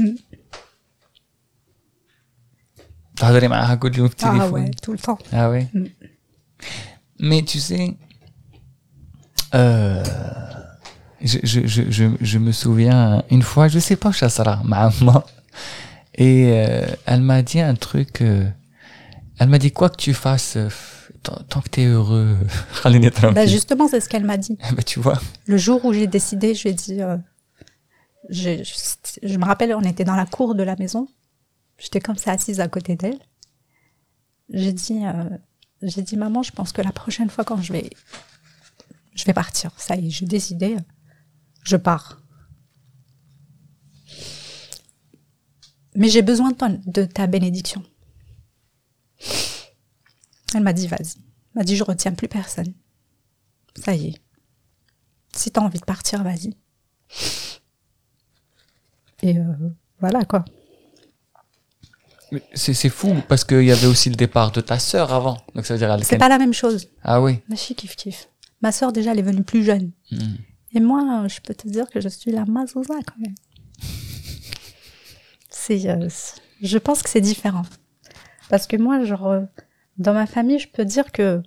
تهضري 3.15 3.47
معاها 3.47 3.75
كل 3.75 3.97
يوم 3.97 4.07
في 4.07 4.15
Ah 4.19 4.25
التليفون 4.25 4.65
ouais, 4.65 4.71
tout 4.81 4.91
le 4.91 4.97
temps. 4.97 5.17
Ah 5.31 5.49
ouais. 5.49 5.67
Mais 7.19 7.41
tu 7.43 7.59
sais, 7.59 7.97
euh, 9.53 10.03
je, 11.21 11.37
je, 11.43 11.59
je, 11.67 11.81
je, 11.91 12.05
je 12.21 12.37
me 12.37 12.51
souviens 12.51 13.23
une 13.29 13.41
fois, 13.41 13.67
je 13.67 13.79
sais 13.79 13.95
pas, 13.97 14.11
Chassara, 14.11 14.61
maman, 14.63 15.23
et 16.14 16.46
euh, 16.52 16.86
elle 17.06 17.22
m'a 17.22 17.42
dit 17.42 17.60
un 17.60 17.74
truc. 17.74 18.20
Euh, 18.22 18.48
elle 19.38 19.48
m'a 19.48 19.58
dit 19.58 19.72
quoi 19.72 19.90
que 19.90 19.96
tu 19.96 20.14
fasses, 20.14 20.56
euh, 20.56 20.68
tant, 21.22 21.60
que 21.60 21.68
tu 21.68 21.82
es 21.82 21.86
heureux, 21.86 22.36
bah 23.32 23.46
Justement, 23.46 23.88
c'est 23.88 24.00
ce 24.00 24.08
qu'elle 24.08 24.24
m'a 24.24 24.36
dit. 24.36 24.56
Bah, 24.76 24.82
tu 24.82 25.00
vois. 25.00 25.20
Le 25.46 25.56
jour 25.56 25.84
où 25.84 25.92
j'ai 25.92 26.06
décidé, 26.06 26.54
j'ai 26.54 26.72
dit. 26.72 27.00
Je, 28.30 28.62
je, 29.22 29.36
me 29.36 29.44
rappelle, 29.44 29.74
on 29.74 29.82
était 29.82 30.04
dans 30.04 30.16
la 30.16 30.24
cour 30.24 30.54
de 30.54 30.62
la 30.62 30.76
maison. 30.76 31.08
J'étais 31.76 32.00
comme 32.00 32.16
ça 32.16 32.32
assise 32.32 32.60
à 32.60 32.68
côté 32.68 32.96
d'elle. 32.96 33.18
J'ai 34.48 34.72
dit, 34.72 35.00
j'ai 35.82 36.02
dit, 36.02 36.16
maman, 36.16 36.42
je 36.42 36.52
pense 36.52 36.72
que 36.72 36.80
la 36.80 36.92
prochaine 36.92 37.28
fois 37.28 37.44
quand 37.44 37.60
je 37.60 37.72
vais, 37.72 37.90
je 39.14 39.24
vais 39.24 39.34
partir. 39.34 39.72
Ça 39.76 39.96
y 39.96 40.06
est, 40.06 40.10
j'ai 40.10 40.26
décidé, 40.26 40.76
je 41.64 41.76
pars. 41.76 42.23
Mais 45.94 46.08
j'ai 46.08 46.22
besoin 46.22 46.50
de, 46.50 46.56
ton- 46.56 46.80
de 46.86 47.04
ta 47.04 47.26
bénédiction. 47.26 47.82
Elle 50.54 50.62
m'a 50.62 50.72
dit, 50.72 50.86
vas-y. 50.88 51.14
Elle 51.16 51.60
m'a 51.60 51.64
dit, 51.64 51.76
je 51.76 51.84
retiens 51.84 52.12
plus 52.12 52.28
personne. 52.28 52.72
Ça 53.76 53.94
y 53.94 54.08
est. 54.08 54.14
Si 55.34 55.50
t'as 55.50 55.60
envie 55.62 55.80
de 55.80 55.84
partir, 55.84 56.22
vas-y. 56.22 56.56
Et 59.22 59.38
euh, 59.38 59.42
voilà 60.00 60.24
quoi. 60.24 60.44
Mais 62.30 62.42
C'est 62.54 62.74
c'est 62.74 62.88
fou 62.88 63.14
parce 63.28 63.44
qu'il 63.44 63.64
y 63.64 63.72
avait 63.72 63.86
aussi 63.86 64.10
le 64.10 64.16
départ 64.16 64.52
de 64.52 64.60
ta 64.60 64.78
sœur 64.78 65.12
avant. 65.12 65.38
Donc 65.54 65.66
ça 65.66 65.74
veut 65.74 65.78
dire 65.78 65.92
elle 65.92 66.04
C'est 66.04 66.18
pas 66.18 66.28
la 66.28 66.38
même 66.38 66.52
chose. 66.54 66.88
Ah 67.02 67.20
oui. 67.22 67.40
Machi 67.48 67.74
kiff 67.74 67.96
kiff. 67.96 68.28
Ma 68.62 68.70
sœur 68.72 68.92
déjà 68.92 69.12
elle 69.12 69.18
est 69.18 69.22
venue 69.22 69.42
plus 69.42 69.64
jeune. 69.64 69.90
Hmm. 70.10 70.34
Et 70.72 70.80
moi, 70.80 71.26
je 71.28 71.40
peux 71.40 71.54
te 71.54 71.68
dire 71.68 71.88
que 71.88 72.00
je 72.00 72.08
suis 72.08 72.32
la 72.32 72.44
mazouza 72.44 72.94
quand 73.06 73.18
même. 73.18 73.34
Euh, 75.70 76.08
je 76.62 76.78
pense 76.78 77.02
que 77.02 77.08
c'est 77.08 77.20
différent. 77.20 77.64
Parce 78.48 78.66
que 78.66 78.76
moi, 78.76 79.04
genre, 79.04 79.26
euh, 79.26 79.42
dans 79.98 80.12
ma 80.14 80.26
famille, 80.26 80.58
je 80.58 80.68
peux 80.68 80.84
dire 80.84 81.12
que 81.12 81.42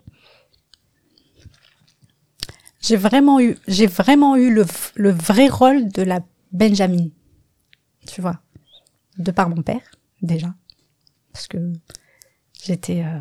j'ai 2.82 2.96
vraiment 2.96 3.40
eu, 3.40 3.58
j'ai 3.68 3.88
vraiment 3.88 4.36
eu 4.36 4.54
le, 4.54 4.66
le 4.96 5.12
vrai 5.12 5.48
rôle 5.48 5.90
de 5.90 6.02
la 6.02 6.22
Benjamin. 6.52 7.10
Tu 8.08 8.22
vois. 8.22 8.40
De 9.18 9.32
par 9.32 9.50
mon 9.50 9.62
père, 9.62 9.82
déjà. 10.22 10.54
Parce 11.34 11.48
que 11.48 11.74
j'étais, 12.64 13.04
euh, 13.04 13.20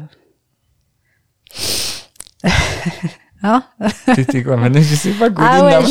hein? 3.46 3.64
T'étais 4.14 4.42
quoi 4.42 4.56
maintenant 4.56 4.80
Je 4.82 4.94
sais 4.94 5.10
pas. 5.10 5.28
Ah 5.36 5.64
ouais, 5.64 5.72
je 5.86 5.90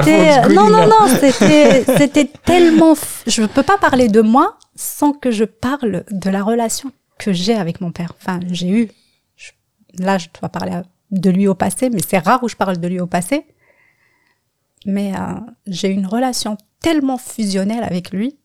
C'était- 0.00 0.54
Non, 0.54 0.68
non, 0.70 0.86
non, 0.86 1.06
c'était, 1.20 1.84
c'était 1.98 2.30
tellement. 2.44 2.94
f- 2.94 3.22
Je 3.26 3.42
ne 3.42 3.46
peux 3.46 3.62
pas 3.62 3.78
parler 3.78 4.08
de 4.08 4.20
moi 4.20 4.56
sans 4.76 5.12
que 5.12 5.30
je 5.30 5.44
parle 5.44 6.04
de 6.10 6.30
la 6.30 6.42
relation 6.42 6.90
que 7.18 7.32
j'ai 7.32 7.54
avec 7.54 7.80
mon 7.80 7.92
père. 7.92 8.12
Enfin, 8.20 8.40
j'ai 8.50 8.68
eu. 8.68 8.90
je- 9.36 9.50
Là, 9.98 10.18
je 10.18 10.28
dois 10.40 10.48
parler 10.48 10.72
à- 10.72 10.84
de 11.10 11.30
lui 11.30 11.48
au 11.48 11.54
passé, 11.54 11.90
mais 11.90 12.00
c'est 12.06 12.18
rare 12.18 12.42
où 12.42 12.48
je 12.48 12.56
parle 12.56 12.78
de 12.78 12.86
lui 12.88 13.00
au 13.00 13.06
passé. 13.06 13.44
Mais 14.86 15.12
euh, 15.14 15.34
j'ai 15.66 15.88
eu 15.88 15.92
une 15.92 16.06
relation 16.06 16.56
tellement 16.80 17.18
fusionnelle 17.18 17.82
avec 17.82 18.12
lui. 18.12 18.38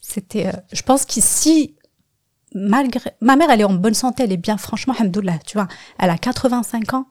C'était. 0.00 0.46
euh, 0.48 0.52
je 0.72 0.82
pense 0.82 1.04
qu'ici, 1.04 1.76
malgré. 2.54 3.10
Ma 3.20 3.36
mère, 3.36 3.50
elle 3.50 3.60
est 3.60 3.64
en 3.64 3.72
bonne 3.74 3.94
santé, 3.94 4.24
elle 4.24 4.32
est 4.32 4.36
bien, 4.36 4.56
franchement, 4.56 4.94
hamdoulah, 4.98 5.38
tu 5.46 5.56
vois. 5.58 5.68
Elle 5.98 6.10
a 6.10 6.18
85 6.18 6.94
ans. 6.94 7.06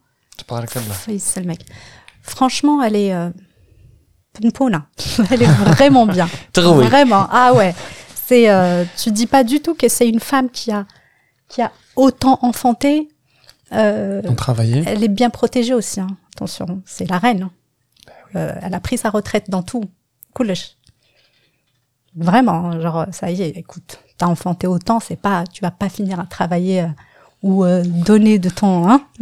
Le 1.41 1.47
mec. 1.47 1.65
Franchement, 2.21 2.81
elle 2.83 2.95
est 2.95 3.13
euh. 3.13 3.29
Elle 5.31 5.41
est 5.43 5.45
vraiment 5.47 6.05
bien. 6.05 6.29
Vraiment. 6.87 7.27
Ah 7.31 7.53
ouais. 7.53 7.73
C'est 8.25 8.49
euh, 8.49 8.85
tu 8.95 9.11
dis 9.11 9.25
pas 9.25 9.43
du 9.43 9.59
tout 9.59 9.73
que 9.73 9.89
c'est 9.89 10.07
une 10.07 10.19
femme 10.19 10.49
qui 10.49 10.71
a 10.71 10.85
qui 11.47 11.61
a 11.61 11.71
autant 11.95 12.37
enfanté. 12.43 13.09
Euh, 13.73 14.21
elle 14.85 15.03
est 15.03 15.07
bien 15.09 15.29
protégée 15.29 15.73
aussi. 15.73 15.99
hein. 15.99 16.07
Attention, 16.35 16.81
c'est 16.85 17.09
la 17.09 17.17
reine. 17.17 17.43
hein. 17.43 17.51
Euh, 18.35 18.53
elle 18.61 18.73
a 18.75 18.79
pris 18.79 18.97
sa 18.97 19.09
retraite 19.09 19.49
dans 19.49 19.63
tout. 19.63 19.83
Koulesh. 20.33 20.75
Vraiment, 22.15 22.79
genre 22.81 23.07
ça 23.11 23.31
y 23.31 23.41
est. 23.41 23.49
Écoute, 23.57 23.99
t'as 24.19 24.27
enfanté 24.27 24.67
autant, 24.67 24.99
c'est 24.99 25.15
pas, 25.19 25.45
tu 25.51 25.61
vas 25.61 25.71
pas 25.71 25.89
finir 25.89 26.19
à 26.19 26.25
travailler 26.25 26.81
euh, 26.83 26.87
ou 27.41 27.63
euh, 27.63 27.83
donner 27.85 28.37
de 28.37 28.49
ton. 28.49 28.87
Hein 28.89 29.01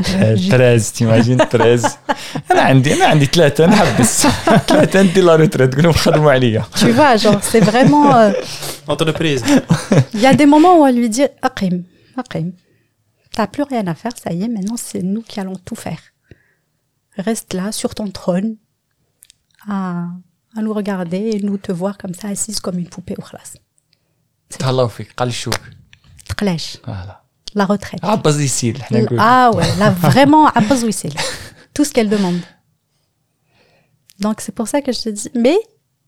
13, 0.49 0.91
t'imagines 0.93 1.37
13. 1.37 1.99
tu 6.75 6.89
vois, 6.91 7.15
genre, 7.15 7.37
c'est 7.41 7.59
vraiment. 7.61 8.15
Euh, 8.15 8.31
Entreprise. 8.87 9.43
Il 10.13 10.19
y 10.21 10.25
a 10.25 10.33
des 10.33 10.47
moments 10.47 10.79
où 10.79 10.83
on 10.85 10.91
lui 10.91 11.09
dit 11.09 11.25
Akrim, 11.43 11.83
Akrim, 12.17 12.53
t'as 13.35 13.45
plus 13.47 13.63
rien 13.63 13.85
à 13.85 13.93
faire, 13.93 14.13
ça 14.21 14.33
y 14.33 14.43
est, 14.43 14.47
maintenant 14.47 14.77
c'est 14.77 15.03
nous 15.03 15.21
qui 15.21 15.39
allons 15.39 15.57
tout 15.63 15.75
faire. 15.75 15.99
Reste 17.17 17.53
là, 17.53 17.71
sur 17.71 17.93
ton 17.93 18.09
trône, 18.09 18.55
à, 19.69 20.05
à 20.55 20.61
nous 20.61 20.73
regarder 20.73 21.31
et 21.33 21.39
nous 21.43 21.57
te 21.57 21.71
voir 21.71 21.97
comme 21.99 22.13
ça, 22.15 22.29
assise 22.29 22.59
comme 22.59 22.79
une 22.79 22.87
poupée 22.89 23.15
ou 23.17 23.21
classe. 23.21 23.55
تهلاو 24.58 24.88
فيك 24.88 25.12
قال 25.16 25.32
شوف 25.32 25.54
Tqlèche, 26.32 26.76
فوالا 26.86 27.22
la 27.58 27.64
retraite. 27.64 28.04
عبز 28.04 28.40
يسير 28.40 28.82
حنا 28.82 29.00
نقول 29.00 29.18
Ah 29.20 29.50
ouais, 29.56 29.78
là 29.78 29.90
vraiment, 29.90 30.46
Abbas 30.48 30.82
Wissel. 30.84 31.12
Tout 31.74 31.84
ce 31.84 31.92
qu'elle 31.92 32.08
demande. 32.10 32.40
Donc 34.20 34.40
c'est 34.40 34.54
pour 34.54 34.68
ça 34.68 34.80
que 34.82 34.92
je 34.92 35.00
te 35.04 35.08
dis. 35.08 35.30
Mais 35.34 35.56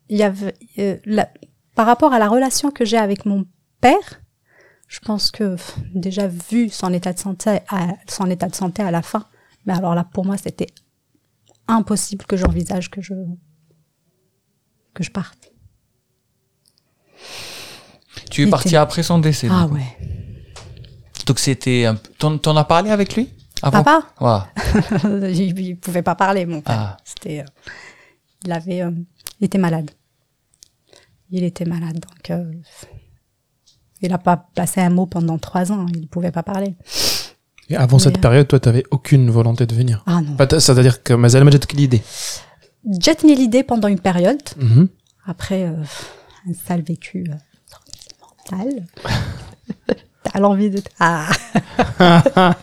il 0.09 0.17
y 0.19 0.23
avait, 0.23 0.55
euh, 0.79 0.97
la- 1.17 1.31
par 1.75 1.87
rapport 1.87 2.13
à 2.13 2.19
la 2.19 2.29
relation 2.29 2.71
que 2.71 2.85
j'ai 2.91 2.97
avec 3.09 3.21
mon 3.27 3.41
père, 3.81 4.09
je 4.95 5.01
pense 5.07 5.31
que 5.37 5.47
pff, 5.57 5.77
déjà 6.07 6.27
vu 6.49 6.61
son 6.81 6.91
état 6.99 7.13
de 7.17 7.19
santé, 7.27 7.51
à, 7.69 7.81
son 8.17 8.27
état 8.35 8.49
de 8.49 8.55
santé 8.63 8.81
à 8.83 8.91
la 8.99 9.03
fin, 9.03 9.25
mais 9.67 9.75
alors 9.81 9.95
là 9.99 10.05
pour 10.15 10.25
moi 10.29 10.37
c'était 10.45 10.71
impossible 11.79 12.25
que 12.31 12.37
j'envisage 12.41 12.87
que 12.95 13.01
je 13.09 13.15
que 14.95 15.03
je 15.07 15.11
parte. 15.19 15.43
tu 18.30 18.44
es 18.44 18.48
parti 18.48 18.76
après 18.76 19.04
son 19.04 19.20
décès 19.20 19.48
Ah 19.52 19.68
ouais. 19.68 19.82
donc 21.26 21.40
c'était 21.40 21.86
un 21.86 21.96
t'en 22.18 22.38
t'en 22.38 22.56
as 22.58 22.64
parlé 22.64 22.90
avec 22.92 23.16
lui 23.16 23.30
avant 23.62 23.84
Papa 23.84 24.08
Ouais. 24.22 25.32
il, 25.34 25.60
il 25.60 25.76
pouvait 25.78 26.02
pas 26.02 26.16
parler, 26.16 26.46
mon 26.46 26.62
père. 26.62 26.76
Ah. 26.80 26.98
C'était, 27.04 27.42
euh, 27.42 27.46
il 28.46 28.52
avait, 28.54 28.82
euh, 28.84 28.92
il 29.42 29.46
était 29.46 29.58
malade. 29.58 29.92
Il 31.30 31.44
était 31.44 31.66
malade, 31.66 32.00
donc 32.00 32.30
euh, 32.32 32.52
il 34.02 34.10
n'a 34.10 34.18
pas 34.18 34.38
placé 34.56 34.80
un 34.82 34.90
mot 34.90 35.06
pendant 35.06 35.38
trois 35.38 35.72
ans. 35.74 35.86
Il 35.94 36.02
ne 36.02 36.06
pouvait 36.08 36.32
pas 36.32 36.42
parler. 36.44 36.76
Et 37.70 37.76
avant 37.76 38.00
cette 38.00 38.20
période, 38.20 38.48
toi, 38.48 38.60
t'avais 38.60 38.84
aucune 38.92 39.30
volonté 39.30 39.66
de 39.66 39.76
venir. 39.76 40.04
Ah 40.08 40.22
non. 40.22 40.38
C'est-à-dire 40.60 41.04
que 41.04 41.14
Mazal 41.14 41.44
m'a 41.44 41.52
dit 41.52 41.60
l'idée. 41.76 42.02
Jetni 43.00 43.36
l'idée 43.36 43.64
pendant 43.64 43.90
une 43.90 44.00
période. 44.00 44.42
Mhm. 44.58 44.88
Après, 45.26 45.64
euh, 45.66 45.76
un 46.50 46.54
sale 46.54 46.82
vécu 46.82 47.26
euh, 48.53 48.57
mental. 48.57 48.83
T'as 50.25 50.39
l'envie 50.41 50.71
de. 50.71 50.81
Ah. 51.01 51.27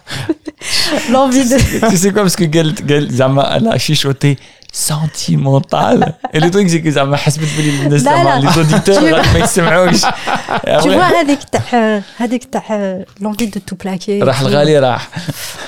l'envie 1.12 1.48
de. 1.50 1.58
tu 1.90 1.98
sais 1.98 2.12
quoi 2.12 2.22
parce 2.24 2.36
que 2.36 2.44
قال 2.46 2.76
قال 2.90 3.12
زعما 3.12 3.58
elle 3.58 3.68
a 3.68 3.78
chichoté 3.78 4.38
sentimental 4.74 6.16
et 6.34 6.40
le 6.40 6.50
truc 6.52 6.70
c'est 6.70 6.82
que 6.82 6.90
زعما 6.90 7.18
حسبت 7.18 7.48
بلي 7.58 7.70
الناس 7.70 8.04
لا، 8.04 8.12
زعما 8.12 8.40
لا. 8.40 8.50
les 8.52 8.58
auditeurs 8.58 9.00
Tu- 9.00 9.14
غادي 9.14 9.30
ما 9.34 9.40
يسمعوش 9.40 10.02
Tu 10.02 10.90
vois, 10.90 11.14
هذيك 11.22 11.40
تاع 11.52 12.02
هذيك 12.18 12.44
تاع 12.44 13.04
l'envie 13.22 13.48
de 13.48 13.60
tout 13.60 13.76
plaquer. 13.86 14.24
راح 14.24 14.42
الغالي 14.42 14.80
راح 14.80 15.10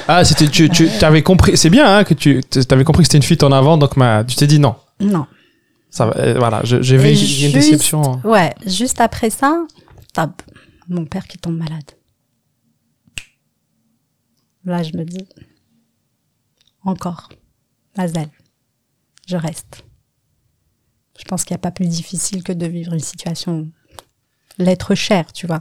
Ah, 0.10 0.24
c'était, 0.26 0.48
tu, 0.50 0.70
tu 0.70 0.84
avais 1.10 1.24
compris. 1.30 1.56
C'est 1.62 1.70
bien 1.70 1.86
hein, 1.98 2.04
que 2.04 2.14
tu 2.14 2.42
avais 2.76 2.84
compris 2.84 3.04
que 3.04 3.08
c'était 3.10 3.22
une 3.24 3.30
fuite 3.32 3.44
en 3.44 3.54
avant, 3.62 3.78
donc 3.84 3.96
ma, 4.02 4.10
tu 4.30 4.36
t'es 4.36 4.48
dit 4.54 4.60
non. 4.60 4.76
Non. 5.00 5.26
Ça 5.98 6.04
va, 6.08 6.14
euh, 6.18 6.36
voilà, 6.44 6.60
je- 6.70 6.82
j'ai 6.88 6.98
vu 6.98 7.08
Et 7.08 7.14
il 7.14 7.42
y 7.42 7.46
a 7.46 7.48
une 7.48 7.54
juste- 7.54 7.70
déception. 7.72 8.00
hein. 8.10 8.18
Ouais, 8.34 8.50
juste 8.80 9.00
après 9.08 9.30
ça, 9.40 9.52
mon 10.89 11.05
père 11.05 11.27
qui 11.27 11.39
tombe 11.39 11.57
malade. 11.57 11.93
Là, 14.65 14.83
je 14.83 14.97
me 14.97 15.05
dis, 15.05 15.27
encore, 16.83 17.29
Mazel, 17.97 18.29
je 19.27 19.37
reste. 19.37 19.85
Je 21.19 21.25
pense 21.25 21.45
qu'il 21.45 21.55
n'y 21.55 21.59
a 21.59 21.63
pas 21.63 21.71
plus 21.71 21.87
difficile 21.87 22.43
que 22.43 22.53
de 22.53 22.67
vivre 22.67 22.93
une 22.93 23.01
situation, 23.01 23.71
l'être 24.59 24.95
cher, 24.95 25.33
tu 25.33 25.47
vois. 25.47 25.59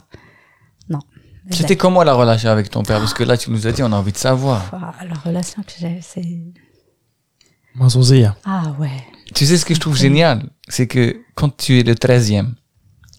Non. 0.89 0.99
c'était 1.51 1.75
comment 1.75 2.03
la 2.03 2.13
relation 2.13 2.49
avec 2.49 2.69
ton 2.69 2.83
père? 2.83 2.99
Parce 2.99 3.13
que 3.13 3.23
là 3.23 3.37
tu 3.37 3.49
nous 3.51 3.67
as 3.67 3.71
dit 3.71 3.81
on 3.83 3.91
a 3.91 3.95
envie 3.95 4.11
de 4.11 4.17
savoir 4.17 4.69
Ah, 4.73 5.05
La 5.05 5.15
relation 5.15 5.63
que 5.63 5.71
j'ai, 5.79 5.99
c'est... 6.01 6.43
Ah 8.45 8.75
ouais. 8.79 9.03
Tu 9.35 9.45
sais 9.45 9.57
ce 9.57 9.65
que 9.65 9.75
je 9.75 9.79
trouve 9.79 9.95
génial? 9.95 10.49
C'est 10.67 10.87
que 10.87 11.21
quand 11.35 11.55
tu 11.55 11.79
es 11.79 11.83
le 11.83 11.93
13e, 11.93 12.53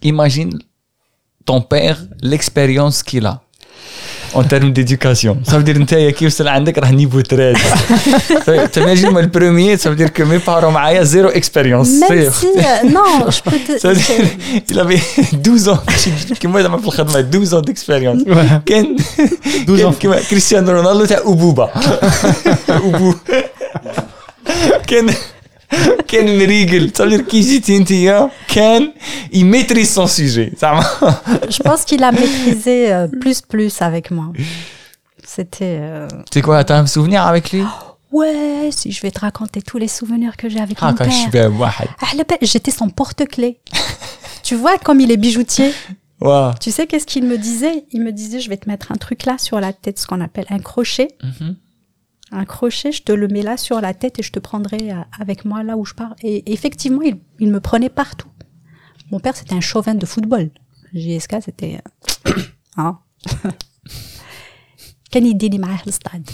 imagine 0.02 0.58
tempère 1.44 1.98
l'expérience 2.22 3.02
qu'il 3.02 3.26
a 3.26 3.40
en 4.34 4.44
termes 4.44 4.72
d'éducation. 4.72 5.38
Ça 5.42 5.56
veut 5.58 5.64
dire 5.64 5.74
que 5.74 5.84
tu 5.84 5.94
as 6.42 6.86
un 6.86 6.92
niveau 6.92 7.22
13. 7.22 7.56
T'imagines, 8.72 9.18
le 9.18 9.28
premier, 9.28 9.76
ça 9.76 9.90
veut 9.90 9.96
dire 9.96 10.12
que 10.12 10.22
mes 10.22 10.38
parents 10.38 10.74
ont 10.74 11.04
zéro 11.04 11.30
expérience. 11.30 11.88
Même 12.08 12.30
si, 12.32 12.46
euh, 12.46 12.88
non, 12.88 13.30
je 13.30 13.42
peux 13.42 13.58
te... 13.58 13.78
Ça 13.78 13.88
veut 13.88 13.94
dire, 13.94 14.04
il 14.68 14.78
avait 14.78 15.00
12 15.32 15.68
ans, 15.68 15.78
moi, 16.48 16.60
j'ai 17.16 17.22
12 17.22 17.54
ans 17.54 17.60
d'expérience. 17.60 18.22
12 19.66 19.84
ans. 19.84 19.94
Cristiano 20.26 20.76
Ronaldo, 20.76 21.06
t'as 21.06 21.22
Ububa. 21.24 21.70
Ubu. 22.84 23.14
كان 25.71 25.97
كان 26.07 26.37
مريقل 26.37 26.91
ça 26.97 27.05
veut 27.05 27.17
dire 27.17 27.21
كي 27.29 27.41
جيتي 27.41 27.77
انت 27.77 27.93
كان 28.47 28.93
il 29.33 29.43
maîtrise 29.45 29.93
son 29.95 30.07
sujet 30.07 30.59
زعما 30.59 30.83
Je 31.49 31.63
pense 31.63 31.83
qu'il 31.85 32.03
a 32.03 32.11
maîtrisé 32.11 32.93
euh, 32.93 33.07
plus 33.21 33.41
plus 33.41 33.81
avec 33.81 34.11
moi. 34.11 34.27
C'était. 35.25 35.77
euh, 35.81 36.07
C'est 36.33 36.41
quoi, 36.41 36.63
t'as 36.63 36.77
un 36.79 36.85
souvenir 36.85 37.21
avec 37.31 37.51
lui 37.53 37.63
Ouais, 38.11 38.69
si 38.79 38.91
je 38.91 39.01
vais 39.01 39.09
te 39.17 39.21
raconter 39.21 39.59
tous 39.69 39.79
les 39.83 39.87
souvenirs 39.87 40.33
que 40.37 40.47
j'ai 40.51 40.59
avec 40.67 40.77
Ah, 40.81 40.91
mon 40.91 40.95
quand 40.97 41.05
je 41.05 41.17
suis 41.23 41.29
père. 41.31 41.49
bien, 41.49 41.59
واحد. 41.59 41.87
Ah, 42.01 42.11
le 42.19 42.23
père, 42.23 42.37
J'étais 42.41 42.71
son 42.81 42.89
porte-clés. 42.99 43.55
tu 44.47 44.53
vois, 44.61 44.77
comme 44.85 44.99
il 45.05 45.09
est 45.11 45.21
bijoutier, 45.27 45.69
Waouh. 46.21 46.53
tu 46.63 46.69
sais 46.75 46.85
qu'est-ce 46.89 47.07
qu'il 47.11 47.25
me 47.31 47.37
disait 47.49 47.77
Il 47.95 48.01
me 48.07 48.11
disait, 48.11 48.39
je 48.45 48.49
vais 48.51 48.57
te 48.63 48.67
mettre 48.71 48.87
un 48.91 48.99
truc 49.05 49.19
là 49.29 49.35
sur 49.47 49.57
la 49.65 49.71
tête, 49.83 49.97
ce 50.01 50.05
qu'on 50.09 50.21
appelle 50.27 50.45
un 50.57 50.59
crochet. 50.69 51.07
Mhm. 51.23 51.55
Un 52.31 52.45
crochet, 52.45 52.91
je 52.91 53.03
te 53.03 53.11
le 53.11 53.27
mets 53.27 53.43
là 53.43 53.57
sur 53.57 53.79
la 53.79 53.93
tête 53.93 54.19
et 54.19 54.23
je 54.23 54.31
te 54.31 54.39
prendrai 54.39 54.91
euh, 54.91 55.01
avec 55.19 55.45
moi 55.45 55.63
là 55.63 55.77
où 55.77 55.85
je 55.85 55.93
pars. 55.93 56.15
Et 56.23 56.51
effectivement, 56.51 57.01
il, 57.01 57.19
il 57.39 57.51
me 57.51 57.59
prenait 57.59 57.89
partout. 57.89 58.29
Mon 59.11 59.19
père, 59.19 59.35
c'était 59.35 59.53
un 59.55 59.61
chauvin 59.61 59.93
de 59.95 60.05
football. 60.05 60.49
JSK, 60.93 61.41
c'était... 61.43 61.79
euh, 62.27 62.31
hein 62.77 62.99
كان 65.11 65.25
يديني 65.25 65.57
معاه 65.57 65.79
للستاد. 65.85 66.29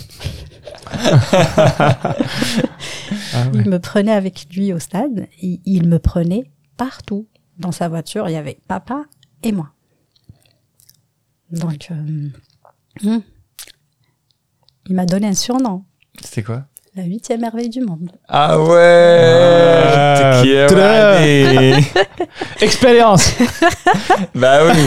Ah 3.34 3.48
ouais. 3.52 3.62
Il 3.62 3.70
me 3.70 3.80
prenait 3.80 4.12
avec 4.12 4.48
lui 4.56 4.74
au 4.74 4.80
stade. 4.80 5.28
et 5.42 5.60
il 5.66 5.88
me 5.88 6.00
prenait 6.00 6.46
partout. 6.78 7.28
Dans 7.58 7.72
sa 7.72 7.90
voiture, 7.90 8.28
il 8.30 8.34
y 8.34 8.38
avait 8.38 8.60
papa 8.68 9.06
et 9.44 9.52
moi. 9.52 9.70
Donc, 11.52 11.90
euh, 11.92 12.30
hmm. 13.04 13.22
il 14.89 14.95
m'a 14.95 15.07
donné 15.07 15.27
un 15.29 15.35
surnom. 15.35 15.83
C'était 16.23 16.43
quoi? 16.43 16.63
La 16.97 17.03
huitième 17.03 17.41
merveille 17.41 17.69
du 17.71 17.81
monde. 17.81 18.11
Ah 18.29 18.61
ouais 18.61 19.91
Ah, 19.97 20.43
ouais. 20.45 21.75
Expérience 22.61 23.33
Bah 24.35 24.61
oui 24.67 24.79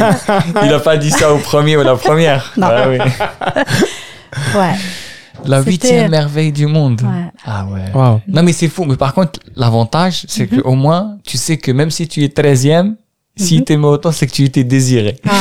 Il 0.64 0.74
a 0.74 0.80
pas 0.80 0.96
dit 0.98 1.12
ça 1.12 1.34
au 1.34 1.38
premier 1.38 1.76
ou 1.76 1.84
la 1.84 1.96
première 1.98 2.54
Non. 2.56 2.68
Bah 2.68 2.86
oui 2.90 2.98
Ouais. 4.56 4.74
La 5.46 5.62
huitième 5.62 6.10
merveille 6.12 6.52
du 6.52 6.66
monde 6.66 7.02
Ouais. 7.02 7.32
Ah 7.46 7.66
ouais 7.66 7.92
Waouh. 7.94 8.22
Non 8.28 8.42
mais 8.44 8.54
c'est 8.54 8.68
fou, 8.70 8.86
mais 8.86 8.96
par 8.98 9.14
contre 9.14 9.40
l'avantage 9.56 10.26
c'est 10.28 10.50
Mhm. 10.52 10.62
que 10.62 10.68
au 10.68 10.76
moins 10.76 11.18
tu 11.26 11.38
sais 11.38 11.58
que 11.58 11.72
même 11.72 11.92
si 11.92 12.08
tu 12.08 12.24
es 12.24 12.28
13e 12.30 12.96
si 13.47 13.55
Mhm. 13.57 13.65
t'aimais 13.65 13.87
autant 13.97 14.13
c'est 14.13 14.27
que 14.29 14.33
tu 14.39 14.43
étais 14.45 14.63
désiré 14.77 15.13
Ah, 15.27 15.33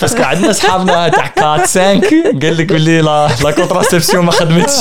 parce 0.00 0.14
que 0.14 0.20
عندنا 0.22 0.52
صحابنا 0.52 1.08
تاع 1.08 1.26
4 1.26 1.66
5 1.66 2.04
قال 2.42 2.56
لك 2.56 2.66
باللي 2.72 3.02
la 3.02 3.28
la 3.44 3.52
contraception 3.60 4.16
ما 4.16 4.30
خدمتش 4.32 4.72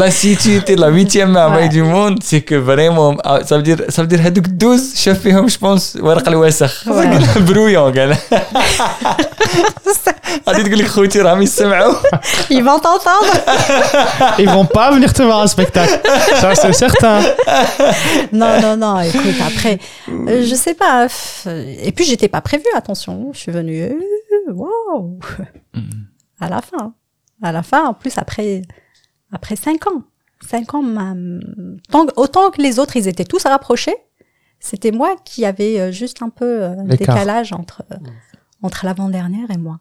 Là, 0.00 0.10
si 0.10 0.36
tu 0.42 0.50
étais 0.60 0.76
la 0.84 0.88
huitième 0.88 1.30
merveille 1.32 1.68
Ouais. 1.68 1.76
du 1.78 1.82
monde, 1.94 2.16
c'est 2.28 2.42
que 2.48 2.56
vraiment, 2.70 3.10
ah, 3.24 3.38
ça 3.48 3.56
veut 3.56 3.62
dire, 3.70 3.78
ça 3.94 4.02
veut 4.02 4.08
dire 4.14 4.20
هذوك 4.26 4.46
12 4.48 4.94
شاف 4.96 5.18
فيهم 5.20 5.48
je 5.48 5.52
pense 5.64 6.02
ورق 6.02 6.28
الوسخ 6.28 6.84
Ouais. 6.88 7.38
برويون 7.38 7.98
قال 7.98 8.16
غادي 10.48 10.62
تقول 10.62 10.78
لك 10.78 10.86
خوتي 10.86 11.20
راهم 11.20 11.42
يسمعوا 11.42 11.94
ils 12.50 12.64
vont 12.68 12.80
t'entendre. 12.86 13.32
Ils 14.42 14.50
vont 14.56 14.68
pas 14.78 14.88
venir 14.94 15.10
te 15.18 15.22
voir 15.28 15.40
un 15.46 15.50
spectacle. 15.56 15.96
Ça, 16.40 16.48
c'est 16.62 16.72
certain. 16.84 17.18
Non, 18.40 18.52
non, 18.64 18.74
non. 18.84 18.94
Écoute, 19.10 19.38
après, 19.50 19.74
euh, 20.30 20.42
je 20.50 20.54
sais 20.64 20.76
pas. 20.82 20.96
pff, 21.09 21.47
Et 21.47 21.91
puis, 21.91 22.05
j'étais 22.05 22.29
pas 22.29 22.41
prévue. 22.41 22.63
Attention, 22.75 23.33
je 23.33 23.39
suis 23.39 23.51
venue. 23.51 23.81
euh, 23.81 23.99
Waouh. 24.53 25.19
À 26.39 26.49
la 26.49 26.61
fin. 26.61 26.93
À 27.41 27.51
la 27.51 27.63
fin, 27.63 27.85
en 27.87 27.93
plus, 27.93 28.17
après, 28.17 28.61
après 29.31 29.55
cinq 29.55 29.87
ans. 29.87 30.03
Cinq 30.41 30.73
ans, 30.73 30.81
ma- 30.81 31.15
tant 31.91 32.05
que- 32.05 32.13
autant 32.15 32.49
que 32.51 32.61
les 32.61 32.79
autres, 32.79 32.95
ils 32.95 33.07
étaient 33.07 33.25
tous 33.25 33.43
rapprochés. 33.43 33.95
C'était 34.61 34.91
moi 34.91 35.15
qui 35.25 35.45
avais 35.45 35.79
euh, 35.79 35.91
juste 35.91 36.21
un 36.21 36.29
peu 36.29 36.63
euh, 36.63 36.75
L'écart. 36.85 37.15
décalage 37.15 37.53
entre, 37.53 37.83
euh, 37.91 37.97
entre 38.61 38.85
l'avant-dernière 38.85 39.49
et 39.51 39.57
moi. 39.57 39.79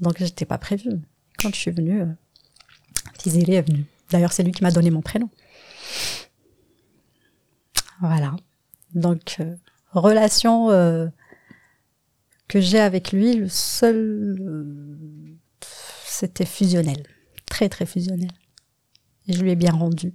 Donc, 0.00 0.16
j'étais 0.18 0.44
pas 0.46 0.58
prévue. 0.58 0.92
Quand 1.42 1.50
je 1.50 1.56
suis 1.56 1.70
venue, 1.70 2.02
euh, 2.02 2.06
Tizeli 3.18 3.54
est 3.54 3.62
venu. 3.68 3.84
D'ailleurs, 4.10 4.32
c'est 4.32 4.42
lui 4.42 4.52
qui 4.52 4.62
m'a 4.62 4.70
donné 4.70 4.90
mon 4.90 5.02
prénom. 5.02 5.28
Voilà. 8.00 8.36
Donc, 8.94 9.36
euh, 9.40 9.54
relation 9.92 10.70
euh, 10.70 11.06
que 12.48 12.60
j'ai 12.60 12.80
avec 12.80 13.12
lui, 13.12 13.34
le 13.34 13.48
seul, 13.48 14.38
euh, 14.40 14.64
c'était 16.06 16.46
fusionnel, 16.46 17.02
très 17.46 17.68
très 17.68 17.86
fusionnel. 17.86 18.30
Et 19.28 19.34
je 19.34 19.42
lui 19.42 19.50
ai 19.50 19.56
bien 19.56 19.72
rendu, 19.72 20.14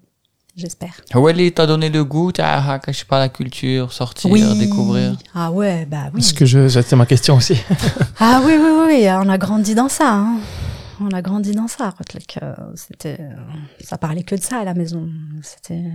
j'espère. 0.56 0.94
Ah 1.12 1.20
Wally, 1.20 1.52
t'as 1.52 1.68
donné 1.68 1.90
le 1.90 2.04
goût, 2.04 2.32
t'as 2.32 2.60
ah, 2.60 2.80
je 2.88 2.92
sais 2.94 3.06
pas 3.06 3.20
la 3.20 3.30
culture, 3.30 3.94
sortir, 3.94 4.56
découvrir. 4.56 5.18
Ah 5.36 5.52
ouais, 5.52 5.86
bah 5.86 6.06
oui. 6.06 6.22
Parce 6.22 6.34
que 6.34 6.46
je, 6.46 6.68
c'était 6.68 6.96
ma 6.96 7.06
question 7.06 7.36
aussi. 7.36 7.56
ah 8.20 8.42
oui, 8.44 8.54
oui, 8.60 8.72
oui, 8.88 9.08
on 9.10 9.30
a 9.30 9.38
grandi 9.38 9.76
dans 9.76 9.90
ça. 9.90 10.12
Hein. 10.12 10.40
On 11.00 11.12
a 11.12 11.22
grandi 11.22 11.52
dans 11.52 11.68
ça. 11.68 11.94
Euh, 12.42 12.54
c'était, 12.76 13.18
euh, 13.20 13.36
ça 13.82 13.98
parlait 13.98 14.24
que 14.24 14.36
de 14.36 14.42
ça 14.42 14.60
à 14.60 14.64
la 14.64 14.74
maison. 14.74 15.10
C'était 15.42 15.92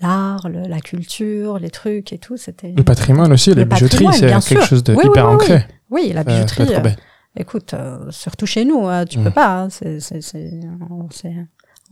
l'art, 0.00 0.48
le, 0.48 0.62
la 0.62 0.80
culture, 0.80 1.58
les 1.58 1.70
trucs 1.70 2.12
et 2.12 2.18
tout. 2.18 2.36
C'était 2.36 2.72
le 2.72 2.82
patrimoine 2.82 3.32
aussi, 3.32 3.54
la 3.54 3.64
bijouterie, 3.64 4.06
c'est 4.12 4.28
quelque 4.48 4.64
chose 4.64 4.84
de 4.84 4.94
hyper 4.94 5.28
ancré. 5.28 5.64
Oui. 5.90 6.12
la 6.12 6.20
euh, 6.20 6.24
bijouterie. 6.24 6.74
Euh, 6.74 6.90
écoute, 7.36 7.74
euh, 7.74 8.10
surtout 8.10 8.46
chez 8.46 8.64
nous, 8.64 8.86
hein, 8.86 9.04
tu 9.04 9.18
peux 9.18 9.30
mm. 9.30 9.32
pas. 9.32 9.62
Hein, 9.62 9.70
c'est, 9.70 10.00
c'est, 10.00 10.20
c'est, 10.20 10.60
on, 10.90 11.08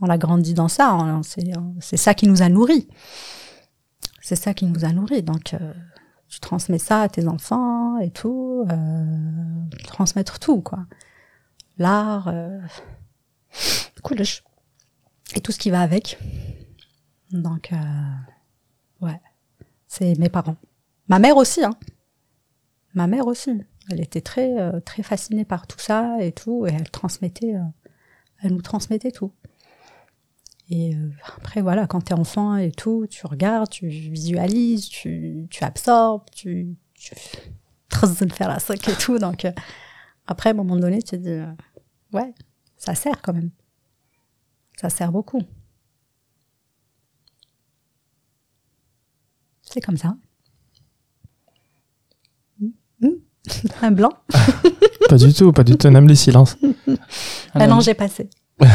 on 0.01 0.05
l'a 0.05 0.17
grandi 0.17 0.53
dans 0.53 0.67
ça. 0.67 0.95
On, 0.95 1.21
c'est 1.79 1.97
ça 1.97 2.13
qui 2.13 2.27
nous 2.27 2.41
a 2.41 2.49
nourris. 2.49 2.87
C'est 4.21 4.35
ça 4.35 4.53
qui 4.53 4.65
nous 4.65 4.85
a 4.85 4.89
nourris. 4.89 5.23
Donc, 5.23 5.53
euh, 5.53 5.73
tu 6.27 6.39
transmets 6.39 6.79
ça 6.79 7.03
à 7.03 7.09
tes 7.09 7.27
enfants 7.27 7.97
et 7.99 8.11
tout. 8.11 8.65
Euh, 8.69 9.05
transmettre 9.85 10.39
tout, 10.39 10.61
quoi. 10.61 10.79
L'art, 11.79 12.33
cool, 14.01 14.21
et 15.35 15.41
tout 15.41 15.51
ce 15.51 15.59
qui 15.59 15.69
va 15.69 15.81
avec. 15.81 16.17
Donc, 17.31 17.73
euh, 17.73 19.05
ouais, 19.05 19.19
c'est 19.87 20.17
mes 20.17 20.29
parents. 20.29 20.55
Ma 21.07 21.19
mère 21.19 21.37
aussi, 21.37 21.63
hein. 21.63 21.77
Ma 22.93 23.07
mère 23.07 23.27
aussi. 23.27 23.61
Elle 23.89 24.01
était 24.01 24.21
très, 24.21 24.59
euh, 24.59 24.79
très 24.79 25.03
fascinée 25.03 25.45
par 25.45 25.67
tout 25.67 25.79
ça 25.79 26.17
et 26.19 26.31
tout, 26.31 26.65
et 26.67 26.71
elle 26.71 26.89
transmettait, 26.89 27.55
euh, 27.55 27.63
elle 28.41 28.53
nous 28.53 28.61
transmettait 28.61 29.11
tout. 29.11 29.31
Et 30.69 30.95
euh, 30.95 31.09
après, 31.37 31.61
voilà, 31.61 31.87
quand 31.87 32.01
t'es 32.01 32.13
enfant 32.13 32.57
et 32.57 32.71
tout, 32.71 33.07
tu 33.09 33.25
regardes, 33.25 33.69
tu 33.69 33.87
visualises, 33.87 34.89
tu, 34.89 35.47
tu 35.49 35.63
absorbes, 35.63 36.25
tu, 36.31 36.75
tu 36.95 37.15
faire 38.31 38.49
la 38.49 38.59
sac 38.59 38.87
et 38.89 38.95
tout. 38.95 39.17
Donc, 39.17 39.47
après, 40.27 40.49
à 40.49 40.51
un 40.51 40.55
moment 40.55 40.75
donné, 40.75 41.01
tu 41.01 41.11
te 41.11 41.15
dis, 41.15 41.39
ouais, 42.11 42.33
ça 42.75 42.95
sert 42.95 43.21
quand 43.21 43.33
même. 43.33 43.51
Ça 44.79 44.89
sert 44.89 45.11
beaucoup. 45.11 45.41
C'est 49.77 49.81
comme 49.85 49.95
ça. 49.97 50.15
Hmm, 52.59 52.69
hmm. 52.99 53.09
Un 53.83 53.91
blanc 53.91 54.09
Pas 55.07 55.17
du 55.17 55.31
tout, 55.31 55.51
pas 55.51 55.63
du 55.63 55.77
tout. 55.77 55.85
On 55.85 55.93
aime 55.93 56.07
les 56.07 56.15
silences. 56.15 56.57
Un 57.53 57.69
an, 57.71 57.79
j'ai 57.79 57.93
passé. 57.93 58.27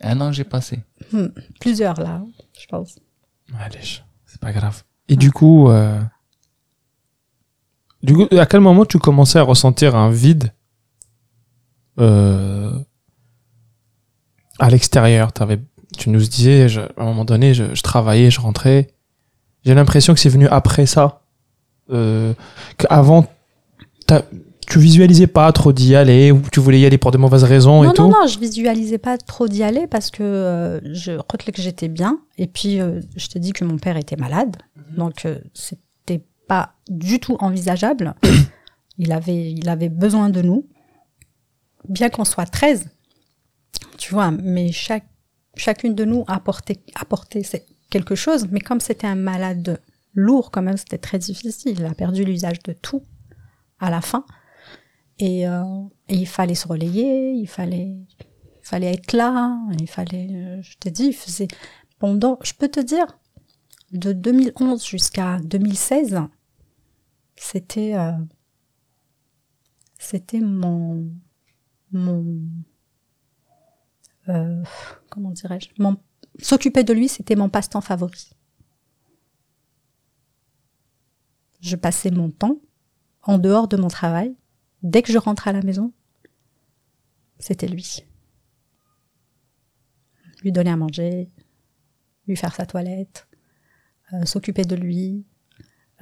un 0.00 0.20
an 0.20 0.32
j'ai 0.32 0.42
passé 0.42 0.82
Hmm, 1.12 1.26
Plusieurs 1.60 2.00
là, 2.00 2.20
je 2.58 2.66
pense. 2.66 2.98
Allez, 3.60 3.78
c'est 4.24 4.40
pas 4.40 4.50
grave. 4.52 4.82
Et 5.08 5.14
du 5.14 5.30
coup, 5.30 5.68
euh, 5.70 6.02
du 8.02 8.12
coup, 8.14 8.26
à 8.36 8.46
quel 8.46 8.58
moment 8.58 8.84
tu 8.84 8.98
commençais 8.98 9.38
à 9.38 9.42
ressentir 9.44 9.94
un 9.94 10.10
vide 10.10 10.52
euh, 12.00 12.76
à 14.58 14.68
l'extérieur? 14.68 15.32
T'avais- 15.32 15.62
Tu 15.96 16.10
nous 16.10 16.20
disais, 16.20 16.68
je- 16.68 16.80
à 16.80 16.88
un 16.98 17.04
moment 17.04 17.24
donné, 17.24 17.54
je, 17.54 17.74
je 17.74 17.82
travaillais, 17.82 18.30
je 18.30 18.40
rentrais. 18.40 18.88
J'ai 19.64 19.74
l'impression 19.74 20.14
que 20.14 20.20
c'est 20.20 20.28
venu 20.28 20.46
après 20.48 20.86
ça. 20.86 21.22
Euh, 21.90 22.32
qu'avant, 22.78 23.26
tu 24.68 24.78
visualisais 24.80 25.26
pas 25.28 25.50
trop 25.52 25.72
d'y 25.72 25.94
aller, 25.94 26.32
ou 26.32 26.42
tu 26.52 26.58
voulais 26.60 26.80
y 26.80 26.86
aller 26.86 26.98
pour 26.98 27.10
de 27.12 27.18
mauvaises 27.18 27.44
raisons 27.44 27.84
et 27.84 27.86
non, 27.86 27.92
tout? 27.92 28.02
non, 28.02 28.10
non, 28.22 28.26
je 28.26 28.38
visualisais 28.38 28.98
pas 28.98 29.16
trop 29.18 29.46
d'y 29.48 29.62
aller 29.62 29.86
parce 29.86 30.10
que 30.10 30.22
euh, 30.22 30.80
je 30.94 31.12
crois 31.20 31.38
que 31.38 31.62
j'étais 31.62 31.88
bien. 31.88 32.18
Et 32.38 32.46
puis, 32.48 32.80
euh, 32.80 33.00
je 33.16 33.28
te 33.28 33.38
dis 33.38 33.52
que 33.52 33.64
mon 33.64 33.78
père 33.78 33.96
était 33.96 34.16
malade. 34.16 34.56
Donc, 34.96 35.24
euh, 35.24 35.38
c'était 35.54 36.24
pas 36.48 36.74
du 36.88 37.20
tout 37.20 37.36
envisageable. 37.40 38.14
il 38.98 39.12
avait, 39.12 39.52
il 39.52 39.68
avait 39.68 39.88
besoin 39.88 40.30
de 40.30 40.42
nous. 40.42 40.66
Bien 41.88 42.08
qu'on 42.08 42.24
soit 42.24 42.46
13, 42.46 42.88
tu 43.96 44.12
vois, 44.12 44.32
mais 44.32 44.72
chaque, 44.72 45.04
chacune 45.56 45.94
de 45.94 46.04
nous 46.04 46.24
apportait, 46.28 46.80
apportait 46.94 47.42
quelque 47.90 48.14
chose. 48.14 48.48
Mais 48.50 48.60
comme 48.60 48.80
c'était 48.80 49.06
un 49.06 49.14
malade 49.14 49.80
lourd, 50.14 50.50
quand 50.50 50.62
même, 50.62 50.76
c'était 50.76 50.98
très 50.98 51.18
difficile. 51.18 51.76
Il 51.78 51.84
a 51.84 51.94
perdu 51.94 52.24
l'usage 52.24 52.62
de 52.62 52.72
tout 52.72 53.02
à 53.78 53.90
la 53.90 54.00
fin. 54.00 54.24
Et, 55.18 55.48
euh, 55.48 55.62
il 56.08 56.26
fallait 56.26 56.54
se 56.54 56.68
relayer, 56.68 57.32
il 57.32 57.48
fallait, 57.48 57.96
il 58.20 58.62
fallait 58.62 58.92
être 58.92 59.12
là, 59.12 59.58
il 59.80 59.88
fallait, 59.88 60.28
euh, 60.30 60.62
je 60.62 60.76
t'ai 60.76 60.90
dit, 60.90 61.06
il 61.06 61.14
faisait, 61.14 61.48
pendant, 61.98 62.38
je 62.42 62.52
peux 62.52 62.68
te 62.68 62.80
dire, 62.80 63.06
de 63.92 64.12
2011 64.12 64.84
jusqu'à 64.84 65.38
2016, 65.38 66.20
c'était, 67.34 67.94
euh, 67.94 68.12
c'était 69.98 70.40
mon, 70.40 71.10
mon, 71.92 72.24
euh, 74.28 74.62
comment 75.10 75.30
dirais-je, 75.30 75.68
s'occuper 76.40 76.84
de 76.84 76.92
lui, 76.92 77.08
c'était 77.08 77.36
mon 77.36 77.48
passe-temps 77.48 77.80
favori. 77.80 78.30
Je 81.60 81.76
passais 81.76 82.10
mon 82.10 82.30
temps 82.30 82.60
en 83.22 83.38
dehors 83.38 83.68
de 83.68 83.76
mon 83.76 83.88
travail. 83.88 84.36
Dès 84.82 85.02
que 85.02 85.12
je 85.12 85.18
rentrais 85.18 85.50
à 85.50 85.52
la 85.52 85.62
maison, 85.62 85.92
c'était 87.38 87.66
lui. 87.66 88.04
Lui 90.42 90.52
donner 90.52 90.70
à 90.70 90.76
manger, 90.76 91.30
lui 92.28 92.36
faire 92.36 92.54
sa 92.54 92.66
toilette, 92.66 93.26
euh, 94.12 94.24
s'occuper 94.26 94.64
de 94.64 94.76
lui. 94.76 95.24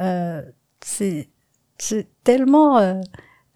Euh, 0.01 0.43
c'est 0.81 1.31
tellement. 2.25 2.79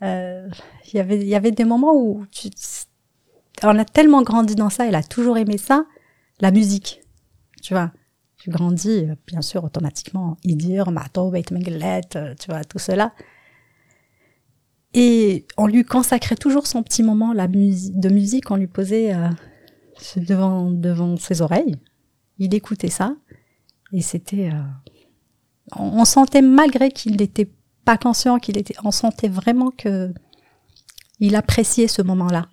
Il 0.00 0.50
y 0.94 0.98
avait- 1.34 1.52
des 1.52 1.64
moments 1.64 1.94
où 1.94 2.24
on 3.62 3.78
a 3.78 3.84
tellement 3.84 4.22
grandi 4.22 4.54
dans 4.54 4.70
ça, 4.70 4.86
elle 4.86 4.94
a 4.94 5.02
toujours 5.02 5.38
aimé 5.38 5.58
ça, 5.58 5.86
la 6.40 6.50
musique. 6.50 7.00
Tu 7.62 7.74
vois, 7.74 7.92
tu 8.38 8.50
grandis, 8.50 9.04
euh, 9.04 9.14
bien 9.26 9.42
sûr, 9.42 9.64
automatiquement, 9.64 10.36
Idir, 10.44 10.90
Mato, 10.90 11.30
Beit 11.30 11.46
euh, 11.52 12.34
tu 12.38 12.50
vois, 12.50 12.64
tout 12.64 12.78
cela. 12.78 13.12
Et 14.94 15.46
on 15.56 15.66
lui 15.66 15.84
consacrait 15.84 16.36
toujours 16.36 16.66
son 16.66 16.82
petit 16.82 17.02
moment 17.02 17.34
de 17.34 18.08
musique, 18.08 18.50
on 18.50 18.56
lui 18.56 18.66
posait 18.66 19.14
euh, 19.14 19.28
devant, 20.16 20.70
devant 20.70 21.16
ses 21.16 21.42
oreilles. 21.42 21.74
Il 22.38 22.54
écoutait 22.54 22.88
ça, 22.88 23.16
et 23.92 24.00
c'était. 24.00 24.50
on, 25.76 26.00
on 26.00 26.04
sentait, 26.04 26.40
malgré 26.40 26.90
qu'il 26.90 27.16
n'était 27.16 27.50
pas 27.84 27.98
conscient, 27.98 28.38
qu'il 28.38 28.56
était. 28.56 28.76
On 28.84 28.92
sentait 28.92 29.28
vraiment 29.28 29.70
que. 29.70 30.14
Il 31.20 31.34
appréciait 31.34 31.88
ce 31.88 32.00
moment-là. 32.00 32.46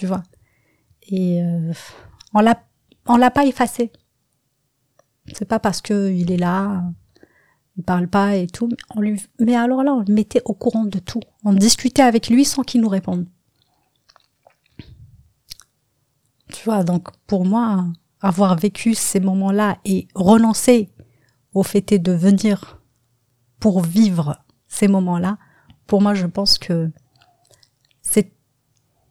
Tu 0.00 0.06
vois. 0.06 0.22
Et 1.02 1.42
euh, 1.42 1.74
on 2.32 2.40
l'a 2.40 2.58
l'a 3.18 3.30
pas 3.30 3.44
effacé. 3.44 3.92
C'est 5.34 5.44
pas 5.44 5.58
parce 5.58 5.82
que 5.82 6.10
il 6.10 6.32
est 6.32 6.38
là, 6.38 6.82
il 7.76 7.84
parle 7.84 8.08
pas 8.08 8.34
et 8.36 8.46
tout. 8.46 8.66
mais 8.66 8.76
On 8.96 9.00
lui, 9.02 9.22
mais 9.40 9.54
alors 9.56 9.82
là, 9.82 9.92
on 9.92 9.98
le 10.00 10.14
mettait 10.14 10.40
au 10.46 10.54
courant 10.54 10.86
de 10.86 10.98
tout. 10.98 11.20
On 11.44 11.52
discutait 11.52 12.00
avec 12.00 12.30
lui 12.30 12.46
sans 12.46 12.62
qu'il 12.62 12.80
nous 12.80 12.88
réponde. 12.88 13.26
Tu 16.48 16.64
vois, 16.64 16.82
donc 16.82 17.10
pour 17.26 17.44
moi, 17.44 17.84
avoir 18.22 18.56
vécu 18.56 18.94
ces 18.94 19.20
moments-là 19.20 19.76
et 19.84 20.08
renoncer 20.14 20.88
au 21.52 21.62
fait 21.62 21.98
de 21.98 22.12
venir 22.12 22.80
pour 23.58 23.82
vivre 23.82 24.42
ces 24.66 24.88
moments-là, 24.88 25.36
pour 25.86 26.00
moi, 26.00 26.14
je 26.14 26.26
pense 26.26 26.56
que 26.56 26.90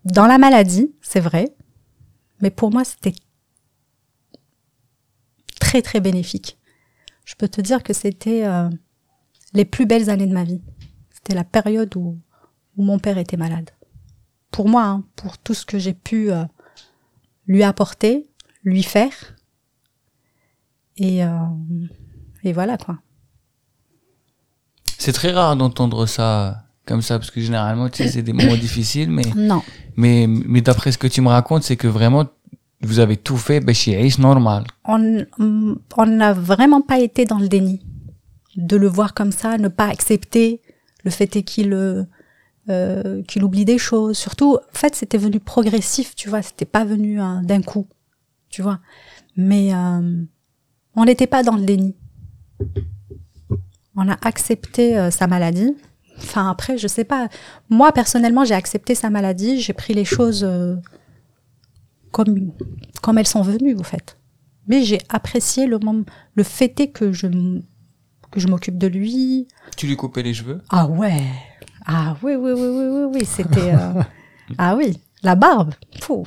dans 0.05 0.27
la 0.27 0.37
maladie, 0.37 0.93
c'est 1.01 1.19
vrai, 1.19 1.55
mais 2.41 2.51
pour 2.51 2.71
moi, 2.71 2.83
c'était 2.83 3.13
très 5.59 5.81
très 5.81 5.99
bénéfique. 5.99 6.57
Je 7.25 7.35
peux 7.35 7.47
te 7.47 7.61
dire 7.61 7.83
que 7.83 7.93
c'était 7.93 8.45
euh, 8.45 8.69
les 9.53 9.65
plus 9.65 9.85
belles 9.85 10.09
années 10.09 10.27
de 10.27 10.33
ma 10.33 10.43
vie. 10.43 10.61
C'était 11.11 11.35
la 11.35 11.43
période 11.43 11.95
où, 11.95 12.17
où 12.77 12.83
mon 12.83 12.97
père 12.97 13.17
était 13.17 13.37
malade. 13.37 13.69
Pour 14.51 14.67
moi, 14.67 14.83
hein, 14.83 15.03
pour 15.15 15.37
tout 15.37 15.53
ce 15.53 15.65
que 15.65 15.77
j'ai 15.77 15.93
pu 15.93 16.31
euh, 16.31 16.43
lui 17.45 17.63
apporter, 17.63 18.29
lui 18.63 18.83
faire. 18.83 19.35
Et, 20.97 21.23
euh, 21.23 21.37
et 22.43 22.51
voilà 22.51 22.77
quoi. 22.77 22.99
C'est 24.97 25.13
très 25.13 25.31
rare 25.31 25.55
d'entendre 25.55 26.05
ça 26.05 26.68
comme 26.89 27.01
ça, 27.01 27.17
parce 27.17 27.31
que 27.31 27.39
généralement, 27.39 27.89
tu 27.89 28.03
sais, 28.03 28.09
c'est 28.09 28.21
des 28.21 28.33
moments 28.33 28.57
difficiles, 28.57 29.09
mais, 29.09 29.23
Non, 29.35 29.63
mais, 29.95 30.27
mais 30.27 30.61
d'après 30.61 30.91
ce 30.91 30.97
que 30.97 31.07
tu 31.07 31.21
me 31.21 31.29
racontes, 31.29 31.63
c'est 31.63 31.77
que 31.77 31.87
vraiment, 31.87 32.25
vous 32.81 32.99
avez 32.99 33.15
tout 33.15 33.37
fait, 33.37 33.61
ben, 33.61 33.73
chez 33.73 34.09
normal. 34.19 34.65
on 34.85 35.25
on 35.97 36.05
n'a 36.05 36.33
vraiment 36.33 36.81
pas 36.81 36.99
été 36.99 37.25
dans 37.25 37.39
le 37.39 37.47
déni 37.47 37.81
de 38.57 38.75
le 38.75 38.87
voir 38.87 39.13
comme 39.13 39.31
ça, 39.31 39.57
ne 39.57 39.69
pas 39.69 39.87
accepter 39.87 40.61
le 41.03 41.11
fait 41.11 41.35
est 41.37 41.43
qu'il 41.43 41.73
euh, 41.73 42.03
euh, 42.69 43.23
qu'il 43.23 43.43
oublie 43.43 43.65
des 43.65 43.79
choses. 43.79 44.15
Surtout, 44.17 44.55
en 44.57 44.77
fait, 44.77 44.93
c'était 44.95 45.17
venu 45.17 45.39
progressif, 45.39 46.13
tu 46.15 46.29
vois, 46.29 46.43
c'était 46.43 46.65
pas 46.65 46.85
venu 46.85 47.19
hein, 47.19 47.41
d'un 47.43 47.63
coup, 47.63 47.87
tu 48.49 48.61
vois. 48.61 48.79
Mais 49.35 49.73
euh, 49.73 50.21
on 50.95 51.05
n'était 51.05 51.25
pas 51.25 51.41
dans 51.41 51.55
le 51.55 51.63
déni. 51.63 51.95
On 53.95 54.07
a 54.07 54.17
accepté 54.21 54.99
euh, 54.99 55.09
sa 55.09 55.25
maladie. 55.25 55.75
Enfin, 56.21 56.49
après, 56.49 56.77
je 56.77 56.87
sais 56.87 57.03
pas. 57.03 57.27
Moi, 57.69 57.91
personnellement, 57.91 58.45
j'ai 58.45 58.53
accepté 58.53 58.95
sa 58.95 59.09
maladie. 59.09 59.59
J'ai 59.61 59.73
pris 59.73 59.93
les 59.93 60.05
choses 60.05 60.43
euh, 60.43 60.75
comme, 62.11 62.51
comme 63.01 63.17
elles 63.17 63.27
sont 63.27 63.41
venues, 63.41 63.75
au 63.75 63.83
fait. 63.83 64.17
Mais 64.67 64.83
j'ai 64.83 64.99
apprécié 65.09 65.65
le, 65.65 65.79
moment, 65.79 66.03
le 66.35 66.43
fait 66.43 66.79
est 66.79 66.89
que 66.89 67.11
je, 67.11 67.27
que 68.31 68.39
je 68.39 68.47
m'occupe 68.47 68.77
de 68.77 68.87
lui. 68.87 69.47
Tu 69.77 69.87
lui 69.87 69.95
coupais 69.95 70.21
les 70.21 70.33
cheveux? 70.33 70.61
Ah 70.69 70.85
ouais. 70.87 71.23
Ah 71.85 72.15
oui, 72.21 72.35
oui, 72.35 72.51
oui, 72.51 72.67
oui, 72.67 72.87
oui, 72.87 73.03
oui. 73.15 73.25
C'était. 73.25 73.73
euh, 73.73 74.03
ah 74.57 74.75
oui, 74.75 74.99
la 75.23 75.35
barbe. 75.35 75.73
Fou. 76.01 76.25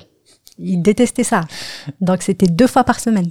Il 0.58 0.82
détestait 0.82 1.24
ça. 1.24 1.42
Donc 2.00 2.22
c'était 2.22 2.46
deux 2.46 2.66
fois 2.66 2.84
par 2.84 3.00
semaine. 3.00 3.30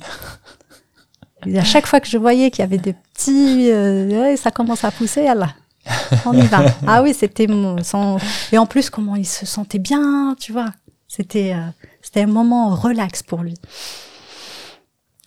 Et 1.45 1.57
à 1.57 1.63
chaque 1.63 1.87
fois 1.87 1.99
que 1.99 2.07
je 2.07 2.17
voyais 2.17 2.51
qu'il 2.51 2.59
y 2.59 2.63
avait 2.63 2.77
des 2.77 2.93
petits. 2.93 3.69
euh, 3.71 4.35
ça 4.37 4.51
commence 4.51 4.83
à 4.83 4.91
pousser, 4.91 5.23
là. 5.25 5.55
On 6.25 6.33
y 6.33 6.45
va. 6.47 6.65
Ah 6.87 7.01
oui, 7.01 7.13
c'était 7.13 7.47
mon. 7.47 7.83
son- 7.83 8.17
Et 8.51 8.57
en 8.57 8.65
plus, 8.65 8.89
comment 8.89 9.15
il 9.15 9.25
se 9.25 9.45
sentait 9.45 9.79
bien, 9.79 10.35
tu 10.39 10.51
vois. 10.51 10.71
C'était 11.07 11.53
euh, 11.53 11.67
c'était 12.01 12.21
un 12.21 12.27
moment 12.27 12.75
relax 12.75 13.23
pour 13.23 13.41
lui. 13.43 13.55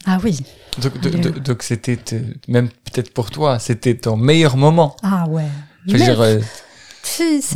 Ah 0.07 0.19
oui. 0.23 0.39
Donc, 1.45 1.63
c'était, 1.63 1.97
te- 1.97 2.17
même 2.49 2.69
peut-être 2.69 3.13
pour 3.15 3.31
toi, 3.31 3.59
c'était 3.59 3.95
ton 3.97 4.17
meilleur 4.17 4.57
moment. 4.57 4.97
Ah 5.03 5.27
ouais. 5.29 5.47
Je 5.87 5.93
veux 5.93 5.99
dire, 5.99 6.21
euh, 6.21 6.41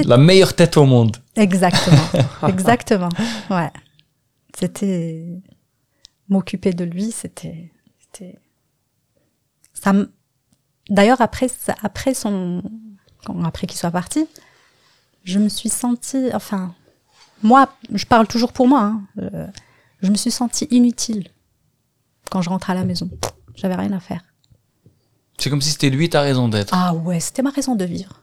la 0.04 0.16
meilleure 0.16 0.54
tête 0.54 0.76
au 0.76 0.84
monde. 0.84 1.16
Exactement, 1.36 2.02
exactement. 2.48 3.08
Ouais. 3.50 3.70
C'était 4.58 5.26
m'occuper 6.28 6.72
de 6.72 6.84
lui, 6.84 7.10
c'était, 7.12 7.70
c'était. 8.00 8.38
Ça. 9.74 9.90
m- 9.90 10.08
D'ailleurs 10.90 11.20
après, 11.20 11.48
après 11.82 12.14
son, 12.14 12.62
quand- 13.28 13.44
après 13.44 13.66
qu'il 13.66 13.78
soit 13.78 13.90
parti, 13.90 14.26
je 15.24 15.38
me 15.38 15.48
suis 15.48 15.68
sentie, 15.68 16.30
enfin, 16.32 16.74
moi, 17.42 17.72
je 17.92 18.04
parle 18.06 18.26
toujours 18.26 18.52
pour 18.52 18.66
moi. 18.66 18.80
hein, 18.82 19.02
euh, 19.20 19.46
je 20.02 20.10
me 20.10 20.16
suis 20.16 20.30
sentie 20.30 20.66
inutile 20.70 21.28
quand 22.30 22.40
je 22.42 22.48
rentre 22.48 22.70
à 22.70 22.74
la 22.74 22.84
maison. 22.84 23.10
J'avais 23.54 23.74
rien 23.74 23.92
à 23.92 24.00
faire. 24.00 24.24
C'est 25.38 25.50
comme 25.50 25.60
si 25.62 25.70
c'était 25.70 25.90
lui 25.90 26.08
ta 26.08 26.20
raison 26.22 26.48
d'être. 26.48 26.72
Ah 26.74 26.94
ouais, 26.94 27.20
c'était 27.20 27.42
ma 27.42 27.50
raison 27.50 27.74
de 27.76 27.84
vivre. 27.84 28.22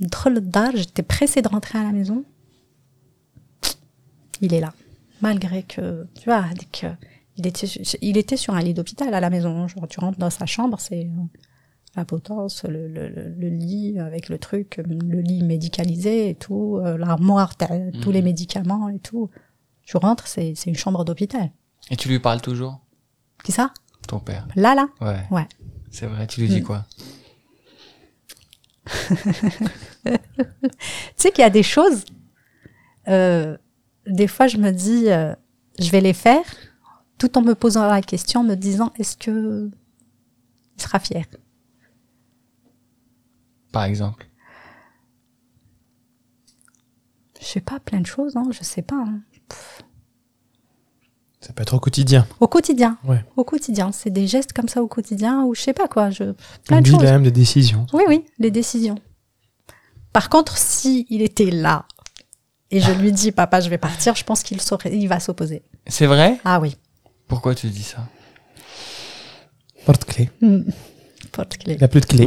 Drôle 0.00 0.40
d'âge, 0.40 0.74
j'étais 0.76 1.02
pressée 1.02 1.42
de 1.42 1.48
rentrer 1.48 1.78
à 1.78 1.84
la 1.84 1.92
maison. 1.92 2.24
Il 4.40 4.52
est 4.54 4.60
là. 4.60 4.72
Malgré 5.20 5.62
que, 5.62 6.06
tu 6.18 6.24
vois, 6.24 6.44
dès 6.58 6.64
que 6.64 6.86
il 7.36 7.46
était, 7.46 7.66
il 8.02 8.16
était 8.16 8.36
sur 8.36 8.54
un 8.54 8.60
lit 8.60 8.74
d'hôpital 8.74 9.14
à 9.14 9.20
la 9.20 9.30
maison. 9.30 9.68
Genre, 9.68 9.86
tu 9.88 10.00
rentres 10.00 10.18
dans 10.18 10.30
sa 10.30 10.46
chambre, 10.46 10.78
c'est 10.80 11.06
la 11.96 12.04
potence, 12.04 12.64
le, 12.64 12.88
le, 12.88 13.08
le- 13.08 13.48
lit 13.48 13.98
avec 13.98 14.28
le 14.28 14.38
truc, 14.38 14.80
le 14.86 15.20
lit 15.20 15.42
médicalisé 15.42 16.30
et 16.30 16.34
tout, 16.34 16.78
euh, 16.82 16.96
l'armoire, 16.96 17.54
tous 18.00 18.10
les 18.10 18.22
médicaments 18.22 18.88
et 18.88 18.98
tout. 18.98 19.28
Tu 19.84 19.96
rentres, 19.96 20.26
c'est 20.26 20.54
c'est 20.56 20.70
une 20.70 20.76
chambre 20.76 21.04
d'hôpital. 21.04 21.50
Et 21.90 21.96
tu 21.96 22.08
lui 22.08 22.18
parles 22.18 22.40
toujours? 22.40 22.80
Qui 23.44 23.52
ça? 23.52 23.72
Ton 24.08 24.20
père. 24.20 24.46
Là, 24.56 24.74
là? 24.74 24.88
Ouais. 25.00 25.24
Ouais. 25.30 25.46
C'est 25.90 26.06
vrai, 26.06 26.26
tu 26.26 26.40
lui 26.40 26.48
dis 26.48 26.60
Mm. 26.60 26.64
quoi? 26.64 26.86
Tu 30.04 30.10
sais 31.16 31.30
qu'il 31.30 31.42
y 31.42 31.46
a 31.46 31.50
des 31.50 31.62
choses, 31.62 32.04
euh, 33.08 33.56
des 34.06 34.26
fois 34.26 34.46
je 34.48 34.56
me 34.56 34.70
dis, 34.72 35.10
euh, 35.10 35.34
je 35.78 35.90
vais 35.90 36.00
les 36.00 36.12
faire, 36.14 36.44
tout 37.18 37.38
en 37.38 37.42
me 37.42 37.54
posant 37.54 37.86
la 37.86 38.02
question, 38.02 38.42
me 38.42 38.54
disant, 38.56 38.92
est-ce 38.98 39.16
que 39.16 39.70
il 40.76 40.82
sera 40.82 40.98
fier? 40.98 41.24
Par 43.72 43.84
exemple? 43.84 44.26
Je 47.40 47.44
sais 47.46 47.60
pas, 47.60 47.80
plein 47.80 48.00
de 48.00 48.06
choses, 48.06 48.36
hein, 48.36 48.44
je 48.52 48.62
sais 48.62 48.82
pas. 48.82 48.96
hein. 49.04 49.20
Ça 51.40 51.52
peut 51.52 51.62
être 51.62 51.74
au 51.74 51.80
quotidien. 51.80 52.24
Au 52.38 52.46
quotidien. 52.46 52.98
Ouais. 53.04 53.24
Au 53.36 53.42
quotidien. 53.42 53.90
C'est 53.90 54.10
des 54.10 54.28
gestes 54.28 54.52
comme 54.52 54.68
ça 54.68 54.80
au 54.80 54.86
quotidien 54.86 55.42
ou 55.42 55.56
je 55.56 55.60
sais 55.62 55.72
pas 55.72 55.88
quoi. 55.88 56.10
Je... 56.10 56.34
Plein 56.68 56.80
de 56.80 56.86
choses. 56.86 56.98
dilemme, 56.98 57.24
des 57.24 57.32
décisions. 57.32 57.84
Oui, 57.92 58.04
oui, 58.06 58.24
les 58.38 58.52
décisions. 58.52 58.94
Par 60.12 60.28
contre, 60.28 60.56
si 60.56 61.04
il 61.10 61.20
était 61.20 61.50
là 61.50 61.86
et 62.70 62.78
je 62.80 62.92
lui 62.92 63.10
dis, 63.10 63.32
papa, 63.32 63.60
je 63.60 63.68
vais 63.70 63.78
partir, 63.78 64.14
je 64.14 64.22
pense 64.22 64.44
qu'il 64.44 64.60
saurait, 64.60 64.96
il 64.96 65.08
va 65.08 65.18
s'opposer. 65.18 65.62
C'est 65.88 66.06
vrai? 66.06 66.38
Ah 66.44 66.60
oui. 66.60 66.76
Pourquoi 67.26 67.56
tu 67.56 67.66
dis 67.68 67.82
ça? 67.82 68.06
Porte-clé. 69.84 70.30
Hmm. 70.40 70.62
Porte-clé. 71.32 71.74
Il 71.74 71.80
n'a 71.80 71.88
plus 71.88 72.00
de 72.00 72.06
clé. 72.06 72.24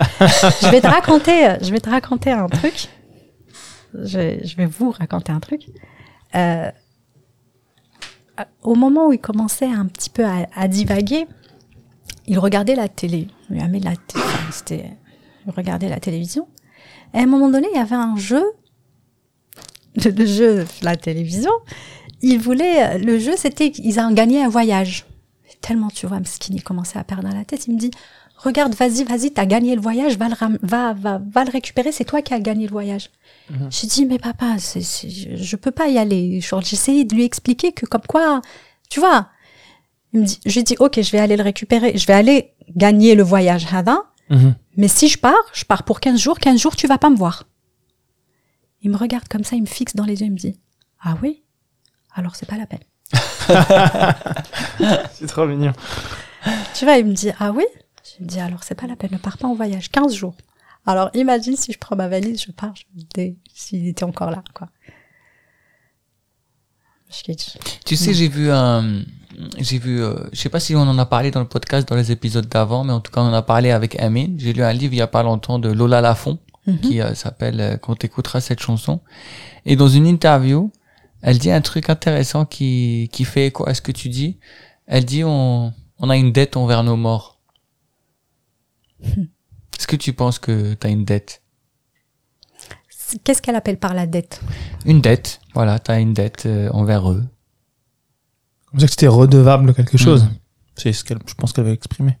je 0.20 0.70
vais 0.70 0.80
te 0.80 0.86
raconter, 0.86 1.56
je 1.60 1.70
vais 1.70 1.80
te 1.80 1.90
raconter 1.90 2.30
un 2.30 2.46
truc. 2.48 2.88
Je, 3.94 4.56
vais 4.56 4.66
vous 4.66 4.90
raconter 4.90 5.32
un 5.32 5.40
truc. 5.40 5.66
Euh, 6.34 6.70
au 8.62 8.74
moment 8.74 9.08
où 9.08 9.12
il 9.12 9.20
commençait 9.20 9.66
un 9.66 9.86
petit 9.86 10.10
peu 10.10 10.24
à, 10.24 10.68
divaguer, 10.68 11.26
il 12.26 12.38
regardait 12.38 12.76
la 12.76 12.88
télé. 12.88 13.28
Il 13.50 13.56
lui 13.56 13.80
la 13.80 13.96
télé. 13.96 14.24
C'était, 14.52 14.96
il 15.46 15.52
regardait 15.52 15.88
la 15.88 16.00
télévision. 16.00 16.48
Et 17.12 17.18
à 17.18 17.22
un 17.22 17.26
moment 17.26 17.50
donné, 17.50 17.68
il 17.72 17.76
y 17.76 17.80
avait 17.80 17.96
un 17.96 18.16
jeu. 18.16 18.44
Le, 19.96 20.24
jeu, 20.24 20.66
la 20.82 20.96
télévision. 20.96 21.50
Il 22.22 22.38
voulait, 22.38 22.98
le 22.98 23.18
jeu, 23.18 23.32
c'était 23.36 23.70
qu'ils 23.72 23.98
ont 23.98 24.12
gagné 24.12 24.42
un 24.42 24.48
voyage. 24.48 25.06
Tellement, 25.60 25.88
tu 25.88 26.06
vois, 26.06 26.20
Mskin, 26.20 26.54
qu'il 26.54 26.62
commençait 26.62 26.98
à 26.98 27.04
perdre 27.04 27.28
la 27.28 27.44
tête. 27.44 27.66
Il 27.66 27.74
me 27.74 27.78
dit, 27.78 27.90
regarde, 28.42 28.74
vas-y, 28.74 29.04
vas-y, 29.04 29.30
t'as 29.32 29.46
gagné 29.46 29.74
le 29.74 29.80
voyage, 29.80 30.16
va 30.16 30.28
le, 30.28 30.34
ram- 30.34 30.58
va, 30.62 30.92
va, 30.94 31.20
va 31.30 31.44
le 31.44 31.50
récupérer, 31.50 31.92
c'est 31.92 32.04
toi 32.04 32.22
qui 32.22 32.34
as 32.34 32.40
gagné 32.40 32.66
le 32.66 32.72
voyage. 32.72 33.10
J'ai 33.70 33.86
dit, 33.88 34.06
mais 34.06 34.18
papa, 34.18 34.56
c'est, 34.58 34.80
c'est- 34.82 35.10
je, 35.10 35.36
je 35.36 35.56
peux 35.56 35.72
pas 35.72 35.88
y 35.88 35.98
aller. 35.98 36.40
J'essayais 36.40 37.04
de 37.04 37.14
lui 37.14 37.24
expliquer 37.24 37.72
que 37.72 37.84
comme 37.86 38.02
quoi, 38.08 38.40
tu 38.88 39.00
vois, 39.00 39.28
il 40.12 40.20
me 40.20 40.24
dit, 40.26 40.38
je 40.46 40.54
lui 40.54 40.64
dis, 40.64 40.76
ok, 40.78 41.00
je 41.00 41.10
vais 41.10 41.18
aller 41.18 41.36
le 41.36 41.42
récupérer, 41.42 41.96
je 41.98 42.06
vais 42.06 42.12
aller 42.14 42.52
gagner 42.76 43.14
le 43.14 43.22
voyage, 43.22 43.66
Hada, 43.72 44.04
Mhm. 44.30 44.54
mais 44.76 44.86
si 44.88 45.08
je 45.08 45.18
pars, 45.18 45.34
je 45.52 45.64
pars 45.64 45.82
pour 45.82 45.98
15 46.00 46.20
jours, 46.20 46.38
15 46.38 46.60
jours, 46.60 46.76
tu 46.76 46.86
vas 46.86 46.98
pas 46.98 47.10
me 47.10 47.16
voir. 47.16 47.44
Il 48.82 48.90
me 48.90 48.96
regarde 48.96 49.26
comme 49.28 49.44
ça, 49.44 49.56
il 49.56 49.62
me 49.62 49.66
fixe 49.66 49.94
dans 49.96 50.04
les 50.04 50.20
yeux, 50.20 50.26
il 50.26 50.32
me 50.32 50.36
dit, 50.38 50.56
ah 51.02 51.16
oui? 51.22 51.42
Alors 52.14 52.34
c'est 52.36 52.46
pas 52.48 52.56
la 52.56 52.66
peine. 52.66 52.80
C'est 55.12 55.26
trop 55.26 55.46
mignon. 55.46 55.72
Tu 56.74 56.84
vois, 56.84 56.96
il 56.96 57.06
me 57.06 57.12
dit, 57.12 57.30
ah 57.40 57.50
oui? 57.52 57.64
Je 58.20 58.24
lui 58.24 58.26
dis, 58.26 58.40
alors 58.40 58.62
c'est 58.62 58.74
pas 58.74 58.86
la 58.86 58.96
peine, 58.96 59.10
ne 59.12 59.18
pars 59.18 59.38
pas 59.38 59.48
en 59.48 59.54
voyage, 59.54 59.90
15 59.90 60.14
jours. 60.14 60.34
Alors 60.86 61.10
imagine 61.14 61.56
si 61.56 61.72
je 61.72 61.78
prends 61.78 61.96
ma 61.96 62.08
valise, 62.08 62.42
je 62.42 62.52
pars, 62.52 62.74
je 62.76 62.84
me 62.94 63.02
dis, 63.14 63.38
s'il 63.54 63.88
était 63.88 64.04
encore 64.04 64.30
là, 64.30 64.42
quoi. 64.54 64.68
Je 67.10 67.32
Tu 67.84 67.96
sais, 67.96 68.14
j'ai 68.14 68.28
vu 68.28 68.50
un, 68.52 69.02
j'ai 69.58 69.78
vu, 69.78 70.00
euh, 70.00 70.14
je 70.32 70.38
sais 70.38 70.48
pas 70.48 70.60
si 70.60 70.76
on 70.76 70.80
en 70.82 70.98
a 70.98 71.06
parlé 71.06 71.30
dans 71.32 71.40
le 71.40 71.48
podcast 71.48 71.88
dans 71.88 71.96
les 71.96 72.12
épisodes 72.12 72.46
d'avant, 72.46 72.84
mais 72.84 72.92
en 72.92 73.00
tout 73.00 73.10
cas 73.10 73.20
on 73.20 73.28
en 73.30 73.32
a 73.32 73.42
parlé 73.42 73.70
avec 73.72 73.98
Amine. 73.98 74.38
J'ai 74.38 74.52
lu 74.52 74.62
un 74.62 74.72
livre 74.72 74.92
il 74.94 74.98
y 74.98 75.02
a 75.02 75.08
pas 75.08 75.22
longtemps 75.24 75.58
de 75.58 75.70
Lola 75.70 76.00
Lafont 76.00 76.38
Mhm. 76.66 76.78
qui 76.80 77.00
euh, 77.00 77.14
s'appelle 77.14 77.60
euh, 77.60 77.76
Quand 77.78 77.96
t'écouteras 77.96 78.40
cette 78.40 78.60
chanson. 78.60 79.00
Et 79.64 79.76
dans 79.76 79.88
une 79.88 80.06
interview, 80.06 80.70
elle 81.22 81.38
dit 81.38 81.50
un 81.50 81.62
truc 81.62 81.88
intéressant 81.88 82.44
qui 82.44 83.08
qui 83.12 83.24
fait 83.24 83.46
écho 83.46 83.66
à 83.66 83.72
ce 83.74 83.80
que 83.80 83.92
tu 83.92 84.08
dis. 84.08 84.36
Elle 84.86 85.04
dit 85.04 85.24
on 85.24 85.72
on 85.98 86.10
a 86.10 86.16
une 86.16 86.32
dette 86.32 86.56
envers 86.56 86.84
nos 86.84 86.96
morts. 86.96 87.38
Est-ce 89.78 89.86
que 89.86 89.96
tu 89.96 90.12
penses 90.12 90.38
que 90.38 90.74
tu 90.74 90.86
as 90.86 90.90
une 90.90 91.04
dette? 91.04 91.42
Qu'est-ce 93.24 93.42
qu'elle 93.42 93.56
appelle 93.56 93.78
par 93.78 93.94
la 93.94 94.06
dette? 94.06 94.40
Une 94.84 95.00
dette, 95.00 95.40
voilà, 95.54 95.78
tu 95.78 95.90
as 95.90 95.98
une 95.98 96.14
dette 96.14 96.46
euh, 96.46 96.70
envers 96.70 97.10
eux. 97.10 97.24
Comme 98.66 98.80
ça 98.80 98.86
que 98.86 98.92
c'était 98.92 99.08
redevable 99.08 99.66
de 99.66 99.72
quelque 99.72 99.98
chose. 99.98 100.24
Mhm. 100.24 100.30
C'est 100.76 100.92
ce 100.92 101.04
qu'elle, 101.04 101.18
je 101.26 101.34
pense 101.34 101.52
qu'elle 101.52 101.64
veut 101.64 101.72
exprimer. 101.72 102.18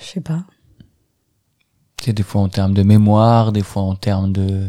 Je 0.00 0.04
sais 0.04 0.20
pas. 0.20 0.44
Tu 1.96 2.06
sais, 2.06 2.12
des 2.12 2.22
fois 2.22 2.42
en 2.42 2.48
termes 2.48 2.74
de 2.74 2.82
mémoire, 2.82 3.52
des 3.52 3.62
fois 3.62 3.82
en 3.82 3.94
termes 3.94 4.32
de, 4.32 4.68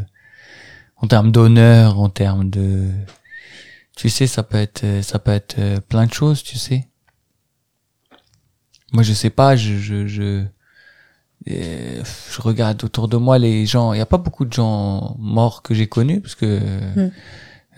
en 0.98 1.08
termes 1.08 1.32
d'honneur, 1.32 2.00
en 2.00 2.10
termes 2.10 2.50
de, 2.50 2.92
tu 3.96 4.10
sais, 4.10 4.28
ça 4.28 4.44
peut 4.44 4.58
être, 4.58 4.84
euh, 4.84 5.02
ça 5.02 5.20
peut 5.20 5.32
être 5.32 5.56
euh, 5.60 5.80
plein 5.80 6.06
de 6.06 6.14
choses, 6.14 6.44
tu 6.44 6.58
sais. 6.58 6.90
Moi, 8.92 9.04
je 9.04 9.14
sais 9.14 9.30
pas, 9.30 9.56
je, 9.56 9.78
je, 9.78 10.08
je, 10.08 10.44
euh, 11.50 12.04
je 12.32 12.42
regarde 12.42 12.84
autour 12.84 13.08
de 13.08 13.18
moi 13.18 13.38
les 13.38 13.66
gens. 13.66 13.94
Il 13.94 13.98
y 13.98 14.02
a 14.02 14.06
pas 14.06 14.18
beaucoup 14.18 14.46
de 14.46 14.54
gens 14.54 15.16
morts 15.20 15.62
que 15.62 15.74
j'ai 15.74 15.88
connus 15.88 16.22
parce 16.22 16.36
que, 16.36 16.60
Mm. 16.96 17.12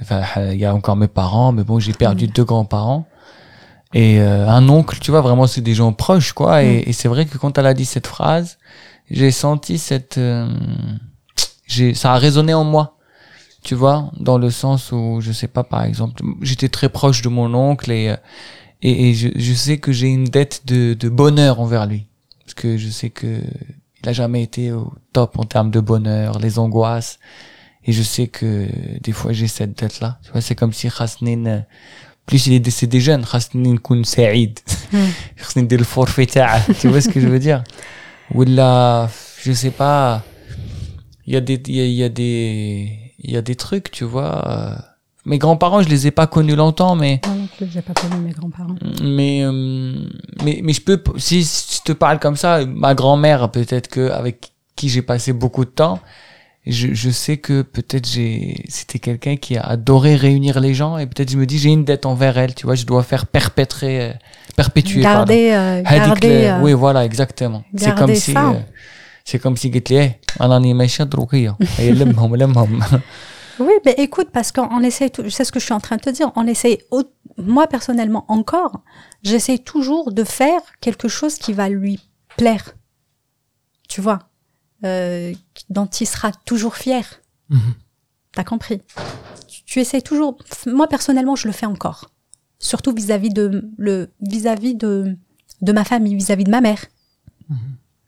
enfin, 0.01 0.22
il 0.51 0.59
y 0.59 0.65
a 0.65 0.74
encore 0.74 0.95
mes 0.95 1.07
parents, 1.07 1.51
mais 1.51 1.63
bon, 1.63 1.80
j'ai 1.80 1.93
perdu 1.93 2.28
deux 2.28 2.43
grands-parents. 2.43 3.07
Et 3.93 4.20
euh, 4.20 4.47
un 4.47 4.68
oncle, 4.70 4.99
tu 4.99 5.11
vois, 5.11 5.22
vraiment, 5.22 5.47
c'est 5.47 5.61
des 5.61 5.74
gens 5.74 5.93
proches, 5.93 6.34
quoi. 6.34 6.63
Et, 6.63 6.84
et 6.88 6.93
c'est 6.93 7.07
vrai 7.07 7.26
que 7.26 7.38
quand 7.38 7.57
elle 7.57 7.65
a 7.65 7.74
dit 7.74 7.86
cette 7.86 8.05
phrase, 8.07 8.57
j'ai 9.09 9.32
senti 9.32 9.78
cette, 9.78 10.18
euh, 10.18 10.47
j'ai, 11.65 11.93
ça 11.93 12.13
a 12.13 12.18
résonné 12.18 12.53
en 12.53 12.65
moi, 12.65 12.97
tu 13.68 13.76
vois, 13.76 14.09
dans 14.18 14.38
le 14.38 14.49
sens 14.49 14.93
où, 14.93 15.20
je 15.20 15.34
sais 15.34 15.49
pas, 15.49 15.65
par 15.65 15.84
exemple, 15.84 16.24
j'étais 16.41 16.70
très 16.70 16.88
proche 16.88 17.22
de 17.22 17.28
mon 17.28 17.53
oncle 17.53 17.91
et, 17.91 18.15
et, 18.82 19.13
je, 19.13 19.28
je, 19.36 19.53
sais 19.53 19.78
que 19.78 19.91
j'ai 19.91 20.07
une 20.07 20.24
dette 20.24 20.61
de, 20.65 20.93
de, 20.93 21.09
bonheur 21.09 21.59
envers 21.59 21.86
lui. 21.86 22.05
Parce 22.39 22.53
que 22.53 22.78
je 22.78 22.88
sais 22.88 23.09
que 23.09 23.41
il 24.01 24.07
a 24.07 24.13
jamais 24.13 24.41
été 24.41 24.72
au 24.72 24.93
top 25.11 25.38
en 25.38 25.43
termes 25.43 25.70
de 25.70 25.82
bonheur, 25.82 26.39
les 26.39 26.59
angoisses. 26.59 27.20
Et 27.84 27.91
je 27.91 28.03
sais 28.03 28.28
que 28.28 28.70
des 29.01 29.11
fois 29.11 29.34
j'ai 29.34 29.49
cette 29.49 29.78
dette-là. 29.78 30.18
Tu 30.24 30.32
vois, 30.32 30.39
c'est 30.39 30.55
comme 30.55 30.72
si 30.72 30.88
Hasnin, 30.97 31.65
plus 32.26 32.47
il 32.47 32.53
est 32.53 32.61
décédé 32.61 33.01
jeune, 33.01 33.26
Hasnin 33.30 33.76
kun 33.84 34.05
Saïd. 34.05 34.61
Hmm. 34.93 35.07
Hasnin 35.41 35.63
del 35.63 35.84
forfait 35.84 36.28
Tu 36.80 36.88
vois 36.88 37.01
ce 37.01 37.09
que 37.09 37.20
je 37.20 37.28
veux 37.28 37.39
dire? 37.39 37.65
Ou 38.34 38.43
là, 38.43 39.09
je 39.43 39.51
sais 39.51 39.72
pas, 39.72 40.24
il 41.26 41.34
y 41.34 41.36
a 41.36 41.41
des, 41.41 41.61
il 41.68 41.76
y 41.76 42.03
a 42.03 42.07
des, 42.07 43.07
il 43.28 43.34
y 43.34 43.38
a 43.38 43.41
des 43.41 43.55
trucs, 43.55 43.91
tu 43.91 44.05
vois. 44.05 44.49
Euh, 44.49 44.75
mes 45.25 45.38
grands-parents, 45.38 45.82
je 45.82 45.89
les 45.89 46.07
ai 46.07 46.11
pas 46.11 46.25
connus 46.25 46.55
longtemps, 46.55 46.95
mais. 46.95 47.19
Non, 47.28 47.36
non 47.36 47.47
j'ai 47.69 47.82
pas 47.82 47.93
connu 47.93 48.23
mes 48.23 48.32
grands-parents. 48.32 48.75
Mais, 49.03 49.43
euh, 49.43 49.51
mais, 50.43 50.61
mais 50.63 50.73
je 50.73 50.82
peux, 50.82 51.03
si, 51.17 51.43
si 51.43 51.78
je 51.78 51.82
te 51.84 51.91
parle 51.91 52.19
comme 52.19 52.38
ça, 52.38 52.65
ma 52.65 52.95
grand-mère, 52.95 53.51
peut-être 53.51 53.89
que, 53.89 54.09
avec 54.09 54.53
qui 54.78 54.88
j'ai 54.88 55.01
passé 55.01 55.34
beaucoup 55.34 55.65
de 55.65 55.69
temps, 55.69 55.99
je, 56.65 56.93
je 56.93 57.09
sais 57.09 57.38
que 57.38 57.61
peut-être 57.61 58.07
j'ai, 58.07 58.63
c'était 58.69 58.99
quelqu'un 58.99 59.36
qui 59.36 59.57
a 59.57 59.63
adoré 59.63 60.15
réunir 60.15 60.59
les 60.59 60.73
gens 60.73 60.97
et 60.97 61.07
peut-être 61.07 61.32
je 61.32 61.38
me 61.38 61.45
dis 61.45 61.57
j'ai 61.57 61.69
une 61.69 61.86
dette 61.86 62.05
envers 62.05 62.38
elle, 62.38 62.55
tu 62.55 62.65
vois, 62.65 62.75
je 62.75 62.86
dois 62.86 63.03
faire 63.03 63.25
perpétrer, 63.25 64.01
euh, 64.01 64.13
perpétuer. 64.55 65.01
Garder, 65.01 65.51
euh, 65.51 65.82
garder. 65.82 66.55
Oui, 66.61 66.73
voilà, 66.73 67.05
exactement. 67.05 67.63
C'est 67.75 67.95
comme 67.95 68.15
ça. 68.15 68.21
si. 68.21 68.34
C'est 69.28 69.39
comme 69.39 69.57
si 69.57 69.69
tu 69.69 69.93
hey, 69.93 70.21
Oui, 73.59 73.73
mais 73.84 73.93
écoute, 73.97 74.30
parce 74.32 74.53
qu'on 74.53 74.82
essaye, 74.82 75.11
tout, 75.11 75.30
c'est 75.30 75.43
ce 75.43 75.51
que 75.51 75.59
je 75.59 75.65
suis 75.65 75.73
en 75.73 75.82
train 75.82 75.97
de 75.97 76.01
te 76.01 76.09
dire, 76.09 76.32
on 76.38 76.47
essaye, 76.47 76.78
moi 77.38 77.67
personnellement 77.67 78.23
encore, 78.30 78.84
j'essaye 79.23 79.61
toujours 79.61 80.13
de 80.13 80.23
faire 80.23 80.61
quelque 80.80 81.09
chose 81.09 81.36
qui 81.39 81.51
va 81.51 81.67
lui 81.67 81.99
plaire. 82.38 82.73
Tu 83.89 83.99
vois, 83.99 84.19
euh, 84.86 85.34
dont 85.69 85.88
il 85.88 86.07
sera 86.07 86.32
toujours 86.45 86.78
fier. 86.78 87.21
T'as 88.32 88.45
compris? 88.45 88.82
Tu, 89.65 89.84
tu 89.84 90.01
toujours, 90.03 90.38
moi 90.67 90.88
personnellement, 90.88 91.36
je 91.36 91.47
le 91.47 91.53
fais 91.53 91.65
encore. 91.65 92.11
Surtout 92.59 92.93
vis-à-vis 92.93 93.32
de, 93.32 93.69
vis 94.21 94.75
de, 94.75 95.17
de 95.61 95.71
ma 95.73 95.84
famille, 95.84 96.15
vis-à-vis 96.15 96.45
de 96.45 96.51
ma 96.51 96.61
mère 96.61 96.80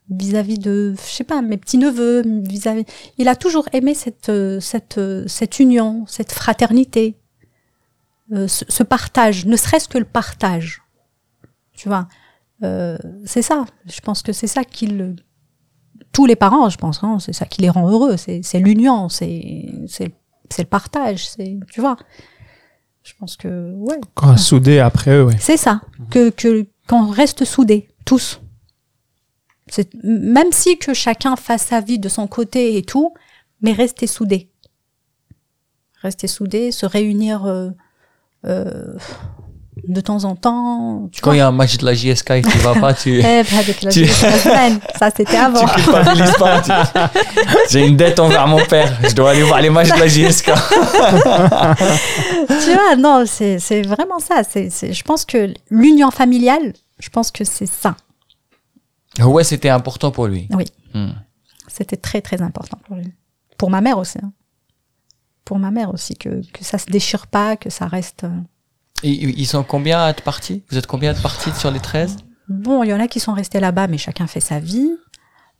vis-à-vis 0.09 0.57
de, 0.59 0.95
je 0.97 1.11
sais 1.11 1.23
pas, 1.23 1.41
mes 1.41 1.57
petits 1.57 1.77
neveux, 1.77 2.23
vis-à-vis. 2.25 2.85
Il 3.17 3.27
a 3.27 3.35
toujours 3.35 3.67
aimé 3.73 3.93
cette 3.93 4.29
euh, 4.29 4.59
cette 4.59 4.97
euh, 4.97 5.25
cette 5.27 5.59
union, 5.59 6.05
cette 6.07 6.31
fraternité, 6.31 7.15
euh, 8.33 8.47
ce, 8.47 8.65
ce 8.67 8.83
partage, 8.83 9.45
ne 9.45 9.55
serait-ce 9.55 9.87
que 9.87 9.97
le 9.97 10.05
partage. 10.05 10.81
Tu 11.73 11.87
vois, 11.89 12.07
Euh, 12.61 12.97
c'est 13.25 13.41
ça. 13.41 13.63
Je 13.85 14.01
pense 14.01 14.21
que 14.21 14.33
c'est 14.33 14.47
ça 14.47 14.63
qui 14.65 14.87
le 14.87 15.15
tous 16.11 16.25
les 16.25 16.35
parents, 16.35 16.69
je 16.69 16.77
pense, 16.77 17.03
hein, 17.03 17.17
c'est 17.19 17.31
ça 17.33 17.45
qui 17.45 17.61
les 17.61 17.69
rend 17.69 17.87
heureux. 17.89 18.17
C'est 18.17 18.41
c'est 18.43 18.59
l'union, 18.59 19.07
c'est 19.09 19.65
c'est 19.87 20.11
c'est 20.49 20.63
le 20.63 20.67
partage, 20.69 21.29
c'est 21.29 21.57
tu 21.71 21.79
vois. 21.81 21.95
Je 23.03 23.13
pense 23.17 23.37
que 23.37 23.71
ouais, 23.75 23.99
Quand 24.13 24.35
soudé 24.37 24.79
après 24.79 25.11
eux, 25.11 25.23
ouais. 25.25 25.37
c'est 25.39 25.55
ça. 25.57 25.81
Que 26.09 26.31
que 26.31 26.67
qu'on 26.87 27.07
reste 27.09 27.45
soudés 27.45 27.87
tous. 28.05 28.41
C'est 29.69 29.89
même 30.03 30.51
si 30.51 30.77
que 30.79 30.93
chacun 30.93 31.35
fasse 31.35 31.63
sa 31.67 31.79
vie 31.81 31.99
de 31.99 32.09
son 32.09 32.27
côté 32.27 32.77
et 32.77 32.83
tout, 32.83 33.13
mais 33.61 33.71
rester 33.73 34.07
soudés. 34.07 34.49
Rester 36.01 36.27
soudés, 36.27 36.71
se 36.71 36.85
réunir. 36.85 37.45
euh, 37.45 37.69
euh, 38.45 38.93
de 39.87 40.01
temps 40.01 40.25
en 40.25 40.35
temps. 40.35 41.07
Tu 41.11 41.21
Quand 41.21 41.31
il 41.31 41.37
y 41.37 41.41
a 41.41 41.47
un 41.47 41.53
match 41.53 41.77
de 41.77 41.85
la 41.85 41.93
JSK 41.93 42.31
et 42.31 42.41
que 42.41 42.49
tu 42.49 42.57
vas 42.59 42.75
pas, 42.75 42.93
tu, 42.93 43.19
Eh, 43.19 43.23
avec 43.57 43.81
la 43.81 43.89
Tu- 43.91 44.05
ça 44.07 45.09
c'était 45.15 45.37
avant. 45.37 45.65
tu 45.65 45.81
culpabilises 45.83 46.33
pas. 46.37 46.61
tu- 46.61 46.71
J'ai 47.69 47.87
une 47.87 47.95
dette 47.95 48.19
envers 48.19 48.45
mon 48.47 48.63
père. 48.65 48.93
Je 49.07 49.13
dois 49.15 49.31
aller 49.31 49.41
voir 49.43 49.61
les 49.61 49.69
matchs 49.69 49.89
de 49.93 49.99
la 49.99 50.07
JSK. 50.07 50.45
tu 52.63 52.73
vois, 52.73 52.95
non, 52.97 53.23
c'est 53.25 53.81
vraiment 53.83 54.19
ça. 54.19 54.41
C'est- 54.43 54.69
je 54.93 55.03
pense 55.03 55.23
que 55.25 55.53
l'union 55.69 56.11
familiale, 56.11 56.73
je 56.99 57.09
pense 57.09 57.31
que 57.31 57.43
c'est 57.43 57.65
ça. 57.69 57.95
Ouais, 59.19 59.43
c'était 59.43 59.69
important 59.69 60.11
pour 60.11 60.27
lui. 60.27 60.47
Oui. 60.51 60.65
Hmm. 60.93 61.09
C'était 61.67 61.97
très 61.97 62.21
très 62.21 62.41
important 62.41 62.77
pour 62.85 62.95
lui. 62.95 63.11
Pour 63.57 63.69
ma 63.69 63.81
mère 63.81 63.97
aussi. 63.97 64.17
hein. 64.23 64.31
Pour 65.45 65.57
ma 65.59 65.71
mère 65.71 65.91
aussi, 65.93 66.15
que, 66.15 66.41
que 66.51 66.63
ça 66.63 66.77
se 66.77 66.85
déchire 66.87 67.27
pas, 67.27 67.57
que 67.57 67.69
ça 67.69 67.87
reste. 67.87 68.23
euh, 68.23 68.29
Et 69.03 69.09
ils 69.11 69.45
sont 69.47 69.63
combien 69.63 69.99
à 70.03 70.09
être 70.11 70.21
partis? 70.23 70.63
Vous 70.69 70.77
êtes 70.77 70.87
combien 70.87 71.13
de 71.13 71.19
partis 71.19 71.51
sur 71.53 71.71
les 71.71 71.79
13 71.79 72.17
Bon, 72.49 72.83
il 72.83 72.89
y 72.89 72.93
en 72.93 72.99
a 72.99 73.07
qui 73.07 73.19
sont 73.19 73.33
restés 73.33 73.59
là-bas, 73.59 73.87
mais 73.87 73.97
chacun 73.97 74.27
fait 74.27 74.39
sa 74.39 74.59
vie. 74.59 74.91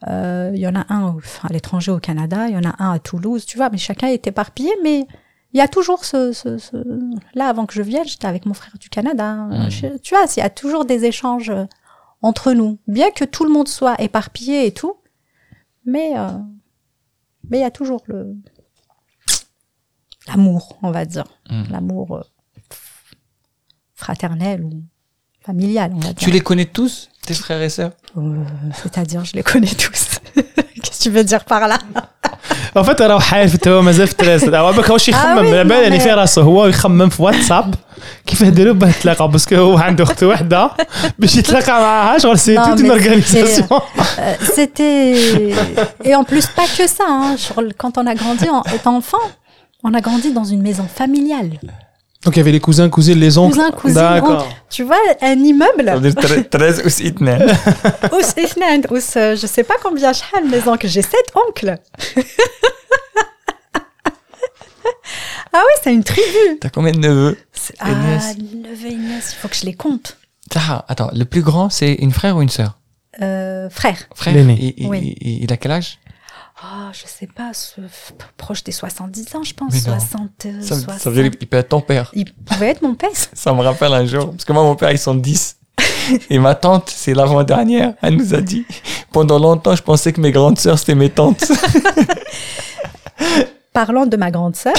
Euh, 0.07 0.51
Il 0.53 0.59
y 0.59 0.67
en 0.67 0.75
a 0.75 0.85
un 0.93 1.07
au- 1.09 1.21
à 1.43 1.51
l'étranger 1.51 1.91
au 1.91 1.99
Canada, 1.99 2.47
il 2.47 2.53
y 2.53 2.57
en 2.57 2.63
a 2.69 2.75
un 2.81 2.93
à 2.93 2.99
Toulouse, 2.99 3.45
tu 3.45 3.57
vois, 3.57 3.69
mais 3.69 3.77
chacun 3.77 4.07
est 4.07 4.25
éparpillé, 4.27 4.71
mais 4.83 5.05
il 5.53 5.57
y 5.57 5.61
a 5.61 5.67
toujours 5.67 6.05
ce, 6.05 6.31
ce, 6.31 6.57
ce- 6.57 6.77
Là, 7.35 7.47
avant 7.49 7.65
que 7.65 7.73
je 7.73 7.81
vienne, 7.81 8.07
j'étais 8.07 8.27
avec 8.27 8.45
mon 8.45 8.53
frère 8.53 8.77
du 8.79 8.89
Canada. 8.89 9.33
Mhm. 9.33 9.69
Je- 9.69 9.97
tu 9.97 10.15
vois, 10.15 10.25
il 10.35 10.39
y 10.39 10.43
a 10.43 10.49
toujours 10.49 10.85
des 10.85 11.05
échanges 11.05 11.49
euh, 11.49 11.65
entre 12.21 12.53
nous. 12.53 12.79
Bien 12.87 13.11
que 13.11 13.25
tout 13.25 13.43
le 13.45 13.51
monde 13.51 13.67
soit 13.67 13.99
éparpillé 14.01 14.65
et 14.65 14.73
tout, 14.73 14.97
mais 15.85 16.17
euh, 16.17 16.29
mais 17.49 17.59
il 17.59 17.61
y 17.61 17.65
a 17.65 17.71
toujours 17.71 18.03
le 18.07 18.35
l'amour, 20.27 20.77
on 20.81 20.91
va 20.91 21.05
dire. 21.05 21.25
Mhm. 21.49 21.67
L'amour 21.71 22.17
euh, 22.17 22.21
fraternel 23.95 24.63
ou 24.63 24.83
familial, 25.41 25.91
on 25.93 25.99
va 25.99 26.13
dire. 26.13 26.15
Tu 26.15 26.31
les 26.31 26.41
connais 26.41 26.65
tous, 26.65 27.09
tes 27.25 27.33
frères 27.33 27.61
et 27.61 27.69
sœurs? 27.69 27.93
Euh, 28.17 28.43
C'est-à-dire, 28.81 29.25
je 29.25 29.33
les 29.33 29.43
connais 29.43 29.67
tous. 29.67 30.19
Qu'est-ce 30.35 30.99
que 30.99 31.03
tu 31.03 31.09
veux 31.09 31.23
dire 31.23 31.45
par 31.45 31.67
là? 31.67 31.79
En 32.78 32.82
fait 32.84 33.00
راه 33.00 33.18
حالف 33.20 33.68
هو 33.68 33.82
مازال 33.82 34.06
في 34.06 34.12
التلاتة 34.12 34.58
هو 34.58 34.72
بالك 34.72 34.90
هوش 34.90 35.08
يخمم 35.08 35.38
آه 35.38 35.40
وي، 35.40 35.58
على 35.58 35.64
بالي 35.64 35.74
non, 35.80 35.82
يعني 35.82 35.98
mais- 35.98 36.02
في 36.02 36.10
راسه 36.10 36.42
هو 36.42 36.66
يخمم 36.66 37.08
في 37.08 37.22
واتساب 37.22 37.74
كيف 38.26 38.40
يديروا 38.40 38.74
باه 38.74 38.88
يتلاقى 38.88 39.28
باسكو 39.28 39.54
هو 39.56 39.78
عنده 39.78 40.04
اخت 40.04 40.22
وحده 40.22 40.70
باش 41.18 41.36
يتلاقى 41.36 41.72
معاها 41.72 42.18
شغل 42.18 42.38
سي 42.38 42.56
Non, 42.58 42.66
توت 42.66 42.80
اون 42.80 42.88
mais 42.88 42.90
اورغانيزاسيون 42.90 43.68
Euh, 43.70 43.80
C'était... 44.56 45.54
Et 46.08 46.14
en 46.14 46.24
plus, 46.24 46.46
pas 46.58 46.68
que 46.78 46.86
ça. 46.96 47.04
hein. 47.08 47.36
Sur 47.46 47.60
le- 47.60 47.72
Quand 47.82 47.94
on 48.00 48.06
a 48.12 48.14
grandi, 48.14 48.46
en 48.58 48.62
étant 48.76 48.96
enfant, 49.00 49.26
on 49.86 49.92
a 49.94 50.00
grandi 50.00 50.28
Donc 52.25 52.35
il 52.35 52.39
y 52.39 52.41
avait 52.41 52.51
les 52.51 52.59
cousins, 52.59 52.89
cousines, 52.89 53.17
les 53.17 53.37
oncles. 53.37 53.55
Cousins, 53.55 53.71
cousines, 53.71 53.97
Tu 54.69 54.83
vois, 54.83 54.99
un 55.21 55.35
immeuble. 55.35 55.85
Ça 55.85 55.95
veut 55.95 56.11
dire 56.11 56.49
13 56.49 56.81
ou 56.85 56.89
2. 56.89 57.37
Ou 58.11 58.21
ou 58.91 58.97
je 58.97 59.19
ne 59.19 59.21
euh, 59.21 59.35
sais 59.37 59.63
pas 59.63 59.75
combien 59.81 60.11
je 60.11 60.21
mes 60.49 60.67
oncles. 60.67 60.87
J'ai 60.87 61.01
7 61.01 61.13
oncles. 61.47 61.77
ah 65.53 65.57
ouais, 65.59 65.79
c'est 65.81 65.93
une 65.93 66.03
tribu. 66.03 66.59
T'as 66.59 66.69
combien 66.69 66.91
de 66.91 66.99
neveux? 66.99 67.37
C'est- 67.53 67.75
Ah, 67.79 67.91
Ignace. 67.91 68.35
neveu 68.37 68.89
il 69.31 69.35
faut 69.35 69.47
que 69.47 69.55
je 69.55 69.65
les 69.65 69.73
compte. 69.73 70.17
Attends, 70.89 71.11
le 71.13 71.23
plus 71.23 71.41
grand, 71.41 71.69
c'est 71.69 71.93
une 71.93 72.11
frère 72.11 72.35
ou 72.35 72.41
une 72.41 72.49
sœur? 72.49 72.77
Euh, 73.21 73.69
frère, 73.69 73.97
Frère? 74.13 74.35
Oui. 74.45 75.15
il 75.21 75.51
a 75.53 75.57
quel 75.57 75.71
âge? 75.71 75.99
Ah, 76.61 76.91
je 76.91 77.07
sais 77.07 77.27
pas, 77.27 77.53
ce- 77.53 77.79
proche 78.35 78.63
des 78.65 78.71
70 78.73 79.35
ans, 79.35 79.43
je 79.43 79.53
pense. 79.53 79.71
Mais 79.73 79.91
non. 79.91 79.99
60, 79.99 80.29
euh, 80.45 80.61
ça, 80.61 80.75
60. 80.75 80.99
ça 80.99 81.09
veut 81.09 81.23
dire 81.23 81.31
qu'il 81.31 81.47
peut 81.47 81.57
être 81.57 81.69
ton 81.69 81.79
père. 81.81 82.11
Il 82.13 82.33
pouvait 82.33 82.67
être 82.69 82.81
mon 82.81 82.95
père. 82.95 83.09
Ça 83.33 83.53
me 83.53 83.61
rappelle 83.61 83.93
un 83.93 84.05
jour, 84.05 84.31
parce 84.31 84.43
que 84.43 84.51
moi, 84.51 84.63
mon 84.63 84.75
père, 84.75 84.91
ils 84.91 84.97
sont 84.99 85.15
10. 85.15 85.55
Et 86.29 86.37
ma 86.39 86.55
tante, 86.55 86.89
c'est 86.93 87.13
l'avant-dernière, 87.13 87.93
elle 88.01 88.15
nous 88.17 88.33
a 88.33 88.41
dit, 88.41 88.65
pendant 89.11 89.39
longtemps, 89.39 89.75
je 89.75 89.83
pensais 89.83 90.11
que 90.11 90.19
mes 90.19 90.31
grandes 90.31 90.59
sœurs, 90.59 90.77
c'était 90.79 90.95
mes 90.95 91.09
tantes. 91.09 91.45
Parlant 93.71 94.05
de 94.07 94.17
ma 94.17 94.31
grande 94.31 94.55
sœur, 94.55 94.73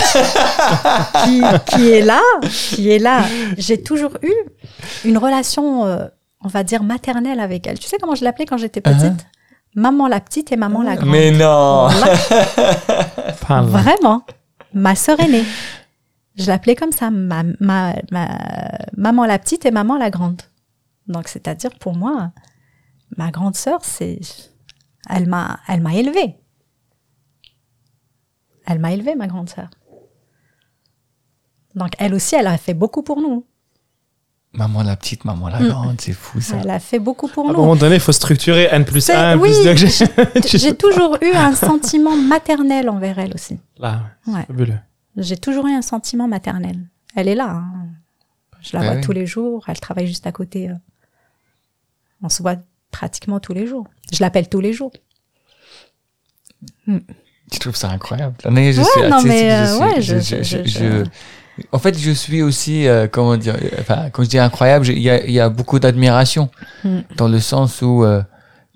qui, 1.24 1.41
qui 1.68 1.91
est 1.91 2.03
là, 2.03 2.20
qui 2.43 2.91
est 2.91 2.99
là, 2.99 3.24
j'ai 3.57 3.81
toujours 3.83 4.11
eu 4.22 4.33
une 5.09 5.16
relation, 5.16 5.87
euh, 5.87 6.05
on 6.45 6.49
va 6.49 6.64
dire, 6.64 6.83
maternelle 6.83 7.39
avec 7.41 7.66
elle. 7.66 7.78
Tu 7.78 7.87
sais 7.89 7.97
comment 7.99 8.16
je 8.16 8.24
l'appelais 8.24 8.47
quand 8.47 8.59
j'étais 8.59 8.81
petite? 8.81 9.26
Maman 9.75 10.09
la 10.09 10.21
petite 10.21 10.53
et 10.53 10.57
maman 10.57 10.83
la 10.83 10.93
ah. 10.93 10.97
grande. 10.97 11.11
Mais 11.11 11.31
non. 11.31 11.89
Vraiment 13.66 14.25
Ma 14.73 14.95
sœur 14.95 15.18
aînée. 15.21 15.45
Je 16.37 16.47
l'appelais 16.47 16.77
comme 16.77 16.93
ça, 16.93 17.11
maman 17.11 17.95
la 19.27 19.39
petite 19.39 19.66
et 19.66 19.71
maman 19.71 19.97
la 19.97 20.11
grande. 20.11 20.43
Donc, 21.07 21.29
c'est-à-dire 21.29 21.73
pour 21.79 21.95
moi, 21.95 22.33
ma 23.16 23.31
grande 23.31 23.57
sœur, 23.57 23.85
c'est, 23.85 24.21
elle 25.09 25.29
m'a, 25.29 25.59
elle 25.68 25.81
m'a 25.81 25.95
élevée. 25.95 26.37
Elle 28.66 28.79
m'a 28.79 28.93
élevée, 28.93 29.16
ma 29.16 29.27
grande 29.27 29.51
sœur. 29.51 29.68
Donc, 31.75 31.91
elle 31.99 32.14
aussi, 32.14 32.37
elle 32.37 32.47
a 32.47 32.57
fait 32.59 32.75
beaucoup 32.75 33.03
pour 33.03 33.21
nous. 33.21 33.45
Maman 34.53 34.83
la 34.83 34.97
petite, 34.97 35.25
maman 35.25 35.49
la 35.49 35.61
Mm. 35.61 35.69
grande, 35.69 36.01
c'est 36.01 36.13
fou 36.13 36.41
ça. 36.41 36.57
Elle 36.61 36.71
a 36.71 36.81
fait 36.81 36.99
beaucoup 36.99 37.29
pour 37.29 37.47
À 37.47 37.51
un 37.51 37.53
nous. 37.53 37.61
moment 37.61 37.77
donné, 37.77 37.95
il 37.97 38.01
faut 38.01 38.11
structurer 38.13 38.69
N 38.73 38.85
plus 38.85 39.01
C'est- 39.03 39.15
1, 39.15 39.39
oui, 39.39 39.51
plus 39.53 39.65
2. 39.65 40.49
J'ai 40.59 40.75
toujours 40.77 41.17
eu 41.23 41.31
un 41.33 41.55
sentiment 41.55 42.17
maternel 42.17 42.89
envers 42.89 43.19
elle 43.21 43.33
aussi. 43.35 43.59
Là, 43.79 44.03
Ouais. 44.27 44.45
fabuleux. 44.47 44.79
J'ai 45.17 45.37
toujours 45.37 45.67
eu 45.69 45.73
un 45.73 45.83
sentiment 45.83 46.27
maternel. 46.27 46.81
Elle 47.15 47.29
est 47.29 47.35
là. 47.37 47.49
hein. 47.51 47.73
Je 48.61 48.73
la 48.77 48.81
Bah 48.81 48.87
vois 48.89 48.95
oui. 48.97 49.01
tous 49.03 49.13
les 49.13 49.27
jours. 49.27 49.65
Elle 49.69 49.79
travaille 49.81 50.07
juste 50.09 50.27
à 50.27 50.33
côté. 50.33 50.69
euh. 50.69 50.75
On 52.23 52.29
se 52.29 52.43
voit 52.43 52.57
pratiquement 52.91 53.39
tous 53.41 53.55
les 53.55 53.67
jours. 53.67 53.87
Je 54.13 54.19
l'appelle 54.21 54.49
tous 54.49 54.61
les 54.61 54.73
jours. 54.73 54.93
Tu 57.51 57.59
trouves 57.59 57.77
ça 57.77 57.89
incroyable 57.91 58.37
Non, 58.45 58.57
je 58.73 58.81
Ouais, 58.81 58.85
suis, 58.85 59.09
non, 59.11 59.23
mais, 59.23 59.49
je 59.49 59.55
euh, 59.55 59.67
suis- 59.67 59.83
ouais, 59.83 60.03
je- 60.03 60.19
je- 60.21 60.21
je- 60.21 60.43
je- 60.43 60.65
je- 60.65 60.69
je- 60.69 61.05
en 61.73 61.79
fait, 61.79 61.99
je 61.99 62.11
suis 62.11 62.43
aussi, 62.43 62.87
euh, 62.87 63.07
comment 63.11 63.37
dire, 63.37 63.57
euh, 63.57 63.69
enfin, 63.81 64.11
quand 64.11 64.23
je 64.23 64.29
dis 64.29 64.39
incroyable, 64.39 64.89
il 64.89 64.99
y, 64.99 65.41
a, 65.41 65.49
beaucoup 65.49 65.79
d'admiration 65.79 66.51
mm. 66.85 67.01
dans 67.17 67.29
le 67.29 67.41
sens 67.41 67.83
où 67.83 68.05
euh, 68.05 68.23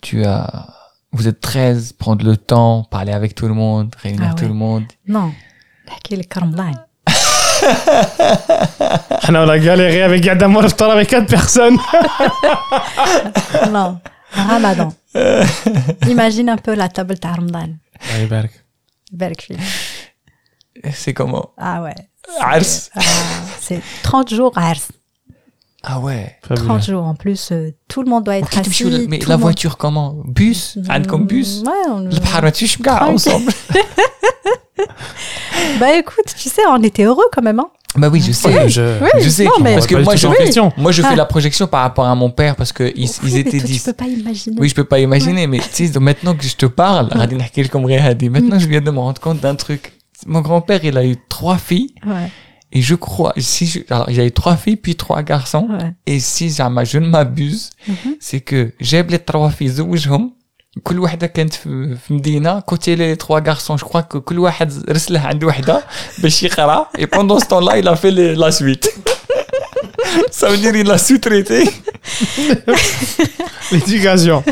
tu 0.03 0.25
as, 0.25 0.69
vous 1.13 1.29
êtes 1.29 1.41
13, 1.41 1.95
prendre 1.95 2.25
le 2.25 2.37
temps, 2.37 2.85
parler 2.85 3.13
avec 3.13 3.35
tout 3.35 3.49
le 3.49 3.55
monde, 3.55 3.95
réunir 4.01 4.31
ah 4.33 4.35
tout 4.35 4.47
le 4.47 4.55
monde. 4.55 4.85
Ah 9.27 9.33
non, 9.33 9.41
on 9.41 9.49
a 9.49 9.59
galéré 9.59 10.03
avec 10.03 10.25
Yad 10.25 10.43
Amour 10.43 10.65
avec 10.91 11.09
4 11.09 11.27
personnes. 11.27 11.79
non, 13.73 13.99
Ramadan. 14.33 14.93
Imagine 16.09 16.51
un 16.51 16.57
peu 16.57 16.75
la 16.75 16.89
table 16.89 17.15
de 17.15 17.27
Ramadan. 17.27 17.75
C'est 20.93 21.15
comment? 21.15 21.51
Ah 21.57 21.83
ouais. 21.83 21.95
Ars. 22.41 22.65
C'est 22.65 22.91
ah. 22.95 23.73
euh, 23.73 23.79
30 24.03 24.35
jours 24.35 24.53
Ars. 24.57 24.77
Ah 25.83 26.01
ouais. 26.01 26.37
30 26.55 26.83
jours 26.83 27.05
en 27.05 27.15
plus, 27.15 27.51
euh, 27.53 27.71
tout 27.89 28.03
le 28.03 28.09
monde 28.09 28.25
doit 28.25 28.39
être 28.39 28.59
assis. 28.59 29.07
mais 29.09 29.19
la 29.27 29.37
voiture 29.37 29.77
comment? 29.77 30.17
Bus? 30.25 30.79
Euh, 30.79 31.05
comme 31.05 31.27
bus? 31.27 31.63
Ouais, 31.67 31.73
on 31.91 32.09
ensemble. 33.03 33.53
bah 35.81 35.97
écoute, 35.97 36.25
tu 36.37 36.49
sais, 36.49 36.63
on 36.69 36.83
était 36.83 37.05
heureux 37.05 37.25
quand 37.33 37.43
même. 37.43 37.61
Hein. 37.61 37.69
Bah 37.97 38.09
oui, 38.11 38.21
je 38.21 38.33
sais. 38.33 38.69
Je, 38.69 38.99
je, 39.21 39.29
sais. 39.29 39.45
Parce 39.45 39.87
que 39.87 39.95
moi, 39.97 40.17
je, 40.17 40.27
oui. 40.27 40.71
moi, 40.77 40.91
je 40.91 41.03
fais 41.03 41.09
ah. 41.13 41.17
la 41.17 41.27
projection 41.27 41.67
par 41.69 41.83
rapport 41.83 42.07
à 42.07 42.15
mon 42.15 42.31
père 42.31 42.57
parce 42.57 42.73
que 42.73 42.93
ils, 42.97 43.37
étaient 43.37 43.59
toi, 43.59 43.69
10. 43.69 43.85
Peux 43.85 43.93
pas 43.93 44.07
imaginer. 44.07 44.57
Oui, 44.59 44.69
je 44.69 44.75
peux 44.75 44.85
pas 44.85 44.99
imaginer, 44.99 45.43
ouais. 45.43 45.47
mais 45.47 45.59
tu 45.59 45.87
sais, 45.87 46.01
maintenant 46.01 46.35
que 46.35 46.45
je 46.45 46.57
te 46.57 46.67
parle, 46.67 47.09
Radin 47.13 47.39
Hakil 47.39 47.69
Maintenant, 48.31 48.59
je 48.59 48.67
viens 48.67 48.81
de 48.81 48.91
me 48.91 48.99
rendre 48.99 49.21
compte 49.21 49.41
d'un 49.41 49.55
truc 49.55 49.93
Mon 50.26 50.42
grand-père, 50.42 50.84
il 50.84 50.98
a 50.98 51.06
eu 51.06 51.16
trois 51.30 51.58
filles, 51.58 51.94
Ouais, 52.06 52.30
et 52.72 52.82
je 52.82 52.96
crois, 52.96 53.34
si 53.38 53.66
je, 53.66 53.80
alors, 53.90 54.10
il 54.10 54.20
a 54.20 54.26
eu 54.26 54.32
trois 54.32 54.58
filles, 54.58 54.76
puis 54.76 54.96
trois 54.96 55.24
garçons, 55.24 55.68
ouais. 55.72 55.94
et 56.06 56.20
si 56.20 56.50
jamais 56.50 56.86
je 56.86 56.98
ne 57.00 57.08
m'abuse, 57.08 57.70
Mhm. 57.88 58.16
c'est 58.20 58.42
que 58.42 58.72
جاب 58.82 59.10
les 59.12 59.20
trois 59.20 59.50
filles 59.52 59.70
زوجهم 59.72 60.34
كل 60.84 61.00
واحدة 61.00 61.28
كانت 61.28 61.54
في 61.54 61.96
في 62.08 62.14
مدينة 62.14 62.60
côté 62.62 62.96
les 62.96 63.18
trois 63.18 63.42
garçons 63.42 63.78
je 63.78 63.84
crois 63.86 64.04
que 64.04 64.18
كل 64.18 64.40
واحد 64.40 64.90
رسله 64.90 65.20
عند 65.20 65.44
وحدة 65.44 65.84
باش 66.20 66.44
يقرا 66.44 66.90
et 66.98 67.08
pendant 67.08 67.40
ce 67.40 67.46
temps-là 67.48 67.78
il 67.80 67.88
a 67.88 67.96
fait 67.96 68.12
les- 68.12 68.36
la 68.36 68.52
suite 68.52 68.88
ça 70.32 70.50
veut 70.50 70.58
dire 70.58 70.76
il 70.76 70.90
a 70.92 70.98
sous-traité 70.98 71.64
L'éducation. 73.72 74.44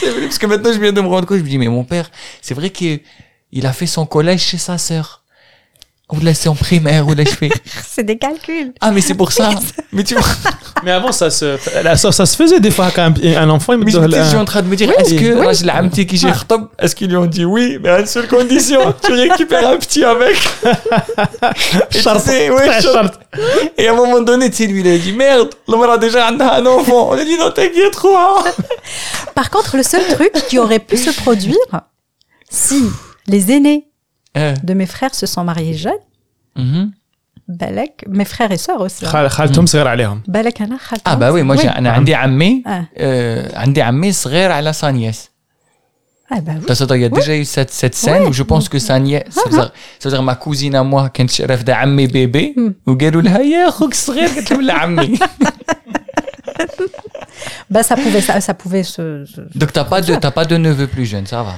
C'est 0.00 0.10
vrai, 0.10 0.22
parce 0.22 0.38
que 0.38 0.46
maintenant 0.46 0.72
je 0.72 0.78
viens 0.78 0.92
de 0.92 1.00
me 1.00 1.08
rendre 1.08 1.26
compte, 1.26 1.38
je 1.38 1.42
me 1.42 1.48
dis, 1.48 1.58
mais 1.58 1.68
mon 1.68 1.84
père, 1.84 2.10
c'est 2.40 2.54
vrai 2.54 2.70
qu'il 2.70 3.00
il 3.53 3.65
a 3.67 3.73
fait 3.73 3.87
son 3.87 4.05
collège 4.05 4.41
chez 4.41 4.57
sa 4.57 4.77
sœur. 4.77 5.21
Ou 6.11 6.19
laissé 6.19 6.47
en 6.47 6.53
primaire, 6.53 7.07
ou 7.07 7.15
l'ai-je 7.15 7.31
fait 7.31 7.49
C'est 7.87 8.03
des 8.03 8.19
calculs. 8.19 8.71
Ah, 8.81 8.91
mais 8.91 9.01
c'est 9.01 9.15
pour 9.15 9.31
ça. 9.31 9.49
mais 9.91 10.03
tu 10.03 10.13
vois. 10.13 10.23
Mais 10.83 10.91
avant, 10.91 11.11
ça 11.11 11.31
se, 11.31 11.57
ça, 11.95 12.25
se 12.27 12.35
faisait 12.35 12.59
des 12.59 12.69
fois 12.69 12.91
quand 12.93 13.13
un, 13.23 13.49
enfant. 13.49 13.75
Mais 13.79 13.89
je, 13.89 13.97
me 13.97 14.07
je, 14.07 14.21
suis 14.21 14.37
en 14.37 14.45
train 14.45 14.61
de 14.61 14.67
me 14.67 14.75
dire, 14.75 14.91
est-ce 14.91 15.15
que 15.15 15.33
oui. 15.33 15.45
Rajla 15.45 15.77
Amti 15.77 16.05
qui 16.05 16.17
gère 16.17 16.41
ah. 16.41 16.45
top, 16.47 16.71
est-ce 16.77 16.95
qu'ils 16.95 17.09
lui 17.09 17.17
ont 17.17 17.25
dit 17.25 17.45
oui, 17.45 17.79
mais 17.81 17.89
à 17.89 17.99
une 18.01 18.05
seule 18.05 18.27
condition, 18.27 18.93
tu 19.03 19.11
récupères 19.13 19.67
un 19.67 19.77
petit 19.77 20.03
avec. 20.03 20.37
et, 21.95 21.99
charte, 21.99 22.27
ouais, 22.27 22.69
et 23.77 23.87
à 23.87 23.93
un 23.93 23.95
moment 23.95 24.21
donné, 24.21 24.51
tu 24.51 24.57
sais, 24.57 24.67
lui, 24.67 24.81
il 24.81 24.87
a 24.87 24.97
dit 24.99 25.13
merde, 25.13 25.49
l'homme 25.67 25.81
a 25.83 25.97
déjà 25.97 26.27
un 26.27 26.65
enfant. 26.67 27.09
On 27.09 27.13
a 27.13 27.25
dit 27.25 27.37
non, 27.39 27.49
t'inquiète, 27.49 27.91
trop. 27.91 28.17
Par 29.33 29.49
contre, 29.49 29.77
le 29.77 29.83
seul 29.83 30.05
truc 30.05 30.33
qui 30.47 30.59
aurait 30.59 30.79
pu 30.79 30.97
se 30.97 31.09
produire, 31.09 31.57
si 32.51 32.83
les 33.32 33.44
aînés 33.52 33.80
Eh. 34.34 34.54
de 34.68 34.74
mes 34.74 34.86
frères 34.94 35.14
se 35.14 35.26
sont 35.26 35.44
mariés 35.50 35.74
jeunes, 35.84 36.04
Mhm. 36.56 36.90
balek, 37.48 38.04
mes 38.18 38.24
frères 38.32 38.52
et 38.56 38.58
sœurs 38.66 38.80
aussi. 38.86 39.04
hein. 39.04 39.08
خال- 39.08 39.30
خالتهم 39.30 39.66
صغير 39.66 39.88
عليهم. 39.88 40.22
بالك 40.28 40.62
انا 40.62 40.78
خالتهم 40.78 41.14
ah 41.14 41.18
bah 41.20 41.32
oui 41.34 41.42
moi 41.42 41.56
j'ai 41.60 41.68
Oui. 41.68 41.76
انا 41.78 41.90
عندي 41.90 42.14
عمي 42.14 42.62
Ah. 42.66 42.70
euh, 42.70 43.54
عندي 43.56 43.82
عمي 43.82 44.12
صغير 44.12 44.50
على 44.52 44.72
sa 44.72 44.92
nièce 44.92 45.28
Ah 46.30 46.40
bah 46.46 46.52
oui. 46.58 46.66
T'as 46.66 46.74
ça, 46.74 46.84
il 46.96 47.00
y 47.00 47.04
a 47.06 47.08
déjà 47.20 47.34
eu 47.42 47.44
cette, 47.56 47.72
cette 47.82 47.94
scène 48.02 48.22
Ouais. 48.22 48.28
où 48.28 48.32
je 48.40 48.44
pense 48.52 48.66
que 48.72 48.78
sa 48.88 48.96
nièce, 49.06 49.28
ça 49.30 49.44
veut 49.48 49.56
dire, 49.58 49.70
ça 50.00 50.04
veut 50.08 50.14
dire 50.16 50.22
ma 50.22 50.34
cousine 50.44 50.74
à 50.74 50.82
moi, 50.92 51.08
كانت 51.08 51.40
رافدة 51.40 51.74
عمي 51.74 52.06
بيبي 52.06 52.54
Hmm. 52.58 52.72
وقالوا 52.86 53.22
لها 53.22 53.38
يا 53.40 53.68
اخوك 53.68 53.94
صغير 53.94 54.28
قالت 54.28 54.50
لهم 54.52 54.60
لا 54.62 54.74
عمي 54.74 55.18
Bah 57.70 57.82
ça 57.82 57.96
pouvait 57.96 58.20
ça, 58.28 58.40
ça 58.48 58.54
pouvait 58.54 58.82
se. 58.94 59.04
se- 59.32 59.40
Donc 59.60 59.70
t'as 59.72 59.84
pas 59.92 60.00
de 60.00 60.14
t'as 60.24 60.30
pas 60.38 60.44
de 60.52 60.56
neveu 60.56 60.86
plus 60.94 61.06
jeune, 61.12 61.26
ça 61.26 61.42
va. 61.42 61.54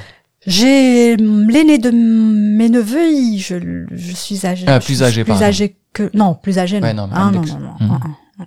J'ai 0.46 1.16
l'aîné 1.16 1.76
de 1.78 1.90
mes 1.90 2.68
neveux, 2.70 3.08
il- 3.12 3.38
je, 3.38 3.56
je 3.92 4.12
suis 4.14 4.46
âgé. 4.46 4.64
Ah, 4.66 4.80
je 4.80 4.84
plus 4.86 4.94
suis 4.96 5.04
âgé, 5.04 5.22
plus 5.24 5.32
pardon. 5.32 5.44
âgé 5.44 5.76
que 5.92 6.10
non, 6.14 6.34
plus 6.34 6.58
âgé 6.58 6.80
non. 6.80 6.86
Ouais, 6.86 6.94
non, 6.94 7.06
mais 7.08 7.12
ah, 7.16 7.30
non, 7.30 7.38
Alex. 7.40 7.52
non, 7.52 7.58
non, 7.60 7.74
Mhm. 7.80 7.98
ah, 8.02 8.06
ah. 8.40 8.44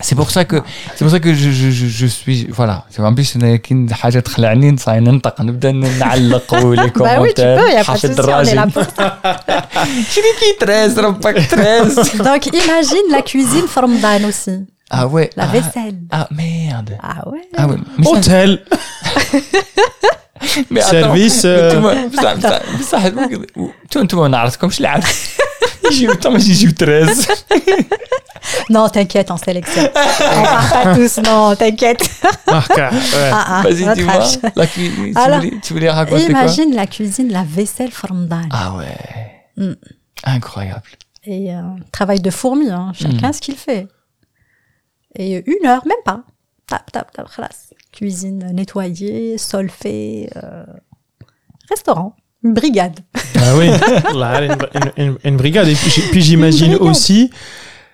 C'est 0.00 0.16
pour 0.16 0.30
ça 0.32 0.44
que 0.44 0.56
c'est 0.96 1.04
pour 1.04 1.12
ça 1.12 1.20
que 1.20 1.32
je 1.32 1.50
je 1.60 1.70
je, 1.70 1.86
je 1.86 2.06
suis 2.06 2.46
voilà. 2.58 2.86
C'est 2.90 3.02
en 3.02 3.14
plus 3.14 3.36
أنا 3.36 3.56
كي 3.56 3.86
حاجة 3.92 4.18
تخلعني 4.20 4.70
نصاي 4.70 5.00
ننطق 5.00 5.40
نبدا 5.40 5.72
نعلق 5.72 6.54
ولي 6.64 6.82
Bah 6.82 6.84
oui, 6.84 6.88
tu 6.90 6.98
كومونتير 6.98 7.58
peux, 7.58 7.68
il 7.70 7.74
y 7.74 7.76
a 7.76 7.84
pas 7.84 7.92
de 7.94 7.98
souci, 7.98 8.20
on 8.20 8.42
est 8.42 8.54
là 8.54 8.66
pour 8.66 8.82
ça. 8.96 9.20
شنو 10.10 10.24
كي 10.40 10.56
13 10.66 10.98
ربك 10.98 11.38
13 11.48 12.16
Donc 12.18 12.46
imagine 12.46 13.06
la 13.12 13.22
cuisine 13.22 13.66
for 13.68 13.82
Ramadan 13.84 14.28
aussi, 14.28 14.66
Ah 14.90 15.06
ouais. 15.06 15.30
la 15.36 15.44
ah, 15.44 15.46
vaisselle. 15.54 15.98
Ah 16.10 16.26
merde. 16.30 16.98
Ah 17.02 17.28
ouais. 17.30 17.48
Ah 17.56 17.68
ouais. 17.68 17.76
Mais 17.98 18.04
ça- 18.04 18.10
Hôtel. 18.10 18.50
mais 20.70 20.80
attends. 20.80 20.90
Service. 20.90 21.44
Mais 21.44 21.48
euh, 21.48 21.72
انتوما 21.72 22.06
بصح 22.06 22.34
بصح 22.34 22.60
بصح 22.80 23.04
انتوما 23.04 23.46
انتوما 23.96 24.22
ما 24.22 24.28
نعرفكمش 24.28 24.80
العاد 24.80 25.04
يجيو 25.90 26.12
انتم 26.12 26.32
ماشي 26.32 26.50
يجيو 26.50 26.70
13 26.72 27.28
Non, 28.70 28.88
t'inquiète, 28.88 29.30
on 29.30 29.36
sélectionne. 29.48 29.90
on 29.94 30.42
part 30.42 30.68
pas 30.72 30.94
tous, 30.96 31.14
non, 31.28 31.54
t'inquiète. 31.60 32.02
marquage, 32.48 33.08
ouais. 33.16 33.30
Ah, 33.38 33.44
ah, 33.52 33.62
Vas-y, 33.64 33.84
notre 33.84 33.94
dis-moi. 34.00 34.14
âge. 34.22 34.38
La 34.56 34.66
cu- 34.66 34.90
tu, 34.94 35.12
Alors, 35.16 35.38
voulais, 35.40 35.52
tu 35.64 35.72
voulais 35.74 35.90
raconter 35.90 36.26
quoi 36.32 36.40
Imagine 36.42 36.70
la 36.74 36.86
cuisine, 36.94 37.28
la 37.38 37.44
vaisselle 37.56 37.92
for 37.98 38.08
Ramadan. 38.10 38.42
Ah 38.50 38.68
ouais. 38.76 38.98
Mm. 39.56 39.74
Incroyable. 40.24 40.90
Et 41.24 41.54
euh, 41.54 41.60
travail 41.92 42.20
de 42.20 42.30
fourmi, 42.30 42.68
hein, 42.70 42.92
chacun 43.00 43.30
ce 43.32 43.40
qu'il 43.44 43.56
fait. 43.66 43.86
Et 45.20 45.28
une 45.54 45.64
heure, 45.70 45.84
même 45.86 46.04
pas. 46.10 46.20
Tap, 46.67 46.91
tap, 46.91 47.11
tap, 47.11 47.27
khalas. 47.33 47.73
Cuisine 47.91 48.49
nettoyée, 48.53 49.37
solfée, 49.37 50.29
euh, 50.35 50.65
restaurant, 51.69 52.15
une 52.43 52.53
brigade. 52.53 52.99
Ah 53.37 53.55
oui, 53.57 53.67
Là, 54.15 54.41
une, 54.43 54.57
une- 54.75 54.91
une- 55.05 55.17
une 55.23 55.37
brigade. 55.37 55.67
Et 55.67 55.75
puis, 56.11 56.21
j'imagine 56.21 56.75
aussi, 56.75 57.31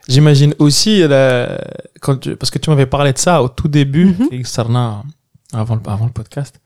j'imagine 0.08 0.54
aussi, 0.60 1.08
la- 1.08 1.60
quand 2.02 2.18
tu- 2.18 2.36
parce 2.36 2.50
que 2.50 2.60
tu 2.60 2.70
m'avais 2.70 2.86
parlé 2.88 3.14
de 3.14 3.18
ça 3.18 3.42
au 3.44 3.48
tout 3.50 3.68
début, 3.68 4.16
et 4.32 4.44
Sarna, 4.44 5.04
avant, 5.54 5.76
le- 5.76 5.82
avant 5.90 6.06
le 6.06 6.12
podcast, 6.12 6.60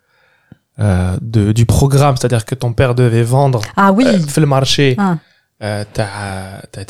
euh, 0.79 1.17
de, 1.21 1.51
du 1.51 1.65
programme, 1.65 2.15
c'est-à-dire 2.17 2.45
que 2.45 2.55
ton 2.55 2.71
père 2.73 2.95
devait 2.95 3.23
vendre 3.23 3.61
Ah 3.75 3.91
oui. 3.91 4.05
euh, 4.07 4.19
fait 4.19 4.41
le 4.41 4.47
marché. 4.47 4.95
Ah. 4.97 5.17
euh, 5.63 5.83
T'as 5.93 6.61
t'as 6.71 6.83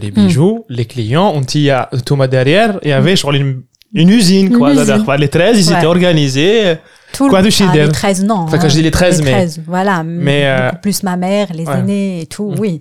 les 0.00 0.10
bijoux, 0.10 0.64
les 0.68 0.86
clients, 0.86 1.30
on 1.34 1.42
t'y 1.42 1.70
a 1.70 1.88
Thomas 2.04 2.26
derrière, 2.26 2.78
il 2.82 2.88
y 2.88 2.92
avait 2.92 3.14
genre 3.14 3.32
une, 3.32 3.62
une 3.94 4.08
usine, 4.10 4.56
quoi. 4.56 4.70
Une 4.70 4.76
C'est-à-dire, 4.76 5.02
usine. 5.04 5.14
les 5.20 5.28
13, 5.28 5.58
ils 5.66 5.70
Ouais. 5.72 5.78
étaient 5.78 5.86
organisés. 5.86 6.76
Tout 7.12 7.28
Quoi 7.28 7.40
le 7.40 7.46
de 7.46 7.50
chez 7.50 7.64
ah, 7.68 7.74
les 7.74 7.88
13, 7.88 8.24
non. 8.24 8.34
Enfin, 8.34 8.58
quand 8.58 8.64
hein, 8.66 8.68
je 8.68 8.74
dis 8.74 8.82
les 8.82 8.90
13, 8.90 9.22
mais- 9.22 9.46
voilà. 9.66 10.02
mais, 10.02 10.46
euh, 10.46 10.70
plus 10.82 11.02
ma 11.02 11.16
mère, 11.16 11.52
les 11.54 11.64
ouais. 11.64 11.78
aînés 11.78 12.20
et 12.22 12.26
tout, 12.26 12.50
Mm. 12.50 12.58
oui. 12.58 12.80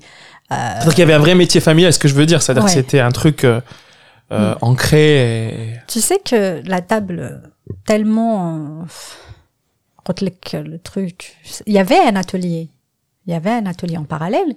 Euh, 0.52 0.56
C'est-à-dire 0.56 0.90
qu'il 0.94 1.00
y 1.00 1.04
avait 1.04 1.14
un 1.14 1.20
vrai 1.20 1.36
métier 1.36 1.62
familial, 1.62 1.94
ce 1.94 2.00
que 2.00 2.08
je 2.08 2.14
veux 2.16 2.26
dire. 2.26 2.42
C'est-à-dire 2.42 2.66
que 2.66 2.72
c'était 2.72 3.00
un 3.00 3.12
truc 3.12 3.44
euh, 3.46 3.62
euh, 4.32 4.54
Mm. 4.54 4.58
ancré. 4.62 5.48
Et... 5.48 5.74
Tu 5.88 6.02
sais 6.02 6.20
que 6.20 6.62
la 6.68 6.82
table, 6.82 7.42
tellement. 7.86 8.82
euh, 8.82 8.86
quand 10.04 10.22
le, 10.22 10.30
le 10.62 10.78
truc. 10.80 11.36
Il 11.66 11.74
y 11.74 11.80
avait 11.80 11.98
un 12.00 12.16
atelier. 12.16 12.70
Il 13.26 13.34
y 13.34 13.36
avait 13.36 13.52
un 13.52 13.66
atelier 13.66 13.98
en 13.98 14.04
parallèle. 14.04 14.56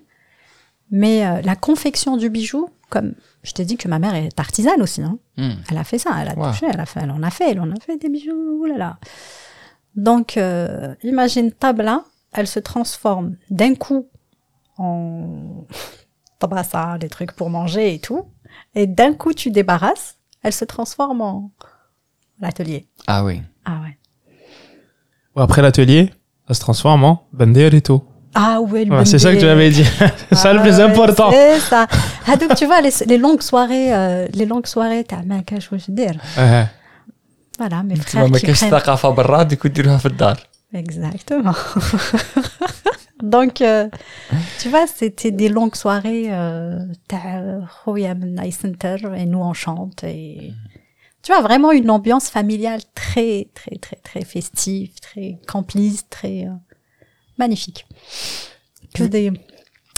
Mais 0.90 1.24
euh, 1.26 1.40
la 1.42 1.56
confection 1.56 2.16
du 2.16 2.28
bijou, 2.30 2.68
comme 2.90 3.12
je 3.48 3.54
t'ai 3.54 3.64
dit 3.64 3.76
que 3.76 3.88
ma 3.88 3.98
mère 3.98 4.14
est 4.14 4.38
artisane 4.38 4.80
aussi, 4.82 5.02
hein. 5.02 5.18
Hmm. 5.36 5.54
elle 5.70 5.78
a 5.78 5.84
fait 5.84 5.98
ça, 5.98 6.10
elle 6.20 6.28
a 6.28 6.34
Wow. 6.34 6.50
touché, 6.50 6.66
elle, 6.72 6.80
a 6.80 6.86
fait, 6.86 7.00
elle 7.02 7.10
en 7.10 7.22
a 7.22 7.30
fait, 7.30 7.50
elle 7.50 7.60
en 7.60 7.70
a 7.70 7.80
fait 7.80 7.96
des 7.96 8.08
bijoux, 8.08 8.60
oulala. 8.60 8.98
Donc, 9.96 10.36
euh, 10.36 10.94
imagine 11.02 11.50
table 11.52 11.82
là, 11.82 12.04
elle 12.32 12.46
se 12.46 12.60
transforme 12.60 13.36
d'un 13.50 13.74
coup 13.74 14.08
en 14.76 15.64
tabassa, 16.38 16.98
des 16.98 17.08
trucs 17.08 17.32
pour 17.32 17.50
manger 17.50 17.94
et 17.94 17.98
tout. 18.00 18.26
Et 18.74 18.86
d'un 18.86 19.12
coup, 19.14 19.32
tu 19.32 19.50
débarrasses, 19.50 20.18
elle 20.42 20.52
se 20.52 20.64
transforme 20.64 21.20
en 21.20 21.50
l'atelier. 22.40 22.86
Ah 23.06 23.24
oui. 23.24 23.42
Ah 23.64 23.80
ouais. 23.82 23.98
Après 25.36 25.62
l'atelier, 25.62 26.12
ça 26.46 26.54
se 26.54 26.60
transforme 26.60 27.04
en 27.04 27.26
Banderito. 27.32 28.04
Ah 28.40 28.60
ouais, 28.60 28.88
ouais 28.88 29.04
c'est 29.04 29.18
ça 29.18 29.34
que 29.34 29.40
tu 29.40 29.46
m'avais 29.46 29.70
dit. 29.70 29.84
ça 30.32 30.52
le 30.52 30.60
plus 30.60 30.78
ah, 30.78 30.84
important. 30.84 31.32
C'est 31.32 31.58
ça. 31.58 31.88
Ah, 32.24 32.36
donc, 32.36 32.54
tu 32.54 32.66
vois, 32.66 32.80
les, 32.80 33.18
longues 33.18 33.42
soirées, 33.42 33.92
euh, 33.92 34.28
les 34.32 34.46
longues 34.46 34.66
soirées, 34.66 35.02
t'as 35.02 35.22
ma 35.24 35.42
cache, 35.42 35.64
je 35.64 35.74
veux 35.74 35.80
uh-huh. 35.80 35.90
dire. 35.90 36.14
Voilà, 37.58 37.82
mes 37.82 37.96
frères. 37.96 38.26
Tu 38.26 38.46
m'as 38.70 38.80
ta 38.80 39.10
barra, 39.10 39.44
du 39.44 39.56
coup, 39.56 39.68
tu 39.68 39.82
l'as 39.82 39.98
fait. 39.98 40.12
Exactement. 40.72 41.54
Donc, 43.22 43.60
euh, 43.60 43.88
tu 44.60 44.68
vois, 44.68 44.86
c'était 44.86 45.32
des 45.32 45.48
longues 45.48 45.74
soirées. 45.74 46.26
Euh, 46.30 46.78
t'as 47.08 47.40
Center 48.52 48.96
et 49.16 49.26
nous 49.26 49.40
on 49.40 49.52
chante 49.52 50.04
et 50.04 50.52
tu 51.22 51.32
vois 51.32 51.42
vraiment 51.42 51.72
une 51.72 51.90
ambiance 51.90 52.30
familiale 52.30 52.80
très, 52.94 53.48
très, 53.54 53.76
très, 53.76 53.96
très 53.96 54.24
festive, 54.24 54.92
très 55.00 55.40
complice, 55.48 56.08
très. 56.08 56.46
Euh, 56.46 56.54
magnifique. 57.38 57.86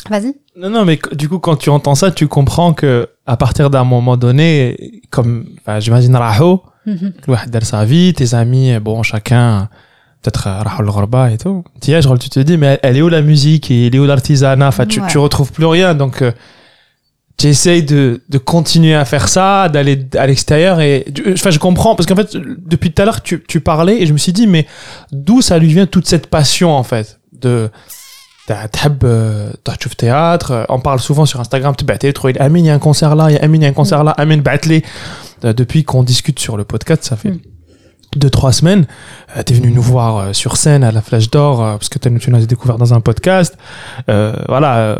Vas-y. 0.08 0.34
Non, 0.56 0.70
non, 0.70 0.84
mais 0.84 0.98
du 1.12 1.28
coup, 1.28 1.38
quand 1.38 1.56
tu 1.56 1.70
entends 1.70 1.94
ça, 1.94 2.10
tu 2.10 2.26
comprends 2.26 2.72
que 2.72 3.08
à 3.26 3.36
partir 3.36 3.70
d'un 3.70 3.84
moment 3.84 4.16
donné, 4.16 5.02
comme 5.10 5.46
j'imagine 5.78 6.16
Raho, 6.16 6.62
mm-hmm. 6.86 7.64
sa 7.64 7.84
vie, 7.84 8.14
tes 8.14 8.34
amis, 8.34 8.72
euh, 8.72 8.80
bon, 8.80 9.02
chacun, 9.02 9.68
peut-être 10.22 10.46
euh, 10.48 10.62
Raho 10.62 10.82
le 10.82 11.32
et 11.32 11.38
tout. 11.38 11.64
Tiens, 11.80 12.00
tu 12.00 12.30
te 12.30 12.40
dis, 12.40 12.56
mais 12.56 12.80
elle 12.82 12.96
est 12.96 13.02
où 13.02 13.08
la 13.08 13.22
musique 13.22 13.70
et 13.70 13.86
elle 13.86 13.94
est 13.94 13.98
où 13.98 14.06
l'artisanat? 14.06 14.68
Enfin, 14.68 14.86
tu, 14.86 15.00
ouais. 15.00 15.06
tu 15.08 15.18
retrouves 15.18 15.52
plus 15.52 15.66
rien. 15.66 15.94
Donc, 15.94 16.22
euh, 16.22 16.32
tu 17.36 17.46
essayes 17.46 17.82
de, 17.82 18.22
de 18.28 18.38
continuer 18.38 18.94
à 18.94 19.04
faire 19.04 19.28
ça, 19.28 19.68
d'aller 19.68 20.08
à 20.18 20.26
l'extérieur. 20.26 20.80
et 20.80 21.06
Enfin, 21.32 21.50
je 21.50 21.58
comprends, 21.58 21.94
parce 21.94 22.06
qu'en 22.06 22.16
fait, 22.16 22.36
depuis 22.36 22.92
tout 22.92 23.02
à 23.02 23.04
l'heure, 23.04 23.22
tu, 23.22 23.44
tu 23.46 23.60
parlais 23.60 24.02
et 24.02 24.06
je 24.06 24.12
me 24.12 24.18
suis 24.18 24.32
dit, 24.32 24.46
mais 24.46 24.66
d'où 25.12 25.40
ça 25.40 25.58
lui 25.58 25.68
vient 25.68 25.86
toute 25.86 26.06
cette 26.06 26.26
passion, 26.26 26.70
en 26.70 26.82
fait? 26.82 27.19
de 27.40 27.70
t'as 28.46 28.88
euh, 29.04 29.52
tu 29.64 29.88
théâtre. 29.94 30.50
Euh, 30.50 30.64
on 30.68 30.80
parle 30.80 31.00
souvent 31.00 31.26
sur 31.26 31.40
Instagram 31.40 31.74
tu 31.76 31.84
bah, 31.84 31.98
il 32.60 32.66
y 32.66 32.70
a 32.70 32.74
un 32.74 32.78
concert 32.78 33.14
là 33.14 33.30
il 33.30 33.62
y 33.62 33.64
a 33.64 33.68
un 33.68 33.72
concert 33.72 34.02
là 34.02 34.12
Amine 34.12 34.42
euh, 35.44 35.52
depuis 35.52 35.84
qu'on 35.84 36.02
discute 36.02 36.38
sur 36.38 36.56
le 36.56 36.64
podcast 36.64 37.04
ça 37.04 37.16
fait 37.16 37.30
hmm 37.30 37.40
deux, 38.16 38.30
trois 38.30 38.52
semaines. 38.52 38.86
Euh, 39.36 39.42
tu 39.44 39.52
es 39.52 39.56
venu 39.56 39.70
nous 39.70 39.82
voir 39.82 40.16
euh, 40.16 40.32
sur 40.32 40.56
scène 40.56 40.82
à 40.82 40.90
la 40.90 41.00
Flash 41.00 41.30
d'Or 41.30 41.62
euh, 41.62 41.72
parce 41.72 41.88
que 41.88 41.98
tu 41.98 42.30
nous 42.30 42.42
as 42.42 42.46
découvert 42.46 42.76
dans 42.76 42.92
un 42.92 43.00
podcast. 43.00 43.56
Euh, 44.08 44.32
voilà, 44.48 44.96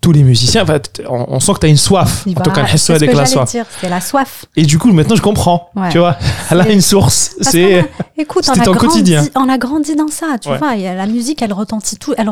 tous 0.00 0.12
les 0.12 0.22
musiciens, 0.22 0.64
on, 1.08 1.26
on, 1.28 1.40
sent 1.40 1.52
que 1.54 1.58
tu 1.60 1.66
as 1.66 1.68
une 1.68 1.76
soif. 1.76 2.22
Il 2.26 2.38
en 2.38 2.42
tout 2.42 2.50
cas, 2.50 2.64
avec 2.64 3.12
la 3.14 3.26
soif. 3.26 3.54
C'est 3.80 3.88
la 3.88 4.00
soif. 4.00 4.46
Et 4.56 4.64
du 4.64 4.78
coup, 4.78 4.92
maintenant, 4.92 5.16
je 5.16 5.22
comprends. 5.22 5.70
Tu 5.90 5.98
vois, 5.98 6.16
elle 6.50 6.60
a 6.60 6.68
une 6.70 6.80
source. 6.80 7.36
C'est. 7.40 7.84
Écoute, 8.18 8.48
on 8.48 8.58
a, 8.58 8.64
grandi, 8.64 8.78
quotidien. 8.78 9.24
on 9.34 9.48
a 9.48 9.58
grandi 9.58 9.94
dans 9.94 10.08
ça. 10.08 10.38
Tu 10.40 10.48
vois, 10.48 10.74
la 10.76 11.06
musique, 11.06 11.42
elle 11.42 11.52
retentit, 11.52 11.96
tout, 11.96 12.14
elle, 12.16 12.30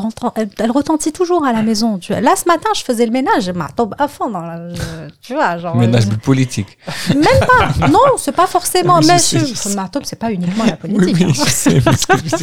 elle 0.58 0.70
retentit 0.70 1.12
toujours 1.12 1.44
à 1.44 1.52
la 1.52 1.62
maison. 1.62 1.98
Tu. 1.98 2.12
Là, 2.12 2.34
ce 2.36 2.48
matin, 2.48 2.70
je 2.74 2.82
faisais 2.82 3.04
le 3.04 3.12
ménage. 3.12 3.44
Je 3.44 3.52
tombe 3.76 3.94
à 3.98 4.08
fond 4.08 4.30
dans 4.30 4.40
la, 4.40 4.58
tu 5.20 5.34
vois, 5.34 5.58
genre. 5.58 5.76
Ménage 5.76 6.08
politique. 6.22 6.78
Même 7.08 7.24
pas. 7.40 7.88
Non, 7.94 8.00
c'est 8.18 8.32
pas 8.32 8.46
forcément. 8.46 8.96
Ah, 8.96 9.00
mais, 9.02 9.14
mais 9.14 9.18
c'est 10.04 10.13
c'est 10.14 10.20
pas 10.20 10.32
uniquement 10.32 10.64
la 10.64 10.76
politique. 10.76 11.16
Oui, 11.16 11.34
hein. 11.86 11.92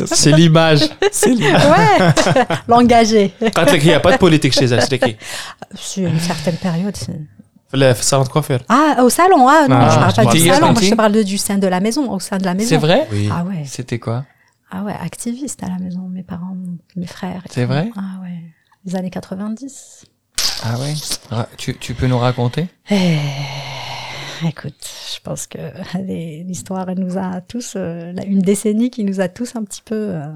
c'est 0.06 0.32
l'image. 0.32 0.82
Ouais, 0.82 2.14
l'engagé. 2.68 3.34
Quand 3.56 3.66
il 3.74 3.84
n'y 3.84 3.94
a 3.94 4.02
pas 4.02 4.12
de 4.12 4.18
politique 4.18 4.52
chez 4.54 4.66
elle, 4.66 4.82
c'est 4.82 5.00
qui 5.00 5.16
ah, 5.62 5.66
Sur 5.74 6.08
une 6.08 6.20
certaine 6.20 6.58
période. 6.58 6.96
Le 7.72 7.94
salon 7.94 8.24
de 8.24 8.28
coiffure. 8.28 8.60
Ah, 8.68 8.98
au 9.02 9.10
salon, 9.10 9.48
ah, 9.48 9.68
non, 9.70 9.78
ah, 9.78 9.90
je 9.90 10.00
parle 10.00 10.14
pas 10.14 10.34
du 10.34 10.40
salon, 10.40 10.76
je 10.76 10.96
parle 10.96 11.12
de, 11.14 11.24
du 11.24 11.38
sein 11.38 11.58
de 11.58 11.68
la 11.68 11.80
maison, 11.80 12.12
au 12.12 12.20
sein 12.20 12.38
de 12.38 12.44
la 12.44 12.54
maison. 12.54 12.68
C'est 12.68 12.78
vrai 12.78 13.08
oui. 13.14 13.30
Ah 13.32 13.46
ouais. 13.46 13.64
C'était 13.66 14.00
quoi 14.00 14.26
Ah 14.70 14.84
ouais, 14.84 14.96
activiste 15.02 15.64
à 15.64 15.68
la 15.68 15.78
maison, 15.78 16.10
mes 16.10 16.24
parents, 16.24 16.58
mes 16.98 17.08
frères. 17.08 17.44
C'est 17.50 17.64
vrai 17.64 17.90
Ah 17.96 18.22
ouais, 18.22 18.42
les 18.86 18.98
années 18.98 19.10
90. 19.10 20.06
Ah 20.64 20.78
ouais, 20.78 20.94
tu, 21.56 21.78
tu 21.78 21.94
peux 21.94 22.08
nous 22.08 22.20
raconter? 22.20 22.68
Eh 22.90 23.16
écoute, 24.50 24.88
je 25.14 25.20
pense 25.22 25.48
que 25.48 25.58
l'histoire, 26.44 26.94
nous 26.96 27.18
a 27.18 27.42
tous, 27.42 27.74
euh, 27.76 28.14
une 28.26 28.40
décennie 28.42 28.90
qui 28.90 29.04
nous 29.04 29.20
a 29.20 29.28
tous 29.28 29.56
un 29.56 29.64
petit 29.64 29.82
peu 29.82 29.96
euh, 30.16 30.34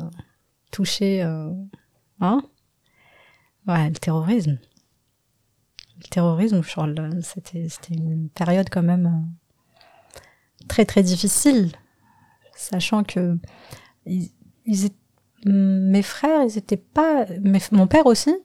touchés. 0.71 1.23
euh, 1.23 1.49
hein? 2.19 2.43
Ouais, 3.67 3.87
le 3.89 3.95
terrorisme. 3.95 4.57
Le 5.97 6.07
terrorisme, 6.09 6.61
Charles, 6.61 7.19
c'était 7.23 7.67
une 7.93 8.29
période 8.29 8.67
quand 8.69 8.83
même 8.83 9.05
euh, 9.07 10.65
très 10.67 10.85
très 10.85 11.01
difficile, 11.03 11.71
sachant 12.55 13.03
que 13.03 13.37
mes 15.45 16.01
frères, 16.01 16.43
ils 16.43 16.57
étaient 16.57 16.75
pas, 16.77 17.25
mes- 17.41 17.59
mon 17.71 17.87
père 17.87 18.05
aussi. 18.07 18.35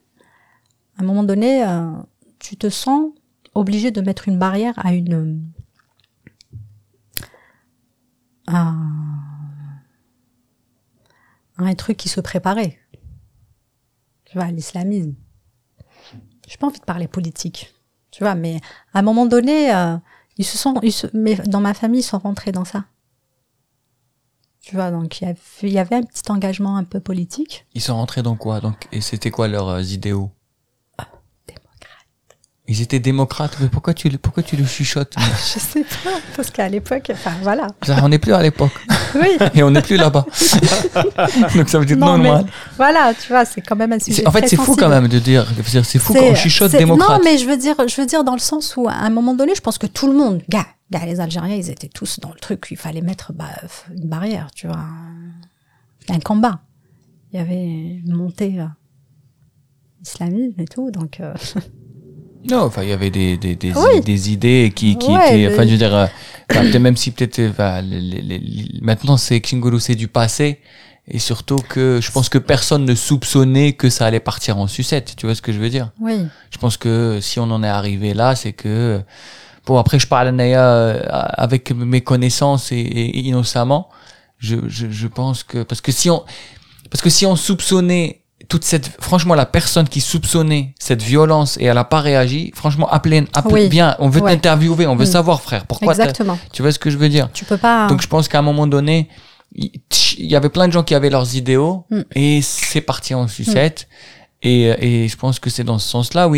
À 0.97 1.01
un 1.01 1.05
moment 1.05 1.23
donné, 1.23 1.63
tu 2.39 2.57
te 2.57 2.69
sens 2.69 3.11
obligé 3.53 3.91
de 3.91 4.01
mettre 4.01 4.27
une 4.27 4.37
barrière 4.37 4.73
à 4.77 4.93
une 4.93 5.51
à, 8.47 8.73
à 11.57 11.63
un 11.63 11.75
truc 11.75 11.97
qui 11.97 12.09
se 12.09 12.21
préparait. 12.21 12.79
Tu 14.25 14.37
vois, 14.37 14.47
l'islamisme. 14.47 15.15
J'ai 16.47 16.57
pas 16.57 16.67
envie 16.67 16.79
de 16.79 16.85
parler 16.85 17.07
politique, 17.07 17.73
tu 18.11 18.23
vois, 18.23 18.35
mais 18.35 18.59
à 18.93 18.99
un 18.99 19.01
moment 19.01 19.25
donné, 19.25 19.73
euh, 19.73 19.97
ils 20.37 20.45
se 20.45 20.57
sont, 20.57 20.79
ils 20.81 20.91
se, 20.91 21.07
mais 21.13 21.35
dans 21.35 21.61
ma 21.61 21.73
famille, 21.73 22.01
ils 22.01 22.03
sont 22.03 22.19
rentrés 22.19 22.51
dans 22.51 22.65
ça. 22.65 22.85
Tu 24.61 24.75
vois, 24.75 24.91
donc 24.91 25.21
il 25.21 25.25
y 25.25 25.27
avait, 25.27 25.39
il 25.63 25.69
y 25.69 25.79
avait 25.79 25.95
un 25.95 26.03
petit 26.03 26.29
engagement 26.29 26.77
un 26.77 26.83
peu 26.83 26.99
politique. 26.99 27.65
Ils 27.73 27.81
sont 27.81 27.95
rentrés 27.95 28.21
dans 28.21 28.35
quoi? 28.35 28.59
Donc, 28.59 28.87
Et 28.91 29.01
c'était 29.01 29.31
quoi 29.31 29.47
leurs 29.47 29.69
euh, 29.69 29.81
idéaux? 29.81 30.31
Ils 32.67 32.81
étaient 32.81 32.99
démocrates. 32.99 33.57
Mais 33.59 33.67
pourquoi 33.67 33.93
tu, 33.93 34.07
le- 34.07 34.17
pourquoi 34.17 34.43
tu 34.43 34.55
le 34.55 34.65
chuchotes 34.65 35.15
Je 35.53 35.59
sais 35.59 35.83
pas, 36.03 36.11
parce 36.35 36.51
qu'à 36.51 36.69
l'époque, 36.69 37.09
enfin 37.11 37.31
voilà. 37.41 37.67
On 38.03 38.07
n'est 38.09 38.19
plus 38.19 38.33
à 38.33 38.41
l'époque. 38.41 38.71
Oui, 39.15 39.29
Et 39.55 39.63
on 39.63 39.71
n'est 39.71 39.81
plus 39.81 39.97
là-bas. 39.97 40.25
donc 41.55 41.67
ça 41.69 41.79
veut 41.79 41.85
dire 41.85 41.97
Non, 41.97 42.17
mais 42.17 42.29
normal. 42.29 42.45
voilà, 42.77 43.13
tu 43.13 43.27
vois, 43.29 43.45
c'est 43.45 43.61
quand 43.61 43.75
même 43.75 43.91
un 43.91 43.99
sujet. 43.99 44.25
En 44.27 44.31
fait, 44.31 44.47
c'est 44.47 44.55
fou 44.57 44.75
quand 44.75 44.89
même 44.89 45.07
de 45.07 45.19
dire. 45.19 45.45
C'est 45.83 45.99
fou 45.99 46.13
C'est- 46.13 46.19
qu'on 46.19 46.35
chuchote 46.35 46.71
démocrate. 46.71 47.09
Non, 47.09 47.19
mais 47.23 47.37
je 47.37 47.45
veux 47.45 47.57
dire, 47.57 47.75
je 47.87 47.99
veux 47.99 48.07
dire 48.07 48.23
dans 48.23 48.33
le 48.33 48.39
sens 48.39 48.75
où 48.77 48.87
à 48.87 48.93
un 48.93 49.09
moment 49.09 49.33
donné, 49.33 49.53
je 49.55 49.61
pense 49.61 49.77
que 49.77 49.87
tout 49.87 50.07
le 50.07 50.13
monde, 50.13 50.41
gars, 50.47 50.67
gars, 50.91 51.05
les 51.05 51.19
Algériens, 51.19 51.55
ils 51.55 51.69
étaient 51.71 51.89
tous 51.89 52.19
dans 52.19 52.29
le 52.29 52.39
truc. 52.39 52.67
Il 52.71 52.77
fallait 52.77 53.01
mettre 53.01 53.33
bah, 53.33 53.45
une 53.93 54.07
barrière, 54.07 54.47
tu 54.55 54.67
vois, 54.67 54.77
un, 54.77 56.13
un 56.15 56.19
combat. 56.19 56.61
Il 57.33 57.37
y 57.37 57.39
avait 57.41 57.63
une 58.05 58.13
montée 58.13 58.59
euh, 58.59 58.65
islamisme 60.03 60.59
et 60.61 60.65
tout, 60.65 60.91
donc. 60.91 61.19
euh, 61.19 61.33
Non, 62.49 62.61
enfin, 62.63 62.83
il 62.83 62.89
y 62.89 62.93
avait 62.93 63.11
des, 63.11 63.37
des, 63.37 63.55
des, 63.55 63.71
Oui. 63.73 64.01
des 64.01 64.31
idées 64.31 64.71
qui, 64.75 64.97
qui 64.97 65.07
Ouais, 65.11 65.25
étaient, 65.25 65.47
le- 65.47 65.53
enfin, 65.53 65.65
je 65.65 65.71
veux 65.71 65.77
dire, 65.77 65.93
euh, 65.95 66.07
peut-être 66.47 66.77
même 66.79 66.97
si 66.97 67.11
peut-être, 67.11 67.39
euh, 67.39 67.49
enfin, 67.51 67.81
maintenant 68.81 69.17
c'est 69.17 69.39
Xinguru, 69.39 69.79
c'est 69.79 69.95
du 69.95 70.07
passé, 70.07 70.59
et 71.07 71.19
surtout 71.19 71.57
que 71.57 71.99
je 72.01 72.11
pense 72.11 72.29
que 72.29 72.37
personne 72.37 72.85
ne 72.85 72.95
soupçonnait 72.95 73.73
que 73.73 73.89
ça 73.89 74.05
allait 74.05 74.19
partir 74.19 74.57
en 74.57 74.67
sucette, 74.67 75.13
tu 75.17 75.25
vois 75.25 75.35
ce 75.35 75.41
que 75.41 75.51
je 75.51 75.59
veux 75.59 75.69
dire? 75.69 75.91
Oui, 75.99 76.25
Je 76.51 76.57
pense 76.57 76.77
que 76.77 77.19
si 77.21 77.39
on 77.39 77.43
en 77.51 77.63
est 77.63 77.67
arrivé 77.67 78.13
là, 78.13 78.35
c'est 78.35 78.53
que, 78.53 79.01
bon, 79.65 79.77
après 79.77 79.99
je 79.99 80.07
parle 80.07 80.29
Naya, 80.29 80.63
euh, 80.65 81.01
avec 81.09 81.71
mes 81.71 82.01
connaissances 82.01 82.71
et, 82.71 82.75
et 82.79 83.19
innocemment, 83.19 83.89
je, 84.39 84.55
je, 84.67 84.89
je 84.89 85.07
pense 85.07 85.43
que, 85.43 85.63
parce 85.63 85.81
que 85.81 85.91
si 85.91 86.09
on, 86.09 86.23
parce 86.89 87.01
que 87.03 87.09
si 87.11 87.25
on 87.27 87.35
soupçonnait 87.35 88.20
toute 88.51 88.65
cette, 88.65 88.91
franchement, 88.99 89.33
la 89.33 89.45
personne 89.45 89.87
qui 89.87 90.01
soupçonnait 90.01 90.75
cette 90.77 91.01
violence 91.01 91.57
et 91.61 91.63
elle 91.65 91.77
a 91.77 91.85
pas 91.85 92.01
réagi, 92.01 92.51
franchement, 92.53 92.85
appelez, 92.91 93.23
appelez 93.33 93.63
Oui. 93.63 93.69
bien, 93.69 93.95
on 93.99 94.09
veut 94.09 94.19
Ouais. 94.21 94.33
t'interviewer, 94.33 94.87
on 94.87 94.97
veut 94.97 95.05
Mm. 95.05 95.13
savoir, 95.17 95.41
frère, 95.41 95.65
pourquoi 95.65 95.93
exactement. 95.93 96.37
tu 96.51 96.61
vois 96.61 96.73
ce 96.73 96.77
que 96.79 96.89
je 96.89 96.97
veux 96.97 97.07
dire? 97.07 97.29
Tu 97.33 97.45
peux 97.45 97.55
pas. 97.55 97.87
Donc 97.87 98.01
je 98.01 98.07
pense 98.09 98.27
qu'à 98.27 98.39
un 98.39 98.41
moment 98.41 98.67
donné, 98.67 99.07
il 99.55 99.71
y 100.17 100.35
avait 100.35 100.49
plein 100.49 100.67
de 100.67 100.73
gens 100.73 100.83
qui 100.83 100.93
avaient 100.95 101.09
leurs 101.09 101.33
idéaux 101.37 101.85
Mm. 101.89 102.01
et 102.13 102.41
c'est 102.41 102.81
parti 102.81 103.13
en 103.15 103.29
sucette. 103.29 103.87
Et, 104.43 104.63
et 105.03 105.07
je 105.07 105.15
pense 105.15 105.39
que 105.39 105.49
c'est 105.49 105.63
dans 105.63 105.79
ce 105.79 105.87
sens-là 105.87 106.27
où 106.27 106.35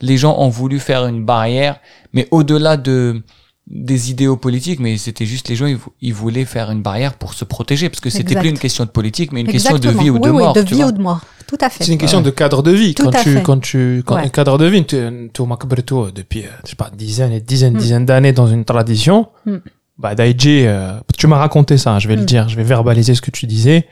les 0.00 0.16
gens 0.18 0.36
ont 0.38 0.50
voulu 0.50 0.78
faire 0.78 1.06
une 1.06 1.24
barrière, 1.24 1.80
mais 2.12 2.28
au-delà 2.32 2.76
de 2.76 3.22
des 3.68 4.10
idéaux 4.12 4.36
politiques, 4.36 4.78
mais 4.78 4.96
c'était 4.96 5.26
juste 5.26 5.48
les 5.48 5.56
gens, 5.56 5.66
ils, 5.66 5.76
vou- 5.76 5.92
ils 6.00 6.14
voulaient 6.14 6.44
faire 6.44 6.70
une 6.70 6.82
barrière 6.82 7.14
pour 7.14 7.34
se 7.34 7.44
protéger, 7.44 7.88
parce 7.88 8.00
que 8.00 8.10
c'était 8.10 8.36
plus 8.36 8.48
une 8.48 8.58
question 8.58 8.84
de 8.84 8.90
politique, 8.90 9.32
mais 9.32 9.40
une 9.40 9.48
question 9.48 9.76
de 9.78 9.88
vie 9.90 10.08
ou 10.10 10.18
de 10.20 10.28
Oui, 10.28 10.36
oui, 10.36 10.42
mort. 10.44 10.52
de 10.54 10.62
tu 10.62 10.74
vie 10.74 10.80
vois. 10.82 10.86
ou 10.86 10.92
de 10.92 11.00
mort. 11.02 11.20
Tout 11.48 11.58
à 11.60 11.68
fait. 11.68 11.82
C'est 11.84 11.92
une 11.92 11.98
question 11.98 12.20
de 12.20 12.30
cadre 12.30 12.62
de 12.62 12.70
vie. 12.70 12.94
Tout 12.94 13.04
quand 13.04 13.14
à 13.16 13.22
tu, 13.22 13.32
fait. 13.34 13.42
quand 13.42 13.58
tu, 13.60 14.02
quand 14.06 14.16
Ouais. 14.16 14.22
un 14.22 14.28
cadre 14.28 14.56
de 14.58 14.66
vie, 14.66 14.84
tu, 14.84 14.96
tu 15.32 15.42
makberto 15.42 16.10
depuis, 16.12 16.42
euh, 16.44 16.48
je 16.64 16.70
sais 16.70 16.76
pas, 16.76 16.90
dizaines 16.96 17.32
et 17.32 17.40
dizaines, 17.40 17.74
Mm. 17.74 17.78
dizaines 17.78 18.06
d'années 18.06 18.32
dans 18.32 18.46
une 18.46 18.64
tradition. 18.64 19.28
Mm. 19.46 19.56
Bah, 19.98 20.14
Daiji, 20.14 20.64
euh, 20.66 20.98
tu 21.18 21.26
m'as 21.26 21.38
raconté 21.38 21.76
ça, 21.78 21.98
je 21.98 22.06
vais 22.08 22.16
le 22.16 22.22
Mm. 22.22 22.26
dire, 22.26 22.48
je 22.48 22.56
vais 22.56 22.64
verbaliser 22.64 23.14
ce 23.16 23.20
que 23.20 23.30
tu 23.32 23.46
disais. 23.46 23.86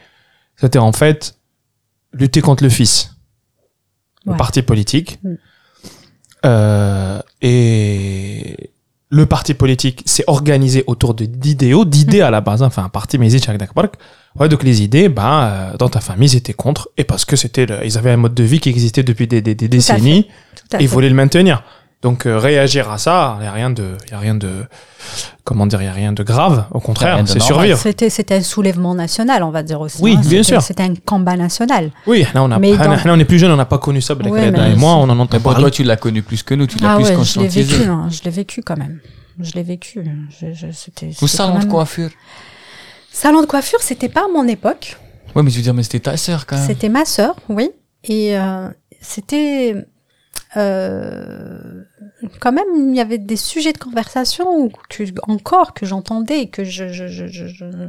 C'était 0.56 0.78
en 0.78 0.92
fait 0.92 1.36
lutter 2.12 2.40
contre 2.42 2.62
le 2.62 2.68
fils. 2.70 3.16
Le 4.24 4.32
Ouais. 4.32 4.38
parti 4.38 4.62
politique. 4.62 5.18
Mm. 5.24 5.34
Euh, 6.46 7.20
et 7.40 8.70
le 9.14 9.26
parti 9.26 9.54
politique 9.54 10.02
s'est 10.06 10.24
organisé 10.26 10.82
autour 10.88 11.14
de- 11.14 11.24
d'idéaux, 11.26 11.84
d'idées 11.84 12.20
à 12.20 12.30
la 12.30 12.40
base. 12.40 12.62
hein. 12.62 12.66
Enfin, 12.66 12.84
un 12.84 12.88
parti, 12.88 13.16
mais 13.18 13.28
ils 13.28 13.36
Ouais, 14.38 14.48
donc 14.48 14.64
les 14.64 14.82
idées, 14.82 15.08
ben, 15.08 15.40
euh, 15.42 15.76
dans 15.78 15.88
ta 15.88 16.00
famille, 16.00 16.28
ils 16.28 16.36
étaient 16.36 16.52
contre, 16.52 16.88
et 16.96 17.04
parce 17.04 17.24
que 17.24 17.36
c'était, 17.36 17.66
ils 17.84 17.96
avaient 17.96 18.10
un 18.10 18.16
mode 18.16 18.34
de 18.34 18.42
vie 18.42 18.58
qui 18.58 18.68
existait 18.70 19.04
depuis 19.04 19.28
des, 19.28 19.40
des- 19.40 19.54
des 19.54 19.66
à 19.66 19.68
décennies, 19.68 20.26
et 20.80 20.84
ils 20.84 20.88
voulaient 20.88 21.08
le 21.08 21.14
maintenir. 21.14 21.62
Donc 22.04 22.26
euh, 22.26 22.38
réagir 22.38 22.90
à 22.90 22.98
ça, 22.98 23.36
il 23.40 23.44
y 23.44 23.46
a 23.46 23.52
rien 23.52 23.70
de, 23.70 23.96
il 24.06 24.10
y 24.10 24.14
a 24.14 24.18
rien 24.18 24.34
de, 24.34 24.66
comment 25.42 25.66
dire, 25.66 25.80
il 25.80 25.86
y 25.86 25.88
a 25.88 25.92
rien 25.92 26.12
de 26.12 26.22
grave. 26.22 26.66
Au 26.70 26.78
contraire, 26.78 27.20
c'est 27.26 27.40
survivre. 27.40 27.78
C'était, 27.78 28.10
c'était 28.10 28.34
un 28.34 28.42
soulèvement 28.42 28.94
national, 28.94 29.42
on 29.42 29.50
va 29.50 29.62
dire 29.62 29.80
aussi. 29.80 30.02
Oui, 30.02 30.12
hein. 30.16 30.20
bien 30.20 30.42
C'était- 30.42 30.42
sûr. 30.42 30.60
C'était 30.62 30.82
un 30.82 30.94
combat 30.94 31.34
national. 31.36 31.90
Oui, 32.06 32.26
là 32.34 32.42
on 32.44 32.50
a, 32.52 32.58
Mais 32.58 32.76
là, 32.76 32.84
dans- 32.86 32.92
là, 32.92 33.00
on 33.14 33.18
est 33.18 33.24
plus 33.24 33.38
jeune, 33.38 33.50
on 33.50 33.56
n'a 33.56 33.64
pas 33.64 33.78
connu 33.78 34.02
ça. 34.02 34.14
Mais 34.16 34.28
et 34.48 34.76
moi, 34.76 34.96
on 34.96 35.08
en 35.08 35.14
Mais 35.14 35.22
entend 35.22 35.40
parler. 35.40 35.60
toi, 35.60 35.70
tu 35.70 35.82
l'as 35.82 35.96
connu 35.96 36.22
plus 36.22 36.42
que 36.42 36.54
nous, 36.54 36.66
tu 36.66 36.76
l'as 36.78 36.92
Ah 36.92 36.96
plus 36.96 37.04
ouais, 37.04 37.08
je 37.08 37.12
l'ai 37.12 37.16
conscientisé. 37.18 37.62
vécu, 37.78 37.88
hein. 37.88 38.08
je 38.10 38.22
l'ai 38.22 38.30
vécu 38.30 38.60
quand 38.62 38.76
même. 38.76 39.00
Je 39.40 39.52
l'ai 39.52 39.62
vécu. 39.62 40.04
Je, 40.38 40.52
je- 40.52 40.72
c'était, 40.72 41.06
Au 41.08 41.12
c'était 41.12 41.26
salon 41.28 41.58
de 41.58 41.64
coiffure. 41.64 42.10
Salon 43.10 43.40
de 43.40 43.46
coiffure, 43.46 43.80
c'était 43.80 44.10
pas 44.10 44.24
à 44.26 44.28
mon 44.32 44.46
époque. 44.46 44.98
Ouais, 45.34 45.42
mais 45.42 45.50
je 45.50 45.56
veux 45.56 45.62
dire, 45.62 45.72
mais 45.72 45.82
c'était 45.82 46.00
ta 46.00 46.16
sœur 46.18 46.44
quand 46.44 46.56
même. 46.56 46.66
C'était 46.66 46.90
ma 46.90 47.06
sœur, 47.06 47.34
oui. 47.48 47.70
Et 48.04 48.36
euh, 48.38 48.68
c'était 49.00 49.74
euh, 50.56 51.82
quand 52.40 52.52
même, 52.52 52.90
il 52.90 52.94
y 52.96 53.00
avait 53.00 53.18
des 53.18 53.36
sujets 53.36 53.72
de 53.72 53.78
conversation 53.78 54.70
que, 54.88 55.04
encore 55.28 55.74
que 55.74 55.84
j'entendais, 55.86 56.48
que 56.48 56.64
je, 56.64 56.88
je, 56.88 57.06
je, 57.08 57.26
je- 57.26 57.46
je- 57.48 57.88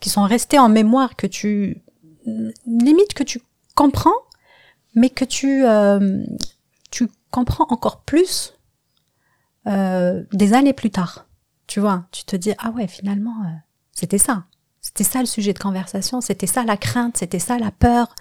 qui 0.00 0.08
sont 0.10 0.22
restés 0.24 0.58
en 0.58 0.68
mémoire, 0.68 1.16
que 1.16 1.26
tu 1.26 1.82
limite 2.66 3.14
que 3.14 3.22
tu 3.24 3.40
comprends, 3.74 4.14
mais 4.94 5.10
que 5.10 5.24
tu 5.24 5.64
euh, 5.64 6.24
tu 6.90 7.08
comprends 7.30 7.66
encore 7.68 8.00
plus 8.02 8.54
euh, 9.66 10.22
des 10.32 10.54
années 10.54 10.72
plus 10.72 10.90
tard. 10.90 11.26
Tu 11.66 11.80
vois, 11.80 12.04
tu 12.10 12.24
te 12.24 12.36
dis 12.36 12.52
ah 12.58 12.70
ouais 12.70 12.88
finalement 12.88 13.34
euh, 13.44 13.50
c'était 13.92 14.18
ça. 14.18 14.44
C'était 14.80 15.04
ça 15.04 15.20
le 15.20 15.26
sujet 15.26 15.52
de 15.52 15.58
conversation, 15.60 16.20
c'était 16.20 16.48
ça 16.48 16.64
la 16.64 16.76
crainte, 16.76 17.16
c'était 17.18 17.38
ça 17.38 17.56
la 17.58 17.70
peur, 17.70 18.14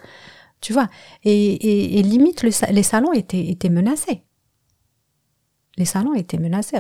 tu 0.62 0.74
vois. 0.74 0.90
Et, 1.24 1.32
et, 1.34 2.00
et 2.00 2.04
limite, 2.04 2.44
les 2.44 2.84
salons 2.84 3.14
étaient, 3.14 3.48
étaient 3.48 3.70
menacés. 3.70 4.24
Les 5.78 5.86
salons 5.86 6.14
étaient 6.14 6.38
menacés. 6.38 6.78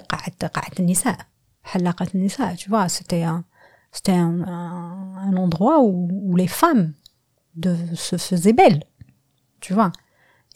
Tu 2.57 2.69
vois, 2.69 2.89
c'était 2.89 3.23
un, 3.23 3.43
c'était 3.91 4.13
un, 4.13 4.41
un, 4.43 5.15
un 5.17 5.37
endroit 5.37 5.81
où, 5.81 6.07
où, 6.11 6.35
les 6.35 6.47
femmes 6.47 6.93
de, 7.55 7.75
se 7.93 8.17
faisaient 8.17 8.53
belles, 8.53 8.83
tu 9.59 9.73
vois. 9.73 9.91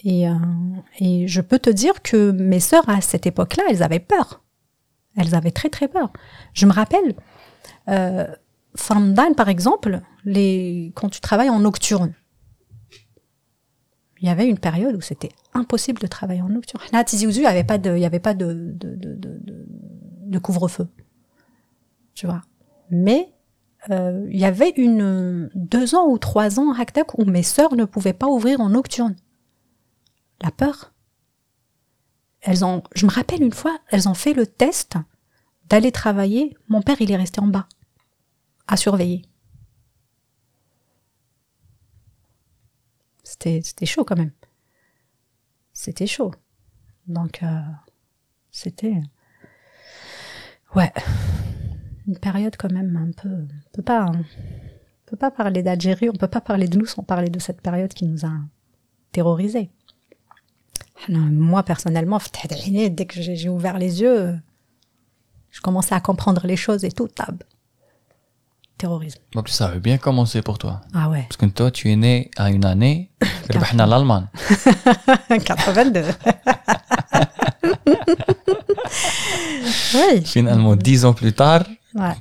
Et, 0.04 0.30
euh, 0.30 0.36
et 1.00 1.28
je 1.28 1.42
peux 1.42 1.60
te 1.60 1.70
dire 1.70 2.02
que 2.02 2.32
mes 2.32 2.60
sœurs, 2.60 2.88
à 2.90 3.02
cette 3.02 3.26
époque-là, 3.26 3.64
elles 3.70 3.84
avaient 3.84 4.00
peur. 4.00 4.44
Elles 5.18 5.36
avaient 5.36 5.52
très, 5.52 5.70
très 5.70 5.88
peur. 5.88 6.12
Je 6.54 6.66
me 6.66 6.74
rappelle, 6.74 7.16
euh, 7.90 8.28
Framdan, 8.76 9.34
par 9.34 9.50
exemple, 9.50 10.02
les, 10.26 10.92
quand 10.96 11.10
tu 11.10 11.22
travailles 11.22 11.50
en 11.50 11.60
nocturne, 11.60 12.14
il 14.22 14.28
y 14.28 14.32
avait 14.32 14.48
une 14.48 14.58
période 14.58 14.96
où 14.96 15.02
c'était 15.02 15.32
impossible 15.54 16.02
de 16.02 16.08
travailler 16.08 16.42
en 16.42 16.50
nocturne. 16.50 16.84
Là, 16.94 17.00
à 17.00 17.04
Tizi 17.04 17.28
Ouzou, 17.28 17.40
il 17.40 17.42
n'y 17.42 17.48
avait 17.48 17.64
pas 17.64 17.78
de, 17.78 17.96
il 17.96 18.06
avait 18.06 18.20
pas 18.20 18.34
de, 18.34 18.54
de, 18.54 18.96
de, 18.96 19.18
de, 19.18 20.40
couvre-feu. 20.40 20.88
Tu 22.14 22.26
vois. 22.26 22.42
Mais, 22.90 23.34
euh, 23.90 24.26
il 24.32 24.40
y 24.40 24.46
avait 24.46 24.70
une, 24.70 25.50
deux 25.54 25.96
ans 25.96 26.08
ou 26.08 26.18
trois 26.18 26.60
ans, 26.60 26.74
Haktak, 26.74 27.20
où 27.20 27.26
mes 27.26 27.44
sœurs 27.44 27.76
ne 27.76 27.86
pouvaient 27.86 28.14
pas 28.14 28.28
ouvrir 28.28 28.62
en 28.62 28.70
nocturne. 28.70 29.16
La 30.42 30.52
peur. 30.52 30.94
elles 32.42 32.64
ont, 32.64 32.84
je 32.94 33.06
me 33.06 33.12
rappelle 33.12 33.44
une 33.44 33.54
fois, 33.54 33.78
elles 33.90 34.08
ont 34.08 34.14
fait 34.14 34.34
le 34.34 34.48
test 34.48 34.96
d'aller 35.70 35.92
travailler. 35.92 36.56
Mon 36.68 36.82
père, 36.82 36.98
il 37.02 37.12
est 37.12 37.16
resté 37.16 37.42
en 37.42 37.48
bas, 37.48 37.68
à 38.68 38.78
surveiller. 38.78 39.24
C'était, 43.44 43.86
chaud 43.86 44.06
quand 44.06 44.16
même. 44.16 44.32
C'était 45.74 46.08
chaud. 46.08 46.32
Donc, 47.08 47.44
euh, 47.44 47.60
c'était, 48.50 49.02
ouais, 50.76 50.92
une 52.08 52.18
période 52.18 52.56
quand 52.58 52.72
même 52.72 52.96
un 52.96 53.12
peu, 53.12 53.30
on 53.30 53.70
peut 53.72 53.84
pas, 53.84 54.12
peut 55.06 55.18
pas 55.18 55.32
parler 55.32 55.62
d'Algérie, 55.64 56.10
on 56.10 56.14
peut 56.14 56.28
pas 56.28 56.42
parler 56.42 56.68
de 56.68 56.78
nous 56.78 56.86
sans 56.86 57.04
parler 57.04 57.30
de 57.30 57.40
cette 57.40 57.62
période 57.62 57.94
qui 57.94 58.06
nous 58.06 58.26
a 58.26 58.32
terrorisés. 59.12 59.70
Moi, 61.10 61.62
personnellement, 61.64 62.20
dès 62.90 63.06
que 63.06 63.22
j'ai 63.22 63.50
ouvert 63.50 63.78
les 63.78 64.02
yeux, 64.02 64.40
je 65.52 65.62
commençais 65.62 65.94
à 65.94 66.00
comprendre 66.00 66.48
les 66.48 66.56
choses 66.56 66.84
et 66.84 66.92
tout, 66.92 67.08
tab 67.08 67.44
terrorisme. 68.78 69.20
En 69.36 69.44
plus, 69.44 69.54
ça 69.54 69.68
avait 69.68 69.80
bien 69.80 69.98
commencé 69.98 70.42
pour 70.42 70.58
toi. 70.58 70.82
Ah 70.94 71.10
ouais. 71.10 71.26
Parce 71.30 71.38
que 71.38 71.46
toi, 71.46 71.72
tu 71.72 71.92
es 71.92 71.96
né 71.96 72.30
à 72.38 72.50
une 72.50 72.66
année, 72.66 73.12
Rebahna 73.50 73.86
l'Allemagne. 73.86 74.28
82. 75.46 76.04
oui. 79.96 80.26
Finalement, 80.26 80.76
dix 80.76 81.06
ans 81.06 81.14
plus 81.14 81.34
tard, 81.34 81.64
ouais. 81.96 82.16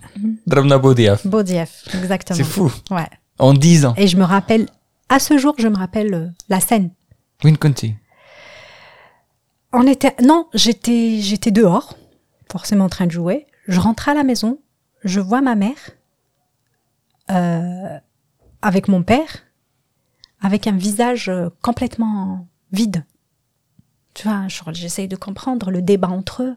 Drabna 0.47 0.79
Boudiaf. 0.79 1.27
Boudiaf, 1.27 1.85
exactement. 1.95 2.37
C'est 2.37 2.45
fou. 2.45 2.73
Ouais. 2.91 3.09
En 3.39 3.53
dix 3.55 3.85
ans. 3.85 3.95
Et 3.97 4.07
je 4.07 4.17
me 4.17 4.25
rappelle, 4.25 4.69
à 5.09 5.19
ce 5.19 5.39
jour, 5.39 5.55
je 5.59 5.69
me 5.69 5.77
rappelle 5.77 6.15
euh, 6.15 6.29
la 6.49 6.61
scène. 6.61 6.91
Win 7.43 7.57
Conti. 7.57 7.95
On 9.73 9.87
était, 9.87 10.15
non, 10.23 10.47
j'étais, 10.55 11.19
j'étais 11.21 11.51
dehors, 11.51 11.97
forcément 12.51 12.85
en 12.85 12.89
train 12.89 13.07
de 13.07 13.11
jouer. 13.11 13.47
Je 13.67 13.81
rentre 13.81 14.09
à 14.09 14.15
la 14.15 14.23
maison, 14.23 14.59
je 15.03 15.19
vois 15.21 15.41
ma 15.41 15.57
mère 15.57 15.75
euh, 17.31 17.99
avec 18.63 18.89
mon 18.89 19.03
père, 19.03 19.45
avec 20.41 20.67
un 20.67 20.77
visage 20.77 21.29
euh, 21.29 21.49
complètement 21.63 22.49
vide. 22.73 23.05
Tu 24.15 24.29
vois, 24.29 24.47
j'essaye 24.73 25.09
de 25.09 25.17
comprendre 25.17 25.71
le 25.71 25.83
débat 25.83 26.09
entre 26.09 26.43
eux. 26.43 26.57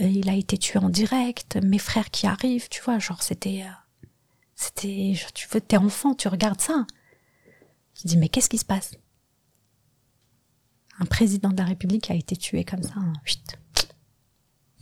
Euh, 0.00 0.06
Il 0.06 0.28
a 0.28 0.34
été 0.34 0.58
tué 0.58 0.78
en 0.78 0.88
direct, 0.90 1.56
mes 1.62 1.78
frères 1.78 2.10
qui 2.10 2.26
arrivent, 2.26 2.68
tu 2.68 2.82
vois, 2.82 2.98
genre 2.98 3.22
c'était, 3.22 3.62
euh, 3.62 4.06
c'était, 4.54 5.14
tu 5.34 5.48
veux, 5.48 5.60
t'es 5.60 5.76
enfant, 5.76 6.14
tu 6.14 6.28
regardes 6.28 6.60
ça. 6.60 6.86
Te 7.94 8.08
dis 8.08 8.16
mais 8.16 8.28
qu'est-ce 8.28 8.48
qui 8.48 8.58
se 8.58 8.64
passe? 8.64 8.92
Un 10.98 11.06
président 11.06 11.50
de 11.50 11.56
la 11.56 11.64
République 11.64 12.10
a 12.10 12.14
été 12.14 12.36
tué 12.36 12.64
comme 12.64 12.82
ça. 12.82 12.94
hein, 12.96 13.12
Chut. 13.24 13.58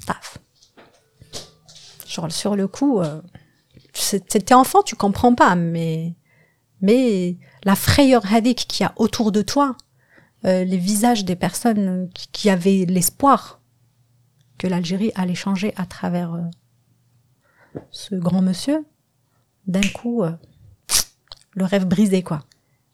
Paf. 0.07 0.39
Genre, 2.07 2.33
sur 2.33 2.57
le 2.57 2.67
coup, 2.67 3.01
t'es 3.93 4.55
enfant, 4.55 4.83
tu 4.83 4.97
comprends 4.97 5.35
pas, 5.35 5.55
mais, 5.55 6.15
mais 6.81 7.37
la 7.65 7.75
frayeur 7.75 8.23
hadik 8.33 8.67
qu'il 8.67 8.85
y 8.85 8.87
a 8.87 8.93
autour 8.97 9.33
de 9.33 9.43
toi, 9.43 9.77
euh, 10.45 10.65
les 10.65 10.79
visages 10.79 11.25
des 11.25 11.37
personnes 11.37 12.09
qui, 12.15 12.29
qui 12.29 12.51
avaient 12.51 12.87
l'espoir 12.89 13.61
que 14.59 14.67
l'Algérie 14.67 15.13
allait 15.15 15.35
changer 15.35 15.73
à 15.77 15.87
travers 15.87 16.35
euh, 16.35 16.43
ce 17.91 18.15
grand 18.15 18.43
monsieur, 18.43 18.85
d'un 19.67 19.87
coup, 19.95 20.23
euh, 20.23 20.33
le 21.53 21.65
rêve 21.65 21.87
brisé, 21.87 22.23
quoi. 22.23 22.45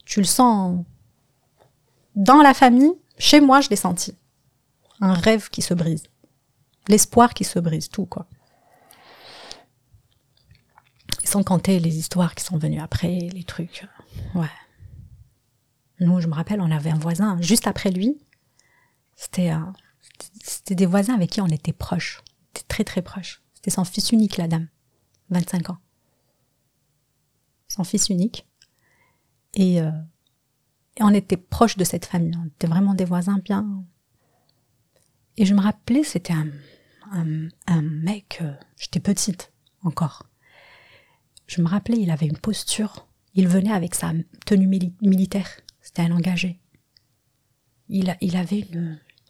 Tu 0.05 0.21
le 0.21 0.27
sens 0.27 0.85
dans 2.15 2.41
la 2.43 2.55
famille, 2.55 2.93
chez 3.19 3.41
moi, 3.41 3.61
je 3.61 3.69
l'ai 3.69 3.77
senti. 3.77 4.15
Un 5.01 5.13
rêve 5.13 5.51
qui 5.51 5.61
se 5.61 5.75
brise. 5.75 6.05
L'espoir 6.89 7.35
qui 7.35 7.45
se 7.45 7.59
brise, 7.59 7.89
tout, 7.89 8.07
quoi. 8.07 8.27
Sans 11.27 11.43
compter 11.43 11.81
les 11.81 11.99
histoires 11.99 12.35
qui 12.35 12.45
sont 12.45 12.57
venues 12.57 12.81
après, 12.81 13.19
les 13.19 13.45
trucs. 13.45 13.87
Ouais. 14.35 14.47
Nous, 16.01 16.21
je 16.21 16.29
me 16.29 16.35
rappelle, 16.35 16.61
on 16.61 16.71
avait 16.71 16.91
un 16.91 16.99
voisin, 16.99 17.41
juste 17.41 17.67
après 17.67 17.91
lui. 17.91 18.19
C'était 19.17 19.51
euh, 19.51 19.59
c'était 20.43 20.75
des 20.75 20.87
voisins 20.87 21.15
avec 21.15 21.31
qui 21.31 21.41
on 21.41 21.47
était 21.47 21.73
proches. 21.73 22.23
On 22.23 22.51
était 22.51 22.67
très, 22.69 22.85
très 22.85 23.03
proches. 23.03 23.43
C'était 23.55 23.71
son 23.71 23.85
fils 23.85 24.13
unique, 24.13 24.37
la 24.37 24.49
dame. 24.49 24.69
25 25.31 25.71
ans. 25.71 25.79
Son 27.69 27.85
fils 27.85 28.09
unique. 28.09 28.47
Et, 29.55 29.81
euh, 29.81 29.91
et 30.97 31.03
on 31.03 31.11
était 31.11 31.37
proches 31.37 31.77
de 31.77 31.85
cette 31.85 32.07
famille. 32.07 32.37
On 32.41 32.47
était 32.47 32.67
vraiment 32.67 32.95
des 32.95 33.05
voisins 33.05 33.39
bien. 33.39 33.85
Et 35.37 35.45
je 35.45 35.55
me 35.55 35.61
rappelais, 35.61 36.05
c'était 36.05 36.33
un, 36.33 36.49
un, 37.13 37.49
un 37.67 37.83
mec, 37.83 38.39
euh, 38.41 38.53
j'étais 38.79 39.01
petite 39.01 39.53
encore. 39.83 40.27
Je 41.47 41.63
me 41.63 41.69
rappelais, 41.69 41.99
il 41.99 42.11
avait 42.11 42.27
une 42.27 42.39
posture. 42.39 43.07
Il 43.35 43.49
venait 43.49 43.73
avec 43.73 43.95
sa 43.95 44.13
tenue 44.45 44.67
mili- 44.67 44.95
militaire. 45.01 45.49
C'était 45.81 46.03
un 46.03 46.13
engagé. 46.13 46.59
Il, 47.89 48.11
avait 48.37 48.67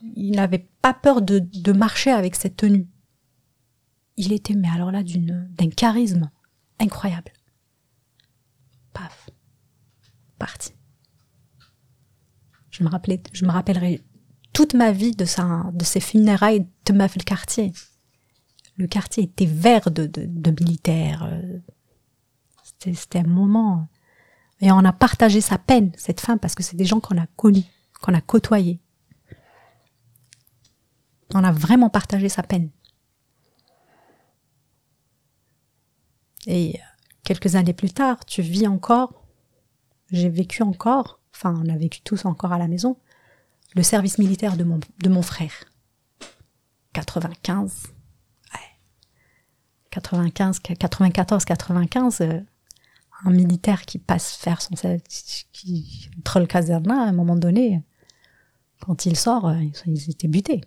il 0.01 0.30
n'avait 0.34 0.66
pas 0.80 0.94
peur 0.94 1.22
de, 1.22 1.72
marcher 1.72 2.10
avec 2.10 2.34
cette 2.34 2.56
tenue. 2.56 2.88
Il 4.16 4.32
était, 4.32 4.55
mais 4.55 4.68
alors 4.68 4.90
là, 4.90 5.02
d'un 5.02 5.68
charisme 5.70 6.30
incroyable. 6.78 7.32
Paf. 8.93 9.28
Parti. 10.38 10.72
Je 12.70 12.84
me 12.84 12.88
rappelais, 12.88 13.22
je 13.32 13.44
me 13.44 13.51
rappellerai 13.51 14.02
toute 14.52 14.74
ma 14.74 14.93
vie 14.93 15.12
de 15.12 15.24
sa, 15.24 15.70
de 15.72 15.84
ses 15.84 16.01
funérailles 16.01 16.66
de 16.86 16.93
ma 16.93 17.06
le 17.06 17.24
quartier. 17.24 17.72
Le 18.76 18.86
quartier 18.86 19.24
était 19.24 19.47
vert 19.47 19.90
de, 19.90 20.10
militaires. 20.60 21.30
C'était, 22.78 23.20
un 23.20 23.24
moment. 23.24 23.88
Et 24.60 24.70
on 24.70 24.84
a 24.84 24.92
partagé 24.92 25.40
sa 25.40 25.58
peine, 25.58 25.92
cette 25.96 26.20
femme, 26.20 26.38
parce 26.38 26.54
que 26.54 26.62
c'est 26.62 26.76
des 26.76 26.84
gens 26.84 27.00
qu'on 27.00 27.18
a 27.18 27.26
connus, 27.36 27.64
qu'on 28.00 28.14
a 28.14 28.20
côtoyés. 28.20 28.80
On 31.34 31.42
a 31.42 31.52
vraiment 31.52 31.90
partagé 31.90 32.28
sa 32.28 32.42
peine. 32.42 32.70
Et 36.46 36.76
euh, 36.76 36.82
quelques 37.24 37.56
années 37.56 37.72
plus 37.72 37.92
tard, 37.92 38.24
tu 38.24 38.40
vis 38.42 38.68
encore, 38.68 39.26
j'ai 40.12 40.28
vécu 40.28 40.62
encore, 40.62 41.20
enfin 41.34 41.54
on 41.64 41.68
a 41.68 41.76
vécu 41.76 42.00
tous 42.02 42.24
encore 42.24 42.52
à 42.52 42.58
la 42.58 42.68
maison, 42.68 42.96
le 43.74 43.82
service 43.82 44.18
militaire 44.18 44.56
de 44.56 44.64
mon, 44.64 44.78
de 45.02 45.08
mon 45.08 45.22
frère. 45.22 45.64
95, 46.92 47.88
ouais. 48.54 48.60
95, 49.90 50.60
94, 50.60 51.44
95, 51.44 52.20
euh, 52.20 52.40
un 53.24 53.30
militaire 53.30 53.82
qui 53.82 53.98
passe 53.98 54.36
faire 54.36 54.60
son 54.60 54.76
service, 54.76 55.47
qui 55.52 56.10
le 56.34 56.47
caserna, 56.47 57.02
à 57.02 57.06
un 57.06 57.12
moment 57.12 57.36
donné, 57.36 57.82
quand 58.80 59.06
il 59.06 59.16
sort, 59.16 59.48
euh, 59.48 59.60
ils, 59.86 60.10
étaient 60.10 60.28
butés. 60.28 60.62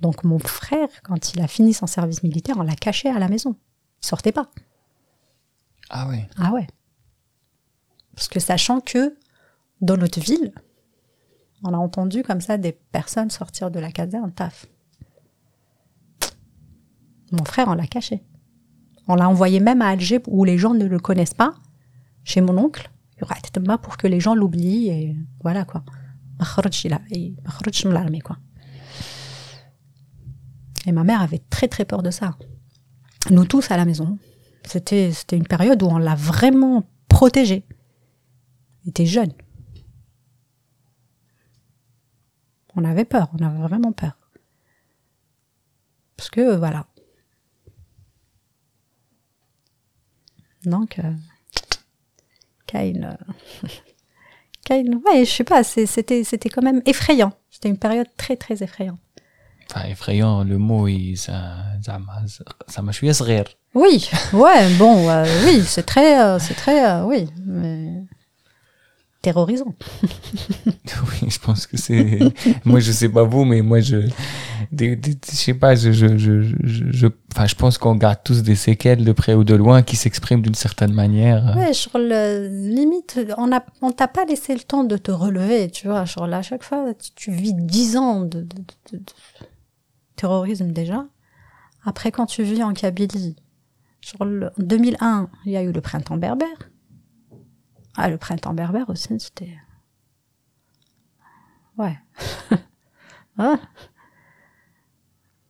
Donc 0.00 0.24
mon 0.24 0.38
frère, 0.38 0.88
quand 1.02 1.34
il 1.34 1.40
a 1.40 1.48
fini 1.48 1.74
son 1.74 1.86
service 1.86 2.22
militaire, 2.22 2.56
on 2.58 2.62
l'a 2.62 2.76
caché 2.76 3.08
à 3.08 3.18
la 3.18 3.28
maison. 3.28 3.56
Il 4.02 4.06
sortait 4.06 4.32
pas. 4.32 4.50
Ah 5.90 6.06
oui. 6.08 6.24
Ah 6.38 6.52
ouais. 6.52 6.66
Parce 8.14 8.28
que 8.28 8.40
sachant 8.40 8.80
que 8.80 9.16
dans 9.80 9.96
notre 9.96 10.20
ville, 10.20 10.52
on 11.62 11.74
a 11.74 11.76
entendu 11.76 12.22
comme 12.22 12.40
ça 12.40 12.56
des 12.56 12.72
personnes 12.72 13.30
sortir 13.30 13.70
de 13.70 13.80
la 13.80 13.92
caserne, 13.92 14.32
taf. 14.32 14.66
Mon 17.32 17.44
frère, 17.44 17.68
on 17.68 17.74
l'a 17.74 17.86
caché. 17.86 18.22
On 19.08 19.14
l'a 19.14 19.28
envoyé 19.28 19.60
même 19.60 19.82
à 19.82 19.88
Alger 19.88 20.20
où 20.26 20.44
les 20.44 20.58
gens 20.58 20.74
ne 20.74 20.86
le 20.86 20.98
connaissent 20.98 21.34
pas, 21.34 21.54
chez 22.24 22.40
mon 22.40 22.56
oncle. 22.58 22.90
Pour 23.78 23.96
que 23.96 24.06
les 24.06 24.20
gens 24.20 24.34
l'oublient 24.34 24.88
et 24.88 25.16
voilà 25.42 25.64
quoi. 25.64 25.82
quoi. 28.20 28.38
Et 30.86 30.92
ma 30.92 31.04
mère 31.04 31.22
avait 31.22 31.42
très 31.50 31.68
très 31.68 31.84
peur 31.84 32.02
de 32.02 32.10
ça. 32.10 32.36
Nous 33.30 33.44
tous 33.46 33.70
à 33.70 33.76
la 33.76 33.84
maison. 33.84 34.18
C'était 34.64 35.12
une 35.32 35.46
période 35.46 35.82
où 35.82 35.86
on 35.86 35.98
l'a 35.98 36.14
vraiment 36.14 36.84
protégé. 37.08 37.66
Il 38.84 38.90
était 38.90 39.06
jeune. 39.06 39.32
On 42.76 42.84
avait 42.84 43.04
peur, 43.04 43.30
on 43.38 43.44
avait 43.44 43.62
vraiment 43.62 43.92
peur. 43.92 44.18
Parce 46.16 46.30
que 46.30 46.56
voilà, 46.56 46.86
Donc, 50.66 50.98
Kyle. 52.74 53.16
Euh, 53.64 53.68
Kyle, 54.64 54.96
ouais, 55.06 55.24
je 55.24 55.30
sais 55.30 55.44
pas, 55.44 55.62
c'était, 55.62 56.24
c'était 56.24 56.48
quand 56.48 56.62
même 56.62 56.80
effrayant. 56.86 57.32
C'était 57.50 57.68
une 57.68 57.78
période 57.78 58.06
très, 58.16 58.36
très 58.36 58.62
effrayante. 58.62 58.98
Enfin, 59.70 59.86
effrayant, 59.88 60.42
le 60.42 60.58
mot, 60.58 60.88
il, 60.88 61.16
ça, 61.16 61.56
ça, 61.82 61.98
ça 62.66 62.82
m'a 62.82 62.92
Oui, 63.74 64.08
ouais, 64.32 64.74
bon, 64.76 65.08
euh, 65.10 65.24
oui, 65.44 65.62
c'est 65.66 65.84
très, 65.84 66.22
euh, 66.22 66.38
c'est 66.38 66.54
très, 66.54 67.02
oui, 67.02 67.28
mais 67.44 68.04
terrorisant. 69.24 69.74
Oui, 71.22 71.28
je 71.30 71.38
pense 71.38 71.66
que 71.66 71.76
c'est. 71.76 72.18
moi, 72.64 72.78
je 72.80 72.92
sais 72.92 73.08
pas 73.08 73.24
vous, 73.24 73.44
mais 73.44 73.62
moi, 73.62 73.80
je. 73.80 73.96
des- 74.72 74.96
des- 74.96 75.16
je 75.30 75.36
sais 75.36 75.54
pas, 75.54 75.74
je, 75.74 75.92
je, 75.92 76.16
je, 76.18 77.06
enfin, 77.32 77.46
je 77.46 77.54
pense 77.54 77.78
qu'on 77.78 77.94
garde 77.96 78.18
tous 78.24 78.42
des 78.42 78.54
séquelles 78.54 79.04
de 79.04 79.12
près 79.12 79.34
ou 79.34 79.44
de 79.44 79.54
loin 79.54 79.82
qui 79.82 79.96
s'expriment 79.96 80.42
d'une 80.42 80.54
certaine 80.54 80.92
manière. 80.92 81.54
Ouais, 81.56 81.72
sur 81.72 81.92
le 81.98 82.48
limite, 82.48 83.18
on 83.38 83.50
a, 83.52 83.64
on 83.82 83.90
t'a 83.92 84.08
pas 84.08 84.24
laissé 84.24 84.54
le 84.54 84.60
temps 84.60 84.84
de 84.84 84.96
te 84.96 85.10
relever, 85.10 85.70
tu 85.70 85.86
vois. 85.88 86.04
Genre 86.04 86.26
là, 86.26 86.38
à 86.38 86.42
chaque 86.42 86.62
fois, 86.62 86.92
tu, 86.94 87.10
tu 87.14 87.30
vis 87.32 87.54
10 87.54 87.96
ans 87.96 88.20
de, 88.22 88.40
de- 88.40 88.64
de- 88.92 88.98
de 88.98 89.02
terrorisme 90.16 90.70
déjà. 90.72 91.06
Après, 91.84 92.10
quand 92.12 92.26
tu 92.26 92.42
vis 92.42 92.62
en 92.62 92.72
Kabylie, 92.72 93.36
genre 94.00 94.26
le- 94.26 94.46
en 94.48 94.62
2001, 94.62 95.28
il 95.46 95.52
y 95.52 95.56
a 95.56 95.62
eu 95.62 95.72
le 95.72 95.80
printemps 95.80 96.16
berbère. 96.16 96.70
Ah, 97.96 98.08
le 98.08 98.18
printemps 98.18 98.54
berbère 98.54 98.88
aussi, 98.90 99.08
c'était. 99.18 99.56
Ouais. 101.78 101.98
Ah. 103.36 103.58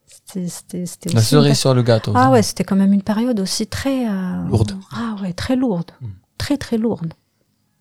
C'était, 0.07 0.85
La 1.07 1.13
une 1.13 1.21
cerise 1.21 1.59
sur 1.59 1.75
le 1.75 1.83
gâteau. 1.83 2.13
ah 2.17 2.25
ça. 2.25 2.31
ouais, 2.31 2.43
c'était 2.43 2.65
quand 2.65 2.77
même 2.77 2.95
une 2.95 3.03
période 3.03 3.39
aussi 3.41 3.67
très 3.67 4.09
euh, 4.09 4.43
Lourde. 4.47 4.79
Ah 4.91 5.17
ouais, 5.21 5.35
très 5.35 5.55
lourde, 5.55 5.91
très 6.39 6.57
très 6.57 6.79
lourde. 6.79 7.13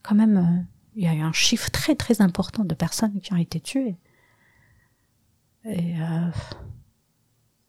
Quand 0.03 0.13
même, 0.13 0.37
euh, 0.37 0.73
il 0.95 1.05
y 1.05 1.07
a 1.07 1.13
eu 1.13 1.21
un 1.21 1.31
chiffre 1.31 1.71
très 1.71 1.95
très 1.95 2.21
important 2.21 2.65
de 2.65 2.75
personnes 2.75 3.19
qui 3.21 3.31
ont 3.33 3.37
été 3.37 3.61
tuées. 3.61 3.95
Et 5.65 5.95
euh, 6.01 6.29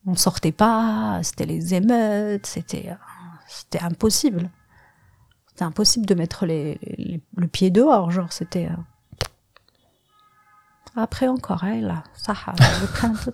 on 0.06 0.16
sortait 0.16 0.52
pas, 0.52 1.20
c'était 1.22 1.46
les 1.46 1.72
émeutes, 1.74 2.46
c'était 2.46 2.88
euh, 2.90 2.94
c'était 3.46 3.80
impossible. 3.80 4.50
C'était 5.54 5.66
impossible 5.66 6.04
de 6.04 6.14
mettre 6.14 6.46
les, 6.46 6.80
les, 6.98 7.20
le 7.36 7.46
pied 7.46 7.70
dehors, 7.70 8.10
genre 8.10 8.32
c'était. 8.32 8.66
Euh... 8.66 8.76
Après 10.96 11.28
encore, 11.28 11.62
eh, 11.64 11.78
elle, 11.78 11.90
hein, 11.90 12.02
ça, 12.16 12.34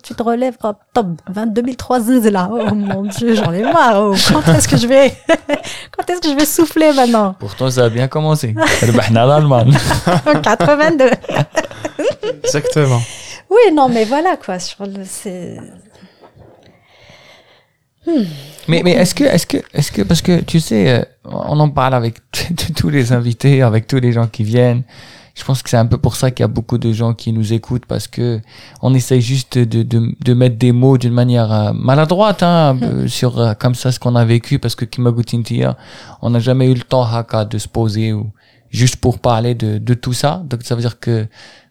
tu 0.03 0.13
te 0.13 0.21
relèves, 0.21 0.55
hop, 0.61 0.77
top, 0.93 1.07
22 1.27 1.75
300 1.75 2.29
là. 2.31 2.47
Oh 2.51 2.75
mon 2.75 3.03
dieu, 3.03 3.33
j'en 3.35 3.51
ai 3.53 3.63
marre. 3.63 4.01
Oh, 4.03 4.15
quand 4.31 4.53
est-ce 4.53 4.67
que 4.67 4.77
je 4.77 4.85
vais, 4.85 5.15
quand 5.97 6.09
est-ce 6.09 6.21
que 6.21 6.29
je 6.29 6.35
vais 6.35 6.45
souffler 6.45 6.93
maintenant? 6.93 7.35
Pourtant, 7.39 7.71
ça 7.71 7.85
a 7.85 7.89
bien 7.89 8.07
commencé. 8.07 8.55
82. 10.43 11.09
Exactement. 12.43 13.01
Oui, 13.49 13.73
non, 13.73 13.89
mais 13.89 14.05
voilà 14.05 14.37
quoi. 14.37 14.59
Sur 14.59 14.85
le, 14.85 15.03
c'est 15.05 15.57
mais, 18.67 18.81
mais 18.83 18.91
est-ce 18.91 19.15
que, 19.15 19.23
est-ce 19.23 19.45
que, 19.45 19.57
est-ce 19.73 19.91
que, 19.91 20.01
parce 20.01 20.21
que 20.21 20.41
tu 20.41 20.59
sais, 20.59 20.89
euh, 20.89 21.03
on 21.25 21.59
en 21.59 21.69
parle 21.69 21.93
avec 21.93 22.17
tous 22.75 22.89
les 22.89 23.11
invités, 23.11 23.61
avec 23.61 23.87
tous 23.87 23.99
les 23.99 24.11
gens 24.11 24.27
qui 24.27 24.43
viennent. 24.43 24.83
Je 25.33 25.45
pense 25.45 25.63
que 25.63 25.69
c'est 25.69 25.77
un 25.77 25.85
peu 25.85 25.97
pour 25.97 26.15
ça 26.15 26.29
qu'il 26.29 26.43
y 26.43 26.45
a 26.45 26.49
beaucoup 26.49 26.77
de 26.77 26.91
gens 26.91 27.13
qui 27.13 27.31
nous 27.31 27.53
écoutent 27.53 27.85
parce 27.85 28.07
que 28.07 28.41
on 28.81 28.93
essaye 28.93 29.21
juste 29.21 29.57
de, 29.57 29.83
de, 29.83 30.13
de 30.19 30.33
mettre 30.33 30.57
des 30.57 30.73
mots 30.73 30.97
d'une 30.97 31.13
manière 31.13 31.51
euh, 31.51 31.73
maladroite 31.73 32.43
hein, 32.43 32.77
euh, 32.81 33.07
sur 33.07 33.39
euh, 33.39 33.53
comme 33.53 33.73
ça 33.73 33.91
ce 33.91 33.99
qu'on 33.99 34.15
a 34.15 34.25
vécu 34.25 34.59
parce 34.59 34.75
que 34.75 34.83
Kimagutintia, 34.83 35.77
on 36.21 36.31
n'a 36.31 36.39
jamais 36.39 36.69
eu 36.69 36.73
le 36.73 36.81
temps 36.81 37.03
haka 37.03 37.45
de 37.45 37.57
se 37.57 37.69
poser 37.69 38.11
ou 38.11 38.29
juste 38.71 38.97
pour 38.97 39.19
parler 39.19 39.55
de, 39.55 39.77
de 39.77 39.93
tout 39.93 40.13
ça. 40.13 40.43
Donc 40.45 40.63
ça 40.63 40.75
veut 40.75 40.81
dire 40.81 40.99
que 40.99 41.27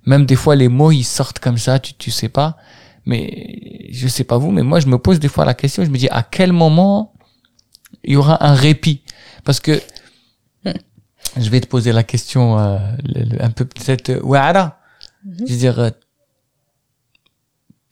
même 0.07 0.25
des 0.25 0.37
fois 0.37 0.57
les 0.57 0.69
mots 0.69 0.91
ils 0.91 1.05
sortent 1.05 1.39
comme 1.39 1.59
ça, 1.59 1.79
tu 1.79 1.93
tu 1.95 2.11
sais 2.11 2.31
pas. 2.31 2.57
Mais 3.11 3.89
je 3.91 4.07
sais 4.09 4.25
pas 4.25 4.39
vous, 4.39 4.51
mais 4.53 4.63
moi 4.63 4.79
je 4.81 4.87
me 4.87 4.99
pose 4.99 5.19
des 5.19 5.29
fois 5.29 5.45
la 5.45 5.55
question, 5.55 5.85
je 5.85 5.91
me 5.91 5.99
dis 5.99 6.09
à 6.11 6.23
quel 6.23 6.53
moment 6.53 7.13
il 8.05 8.13
y 8.15 8.17
aura 8.17 8.37
un 8.47 8.55
répit? 8.55 9.03
Parce 9.45 9.59
que 9.61 9.81
je 11.37 11.49
vais 11.51 11.61
te 11.61 11.67
poser 11.67 11.93
la 11.93 12.03
question 12.05 12.59
euh, 12.59 12.79
le- 13.13 13.25
le- 13.31 13.43
un 13.43 13.51
peu 13.51 13.65
peut-être 13.65 14.11
euh, 14.11 14.21
Ouara. 14.23 14.79
Je 15.47 15.53
veux 15.53 15.59
dire, 15.59 15.79
euh, 15.81 15.91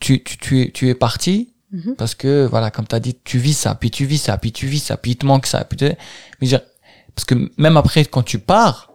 tu, 0.01 0.23
tu, 0.23 0.37
tu, 0.39 0.61
es, 0.63 0.71
tu 0.71 0.89
es 0.89 0.95
parti 0.95 1.55
Mhm. 1.71 1.97
parce 1.99 2.15
que, 2.15 2.47
voilà, 2.47 2.71
comme 2.71 2.87
tu 2.87 2.95
as 2.95 3.01
dit, 3.01 3.15
tu 3.25 3.37
vis 3.39 3.53
ça, 3.53 3.75
puis 3.75 3.91
tu 3.91 4.07
vis 4.07 4.17
ça, 4.19 4.39
puis 4.39 4.53
tu 4.53 4.67
vis 4.67 4.79
ça, 4.79 4.97
puis 4.97 5.11
il 5.13 5.17
te 5.17 5.27
manque 5.27 5.47
ça. 5.47 5.65
Puis 5.65 5.77
tu- 5.77 5.85
mais 6.41 6.47
dire, 6.47 6.63
parce 7.15 7.27
que 7.27 7.35
même 7.59 7.77
après, 7.77 8.05
quand 8.07 8.23
tu 8.23 8.39
pars, 8.39 8.91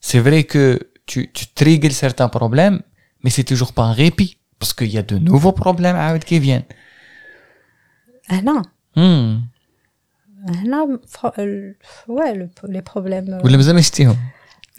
c'est 0.00 0.18
vrai 0.18 0.42
que 0.42 0.80
tu, 1.06 1.30
tu 1.32 1.46
triggers 1.46 1.90
certains 1.90 2.28
problèmes, 2.28 2.80
mais 3.22 3.30
c'est 3.30 3.44
toujours 3.44 3.72
pas 3.72 3.84
un 3.84 3.92
répit. 3.92 4.38
Parce 4.59 4.73
qu'il 4.73 4.87
y 4.87 4.97
a 4.97 5.03
de 5.03 5.17
nouveaux 5.17 5.53
problèmes 5.63 5.95
à 5.95 6.17
qui 6.19 6.37
viennent. 6.39 6.67
ah 8.29 8.41
non, 8.41 8.61
Hmm. 8.95 9.37
ah 10.47 10.61
non, 10.73 10.99
fr- 11.15 11.33
euh, 11.39 11.73
ouais, 12.07 12.33
le- 12.35 12.49
les 12.75 12.81
problèmes. 12.81 13.29
euh, 13.33 13.45
ولا 13.45 13.57
مازال 13.57 13.75
ما 13.75 13.81
شتيهم 13.81 14.17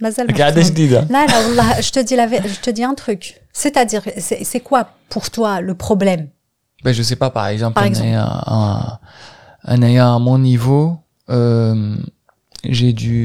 مازال 0.00 0.26
ما 0.26 0.38
قاعده 0.38 0.62
شفتهم. 0.62 0.74
جديده 0.74 1.00
Là, 1.10 1.26
là, 1.26 1.38
wallah, 1.46 1.80
je 1.80 1.90
te 1.90 2.00
dis 2.00 2.16
la, 2.16 2.26
vé- 2.26 2.46
je 2.54 2.60
te 2.60 2.70
dis 2.70 2.84
un 2.84 2.94
truc. 2.94 3.22
C'est-à-dire, 3.52 4.02
c'est 4.26 4.44
c'est 4.50 4.60
quoi 4.68 4.82
pour 5.08 5.24
toi 5.30 5.60
le 5.60 5.74
problème 5.74 6.28
Ben, 6.84 6.92
je 6.98 7.02
sais 7.02 7.16
pas, 7.22 7.30
par 7.38 7.46
exemple, 7.54 7.74
Par 7.74 7.84
un 7.84 7.86
exemple. 7.92 8.08
aya- 8.08 8.42
un- 8.58 8.98
un 9.72 9.80
aya 9.88 10.06
à 10.14 10.18
mon 10.28 10.38
niveau, 10.50 10.84
euh, 11.28 11.96
j'ai 12.76 12.92
dû... 13.04 13.16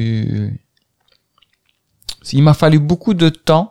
Il 2.34 2.44
m'a 2.44 2.54
fallu 2.64 2.80
beaucoup 2.80 3.14
de 3.24 3.30
temps 3.50 3.68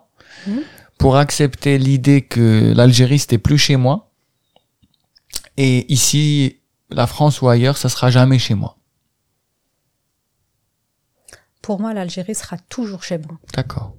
Mhm. 0.46 0.62
pour 0.99 1.15
accepter 1.17 1.79
l'idée 1.79 2.21
que 2.21 2.73
l'Algérie, 2.75 3.17
c'était 3.17 3.39
plus 3.39 3.57
chez 3.57 3.75
moi. 3.75 4.11
Et 5.57 5.91
ici, 5.91 6.59
la 6.91 7.07
France 7.07 7.41
ou 7.41 7.49
ailleurs, 7.49 7.77
ça 7.77 7.89
sera 7.89 8.11
jamais 8.11 8.37
chez 8.37 8.53
moi. 8.53 8.77
Pour 11.63 11.79
moi, 11.79 11.93
l'Algérie 11.93 12.35
sera 12.35 12.57
toujours 12.57 13.03
chez 13.03 13.17
moi. 13.17 13.39
D'accord. 13.53 13.95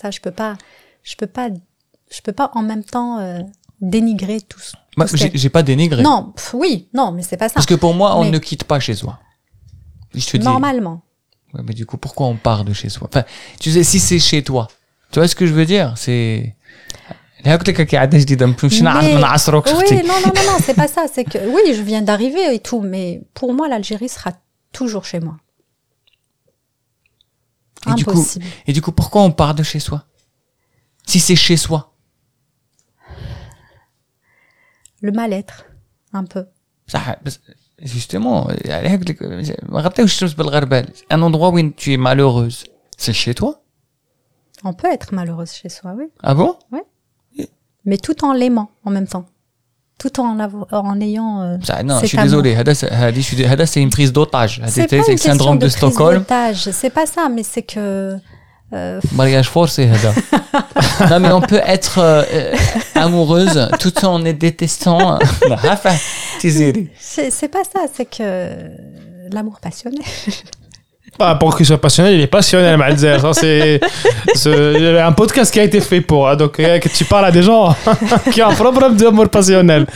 Ça, 0.00 0.12
je 0.12 0.20
peux 0.20 0.30
pas, 0.30 0.56
je 1.02 1.16
peux 1.16 1.26
pas, 1.26 1.48
je 2.08 2.20
peux 2.22 2.30
pas 2.32 2.52
en 2.54 2.62
même 2.62 2.84
temps 2.84 3.18
euh, 3.18 3.40
dénigrer 3.80 4.40
tout. 4.40 4.60
Bah, 4.96 5.06
tout 5.08 5.16
ce 5.16 5.26
j'ai 5.34 5.48
pas 5.48 5.64
dénigré. 5.64 6.04
Non, 6.04 6.32
pff, 6.36 6.54
oui, 6.54 6.88
non, 6.94 7.10
mais 7.10 7.22
c'est 7.22 7.36
pas 7.36 7.48
ça. 7.48 7.54
Parce 7.54 7.66
que 7.66 7.74
pour 7.74 7.94
moi, 7.94 8.16
on 8.16 8.22
Mais- 8.22 8.30
ne 8.30 8.38
quitte 8.38 8.62
pas 8.62 8.78
chez 8.78 8.94
soi. 8.94 9.18
Je 10.14 10.24
te. 10.24 10.36
Normalement. 10.36 11.02
Ouais, 11.54 11.62
mais 11.64 11.74
du 11.74 11.86
coup, 11.86 11.96
pourquoi 11.96 12.26
on 12.26 12.36
part 12.36 12.64
de 12.64 12.72
chez 12.72 12.88
soi? 12.88 13.08
Enfin, 13.10 13.24
tu 13.58 13.70
sais, 13.70 13.82
si 13.82 14.00
c'est 14.00 14.18
chez 14.18 14.42
toi, 14.42 14.68
tu 15.10 15.18
vois 15.18 15.28
ce 15.28 15.34
que 15.34 15.46
je 15.46 15.52
veux 15.52 15.66
dire? 15.66 15.94
C'est 15.96 16.54
mais... 19.04 20.02
Oui, 20.02 20.06
non, 20.06 20.14
non, 20.14 20.32
non, 20.34 20.52
non 20.52 20.58
c'est 20.62 20.74
pas 20.74 20.88
ça. 20.88 21.06
C'est 21.12 21.24
que 21.24 21.38
oui, 21.38 21.74
je 21.74 21.82
viens 21.82 22.02
d'arriver 22.02 22.54
et 22.54 22.58
tout, 22.58 22.80
mais 22.80 23.22
pour 23.34 23.54
moi, 23.54 23.68
l'Algérie 23.68 24.08
sera 24.08 24.32
toujours 24.72 25.04
chez 25.04 25.20
moi. 25.20 25.36
Et 27.86 27.90
Impossible. 27.90 28.44
Du 28.44 28.50
coup, 28.50 28.56
et 28.66 28.72
du 28.72 28.82
coup, 28.82 28.92
pourquoi 28.92 29.22
on 29.22 29.30
part 29.30 29.54
de 29.54 29.62
chez 29.62 29.78
soi? 29.78 30.04
Si 31.06 31.20
c'est 31.20 31.36
chez 31.36 31.56
soi 31.56 31.94
Le 35.00 35.12
mal-être, 35.12 35.64
un 36.12 36.24
peu. 36.24 36.44
Justement, 37.80 38.48
un 41.10 41.22
endroit 41.22 41.50
où 41.50 41.70
tu 41.70 41.92
es 41.92 41.96
malheureuse, 41.96 42.64
c'est 42.96 43.12
chez 43.12 43.34
toi? 43.34 43.60
On 44.64 44.72
peut 44.72 44.88
être 44.92 45.14
malheureuse 45.14 45.52
chez 45.52 45.68
soi, 45.68 45.94
oui. 45.96 46.06
Ah 46.22 46.34
bon? 46.34 46.56
Oui. 46.72 46.80
Mais 47.84 47.96
tout 47.96 48.24
en 48.24 48.32
l'aimant 48.32 48.70
en 48.84 48.90
même 48.90 49.06
temps. 49.06 49.26
Tout 49.98 50.20
en, 50.20 50.38
en 50.38 51.00
ayant. 51.00 51.40
Euh, 51.42 51.56
je 51.60 52.06
suis 52.06 52.18
désolé. 52.18 52.56
C'est 53.66 53.80
une 53.80 53.90
prise 53.90 54.12
d'otage. 54.12 54.60
C'est 54.66 54.92
un 54.92 55.16
syndrome 55.16 55.58
de 55.58 55.68
Stockholm. 55.68 56.24
C'est 56.54 56.90
pas 56.90 57.06
ça, 57.06 57.28
mais 57.28 57.42
c'est 57.44 57.62
que 57.62 58.16
euh... 58.72 59.00
Mariage 59.12 59.48
forcé, 59.48 59.88
Non, 61.10 61.20
mais 61.20 61.32
on 61.32 61.40
peut 61.40 61.60
être 61.64 61.98
euh, 61.98 62.54
amoureuse 62.94 63.68
tout 63.80 64.04
en 64.04 64.18
détestant. 64.18 65.18
c'est 66.40 67.48
pas 67.48 67.64
ça, 67.64 67.86
c'est 67.92 68.04
que 68.04 68.50
l'amour 69.32 69.58
passionné. 69.60 70.02
Pour 71.40 71.56
qu'il 71.56 71.66
soit 71.66 71.80
passionnel, 71.80 72.14
il 72.14 72.20
est 72.20 72.26
passionnel, 72.28 72.76
Malzer. 72.76 73.18
C'est 73.34 73.80
un 75.00 75.12
podcast 75.12 75.52
qui 75.52 75.58
a 75.58 75.64
été 75.64 75.80
fait 75.80 76.00
pour. 76.00 76.36
Donc, 76.36 76.60
euh, 76.60 76.78
que 76.78 76.88
tu 76.88 77.04
parles 77.04 77.24
à 77.24 77.32
des 77.32 77.42
gens 77.42 77.74
qui 78.32 78.42
ont 78.42 78.48
un 78.48 78.54
problème 78.54 78.96
d'amour 78.96 79.28
passionnel. 79.28 79.86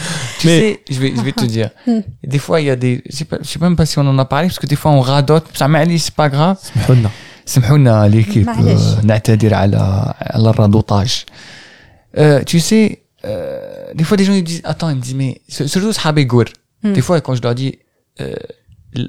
Mais 0.44 0.81
je 0.90 0.99
vais, 0.99 1.32
te 1.32 1.44
dire. 1.44 1.70
Hmm. 1.86 2.01
Des 2.24 2.39
fois, 2.39 2.61
il 2.61 2.66
y 2.66 2.70
a 2.70 2.77
des. 2.77 3.03
Je 3.09 3.19
sais, 3.19 3.27
sais 3.43 3.59
même 3.61 3.77
pas 3.77 3.86
si 3.86 3.99
on 3.99 4.07
en 4.07 4.19
a 4.19 4.24
parlé, 4.24 4.49
parce 4.49 4.59
que 4.59 4.66
des 4.66 4.74
fois, 4.74 4.90
on 4.90 5.01
radote. 5.01 5.44
Ça, 5.55 5.69
mais 5.69 5.99
c'est 5.99 6.15
pas 6.15 6.28
grave. 6.28 6.57
non. 6.89 7.11
l'équipe 7.48 8.45
معليش. 8.48 8.95
euh, 8.95 9.06
نعتذر 9.06 9.53
على 9.53 9.77
على 10.19 10.49
الرادوطاج 10.49 11.26
Euh, 12.18 12.44
tu 12.44 12.60
sais 12.60 13.03
euh, 13.26 13.94
des 13.94 14.03
fois 14.03 14.18
des 14.18 14.26
gens 14.26 14.34
ils 14.34 14.44
disent 14.44 14.61
attends 14.64 14.89
ils 14.89 14.95
me 14.95 15.02
disent 15.02 15.15
mais 15.22 15.41
sur- 15.49 15.69
surtout 15.69 15.91
صحابي 15.91 16.26
كور 16.26 16.45
Hmm. 16.84 16.94
des 16.94 17.02
fois 17.02 17.19
quand 17.26 17.35
je 17.35 17.41
leur 17.41 17.56
dis 17.56 17.73
euh, 18.22 18.35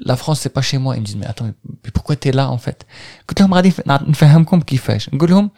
la 0.09 0.15
France 0.21 0.39
c'est 0.43 0.53
pas 0.57 0.65
chez 0.69 0.77
moi 0.83 0.91
ils 0.95 1.01
me 1.01 1.05
disent 1.05 1.19
mais 1.21 1.27
attends 1.33 1.47
mais 1.85 1.91
pourquoi 1.95 2.15
t'es 2.21 2.31
là 2.39 2.45
en 2.49 2.57
fait 2.65 2.79
قلت 3.27 3.39
لهم 3.41 3.53
غادي 3.53 3.73
نع- 3.85 4.01
نفهمكم 4.07 4.61
كيفاش 4.61 5.09
نقول 5.13 5.29
لهم 5.29 5.49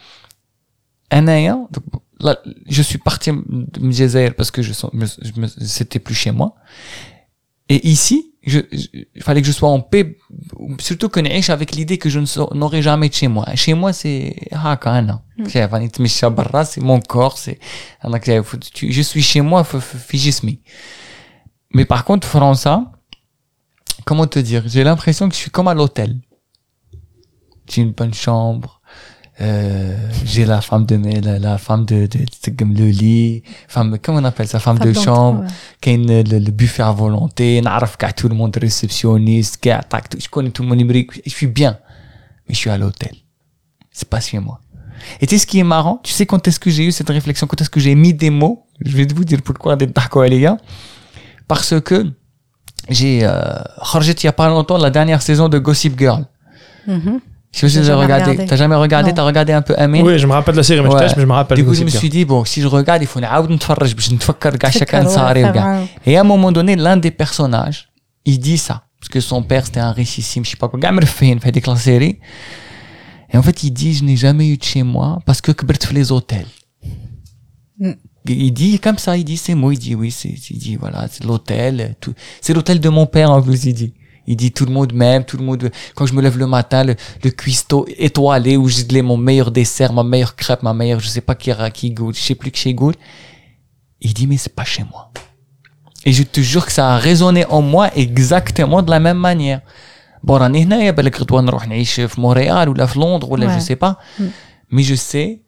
انايا 1.13 1.67
donc, 1.77 1.83
là, 2.27 2.35
je 2.69 2.81
suis 2.81 2.97
parti 3.09 3.31
de 3.31 3.79
الجزائر 3.79 4.31
parce 4.37 4.51
que 4.51 4.61
je, 4.61 4.73
sens- 4.73 4.93
me- 4.93 5.25
je 5.27 5.31
me- 5.41 5.47
c'était 5.77 5.99
plus 5.99 6.15
chez 6.23 6.31
moi 6.31 6.49
et 7.69 7.87
ici 7.87 8.17
je, 8.46 8.60
je, 8.70 8.86
il 9.14 9.22
fallait 9.22 9.40
que 9.40 9.46
je 9.46 9.52
sois 9.52 9.68
en 9.68 9.80
paix, 9.80 10.16
surtout 10.78 11.08
que 11.08 11.20
je 11.20 11.52
avec 11.52 11.72
l'idée 11.74 11.98
que 11.98 12.08
je 12.08 12.20
n'aurai 12.54 12.80
jamais 12.80 13.08
de 13.08 13.14
chez 13.14 13.28
moi. 13.28 13.44
Chez 13.56 13.74
moi, 13.74 13.92
c'est 13.92 14.36
Hakana. 14.52 15.22
Hein, 15.38 15.44
mm. 15.44 16.64
C'est 16.64 16.80
mon 16.80 17.00
corps, 17.00 17.38
c'est. 17.38 17.58
Je 18.04 19.02
suis 19.02 19.22
chez 19.22 19.40
moi, 19.40 19.64
figismi. 19.64 20.60
Mais 21.74 21.84
par 21.84 22.04
contre, 22.04 22.26
France, 22.26 22.68
comment 24.04 24.26
te 24.26 24.38
dire? 24.38 24.62
J'ai 24.66 24.84
l'impression 24.84 25.28
que 25.28 25.34
je 25.34 25.40
suis 25.40 25.50
comme 25.50 25.68
à 25.68 25.74
l'hôtel. 25.74 26.16
J'ai 27.68 27.82
une 27.82 27.92
bonne 27.92 28.14
chambre 28.14 28.75
euh, 29.42 29.94
j'ai 30.24 30.46
la 30.46 30.62
femme 30.62 30.86
de 30.86 30.96
la, 31.22 31.38
la 31.38 31.58
femme 31.58 31.84
de, 31.84 32.06
de, 32.06 32.24
de, 32.24 32.64
le 32.64 32.86
lit 32.86 33.42
femme 33.68 33.98
comment 34.02 34.20
on 34.20 34.24
appelle 34.24 34.48
ça 34.48 34.58
femme, 34.58 34.78
femme 34.78 34.90
de 34.90 34.98
chambre 34.98 35.44
qui 35.78 35.90
ouais. 35.90 36.22
le, 36.22 36.38
le, 36.38 36.50
buffet 36.50 36.82
à 36.82 36.90
volonté 36.90 37.60
n'arrive 37.60 37.98
qu'à 37.98 38.12
tout 38.12 38.30
le 38.30 38.34
monde 38.34 38.56
réceptionniste 38.56 39.58
qui 39.58 39.70
attaque 39.70 40.08
tout 40.08 40.18
je 40.18 40.30
connais 40.30 40.48
tout 40.48 40.62
le 40.62 40.68
monde 40.70 40.80
je 40.80 41.30
suis 41.30 41.48
bien 41.48 41.76
mais 42.48 42.54
je 42.54 42.60
suis 42.60 42.70
à 42.70 42.78
l'hôtel. 42.78 43.14
C'est 43.92 44.08
pas 44.08 44.20
chez 44.20 44.38
moi. 44.38 44.60
Et 45.20 45.26
tu 45.26 45.34
sais 45.34 45.42
ce 45.42 45.46
qui 45.46 45.58
est 45.58 45.64
marrant? 45.64 46.00
Tu 46.02 46.12
sais 46.12 46.26
quand 46.26 46.46
est-ce 46.48 46.60
que 46.60 46.70
j'ai 46.70 46.86
eu 46.86 46.92
cette 46.92 47.10
réflexion 47.10 47.46
quand 47.46 47.60
est-ce 47.60 47.70
que 47.70 47.80
j'ai 47.80 47.94
mis 47.94 48.14
des 48.14 48.30
mots? 48.30 48.66
Je 48.80 48.96
vais 48.96 49.06
vous 49.14 49.24
dire 49.24 49.42
pourquoi 49.42 49.76
des 49.76 49.86
parce 51.48 51.80
que 51.80 52.06
j'ai 52.88 53.20
euh, 53.22 54.02
il 54.02 54.24
y 54.24 54.26
a 54.26 54.32
pas 54.32 54.48
longtemps 54.48 54.78
la 54.78 54.90
dernière 54.90 55.22
saison 55.22 55.48
de 55.48 55.58
Gossip 55.58 55.98
Girl. 55.98 56.24
Mm 56.86 56.98
-hmm 56.98 57.20
je 57.56 57.66
sais, 57.68 57.82
j'ai 57.82 57.92
regardé. 57.92 58.44
T'as 58.44 58.56
jamais 58.56 58.74
regardé, 58.74 59.14
t'as 59.14 59.22
regardé 59.22 59.52
un 59.52 59.62
peu 59.62 59.74
Amin 59.78 60.02
Oui, 60.02 60.18
je 60.18 60.26
me 60.26 60.32
rappelle 60.32 60.54
de 60.54 60.58
la 60.58 60.62
série, 60.62 60.82
mais, 60.82 60.90
je 61.08 61.24
me 61.24 61.32
rappelle. 61.32 61.56
Du 61.56 61.64
coup, 61.64 61.74
je 61.74 61.84
me 61.84 61.88
suis 61.88 62.10
dit, 62.10 62.24
bon, 62.24 62.44
si 62.44 62.60
je 62.60 62.66
regarde, 62.66 63.02
il 63.02 63.08
faut 63.08 63.20
Et 66.04 66.16
à 66.16 66.20
un 66.20 66.24
moment 66.24 66.52
donné, 66.52 66.76
l'un 66.76 66.96
des 66.96 67.10
personnages, 67.10 67.88
il 68.24 68.38
dit 68.38 68.58
ça. 68.58 68.82
Parce 69.00 69.08
que 69.08 69.20
son 69.20 69.42
père, 69.42 69.66
c'était 69.66 69.80
un 69.80 69.92
richissime, 69.92 70.44
je 70.44 70.50
sais 70.50 70.56
pas 70.56 70.68
quoi. 70.68 70.80
fait 71.38 71.66
la 71.66 71.76
série. 71.76 72.18
Et 73.32 73.36
en 73.36 73.42
fait, 73.42 73.62
il 73.62 73.70
dit, 73.70 73.94
je 73.94 74.04
n'ai 74.04 74.16
jamais 74.16 74.48
eu 74.48 74.56
de 74.56 74.62
chez 74.64 74.82
moi 74.82 75.18
parce 75.26 75.40
que 75.40 75.52
je 75.52 75.94
les 75.94 76.12
hôtels. 76.12 76.46
Il 78.28 78.52
dit 78.52 78.80
comme 78.80 78.98
ça, 78.98 79.16
il 79.16 79.24
dit 79.24 79.36
ces 79.36 79.54
mots, 79.54 79.70
il 79.70 79.78
dit 79.78 79.94
oui, 79.94 80.10
c'est, 80.10 80.34
il 80.50 80.58
dit 80.58 80.76
voilà, 80.76 81.06
c'est 81.10 81.24
l'hôtel, 81.24 81.94
tout. 82.00 82.14
C'est 82.40 82.54
l'hôtel 82.54 82.80
de 82.80 82.88
mon 82.88 83.06
père, 83.06 83.30
en 83.30 83.40
plus, 83.40 83.64
il 83.64 83.74
dit. 83.74 83.94
Il 84.27 84.35
dit 84.37 84.51
tout 84.51 84.65
le 84.65 84.71
monde 84.71 84.93
m'aime, 84.93 85.23
tout 85.25 85.37
le 85.37 85.43
monde, 85.43 85.71
quand 85.95 86.05
je 86.05 86.13
me 86.13 86.21
lève 86.21 86.37
le 86.37 86.45
matin, 86.47 86.83
le, 86.83 86.95
le 87.23 87.29
cuistot 87.31 87.85
étoilé 88.07 88.55
où 88.55 88.67
j'ai 88.69 89.01
mon 89.01 89.17
meilleur 89.17 89.49
dessert, 89.51 89.91
ma 89.93 90.03
meilleure 90.03 90.35
crêpe, 90.35 90.61
ma 90.63 90.73
meilleure, 90.73 90.99
je 90.99 91.07
sais 91.07 91.21
pas 91.21 91.35
qui, 91.35 91.51
qui 91.73 91.89
goûte, 91.91 92.15
je 92.15 92.21
sais 92.21 92.35
plus 92.35 92.51
que 92.51 92.57
chez 92.57 92.73
goûte. 92.73 92.97
Il 93.99 94.13
dit 94.13 94.27
mais 94.27 94.37
c'est 94.37 94.55
pas 94.55 94.63
chez 94.63 94.83
moi. 94.91 95.11
Et 96.05 96.11
je 96.13 96.23
te 96.23 96.39
jure 96.39 96.65
que 96.67 96.71
ça 96.71 96.93
a 96.93 96.97
résonné 96.97 97.45
en 97.45 97.61
moi 97.61 97.89
exactement 97.95 98.81
de 98.83 98.89
la 98.91 98.99
même 98.99 99.17
manière. 99.17 99.61
Bon, 100.23 100.37
راني 100.37 100.63
هنايا 100.63 100.91
بالك 100.91 101.19
غدوة 101.21 101.41
نروح 101.41 101.67
نعيش 101.67 101.99
في 101.99 102.21
مونريال 102.21 102.69
ولا 102.69 102.85
في 102.85 102.99
لندن 102.99 103.27
ولا 103.29 103.47
Ouais. 103.47 103.59
je 103.59 103.65
sais 103.65 103.75
pas. 103.75 103.97
Mm. 104.19 104.23
Mais 104.75 104.83
je 104.83 104.95
sais 104.95 105.39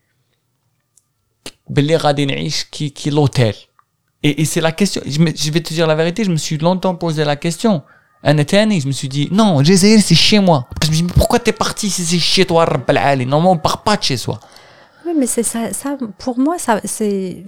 باللي 1.70 1.96
غادي 1.96 2.26
نعيش 2.26 2.64
كي 2.64 2.90
كي 2.90 3.12
l'hôtel. 3.12 3.54
Et, 4.26 4.42
et 4.42 4.46
c'est 4.46 4.62
la 4.62 4.72
question. 4.72 5.02
Je, 5.06 5.20
me- 5.20 5.36
je 5.36 5.52
vais 5.52 5.62
te 5.62 5.74
dire 5.74 5.86
la 5.88 5.96
vérité, 5.96 6.24
je 6.24 6.32
me 6.32 6.38
suis 6.38 6.58
longtemps 6.58 6.96
posé 6.96 7.24
la 7.26 7.36
question. 7.36 7.84
je 8.25 8.87
me 8.87 8.93
suis 8.93 9.09
dit, 9.09 9.29
non, 9.31 9.63
Jazair, 9.63 10.01
c'est 10.03 10.15
chez 10.15 10.41
moi. 10.41 10.67
Parce 10.71 10.81
que 10.81 10.87
je 10.87 10.91
me 10.91 10.97
suis 10.97 11.07
dit, 11.07 11.13
pourquoi 11.13 11.39
t'es 11.39 11.53
parti 11.53 11.91
si 11.91 12.05
c'est 12.05 12.19
chez 12.19 12.45
toi, 12.45 12.67
Normalement, 12.67 13.53
on 13.53 13.55
ne 13.55 13.61
part 13.61 13.83
pas 13.83 13.97
de 13.97 14.03
chez 14.03 14.17
soi. 14.17 14.41
Oui, 15.07 15.13
mais 15.17 15.27
c'est 15.27 15.43
ça, 15.43 15.71
pour 16.19 16.39
moi, 16.39 16.59
ça, 16.59 16.81
c'est 16.85 17.45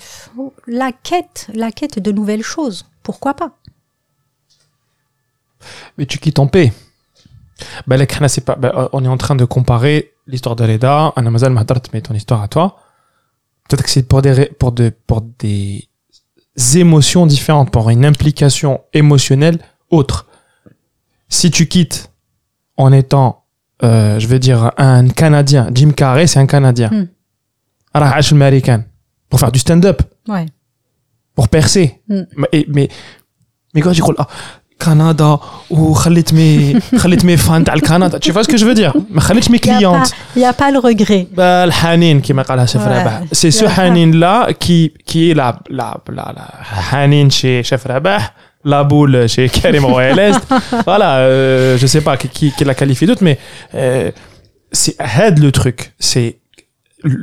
la 0.66 0.92
quête, 0.92 1.48
la 1.54 1.70
quête 1.70 1.98
de 1.98 2.12
nouvelles 2.12 2.42
choses. 2.42 2.86
Pourquoi 3.02 3.34
pas? 3.34 3.50
Mais 5.98 6.06
tu 6.06 6.18
quittes 6.18 6.38
en 6.38 6.46
paix. 6.46 6.72
Bah, 7.86 7.98
la 7.98 8.28
c'est 8.28 8.40
pas, 8.44 8.54
bah, 8.54 8.72
euh, 8.74 8.88
on 8.92 9.04
est 9.04 9.08
en 9.08 9.18
train 9.18 9.34
de 9.34 9.44
comparer 9.44 10.12
l'histoire 10.26 10.56
de 10.56 10.64
Reda, 10.64 11.12
Anamazal 11.16 11.52
Mahdart, 11.52 11.82
mais 11.92 12.00
ton 12.00 12.14
histoire 12.14 12.42
à 12.42 12.48
toi. 12.48 12.76
Peut-être 13.68 13.82
que 13.82 13.90
c'est 13.90 14.04
pour 14.04 14.22
des, 14.22 14.46
pour 14.46 14.72
de, 14.72 14.92
pour 15.06 15.20
des 15.20 15.86
émotions 16.74 17.26
différentes, 17.26 17.70
pour 17.70 17.90
une 17.90 18.06
implication 18.06 18.80
émotionnelle 18.94 19.58
autre 19.90 20.26
Si 21.29 21.47
tu 21.51 21.63
quittes 21.73 21.99
en 22.77 22.91
étant, 23.01 23.29
euh, 23.83 24.19
je 24.21 24.27
veux 24.27 24.39
dire, 24.47 24.71
un 24.77 25.07
Canadien, 25.21 25.63
Jim 25.75 25.91
Carrey, 25.99 26.27
c'est 26.27 26.39
un 26.39 26.45
Canadien. 26.55 26.89
Hmm. 26.91 27.07
راح 27.95 28.13
عاش 28.13 28.31
الامريكان 28.31 28.83
pour 29.35 29.39
faire 29.39 29.51
du 29.51 29.59
stand-up 29.59 30.01
Ouais. 30.29 30.45
pour 31.39 31.47
percer 31.57 31.87
Mm. 32.09 32.21
mais 32.41 32.65
mais 32.75 32.87
mais 33.75 33.81
quand 33.81 33.97
يقول 33.99 34.15
اه 34.19 34.27
كندا 34.81 35.37
وخليت 35.69 36.33
مي 36.33 36.79
خليت 36.79 37.25
مي 37.25 37.37
فان 37.37 37.63
تاع 37.63 37.73
الكندا 37.73 38.19
tu 38.19 38.31
vois 38.31 38.43
ce 38.43 38.47
que 38.47 38.57
je 38.57 38.65
veux 38.65 38.75
dire 38.75 38.97
ما 39.11 39.21
خليتش 39.21 39.51
مي 39.51 39.57
Il 39.57 39.61
n'y 39.61 39.71
a, 39.71 39.77
كليونت 39.77 40.07
pas- 40.07 40.37
y 40.37 40.43
a 40.43 40.53
pas 40.53 40.71
le 40.71 40.79
regret. 40.79 41.39
الحنين 41.39 42.21
كما 42.21 42.41
قالها 42.43 42.65
شيف 42.65 42.81
Ouais. 42.85 42.87
رباح 42.87 43.23
سي 43.31 43.51
سو 43.51 43.65
Yeah. 43.65 43.69
حنين 43.69 44.11
لا 44.11 44.51
كي 44.51 44.87
كي 44.87 45.33
لا 45.33 45.63
لا 45.69 46.01
لا 46.09 46.33
لا 46.37 46.63
حنين 46.63 47.29
شي 47.29 47.63
شيف 47.63 47.87
رباح 47.87 48.33
la 48.63 48.83
boule 48.83 49.27
chez 49.27 49.47
Karim 49.49 49.85
Royal 49.85 50.19
Est. 50.19 50.41
voilà, 50.85 51.17
euh, 51.17 51.77
je 51.77 51.87
sais 51.87 52.01
pas 52.01 52.17
qui, 52.17 52.27
qui, 52.29 52.51
qui 52.51 52.63
la 52.63 52.75
qualifie 52.75 53.05
d'autre, 53.05 53.23
mais 53.23 53.37
euh, 53.75 54.11
c'est 54.71 54.95
aide 55.19 55.39
le 55.39 55.51
truc. 55.51 55.93
C'est 55.99 56.39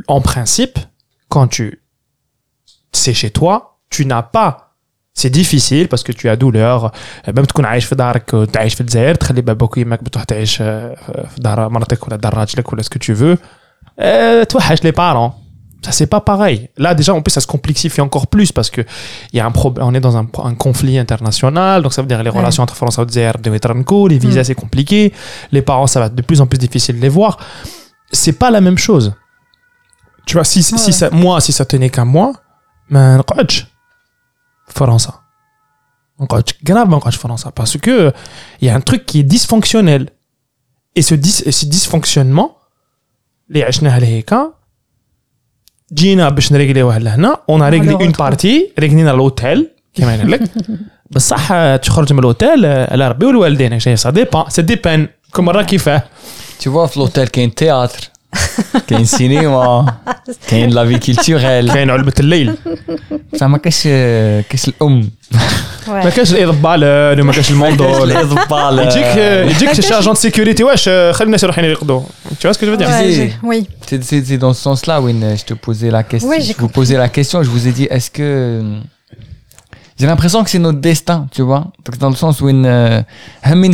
en 0.06 0.20
principe, 0.20 0.78
quand 1.28 1.48
tu 1.48 1.82
c'est 2.92 3.14
chez 3.14 3.30
toi, 3.30 3.78
tu 3.90 4.06
n'as 4.06 4.22
pas 4.22 4.68
c'est 5.14 5.30
difficile 5.30 5.88
parce 5.88 6.02
que 6.02 6.12
tu 6.12 6.28
as 6.28 6.36
douleur 6.36 6.90
même 7.26 7.46
تكون 7.46 7.64
عايش 7.64 7.84
في 7.84 7.94
دارك 7.94 8.30
تعيش 8.52 8.74
في 8.74 8.80
الجزائر 8.80 9.14
تخلي 9.14 9.40
باباك 9.40 9.76
ويماك 9.76 10.04
بتروح 10.04 10.24
تعيش 10.24 10.62
آه، 10.62 10.94
في 11.34 11.40
دار 11.40 11.68
مرتك 11.68 12.08
ولا 12.08 12.16
دار 12.16 12.34
راجلك 12.34 12.72
ولا 12.72 12.82
ce 12.82 12.86
que 12.86 12.98
tu 12.98 13.12
veux 13.12 13.36
euh, 14.00 14.44
توحش 14.48 14.78
les 14.78 14.92
parents 14.92 15.32
ça, 15.81 15.91
c'est 15.91 16.07
pas 16.07 16.21
pareil. 16.21 16.69
Là, 16.77 16.95
déjà, 16.95 17.13
en 17.13 17.21
plus, 17.21 17.31
ça 17.31 17.41
se 17.41 17.47
complexifie 17.47 18.01
encore 18.01 18.27
plus 18.27 18.51
parce 18.51 18.69
que 18.69 18.81
y 19.31 19.39
a 19.39 19.45
un 19.45 19.51
pro... 19.51 19.73
on 19.79 19.93
est 19.93 19.99
dans 19.99 20.17
un, 20.17 20.25
conflit 20.25 20.97
international. 20.97 21.83
Donc, 21.83 21.93
ça 21.93 22.01
veut 22.01 22.07
dire 22.07 22.23
les 22.23 22.29
relations 22.29 22.63
entre 22.63 22.75
France 22.75 22.99
et 23.15 23.31
Dmitrenko, 23.39 24.07
les 24.07 24.15
mm. 24.15 24.19
visas, 24.19 24.43
c'est 24.45 24.55
compliqué. 24.55 25.13
Les 25.51 25.61
parents, 25.61 25.87
ça 25.87 25.99
va 25.99 26.07
être 26.07 26.15
de 26.15 26.21
plus 26.21 26.41
en 26.41 26.47
plus 26.47 26.57
difficile 26.57 26.97
de 26.97 27.01
les 27.01 27.09
voir. 27.09 27.37
C'est 28.11 28.33
pas 28.33 28.49
la 28.49 28.61
même 28.61 28.77
chose. 28.77 29.13
Tu 30.25 30.33
vois, 30.33 30.43
si, 30.43 30.63
si 30.63 30.93
ça, 30.93 31.09
moi, 31.11 31.39
si 31.39 31.53
ça 31.53 31.63
tenait 31.63 31.89
qu'à 31.89 32.05
moi, 32.05 32.33
ben, 32.89 33.21
coach, 33.23 33.67
France. 34.67 35.09
Coach, 36.27 36.55
grave, 36.63 36.91
un 36.91 36.99
coach, 36.99 37.17
France. 37.17 37.45
Parce 37.53 37.77
que 37.77 38.11
il 38.61 38.67
y 38.67 38.71
a 38.71 38.75
un 38.75 38.81
truc 38.81 39.05
qui 39.05 39.19
est 39.19 39.23
dysfonctionnel. 39.23 40.09
Et 40.95 41.03
ce, 41.03 41.13
dis, 41.13 41.31
ce 41.31 41.65
dysfonctionnement, 41.65 42.57
les 43.49 43.63
Hachna 43.63 43.91
جينا 45.93 46.29
باش 46.29 46.51
نريغليوه 46.51 46.97
لهنا 46.97 47.37
اون 47.49 47.63
ريغلي 47.63 47.93
اون. 47.93 48.11
بارتي 48.11 48.71
ريغلينا 48.79 49.09
لوتيل 49.09 49.67
كما 49.93 50.17
قال 50.17 50.31
لك. 50.31 50.41
بصح 51.11 51.75
تخرج 51.75 52.13
من 52.13 52.19
الأوتيل 52.19 52.65
آه، 52.65 52.93
على 52.93 53.07
ربي 53.07 53.25
والوالدين 53.25 53.79
سا 53.79 54.09
ديبان 54.09 54.49
سي 54.49 54.61
ديبان 54.61 55.07
كل 55.31 55.43
مره 55.43 55.61
كيفاه. 55.61 56.03
Tu 56.59 56.69
vois, 56.69 56.85
في 56.85 56.99
l'hôtel, 56.99 57.29
كاين 57.29 57.51
théâtre, 57.51 58.03
كاين 58.88 59.06
cinéma, 59.06 59.92
كاين 60.48 60.70
la 60.72 60.84
vie 60.84 60.98
culturelle. 61.00 61.72
كاين 61.72 61.90
علبه 61.90 62.12
الليل 62.20 62.54
زعما 63.34 63.58
كاش 63.58 63.82
كاش 64.48 64.68
الام 64.68 65.10
ما 65.88 66.02
Ouais. 66.02 66.08
كانش 66.14 66.32
الاضبال 66.32 67.20
وما 67.20 67.32
كانش 67.32 67.50
الموندول 67.50 68.10
الاضبال 68.12 68.78
يجيك 68.78 69.04
آه، 69.04 69.44
يجيك 69.44 69.72
شي 69.80 69.94
اجون 69.94 70.14
سيكوريتي 70.14 70.64
واش 70.64 70.88
آه، 70.88 71.12
خلي 71.12 71.26
الناس 71.26 71.42
يروحوا 71.42 71.64
يرقدوا 71.64 72.00
tu 72.30 72.46
vois 72.48 72.52
ce 72.54 72.58
que 72.58 72.66
je 72.66 72.70
veux 72.70 72.76
dire 72.76 72.88
Ouais, 72.88 73.02
disais- 73.10 73.16
j'ai- 73.16 73.48
oui. 73.50 73.66
C'est 73.88 74.02
c'est- 74.08 74.24
c'est 74.28 74.38
dans 74.44 74.54
ce 74.58 74.62
sens-là, 74.68 74.96
Win, 75.04 75.20
je 75.40 75.44
te 75.50 75.54
posais 75.66 75.90
la 75.98 76.02
question. 76.10 76.30
Ouais, 76.30 76.40
j'ai 76.46 76.52
je 76.54 76.58
vous 76.64 76.72
posais 76.78 76.96
la 77.04 77.08
question, 77.16 77.36
je 77.46 77.50
vous 77.54 77.64
ai 77.68 77.72
dit, 77.78 77.86
est-ce 77.96 78.10
que... 78.16 78.28
J'ai 79.98 80.06
l'impression 80.12 80.38
que 80.44 80.50
c'est 80.52 80.64
notre 80.68 80.80
destin, 80.90 81.18
tu 81.36 81.42
vois. 81.48 81.62
Donc, 81.84 81.94
dans 82.02 82.10
le 82.14 82.18
sens 82.24 82.34
où 82.42 82.46
une... 82.54 82.66
هم 83.46 83.72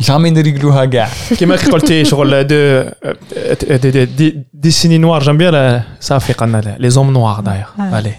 نسيهم. 0.00 0.18
jamais 0.24 0.32
نريقلوها 0.32 0.84
كاع. 0.84 1.08
كما 1.40 1.56
قلتي 1.56 2.04
شغل 2.04 2.46
دو 2.46 2.84
دي 3.76 4.04
دي 4.04 4.44
ديسيني 4.54 4.98
نوار 4.98 5.22
جنب 5.22 5.38
بيها 5.38 5.84
صافي 6.00 6.32
قلنا 6.32 6.76
لي 6.78 6.90
زوم 6.90 7.10
نوار 7.12 7.40
داير 7.40 7.64
آه. 7.80 7.98
الي 7.98 8.14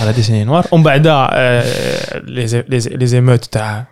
على 0.00 0.12
ديسيني 0.12 0.44
نوار 0.44 0.66
ومن 0.72 0.82
بعد 0.82 1.06
لي 1.06 2.64
لي 2.68 3.06
زيموت 3.06 3.44
تاع 3.44 3.84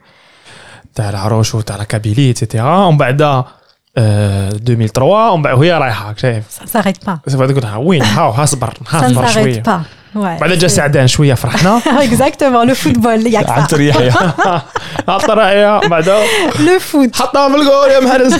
تاع 0.94 1.10
العروش 1.10 1.54
وتاع 1.54 1.76
الكابيلي 1.76 2.30
اتسيتيرا 2.30 2.76
ومن 2.84 2.96
بعد 2.98 3.22
آه، 3.96 4.48
2003 4.48 5.30
ومن 5.30 5.42
بعد 5.42 5.58
وهي 5.58 5.72
رايحه 5.72 6.14
شايف 6.16 6.44
Ça 6.60 6.64
ne 6.64 6.68
s'arrête 6.68 7.04
pas. 7.06 7.30
سوف 7.30 7.42
تقول 7.42 7.62
لها 7.62 7.76
وين 7.76 8.02
هاو 8.02 8.30
هاصبر 8.30 8.70
Ça 8.70 8.94
ne 8.94 8.94
هاصبر 8.94 9.26
s'arrête 9.26 9.30
شويه 9.30 9.62
pas. 10.14 10.18
Ouais. 10.20 10.38
بعد 10.40 10.52
جا 10.58 10.66
c'est- 10.68 10.70
سعدان 10.70 11.06
شويه 11.06 11.34
فرحنا 11.34 11.80
Exactement, 12.02 12.64
le 12.70 12.74
football, 12.74 13.20
il 13.20 13.28
y 13.32 13.36
a 13.36 13.42
que 13.44 13.50
عن 13.50 13.64
ça. 13.64 13.68
طريق 13.70 13.96
يحيى. 13.96 14.32
عطرايا 15.08 15.88
بعدا 15.88 16.18
Le 16.58 16.80
foot, 16.80 17.16
حطها 17.16 17.48
في 17.48 17.54
الجول 17.56 17.90
يا 17.90 18.00
محرز 18.00 18.34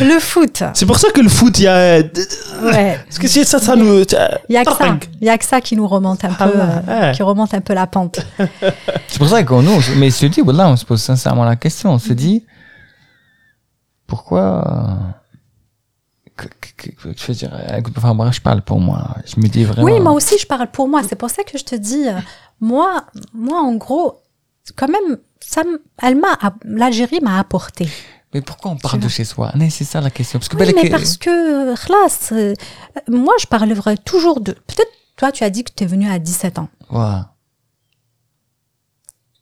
le 0.00 0.20
foot. 0.20 0.64
سي 0.74 0.84
بور 0.86 0.96
سا 0.96 1.08
كو 1.14 1.20
الفوت 1.20 1.60
يا 1.60 2.00
Ouais. 2.02 2.98
باسكو 3.06 3.26
سي 3.26 3.44
سا 3.44 3.58
ça 3.58 3.76
nous 3.76 4.04
Il 4.48 4.54
y 4.54 4.58
a 4.58 4.64
que 4.64 4.72
ça. 4.72 4.98
Il 5.22 5.26
y 5.26 5.30
a 5.30 5.38
que 5.38 5.44
ça 5.44 5.60
qui 5.60 5.74
nous 5.76 5.86
remonte 5.88 6.24
un 6.24 6.28
peu, 6.40 6.44
Ah, 6.44 6.82
euh, 6.88 7.08
ouais. 7.08 7.12
qui 7.16 7.22
remonte 7.22 7.52
un 7.54 7.60
peu 7.68 7.74
la 7.74 7.86
pente. 7.86 8.18
C'est 9.08 9.18
pour 9.18 9.28
ça 9.32 9.42
qu'on 9.48 9.62
nous, 9.68 9.80
mais 10.00 10.08
je 10.10 10.18
te 10.22 10.26
dis, 10.34 10.42
voilà, 10.48 10.64
on 10.72 10.76
se 10.82 10.84
pose 10.90 11.02
sincèrement 11.10 11.44
la 11.52 11.56
question. 11.64 11.86
On 11.96 11.98
se 12.08 12.12
dit, 12.24 12.38
pourquoi, 14.06 14.44
que- 14.46 14.60
que- 14.60 15.12
que- 15.14 15.17
je 16.83 17.27
veux 17.27 17.33
dire, 17.33 17.53
euh, 17.53 17.81
enfin, 17.97 18.15
bref, 18.15 18.35
je 18.35 18.41
parle 18.41 18.61
pour 18.61 18.79
moi. 18.79 19.15
Je 19.25 19.39
me 19.39 19.47
dis 19.47 19.63
vraiment. 19.63 19.85
Oui, 19.85 19.99
moi 19.99 20.13
aussi, 20.13 20.37
je 20.39 20.45
parle 20.45 20.69
pour 20.71 20.87
moi. 20.87 21.01
C'est 21.07 21.15
pour 21.15 21.29
ça 21.29 21.43
que 21.43 21.57
je 21.57 21.63
te 21.63 21.75
dis, 21.75 22.07
euh, 22.07 22.19
moi, 22.59 23.05
moi, 23.33 23.59
en 23.61 23.75
gros, 23.75 24.21
quand 24.75 24.87
même, 24.87 25.17
ça, 25.39 25.63
elle 26.01 26.15
m'a, 26.15 26.37
l'Algérie 26.63 27.19
m'a 27.21 27.39
apporté. 27.39 27.89
Mais 28.33 28.41
pourquoi 28.41 28.71
on 28.71 28.77
parle 28.77 28.99
de 28.99 29.07
chez 29.07 29.25
soi? 29.25 29.51
C'est 29.69 29.83
ça 29.83 30.01
la 30.01 30.11
question. 30.11 30.37
Parce 30.39 30.49
que, 30.49 30.57
Oui, 30.57 30.71
mais 30.75 30.89
parce 30.89 31.17
que, 31.17 31.71
euh, 31.71 31.75
khlas, 31.75 32.29
euh, 32.31 32.53
moi, 33.07 33.33
je 33.39 33.47
parlerai 33.47 33.97
toujours 33.97 34.39
de. 34.39 34.51
Peut-être, 34.51 34.91
toi, 35.17 35.31
tu 35.31 35.43
as 35.43 35.49
dit 35.49 35.63
que 35.63 35.71
tu 35.75 35.83
es 35.83 35.87
venu 35.87 36.09
à 36.09 36.19
17 36.19 36.59
ans. 36.59 36.69
Voilà. 36.89 37.31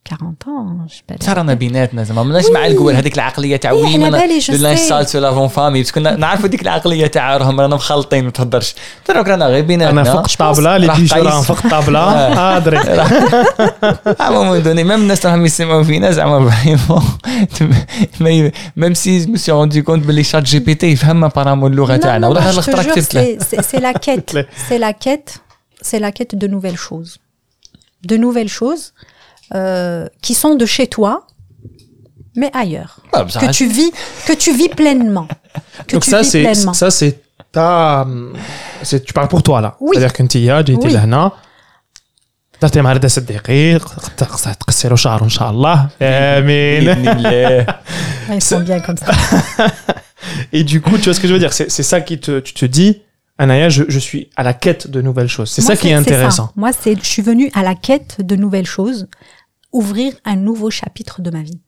40 0.07 0.49
ans, 0.49 0.89
je 0.89 0.95
sais 0.97 1.03
pas. 1.19 1.25
صار 1.27 1.55
بيناتنا 1.55 2.03
زعما 2.05 2.23
ماناش 2.23 2.45
مع 2.55 2.67
القول 2.67 2.95
هذيك 2.95 3.15
العقليه 3.15 3.57
تاع 3.57 3.71
إيه، 3.71 3.77
وي 3.83 4.05
على 4.05 4.11
بالي، 4.11 4.39
جو 4.39 4.55
لو 4.55 4.61
لانش 4.63 4.79
سي. 4.81 4.89
سال 4.89 5.09
سو 5.09 5.19
لافون 5.19 5.49
فامي 5.49 5.83
بس 5.83 5.91
كنا 5.91 6.17
نعرفوا 6.17 6.49
ديك 6.49 6.63
العقليه 6.63 7.07
تاع 7.07 7.37
راهم 7.37 7.61
رانا 7.61 7.75
مخلطين 7.77 8.25
ما 8.25 8.31
تهدرش 8.31 8.75
تراك 9.05 9.29
رانا 9.29 9.47
غير 9.47 9.65
بيناتنا 9.65 10.01
انا 10.01 10.13
فوق 10.13 10.27
الطابله 10.31 10.77
لي 10.77 10.87
راح 10.87 10.99
بيجو 11.01 11.15
قيس. 11.15 11.25
راهم 11.27 11.43
فوق 11.43 11.59
الطابله 11.65 11.99
اه 11.99 12.59
دري 12.59 12.79
à 12.79 14.27
un 14.29 14.33
moment 14.33 14.65
donné, 14.65 14.85
même 14.85 14.91
الناس 15.01 15.27
راهم 15.27 15.47
يسمعوا 15.47 15.83
فينا 15.83 16.11
زعما 16.11 16.51
فريمون 16.51 17.03
ميم 18.77 18.95
سي 18.95 19.25
جو 19.25 19.37
سي 19.37 19.53
روندي 19.53 19.83
كونت 19.83 20.07
باللي 20.07 20.25
شات 20.25 20.43
جي 20.43 20.59
بي 20.59 20.75
تي 20.75 20.87
يفهم 20.87 21.25
ابارامون 21.25 21.73
اللغه 21.73 21.97
Non, 21.97 22.01
تاعنا 22.01 22.27
non, 22.27 22.31
والله 22.31 22.41
non, 22.41 22.45
هاد 22.45 22.55
je 22.55 22.67
te 22.67 22.69
الخطره 22.69 22.83
jure, 22.83 22.95
كتبت 22.95 23.15
له 23.15 23.39
c'est- 23.39 23.43
c'est 23.43 23.63
c'est 23.63 23.81
la 23.81 23.93
quête. 23.93 24.35
Ouais. 24.35 24.47
C'est 24.71 24.79
la 24.79 24.93
quête. 24.93 25.31
C'est 25.89 26.01
la 26.01 26.11
quête 26.13 26.35
de 26.43 26.47
nouvelles 26.55 26.79
choses. 26.89 27.19
De 29.51 29.59
nouvelles 29.59 29.77
choses 29.77 30.07
euh, 30.07 30.07
qui 30.25 30.35
sont 30.35 30.55
de 30.63 30.67
chez 30.77 30.87
toi, 30.97 31.13
mais 32.41 32.51
ailleurs. 32.55 32.93
Ah, 33.13 33.25
bah, 33.25 33.31
ça 33.31 33.41
que 33.41 33.47
reste- 33.47 33.59
tu 33.59 33.67
vis, 33.67 33.93
que 34.27 34.33
tu 34.45 34.51
vis 34.61 34.69
pleinement. 34.71 35.29
Que 35.87 35.93
Donc 35.95 36.03
tu 36.05 36.11
ça 36.11 36.21
vis 36.23 36.31
c'est 36.31 36.43
pleinement. 36.43 36.73
ça 36.83 36.91
c'est 36.91 37.15
ta 37.53 38.07
c'est 38.83 39.01
tu 39.05 39.13
parles 39.13 39.29
pour 39.35 39.43
toi 39.43 39.61
là 39.61 39.71
Oui. 39.81 39.91
c'est-à-dire 39.95 40.13
كنت 40.13 40.37
يا 40.37 40.61
جيتي 40.61 40.89
Oui. 40.89 40.93
لهنا 40.93 41.31
درتي 42.63 42.81
مع 42.83 42.93
ردة 42.93 43.09
الدقيق 43.19 43.87
خصها 44.23 44.53
تقصر 44.53 44.97
شعر 44.97 45.23
ان 45.25 45.29
شاء 45.29 45.51
الله 45.51 45.89
امين 46.03 46.85
بإذن 46.85 47.09
الله. 47.09 47.67
Ouais, 48.29 48.37
Ils 48.37 48.43
sont 48.43 48.61
bien 48.61 48.81
comme 48.81 48.97
ça. 48.97 49.13
Et 50.53 50.63
du 50.65 50.81
coup, 50.81 50.97
tu 50.99 51.05
vois 51.05 51.15
ce 51.15 51.21
que 51.21 51.29
je 51.29 51.33
veux 51.33 51.39
dire 51.45 51.53
C'est 51.53 51.69
c'est 51.71 51.83
ça 51.93 52.01
qui 52.01 52.17
te, 52.21 52.39
tu 52.41 52.53
te 52.55 52.65
dis, 52.79 53.03
Anaya, 53.39 53.69
je, 53.69 53.83
je 53.95 53.99
suis 54.09 54.23
à 54.37 54.43
la 54.49 54.55
quête 54.65 54.85
de 54.95 55.01
nouvelles 55.03 55.29
choses. 55.37 55.51
C'est 55.55 55.63
Moi, 55.63 55.75
ça 55.75 55.81
qui 55.81 55.89
est 55.89 55.95
intéressant. 56.05 56.47
Moi, 56.63 56.71
c'est, 56.81 56.95
je 57.07 57.09
suis 57.15 57.23
venue 57.31 57.49
à 57.61 57.63
la 57.71 57.75
quête 57.75 58.13
de 58.31 58.35
nouvelles 58.45 58.71
choses, 58.79 59.01
ouvrir 59.72 60.14
un 60.26 60.36
nouveau 60.36 60.70
chapitre 60.70 61.22
de 61.22 61.30
ma 61.30 61.42
vie. 61.42 61.60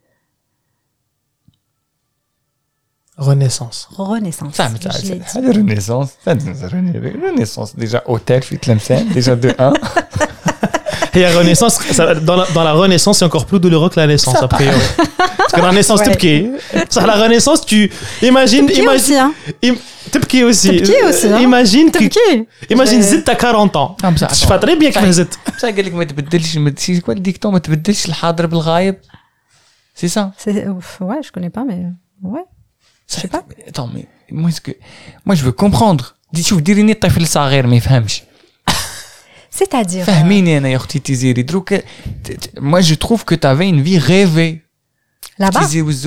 Renaissance. 3.17 3.89
Renaissance. 3.91 4.55
Ça, 4.55 4.69
mais 4.69 4.79
ça, 4.81 4.91
ça, 4.91 5.39
renaissance. 5.41 6.11
Ça, 6.23 6.31
renaissance. 6.31 7.75
Déjà, 7.75 8.01
hôtel, 8.05 8.43
fuite 8.43 8.69
déjà 9.13 9.35
de 9.35 9.53
1. 9.57 9.73
Et 11.15 11.21
la 11.21 11.31
Renaissance, 11.31 11.79
ça, 11.91 12.15
dans, 12.15 12.35
la, 12.35 12.45
dans, 12.53 12.63
la, 12.63 12.73
Renaissance, 12.73 13.17
c'est 13.17 13.25
encore 13.25 13.45
plus 13.45 13.59
douloureux 13.59 13.89
que 13.89 13.99
la 13.99 14.07
naissance, 14.07 14.41
a 14.41 14.47
priori. 14.47 14.77
Parce 15.48 15.52
que 15.56 15.60
la 15.68 15.72
naissance, 15.78 16.00
Ouais. 16.00 16.16
t'es 16.22 16.36
Ça, 16.94 17.00
la 17.12 17.16
renaissance, 17.24 17.60
tu 17.70 17.78
imagines, 18.30 18.66
Qui 18.66 18.80
imagine, 18.84 19.00
aussi, 19.00 19.14
hein 19.24 19.30
im- 19.68 19.78
t'es 20.10 20.42
aussi. 20.50 20.70
T'es 20.88 21.02
aussi, 21.08 21.26
hein. 21.32 21.38
Imagine 21.48 21.88
que, 21.90 22.04
Qui 22.14 22.72
imagine, 22.76 23.00
Je- 23.02 23.08
zit 23.10 23.22
t'as 23.28 23.34
40 23.34 23.74
ans. 23.82 23.90
Ah, 24.02 24.10
mais 24.10 24.18
ça, 24.22 24.28
Je 24.40 24.44
fais 24.50 24.58
très 24.64 24.76
bien 24.76 24.90
que 24.90 25.12
zit. 25.18 25.32
بصح 25.56 25.68
قال 25.68 25.84
لك 25.86 25.94
ما 25.94 26.04
تبدلش 26.04 26.56
ما 26.56 26.74
سي 26.76 27.00
كوا 27.00 27.14
الديكتون 27.14 27.52
ما 27.52 27.58
تبدلش 27.58 28.06
الحاضر 28.06 28.46
بالغايب 28.46 28.96
سي 29.94 30.08
سا 30.08 30.30
C'est- 30.44 30.66
ouf, 30.68 31.00
ouais, 31.00 31.22
je 31.26 31.30
connais 31.32 31.50
pas, 31.58 31.64
mais 31.70 31.80
ouais. 32.34 32.44
Je 33.10 33.14
sais 33.20 33.28
pas. 33.34 33.42
Attends, 33.68 33.90
mais 33.94 34.06
moi, 34.40 34.48
est-ce 34.50 34.60
que... 34.66 34.72
moi 35.26 35.34
je 35.38 35.42
veux 35.44 35.52
comprendre. 35.64 36.04
دي 36.32 36.42
شوف 36.42 36.60
ديريني 36.60 36.92
الطفل 36.92 37.26
صغير 37.26 37.66
ما 37.66 37.76
يفهمش 37.76 38.22
C'est-à-dire. 39.58 40.02
euh, 40.02 40.06
فهميني 40.06 40.58
انا 40.58 40.68
يا 40.68 40.76
اختي 40.76 40.98
تيزيري 40.98 41.42
دروك 41.42 41.74
ت- 41.74 41.82
ت- 42.24 42.58
moi 42.58 42.80
je 42.80 42.94
trouve 42.94 43.24
que 43.24 43.34
t'avais 43.34 43.68
une 43.68 43.82
vie 43.82 43.98
rêvée 43.98 44.62
là-bas? 45.39 45.61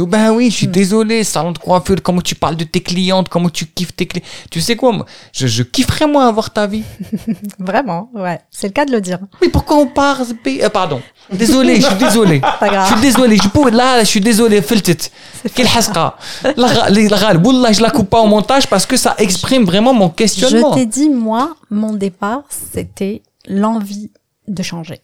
Ben 0.06 0.30
oui, 0.32 0.50
je 0.50 0.56
suis 0.56 0.68
mm. 0.68 0.72
désolé, 0.72 1.24
salon 1.24 1.52
de 1.52 1.58
coiffure, 1.58 1.96
comment 2.02 2.20
tu 2.20 2.34
parles 2.34 2.56
de 2.56 2.64
tes 2.64 2.80
clientes, 2.80 3.28
comment 3.28 3.48
tu 3.48 3.66
kiffes 3.66 3.94
tes 3.94 4.06
clientes. 4.06 4.28
Tu 4.50 4.60
sais 4.60 4.76
quoi, 4.76 4.92
moi, 4.92 5.06
je, 5.32 5.46
je 5.46 5.62
kifferais 5.62 6.06
moi 6.06 6.26
avoir 6.26 6.50
ta 6.50 6.66
vie. 6.66 6.84
Vraiment, 7.58 8.10
ouais, 8.14 8.40
c'est 8.50 8.68
le 8.68 8.72
cas 8.72 8.84
de 8.84 8.92
le 8.92 9.00
dire. 9.00 9.18
Mais 9.40 9.48
pourquoi 9.48 9.78
on 9.78 9.86
parle 9.86 10.26
euh, 10.46 10.68
Pardon, 10.68 11.00
désolé, 11.32 11.80
je 11.80 11.86
suis 11.86 11.94
désolé. 11.98 12.40
Je 12.60 12.92
suis 12.92 13.00
désolé, 13.00 13.36
je 13.42 13.48
peux, 13.48 13.70
là, 13.70 14.00
je 14.00 14.08
suis 14.08 14.20
désolé, 14.20 14.62
feltet. 14.62 14.98
Quel 15.54 15.66
hasra. 15.66 16.16
Wallah, 16.44 17.72
je 17.72 17.82
la 17.82 17.90
coupe 17.90 18.10
pas 18.10 18.20
au 18.20 18.26
montage 18.26 18.66
parce 18.66 18.86
que 18.86 18.96
ça 18.96 19.14
exprime 19.18 19.64
vraiment 19.64 19.94
mon 19.94 20.10
questionnement. 20.10 20.72
Je 20.72 20.80
t'ai 20.80 20.86
dit, 20.86 21.08
moi, 21.08 21.56
mon 21.70 21.94
départ, 21.94 22.42
c'était 22.48 23.22
l'envie 23.46 24.10
de 24.48 24.62
changer 24.62 25.00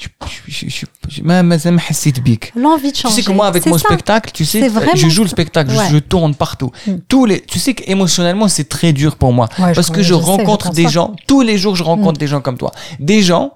Je- 0.00 0.08
je- 0.26 0.52
je- 0.56 0.68
je- 0.68 0.86
je- 1.08 1.22
ما 1.22 1.42
مازال 1.42 1.72
ما 1.74 1.80
حسيت 1.80 2.20
بيك. 2.20 2.52
L'envie 2.56 2.92
de 2.92 2.96
Tu 2.96 3.00
changer. 3.02 3.14
sais 3.16 3.22
que 3.28 3.32
moi, 3.32 3.46
avec 3.46 3.62
C'est 3.62 3.70
mon 3.70 3.78
ça. 3.78 3.88
spectacle, 3.88 4.30
tu 4.38 4.44
sais, 4.44 4.60
C'est 4.60 4.68
vraiment 4.78 4.94
je 5.04 5.08
joue 5.08 5.22
le 5.22 5.28
ça. 5.28 5.36
spectacle, 5.36 5.70
je- 5.72 5.78
Ouais. 5.78 5.88
je, 5.92 5.98
tourne 6.12 6.34
partout. 6.44 6.70
Mm. 6.86 6.92
Tous 7.12 7.24
les, 7.30 7.40
tu 7.52 7.58
sais 7.64 7.72
qu'émotionnellement, 7.78 8.48
c'est 8.56 8.68
très 8.76 8.92
dur 9.00 9.12
pour 9.20 9.32
moi. 9.38 9.46
Ouais, 9.58 9.70
je 9.70 9.76
parce 9.78 9.88
que 9.88 9.94
connais, 9.94 10.10
je, 10.10 10.14
je 10.14 10.18
sais, 10.18 10.26
je 10.26 10.30
rencontre 10.32 10.66
pense 10.66 10.74
des 10.80 10.88
pas. 10.88 10.96
gens, 10.96 11.08
tous 11.30 11.42
les 11.48 11.56
jours, 11.62 11.74
je 11.80 11.84
rencontre 11.92 12.18
des 12.24 12.28
gens 12.32 12.42
comme 12.46 12.58
toi. 12.62 12.72
Des 13.10 13.20
gens, 13.28 13.46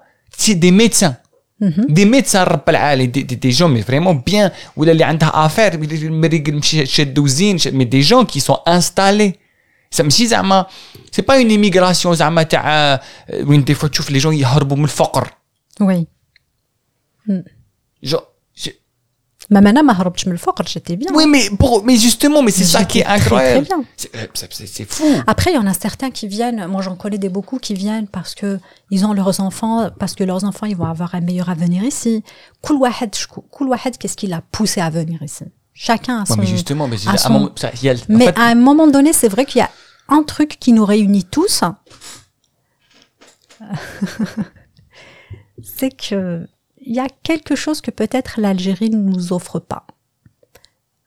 c'est 0.41 0.55
des 0.65 0.73
médecins. 0.81 1.15
Mhm. 1.67 1.85
Des 1.97 2.05
médecins, 2.15 2.43
رب 2.43 2.69
العالي, 2.69 3.05
des, 3.15 3.23
des, 3.29 3.35
des 3.45 3.51
gens, 3.59 3.69
mais 3.75 3.83
vraiment 3.91 4.15
bien, 4.29 4.51
ولا 4.77 4.91
اللي 4.91 5.03
عندها 5.03 5.47
affaire, 5.47 5.73
المريق 5.75 6.49
مشي 6.49 6.85
شدوا 6.85 7.27
زين, 7.27 7.57
mais 7.59 7.85
des 7.85 8.01
gens 8.11 8.25
qui 8.25 8.39
sont 8.41 8.59
installés. 8.67 9.33
Ça 9.95 10.01
ماشي 10.03 10.27
زعما 10.27 10.65
c'est 11.15 11.21
pas 11.31 11.37
une 11.39 11.51
immigration 11.51 12.11
زعما 12.13 12.43
تاع 12.43 12.99
وين 13.43 13.65
des 13.65 13.75
fois 13.75 13.87
تشوف 13.89 14.09
les 14.11 14.19
gens 14.23 14.31
يهربوا 14.33 14.77
من 14.77 14.83
الفقر. 14.83 15.27
Oui. 15.81 16.05
Hmm. 17.26 17.40
Genre, 18.02 18.36
mais 19.50 19.60
maintenant, 19.60 19.82
je 20.16 20.28
me 20.28 20.32
le 20.34 20.40
j'étais 20.66 20.96
bien. 20.96 21.10
Oui, 21.14 21.26
mais, 21.28 21.50
pour, 21.56 21.84
mais 21.84 21.96
justement, 21.96 22.42
mais 22.42 22.50
c'est 22.50 22.64
ça 22.64 22.84
qui 22.84 22.98
est 23.00 23.06
incroyable. 23.06 23.66
Euh, 24.14 24.26
c'est 24.32 24.90
fou. 24.90 25.04
Après, 25.26 25.52
il 25.52 25.54
y 25.54 25.58
en 25.58 25.66
a 25.66 25.74
certains 25.74 26.10
qui 26.10 26.26
viennent, 26.26 26.66
moi 26.66 26.82
j'en 26.82 26.96
connais 26.96 27.18
des 27.18 27.28
beaucoup 27.28 27.58
qui 27.58 27.74
viennent 27.74 28.08
parce 28.08 28.34
que 28.34 28.58
ils 28.90 29.06
ont 29.06 29.12
leurs 29.12 29.40
enfants, 29.40 29.88
parce 29.98 30.14
que 30.14 30.24
leurs 30.24 30.44
enfants, 30.44 30.66
ils 30.66 30.76
vont 30.76 30.86
avoir 30.86 31.14
un 31.14 31.20
meilleur 31.20 31.48
avenir 31.48 31.84
ici. 31.84 32.24
Koulouahed, 32.62 33.10
qu'est-ce 33.98 34.16
qui 34.16 34.26
l'a 34.26 34.40
poussé 34.40 34.80
à 34.80 34.90
venir 34.90 35.22
ici? 35.22 35.44
Chacun 35.74 36.22
a 36.22 36.26
son... 36.26 36.34
Ouais, 36.34 36.40
mais 36.40 36.46
justement, 36.46 36.88
mais, 36.88 38.28
à 38.28 38.46
un 38.46 38.54
moment 38.54 38.88
donné, 38.88 39.12
c'est 39.12 39.28
vrai 39.28 39.44
qu'il 39.44 39.58
y 39.58 39.62
a 39.62 39.70
un 40.08 40.22
truc 40.22 40.56
qui 40.58 40.72
nous 40.72 40.84
réunit 40.84 41.24
tous. 41.24 41.62
c'est 45.62 45.90
que 45.90 46.48
il 46.86 46.94
y 46.94 47.00
a 47.00 47.08
quelque 47.08 47.56
chose 47.56 47.80
que 47.80 47.90
peut-être 47.90 48.40
l'Algérie 48.40 48.90
ne 48.90 48.96
nous 48.96 49.32
offre 49.32 49.58
pas. 49.58 49.86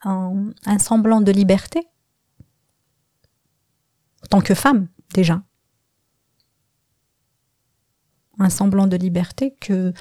Un, 0.03 0.51
semblant 0.77 1.21
de 1.21 1.31
liberté. 1.31 1.87
En 4.23 4.27
tant 4.29 4.41
que 4.41 4.53
femme, 4.53 4.87
déjà. 5.13 5.41
Un 8.37 8.49
semblant 8.49 8.87
de 8.87 8.97
liberté 8.97 9.55
que, 9.59 9.93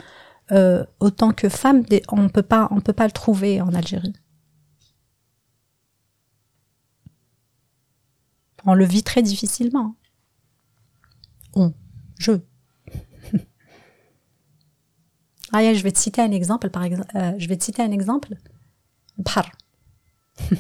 euh, 0.51 0.85
autant 1.01 1.33
que 1.33 1.49
femme, 1.49 1.85
on 2.11 2.25
on 2.25 2.29
peut 2.29 2.43
pas 2.43 3.07
le 3.07 3.13
trouver 3.13 3.61
en 3.61 3.73
Algérie. 3.73 4.15
On 8.65 8.75
le 8.75 8.85
vit 8.85 9.05
très 9.05 9.23
difficilement. 9.23 9.95
On, 11.55 11.73
je. 12.19 12.33
Ah, 15.53 15.75
je 15.75 15.83
vais 15.83 15.93
te 15.93 15.99
citer 15.99 16.21
un 16.23 16.31
exemple. 16.33 16.71
Par 16.71 16.85
exemple, 16.85 17.09
euh, 17.15 17.33
je 17.39 17.49
vais 17.49 17.57
te 17.57 17.65
citer 17.65 17.83
un 17.83 17.91
exemple. 17.91 18.35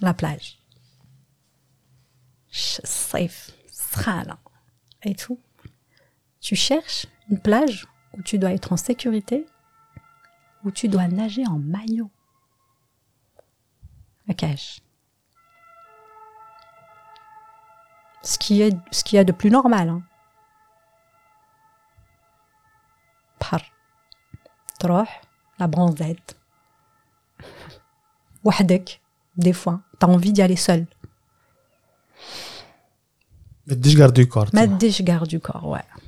La 0.00 0.14
plage. 0.14 0.58
Safe, 2.50 3.52
et 5.04 5.14
tout. 5.14 5.38
Tu 6.40 6.54
cherches 6.56 7.06
une 7.30 7.38
plage 7.38 7.86
où 8.14 8.22
tu 8.22 8.38
dois 8.38 8.52
être 8.52 8.72
en 8.72 8.76
sécurité, 8.76 9.46
où 10.64 10.70
tu 10.70 10.88
dois 10.88 11.08
nager 11.08 11.46
en 11.46 11.58
maillot. 11.58 12.10
Cache. 14.36 14.80
ce 18.22 18.38
qui 18.38 18.62
est 18.62 18.76
ce 18.90 19.04
qu'il 19.04 19.20
y 19.20 19.24
de 19.24 19.32
plus 19.32 19.50
normal. 19.50 19.88
Hein. 19.88 20.02
بحر 23.41 23.71
تروح 24.79 25.21
la 25.61 25.65
bronzette 25.67 26.35
وحدك 28.43 28.99
des 29.37 29.53
fois 29.53 29.81
t'as 29.99 30.07
envie 30.07 30.33
d'y 30.33 30.41
aller 30.41 30.55
seul 30.55 30.85
ما 33.67 33.73
تديش 33.73 33.95
garde 33.95 34.13
du 34.13 34.27
corps 34.27 34.53
ما 34.53 34.65
toi. 34.65 34.69
تديش 34.77 35.01
garde 35.01 35.27
du 35.27 35.39
corps 35.39 35.65
ouais 35.65 35.99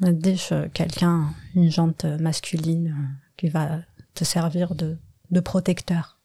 ما 0.00 0.10
تديش 0.10 0.52
euh, 0.52 0.68
quelqu'un 0.78 1.34
une 1.54 1.70
jante 1.70 2.04
masculine 2.04 2.88
euh, 2.88 3.26
qui 3.36 3.48
va 3.48 3.78
te 4.14 4.24
servir 4.24 4.74
de 4.74 4.96
de 5.30 5.40
protecteur 5.40 6.18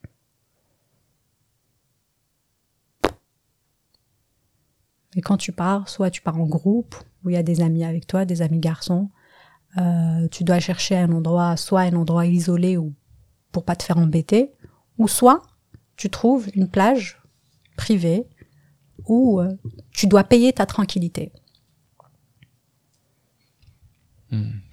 Et 5.15 5.21
quand 5.21 5.37
tu 5.37 5.51
pars, 5.51 5.89
soit 5.89 6.11
tu 6.11 6.21
pars 6.21 6.39
en 6.39 6.45
groupe, 6.45 6.95
où 7.23 7.29
il 7.29 7.33
y 7.33 7.37
a 7.37 7.43
des 7.43 7.61
amis 7.61 7.83
avec 7.83 8.05
toi, 8.05 8.23
des 8.25 8.43
amis 8.43 8.59
garçons, 8.59 9.09
euh, 9.77 10.27
tu 10.33 10.43
dois 10.43 10.59
chercher 10.59 10.95
un 11.05 11.11
endroit, 11.11 11.51
soit 11.65 11.81
un 11.81 11.95
endroit 12.01 12.25
isolé 12.25 12.77
ou 12.77 12.93
pour 13.51 13.63
pas 13.67 13.75
te 13.79 13.83
faire 13.87 13.97
embêter, 13.97 14.43
ou 14.97 15.07
soit 15.07 15.41
tu 15.95 16.09
trouves 16.09 16.45
une 16.57 16.67
plage 16.75 17.07
privée 17.83 18.21
où 19.07 19.19
euh, 19.39 19.51
tu 19.97 20.07
dois 20.07 20.23
payer 20.23 20.49
ta 20.59 20.65
tranquillité. 20.65 21.31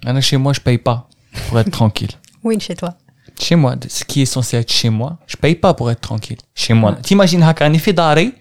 Maintenant, 0.03 0.21
chez 0.29 0.37
moi, 0.37 0.51
je 0.57 0.59
paye 0.59 0.77
pas 0.77 0.99
pour 1.47 1.59
être 1.59 1.71
tranquille. 1.71 2.11
Oui, 2.43 2.59
chez 2.59 2.75
toi. 2.75 2.91
Chez 3.39 3.55
moi, 3.55 3.75
ce 3.97 4.03
qui 4.09 4.21
est 4.21 4.25
censé 4.25 4.57
être 4.57 4.71
chez 4.71 4.89
moi, 4.89 5.17
je 5.31 5.35
paye 5.37 5.55
pas 5.55 5.73
pour 5.73 5.89
être 5.91 6.01
tranquille. 6.01 6.37
Chez 6.53 6.73
moi. 6.73 6.91
T'imagines 7.01 7.43
هكا 7.43 7.65
راني 7.65 7.79
في 7.79 7.91
داري 7.91 8.33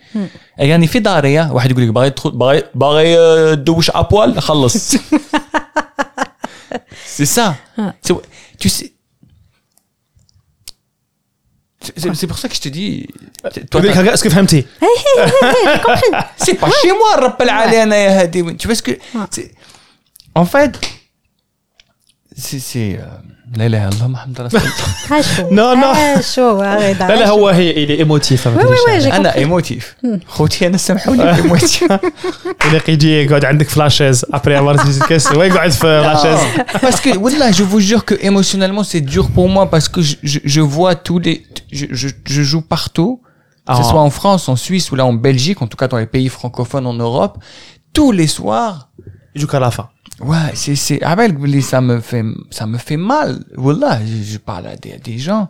يعني 0.58 0.86
في 0.86 0.98
داري 0.98 1.38
ها، 1.38 1.52
واحد 1.52 1.70
يقول 1.70 1.82
لك 1.82 1.88
باغي 1.88 2.10
تدخل 2.10 2.30
باغي 2.30 2.62
باغي 2.74 3.18
آه، 3.18 3.54
تدوش 3.54 3.90
ابوال 3.90 4.42
خلص. 4.42 4.96
C'est 7.18 7.26
ça. 7.26 7.56
Ouais. 7.78 7.92
C'est- 8.02 8.22
Tu 8.60 8.68
sais. 8.68 8.90
C'est 11.82 12.14
c'est 12.14 12.26
pour 12.26 12.38
ça 12.38 12.48
que 12.48 12.54
je 12.54 12.60
te 12.60 12.68
dis. 12.68 13.06
Toi, 13.70 13.80
يقول 13.80 13.86
لك 13.86 13.94
t'as- 13.94 13.98
هكا 13.98 14.14
اسكو 14.14 14.30
فهمتي 14.30 14.66
c'est 16.44 16.58
pas 16.60 16.70
chez 16.70 16.92
moi 16.92 17.18
رب 17.18 17.42
العالي 17.42 17.76
يا 17.76 18.20
هادي 18.20 18.42
tu 18.58 18.66
vois 18.68 18.74
ce 18.74 18.82
que 18.82 18.92
c'est- 19.30 19.54
en 20.34 20.44
fait 20.46 20.72
c'est 22.36 22.98
c'est 23.48 23.56
euh, 23.56 23.58
لا 23.58 23.66
اله 23.66 23.88
الا 23.88 23.94
الله 23.94 24.06
محمد 24.08 24.40
رسول 24.40 24.60
الله 24.60 24.72
Ah, 25.10 25.22
chaud. 25.22 25.48
Non, 25.50 25.76
non. 25.82 25.92
Ah, 25.94 26.22
chaud. 26.22 26.60
arrête, 26.62 26.98
لا 26.98 27.06
arrête. 27.08 27.18
لا 27.18 27.28
هو 27.28 27.48
هي 27.48 27.86
il 27.86 27.90
est 27.90 28.00
émotif 28.06 28.46
Oui, 28.46 28.52
oui, 28.64 28.76
oui, 28.88 29.00
j'ai 29.00 29.12
انا 29.12 29.30
compris. 29.32 29.36
ايموتيف 29.36 29.94
خوتي 30.28 30.66
انا 30.66 30.76
سامحوني 30.76 31.34
ايموتيف 31.34 31.82
يقول 31.82 32.74
لك 32.74 32.88
يجي 32.88 33.22
يقعد 33.22 33.44
عندك 33.44 33.68
فلاشيز 33.68 34.24
ابري 34.34 34.58
افوار 34.58 34.76
تجي 34.78 35.00
تكس 35.00 35.32
هو 35.32 35.42
يقعد 35.42 35.70
في 35.70 35.86
لاشيز 35.86 36.40
parce 36.80 37.00
que 37.00 37.16
wallah, 37.18 37.52
je 37.52 37.62
vous 37.62 37.80
jure 37.80 38.04
que 38.04 38.14
émotionnellement 38.28 38.84
c'est 38.84 39.00
dur 39.14 39.26
pour 39.30 39.48
moi 39.48 39.70
parce 39.70 39.88
que 39.88 40.00
je, 40.02 40.14
je, 40.22 40.38
je 40.44 40.60
vois 40.60 40.94
tous 40.94 41.18
les 41.18 41.36
je, 41.72 41.86
je, 42.00 42.08
je 42.34 42.42
joue 42.50 42.62
partout 42.74 43.12
que 43.68 43.74
ce 43.80 43.84
Ah. 43.86 43.90
soit 43.90 44.04
en 44.10 44.12
France 44.20 44.42
en 44.54 44.56
Suisse 44.66 44.86
ou 44.92 44.94
là 44.98 45.04
en 45.12 45.16
Belgique 45.28 45.58
en 45.64 45.68
tout 45.70 45.78
cas 45.80 45.88
dans 45.92 46.00
les 46.04 46.10
pays 46.16 46.28
francophones 46.38 46.86
en 46.92 46.96
Europe 47.08 47.34
tous 47.96 48.10
les 48.18 48.28
soirs 48.38 48.76
يجوك 49.36 49.54
على 49.54 49.64
لا 49.78 49.88
Ouais, 50.21 50.51
c'est, 50.53 50.75
c'est, 50.75 51.01
ah 51.03 51.15
ben, 51.15 51.31
avec 51.31 51.61
ça 51.61 51.81
me 51.81 52.01
fait, 52.01 52.23
ça 52.51 52.65
me 52.65 52.77
fait 52.77 52.97
mal. 52.97 53.43
Voilà, 53.55 54.05
je, 54.05 54.21
je 54.23 54.37
parle 54.37 54.67
à 54.67 54.75
des, 54.75 54.97
des, 54.97 55.17
gens. 55.17 55.49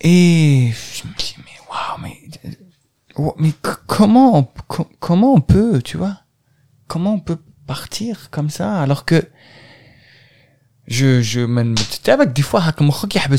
Et 0.00 0.70
je 0.94 1.08
me 1.08 1.16
dis, 1.16 1.36
mais 1.38 1.58
waouh, 1.70 2.00
mais, 2.02 2.18
euh, 2.44 2.54
oh, 3.16 3.34
mais 3.38 3.52
comment 3.86 4.52
comment 5.00 5.34
on 5.34 5.40
peut, 5.40 5.80
tu 5.82 5.96
vois? 5.96 6.18
Comment 6.88 7.14
on 7.14 7.20
peut 7.20 7.38
partir 7.66 8.28
comme 8.30 8.50
ça 8.50 8.80
alors 8.82 9.04
que 9.04 9.24
je, 10.88 11.22
je, 11.22 11.40
tu 12.02 12.10
avec 12.10 12.32
des 12.32 12.42
fois, 12.42 12.62
ah, 12.66 12.74
ben, 12.76 13.38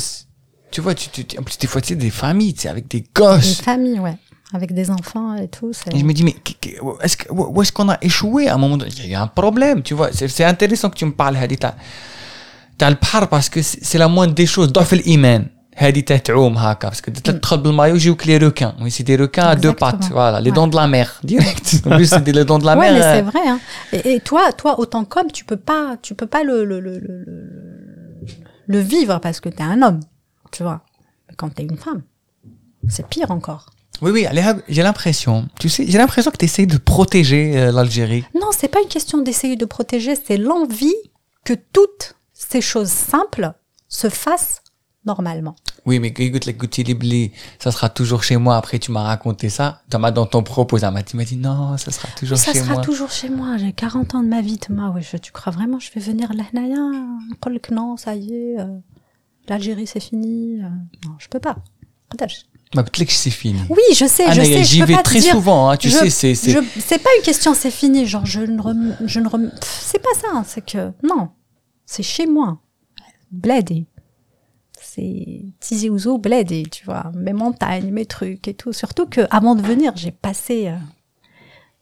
tu 0.72 0.82
vois, 0.82 0.96
tu, 0.96 1.10
tu, 1.10 1.38
en 1.38 1.44
plus, 1.44 1.58
des 1.60 1.68
fois, 1.68 1.82
tu 1.82 1.90
sais, 1.90 1.96
des 1.96 2.10
familles, 2.10 2.56
tu 2.56 2.62
sais, 2.62 2.70
avec 2.70 2.88
des 2.88 3.04
gosses. 3.14 3.58
Des 3.58 3.64
familles, 3.64 4.00
ouais 4.00 4.18
avec 4.54 4.74
des 4.74 4.92
enfants 4.92 5.36
et 5.36 5.48
tout. 5.48 5.72
Je 5.94 6.04
me 6.04 6.14
dis, 6.14 6.24
mais 6.24 6.36
où 6.82 7.62
est-ce 7.62 7.72
qu'on 7.72 7.90
a 7.90 7.98
échoué 8.02 8.48
à 8.48 8.56
un 8.56 8.58
moment 8.58 8.78
donné? 8.78 8.92
Il 8.98 9.10
y 9.10 9.16
a 9.16 9.22
un 9.22 9.28
problème, 9.28 9.82
tu 9.82 9.96
vois. 9.96 10.10
C'est, 10.14 10.44
intéressant 10.44 10.90
que 10.90 10.96
tu 10.96 11.06
me 11.06 11.12
parles, 11.12 11.36
Hadita. 11.36 11.76
T'as 12.78 12.90
le 12.90 12.96
par 12.96 13.28
parce 13.30 13.50
que 13.50 13.62
c'est 13.62 13.98
la 13.98 14.08
moindre 14.08 14.34
des 14.34 14.46
choses. 14.46 14.72
Dans 14.72 14.86
l'iman. 14.92 15.48
Hadita 15.76 16.20
t'oum 16.20 16.56
haka. 16.56 16.90
Parce 16.90 17.02
que 17.02 17.10
t'as 17.10 17.34
mm. 17.34 17.40
trouble 17.40 17.70
le 17.70 17.76
maillot, 17.76 17.98
j'ai 17.98 18.12
eu 18.12 18.16
que 18.16 18.28
les 18.28 18.38
requins. 18.38 18.76
C'est 18.90 19.04
des 19.04 19.16
requins 19.16 19.48
à 19.48 19.56
deux 19.56 19.74
pattes. 19.74 20.10
Voilà, 20.12 20.40
les 20.40 20.52
dents 20.52 20.68
de 20.68 20.76
la 20.76 20.88
mer, 20.88 21.20
direct. 21.24 21.82
En 21.86 21.96
plus, 21.96 22.06
c'est 22.06 22.28
les 22.28 22.46
dents 22.46 22.60
de 22.60 22.66
la 22.66 22.76
mer. 22.76 22.92
Oui, 22.92 23.00
mais 23.00 23.02
c'est 23.02 23.22
euh. 23.22 23.24
vrai. 23.24 23.48
Hein. 23.48 23.60
Et, 23.92 24.20
toi, 24.20 24.52
toi, 24.54 24.80
autant 24.80 25.04
qu'homme, 25.04 25.32
tu 25.32 25.46
peux 25.46 25.58
pas, 25.58 25.98
tu 26.02 26.14
peux 26.14 26.28
pas 26.28 26.44
le, 26.44 26.64
le, 26.64 26.80
le, 26.80 27.00
le, 27.00 27.26
le 28.68 28.80
vivre 28.80 29.20
parce 29.20 29.40
que 29.40 29.50
t'es 29.50 29.64
un 29.64 29.82
homme. 29.82 30.00
Tu 30.52 30.62
vois. 30.62 30.82
Mais 31.28 31.36
quand 31.36 31.50
t'es 31.50 31.64
une 31.64 31.78
femme, 31.78 32.04
c'est 32.88 33.08
pire 33.08 33.32
encore. 33.32 33.73
Oui, 34.04 34.12
oui, 34.12 34.28
j'ai 34.68 34.84
l'impression. 34.84 35.48
Tu 35.58 35.70
sais, 35.70 35.86
j'ai 35.88 35.98
l'impression 35.98 36.30
que 36.30 36.36
tu 36.36 36.44
essayes 36.44 36.68
de 36.68 36.78
protéger 36.78 37.58
euh, 37.58 37.72
l'Algérie. 37.72 38.26
Non, 38.36 38.50
c'est 38.52 38.68
pas 38.68 38.82
une 38.82 38.90
question 38.90 39.20
d'essayer 39.20 39.56
de 39.56 39.64
protéger, 39.64 40.16
c'est 40.16 40.36
l'envie 40.36 40.96
que 41.46 41.54
toutes 41.72 42.16
ces 42.34 42.60
choses 42.60 42.90
simples 42.90 43.54
se 43.88 44.10
fassent 44.10 44.62
normalement. 45.06 45.56
Oui, 45.86 46.00
mais 46.00 46.10
écoute, 46.10 46.48
écoute, 46.50 46.78
ça 47.60 47.72
sera 47.72 47.88
toujours 47.88 48.24
chez 48.24 48.36
moi. 48.36 48.58
Après, 48.58 48.78
tu 48.78 48.92
m'as 48.92 49.04
raconté 49.04 49.48
ça. 49.50 49.82
Tu 49.90 49.98
m'as 49.98 50.12
dans 50.12 50.26
ton 50.26 50.44
propos, 50.44 50.80
tu 50.80 50.86
m'as 50.86 51.24
dit 51.24 51.38
non, 51.38 51.78
ça 51.78 51.92
sera 51.92 52.10
toujours 52.10 52.38
chez 52.38 52.52
moi. 52.52 52.54
Ça 52.54 52.66
sera 52.66 52.82
toujours 52.82 53.12
chez 53.12 53.30
moi. 53.30 53.56
J'ai 53.56 53.72
40 53.72 54.16
ans 54.16 54.24
de 54.24 54.28
ma 54.28 54.42
vie, 54.42 54.58
Thomas. 54.58 54.92
Oui, 54.94 55.02
tu 55.22 55.32
crois 55.32 55.54
vraiment 55.54 55.78
que 55.78 55.84
je 55.86 55.92
vais 55.92 56.02
venir 56.02 56.34
là, 56.34 56.44
que 57.42 57.74
non, 57.74 57.96
ça 57.96 58.16
y 58.16 58.34
est, 58.34 58.60
euh, 58.60 58.66
l'Algérie 59.48 59.88
c'est 59.88 60.02
fini. 60.02 60.60
Euh, 60.62 60.68
non, 61.06 61.16
je 61.20 61.30
peux 61.30 61.40
pas. 61.40 61.56
Attache 62.12 62.48
c'est 63.10 63.30
fini. 63.30 63.62
Oui, 63.70 63.82
je 63.96 64.06
sais, 64.06 64.32
je 64.32 64.42
sais. 64.42 64.64
J'y 64.64 64.82
vais 64.82 65.02
très 65.04 65.20
dire, 65.20 65.34
souvent, 65.34 65.70
hein, 65.70 65.78
tu 65.78 65.90
sais. 65.90 66.10
C'est 66.10 67.00
pas 67.00 67.10
une 67.18 67.24
question, 67.24 67.54
c'est 67.54 67.72
fini. 67.72 68.06
Genre, 68.06 68.26
je 68.26 68.42
ne 68.42 68.62
rem, 68.62 68.96
je 69.06 69.20
ne 69.20 69.30
C'est 69.62 70.02
pas 70.02 70.14
ça, 70.20 70.28
hein, 70.34 70.44
c'est 70.48 70.66
que. 70.66 70.92
Non, 71.04 71.30
c'est 71.86 72.04
chez 72.04 72.26
moi. 72.26 72.60
Bladé. 73.32 73.86
C'est 74.80 75.46
Tizi 75.60 75.90
Ouzo, 75.90 76.18
bladé, 76.18 76.64
tu 76.70 76.86
vois. 76.86 77.12
Mes 77.16 77.34
montagnes, 77.34 77.92
mes 77.92 78.06
trucs 78.06 78.48
et 78.48 78.54
tout. 78.54 78.74
Surtout 78.74 79.08
que 79.08 79.22
avant 79.32 79.56
de 79.56 79.62
venir, 79.62 79.94
j'ai 79.96 80.12
passé. 80.12 80.68
Euh, 80.68 80.78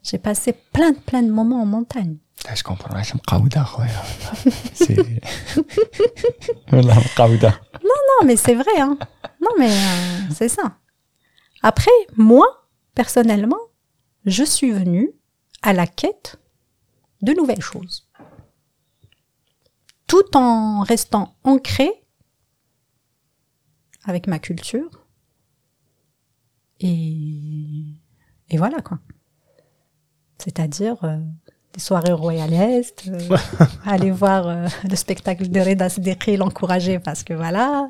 j'ai 0.02 0.18
passé 0.18 0.54
plein, 0.72 0.92
de, 0.92 0.98
plein 0.98 1.22
de 1.22 1.30
moments 1.30 1.62
en 1.62 1.66
montagne. 1.66 2.16
Ah, 2.48 2.54
je 2.54 2.62
comprends. 2.62 2.90
C'est. 4.74 4.96
Non, 7.84 8.00
non, 8.10 8.26
mais 8.26 8.36
c'est 8.36 8.54
vrai. 8.54 8.80
Hein. 8.80 8.96
Non, 9.40 9.50
mais 9.58 9.70
euh, 9.70 10.20
c'est 10.34 10.48
ça. 10.48 10.76
Après, 11.62 11.90
moi, 12.16 12.68
personnellement, 12.94 13.60
je 14.24 14.44
suis 14.44 14.72
venue 14.72 15.12
à 15.62 15.72
la 15.72 15.86
quête 15.86 16.36
de 17.22 17.32
nouvelles 17.32 17.62
choses. 17.62 18.08
Tout 20.06 20.36
en 20.36 20.82
restant 20.82 21.36
ancrée 21.44 22.04
avec 24.04 24.26
ma 24.26 24.38
culture. 24.38 25.06
Et, 26.80 27.96
voilà, 28.52 28.82
quoi. 28.82 28.98
C'est-à-dire 30.38 31.02
euh, 31.04 31.20
des 31.74 31.80
soirées 31.80 32.12
royalestes, 32.12 33.04
euh, 33.08 33.36
aller 33.86 34.10
voir 34.10 34.46
euh, 34.46 34.66
le 34.88 34.94
spectacle 34.96 35.48
de 35.48 35.60
Reda 35.60 35.88
Siddiqui, 35.88 36.36
l'encourager 36.36 36.98
parce 36.98 37.22
que 37.22 37.32
voilà, 37.34 37.88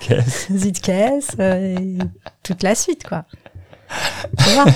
caisse. 0.00 0.46
Zidkes, 0.52 0.90
euh, 1.40 1.76
et 1.78 1.98
toute 2.42 2.62
la 2.62 2.74
suite, 2.74 3.04
quoi. 3.06 3.24
Vois? 4.38 4.66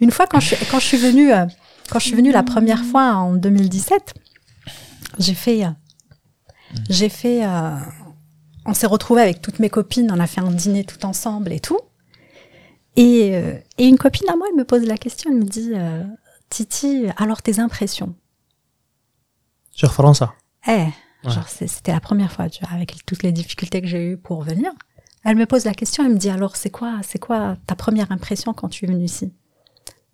Une 0.00 0.10
fois, 0.10 0.26
quand 0.26 0.40
je, 0.40 0.54
suis- 0.54 0.66
quand 0.70 0.78
je 0.78 0.84
suis 0.86 0.96
venue, 0.96 1.32
euh, 1.32 1.44
quand 1.90 1.98
je 1.98 2.06
suis 2.06 2.16
venue 2.16 2.32
la 2.32 2.42
première 2.42 2.84
fois 2.84 3.14
en 3.16 3.34
2017, 3.34 4.14
j'ai 5.18 5.34
fait, 5.34 5.62
j'ai 6.90 7.08
fait, 7.08 7.42
on 8.66 8.74
s'est 8.74 8.86
retrouvés 8.86 9.22
avec 9.22 9.40
toutes 9.40 9.58
mes 9.60 9.70
copines, 9.70 10.10
on 10.12 10.18
a 10.20 10.26
fait 10.26 10.40
un 10.40 10.50
dîner 10.50 10.84
tout 10.84 11.04
ensemble 11.06 11.52
et 11.52 11.60
tout. 11.60 11.78
Et, 12.96 13.28
et 13.78 13.84
une 13.86 13.98
copine 13.98 14.28
à 14.30 14.36
moi, 14.36 14.46
elle 14.50 14.56
me 14.58 14.64
pose 14.64 14.82
la 14.86 14.96
question, 14.96 15.30
elle 15.30 15.38
me 15.38 15.44
dit, 15.44 15.72
euh, 15.74 16.02
Titi, 16.48 17.06
alors 17.16 17.42
tes 17.42 17.58
impressions 17.60 18.14
Sur 19.72 19.92
France 19.92 20.22
Eh, 20.68 20.86
genre 21.24 21.48
c'était 21.48 21.92
la 21.92 22.00
première 22.00 22.32
fois, 22.32 22.48
tu 22.48 22.64
vois, 22.64 22.72
avec 22.72 23.04
toutes 23.04 23.22
les 23.22 23.32
difficultés 23.32 23.80
que 23.80 23.88
j'ai 23.88 24.12
eues 24.12 24.16
pour 24.16 24.42
venir. 24.42 24.70
Elle 25.24 25.36
me 25.36 25.46
pose 25.46 25.64
la 25.64 25.74
question, 25.74 26.04
elle 26.04 26.12
me 26.12 26.18
dit 26.18 26.30
alors 26.30 26.56
c'est 26.56 26.70
quoi, 26.70 27.00
c'est 27.02 27.18
quoi 27.18 27.56
ta 27.66 27.74
première 27.74 28.12
impression 28.12 28.54
quand 28.54 28.68
tu 28.68 28.84
es 28.84 28.88
venue 28.88 29.04
ici? 29.04 29.32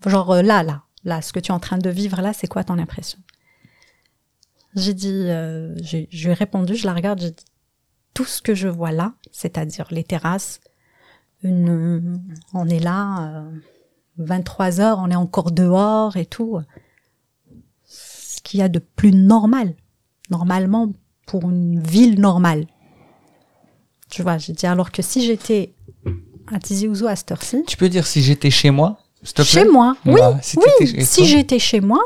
Genre 0.07 0.31
euh, 0.33 0.43
là, 0.43 0.63
là, 0.63 0.83
là, 1.05 1.21
ce 1.21 1.33
que 1.33 1.41
tu 1.41 1.49
es 1.49 1.55
en 1.55 1.61
train 1.61 1.79
de 1.79 1.91
vivre 1.91 2.21
là, 2.23 2.33
c'est 2.33 2.49
quoi 2.49 2.65
ton 2.65 2.79
impression? 2.79 3.19
J'ai 4.75 4.95
dit, 4.95 5.11
euh, 5.29 5.75
j'ai 5.83 6.09
je 6.11 6.25
lui 6.25 6.31
ai 6.31 6.35
répondu, 6.35 6.77
je 6.77 6.87
la 6.87 6.95
regarde, 6.95 7.21
j'ai 7.21 7.33
dit 7.33 7.45
tout 8.15 8.25
ce 8.25 8.41
que 8.41 8.55
je 8.55 8.69
vois 8.69 8.91
là, 8.91 9.15
c'est-à-dire 9.33 9.87
les 9.91 10.03
terrasses, 10.03 10.61
une, 11.43 12.23
on 12.55 12.69
est 12.69 12.81
là. 12.81 13.29
Euh, 13.43 13.51
23 14.19 14.81
heures, 14.81 14.99
on 15.01 15.11
est 15.11 15.15
encore 15.17 15.51
dehors 15.53 16.17
et 16.17 16.27
tout. 16.27 16.61
Ce 17.87 18.41
qu'il 18.43 18.61
y 18.61 18.63
a 18.63 18.69
de 18.69 18.79
plus 18.79 19.13
normal, 19.13 19.75
normalement 20.31 20.91
pour 21.27 21.49
une 21.51 21.81
ville 21.81 22.21
normale. 22.21 22.67
Tu 24.11 24.23
vois, 24.23 24.39
j'ai 24.39 24.53
dit 24.53 24.67
alors 24.67 24.91
que 24.93 25.03
si 25.03 25.25
j'étais 25.25 25.73
à 26.53 26.59
Tizi 26.59 26.89
Ouzou 26.89 27.07
à 27.07 27.17
cette 27.17 27.33
heure-ci, 27.33 27.65
Tu 27.67 27.77
peux 27.77 27.89
dire 27.89 28.07
si 28.07 28.23
j'étais 28.23 28.51
chez 28.51 28.71
moi 28.71 28.99
chez 29.45 29.65
moi, 29.71 29.97
oui, 30.05 30.21
si 30.43 30.59
oui, 30.59 30.87
chez 30.89 31.05
si 31.05 31.25
j'étais 31.27 31.61
chez 31.61 31.81
moi, 31.81 32.01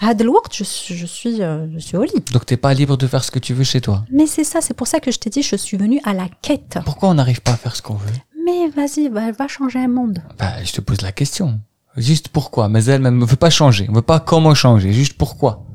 à 0.00 0.14
Delwart, 0.14 0.48
je, 0.54 0.64
suis- 0.64 0.96
je 0.96 1.04
suis, 1.04 1.42
euh, 1.42 1.66
je 1.74 1.78
suis 1.78 1.98
au 1.98 2.02
lit. 2.02 2.24
Donc 2.32 2.46
t'es 2.46 2.56
pas 2.56 2.72
libre 2.72 2.96
de 2.96 3.06
faire 3.06 3.22
ce 3.22 3.30
que 3.30 3.38
tu 3.38 3.52
veux 3.52 3.62
chez 3.62 3.82
toi? 3.82 4.04
Mais 4.10 4.26
c'est 4.26 4.42
ça, 4.42 4.62
c'est 4.62 4.72
pour 4.72 4.86
ça 4.86 4.98
que 4.98 5.10
je 5.12 5.18
t'ai 5.18 5.28
dit, 5.28 5.42
je 5.42 5.54
suis 5.54 5.76
venue 5.76 6.00
à 6.04 6.14
la 6.14 6.28
quête. 6.40 6.78
Pourquoi 6.86 7.10
on 7.10 7.14
n'arrive 7.14 7.42
pas 7.42 7.52
à 7.52 7.56
faire 7.58 7.76
ce 7.76 7.82
qu'on 7.82 7.94
veut? 7.94 8.10
Mais 8.44 8.68
vas-y, 8.68 9.08
va, 9.08 9.32
va 9.32 9.48
changer 9.48 9.78
un 9.78 9.88
monde. 9.88 10.22
Bah, 10.38 10.62
je 10.64 10.72
te 10.72 10.80
pose 10.80 11.02
la 11.02 11.12
question. 11.12 11.60
Juste 11.96 12.28
pourquoi? 12.28 12.68
Mais 12.68 12.84
elle 12.84 13.02
ne 13.02 13.24
veut 13.24 13.36
pas 13.36 13.50
changer. 13.50 13.86
On 13.90 13.92
veut 13.92 14.02
pas 14.02 14.20
comment 14.20 14.54
changer. 14.54 14.92
Juste 14.92 15.14
pourquoi? 15.14 15.66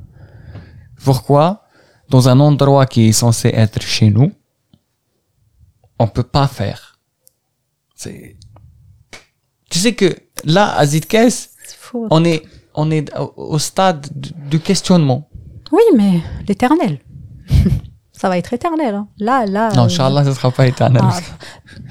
Pourquoi 1.03 1.63
dans 2.09 2.29
un 2.29 2.39
endroit 2.39 2.85
qui 2.85 3.09
est 3.09 3.11
censé 3.11 3.49
être 3.49 3.81
chez 3.81 4.09
nous, 4.09 4.31
on 5.99 6.07
peut 6.07 6.23
pas 6.23 6.47
faire? 6.47 6.99
C'est. 7.95 8.35
Tu 9.69 9.79
sais 9.79 9.93
que 9.93 10.15
là, 10.43 10.75
à 10.75 10.85
Zitkes, 10.85 11.49
on 11.93 12.23
est 12.23 12.43
on 12.73 12.91
est 12.91 13.11
au, 13.35 13.57
stade 13.59 14.07
de, 14.15 14.29
de 14.49 14.57
questionnement. 14.57 15.29
Oui, 15.71 15.81
mais 15.95 16.21
l'éternel. 16.47 16.99
ça 18.17 18.29
va 18.29 18.37
être 18.37 18.51
éternel. 18.53 18.95
hein. 18.95 19.07
Là, 19.19 19.45
là. 19.45 19.71
Non, 19.73 19.83
euh, 19.83 19.85
Inch'Allah, 19.85 20.23
ce 20.25 20.33
sera 20.33 20.51
pas 20.51 20.67
éternel. 20.67 21.01
ah, 21.05 21.19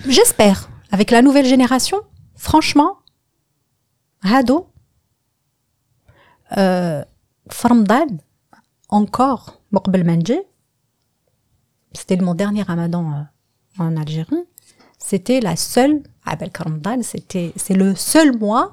J'espère. 0.09 0.69
Avec 0.91 1.11
la 1.11 1.23
nouvelle 1.23 1.47
génération, 1.47 1.99
franchement, 2.35 2.99
Hado, 4.23 4.69
euh, 6.57 7.03
encore, 8.89 9.61
Moqbel 9.73 10.05
Manji, 10.05 10.39
c'était 11.93 12.17
mon 12.17 12.35
dernier 12.35 12.63
ramadan 12.63 13.13
euh, 13.13 13.83
en 13.83 13.97
Algérie, 13.97 14.45
c'était 14.99 15.41
la 15.41 15.57
seule, 15.57 16.03
Abel 16.25 16.51
Ramadan, 16.57 16.99
c'était, 17.03 17.53
c'est 17.57 17.75
le 17.75 17.95
seul 17.95 18.37
mois 18.39 18.73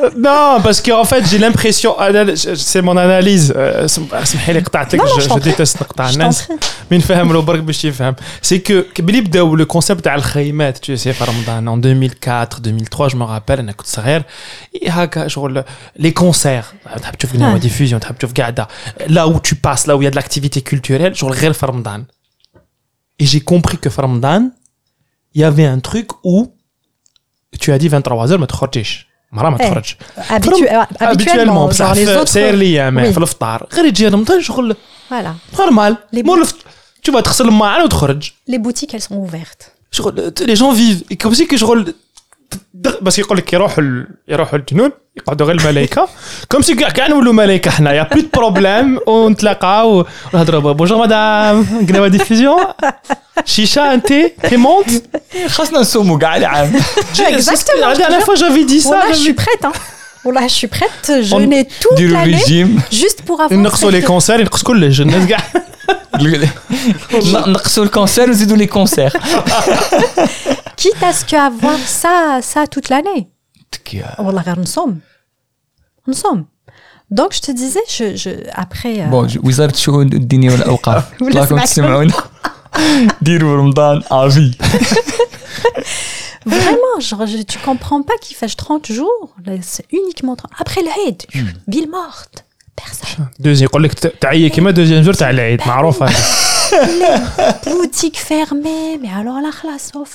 Non, 0.16 0.60
parce 0.62 0.80
qu'en 0.80 1.04
fait, 1.04 1.26
j'ai 1.26 1.38
l'impression, 1.38 1.94
ah, 1.98 2.10
c'est 2.34 2.82
mon 2.82 2.96
analyse, 2.96 3.52
euh, 3.56 3.86
bah, 4.10 4.20
je 4.24 5.38
déteste 5.40 5.78
mais 6.90 6.98
c'est 8.42 8.60
que 8.60 8.86
le 9.56 9.64
concept 9.64 10.04
de 10.04 10.10
Al-Khaymat, 10.10 10.72
tu 10.74 10.96
sais, 10.96 11.14
en 11.66 11.76
2004, 11.76 12.60
2003, 12.60 13.08
je 13.08 13.16
me 13.16 13.24
rappelle, 13.24 13.64
les 15.96 16.12
concerts, 16.12 16.74
euh, 16.86 16.98
tu 17.18 17.26
vois, 17.26 17.58
diffusion, 17.58 18.00
là 19.08 19.28
où 19.28 19.40
tu 19.40 19.54
passes, 19.54 19.86
là 19.86 19.96
où 19.96 20.02
il 20.02 20.04
y 20.04 20.08
a 20.08 20.10
de 20.10 20.16
l'activité 20.16 20.62
culturelle, 20.62 21.14
genre 21.14 21.30
le 21.30 21.66
Ramadan. 21.66 22.04
Et 23.18 23.26
j'ai 23.26 23.40
compris 23.40 23.76
que 23.76 23.88
Ramadan, 23.88 24.50
il 25.34 25.42
y 25.42 25.44
avait 25.44 25.66
un 25.66 25.78
truc 25.78 26.08
où 26.24 26.54
tu 27.58 27.72
as 27.72 27.78
dit 27.78 27.88
23 27.88 28.26
heures 28.30 28.38
ما 28.40 28.46
تخرجيش 28.46 29.06
مرة 29.32 29.50
ما. 29.50 29.56
تخرج 29.58 29.84
genre 29.84 31.68
بصح 31.68 31.92
les 31.92 31.96
في- 31.96 32.20
autres. 32.20 32.24
ساير 32.28 32.54
لي 32.54 32.90
Oui. 32.90 33.12
في 33.12 33.18
الفطار 33.18 33.66
غير 33.74 33.84
يجي 33.84 34.08
رمضان 34.08 34.42
شغل 34.42 34.76
Voilà. 35.10 35.58
نورمال 35.60 35.96
Les 36.16 36.24
مو 36.24 36.34
الفط- 36.34 36.64
tu 37.08 37.12
vas 37.12 37.20
تغسل 37.22 37.48
الماعن 37.48 37.82
وتخرج 37.82 38.30
Les 38.50 38.54
boutiques, 38.58 38.94
elles 38.94 39.02
sont 39.08 39.30
ouvertes. 39.30 39.64
شغل 39.90 40.32
لي 40.40 40.54
جون 40.54 40.74
فيف 40.74 41.02
كوم 41.22 41.34
سي 41.34 41.44
كي 41.46 41.58
شغل 41.58 41.94
بس 43.02 43.18
يقول 43.18 43.38
لك 43.38 43.52
يروحوا. 43.52 43.84
يروحوا 44.28 44.58
الجنون 44.58 44.90
يقعدوا 45.19 45.47
غير 45.47 45.55
الملائكه 45.59 46.07
كوم 46.51 46.61
سي 46.61 46.75
كاع 46.75 46.89
كاع 46.89 47.07
نولوا 47.07 47.33
ملائكه 47.33 47.71
حنايا 47.71 48.03
بلو 48.03 48.23
بروبليم 48.33 48.99
ونتلاقاو 49.07 50.05
ونهضروا 50.33 50.71
بونجور 50.73 50.97
مدام 50.97 51.85
قناوه 51.89 52.07
ديفيزيون 52.07 52.63
شيشه 53.45 53.93
انت 53.93 54.13
كيمونت 54.49 54.89
خاصنا 55.47 55.79
نصوموا 55.79 56.17
كاع 56.19 56.37
العام. 56.37 56.73
Exactement, 57.17 57.81
La 57.81 57.93
je 57.93 57.95
te 57.95 57.97
dernière 57.97 58.19
jure. 58.19 58.25
fois 58.25 58.35
j'avais 58.35 58.65
dit 58.65 58.81
ça. 58.81 58.87
Voilà, 58.89 59.11
je 59.11 59.13
suis 59.17 59.23
j'avais- 59.25 59.33
prête. 59.43 59.65
Hein. 59.65 59.71
Voilà, 60.23 60.41
je 60.47 60.55
suis 60.61 60.67
prête. 60.77 61.05
Je 61.29 61.35
On- 61.35 61.39
n'ai 61.51 61.63
toute 61.83 61.95
ديروا 61.97 62.13
l'année 62.17 62.37
ريجيم 62.37 62.81
juste 62.91 63.19
pour 63.27 63.41
avoir. 63.41 63.53
نقصوا 63.53 63.91
لي 63.91 64.01
cette- 64.01 64.05
كونسير 64.05 64.39
ينقص 64.39 64.63
كلش 64.63 65.01
الناس 65.01 65.27
كاع 65.29 65.39
نقصوا 67.47 67.83
الكونسير 67.83 68.27
ونزيدوا 68.29 68.57
لي 68.57 68.65
كونسير. 68.65 69.09
Quitte 70.81 71.03
à 71.09 71.13
ce 71.19 71.23
qu'avoir 71.29 71.79
ça, 72.01 72.15
ça 72.41 72.67
toute 72.67 72.89
l'année. 72.89 73.27
Wallah, 74.19 74.43
غير 74.45 74.59
نصوم. 74.59 74.99
نصوم. 76.09 76.45
Donc, 77.13 77.31
je 77.33 77.39
te 77.41 77.51
disais, 77.51 77.85
je, 77.97 78.15
je, 78.15 78.29
après. 78.51 78.97
euh, 78.99 79.09
بون 79.09 79.27
وزاره 79.43 79.71
الشؤون 79.71 80.05
الدينيه 80.13 80.51
والاوقاف 80.51 81.21
ولا 81.21 81.29
الله 81.29 81.41
راكم 81.41 81.55
سمعت. 81.55 81.67
تسمعونا 81.67 82.13
ديروا 83.21 83.55
رمضان 83.57 84.01
افي 84.11 84.51
Vraiment, 86.45 86.95
genre, 87.09 87.25
je- 87.25 87.43
tu 87.51 87.57
comprends 87.69 88.03
pas 88.09 88.17
qu'il 88.23 88.35
fasse 88.41 88.55
30 88.55 88.91
jours. 88.91 89.27
Là, 89.45 89.53
C'est 89.61 89.85
uniquement 89.91 90.35
30. 90.35 90.51
Après 90.63 90.81
l'Aïd, 90.87 91.19
ville 91.67 91.89
morte. 91.89 92.35
Personne. 92.75 93.25
دوزي 93.39 93.63
يقول 93.65 93.83
لك 93.83 93.93
تعيي 93.93 94.49
كيما 94.49 94.71
دوزيام 94.71 95.03
جور 95.03 95.13
تاع 95.13 95.29
العيد 95.29 95.61
معروفه 95.67 96.07
Boutique 97.65 98.17
fermée. 98.31 98.97
Mais 99.03 99.11
alors 99.19 99.39
là, 99.45 99.51
là, 99.69 99.77
sauf. 99.91 100.11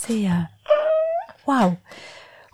C'est. 0.00 0.24
euh, 0.34 0.44
Waouh. 1.48 1.74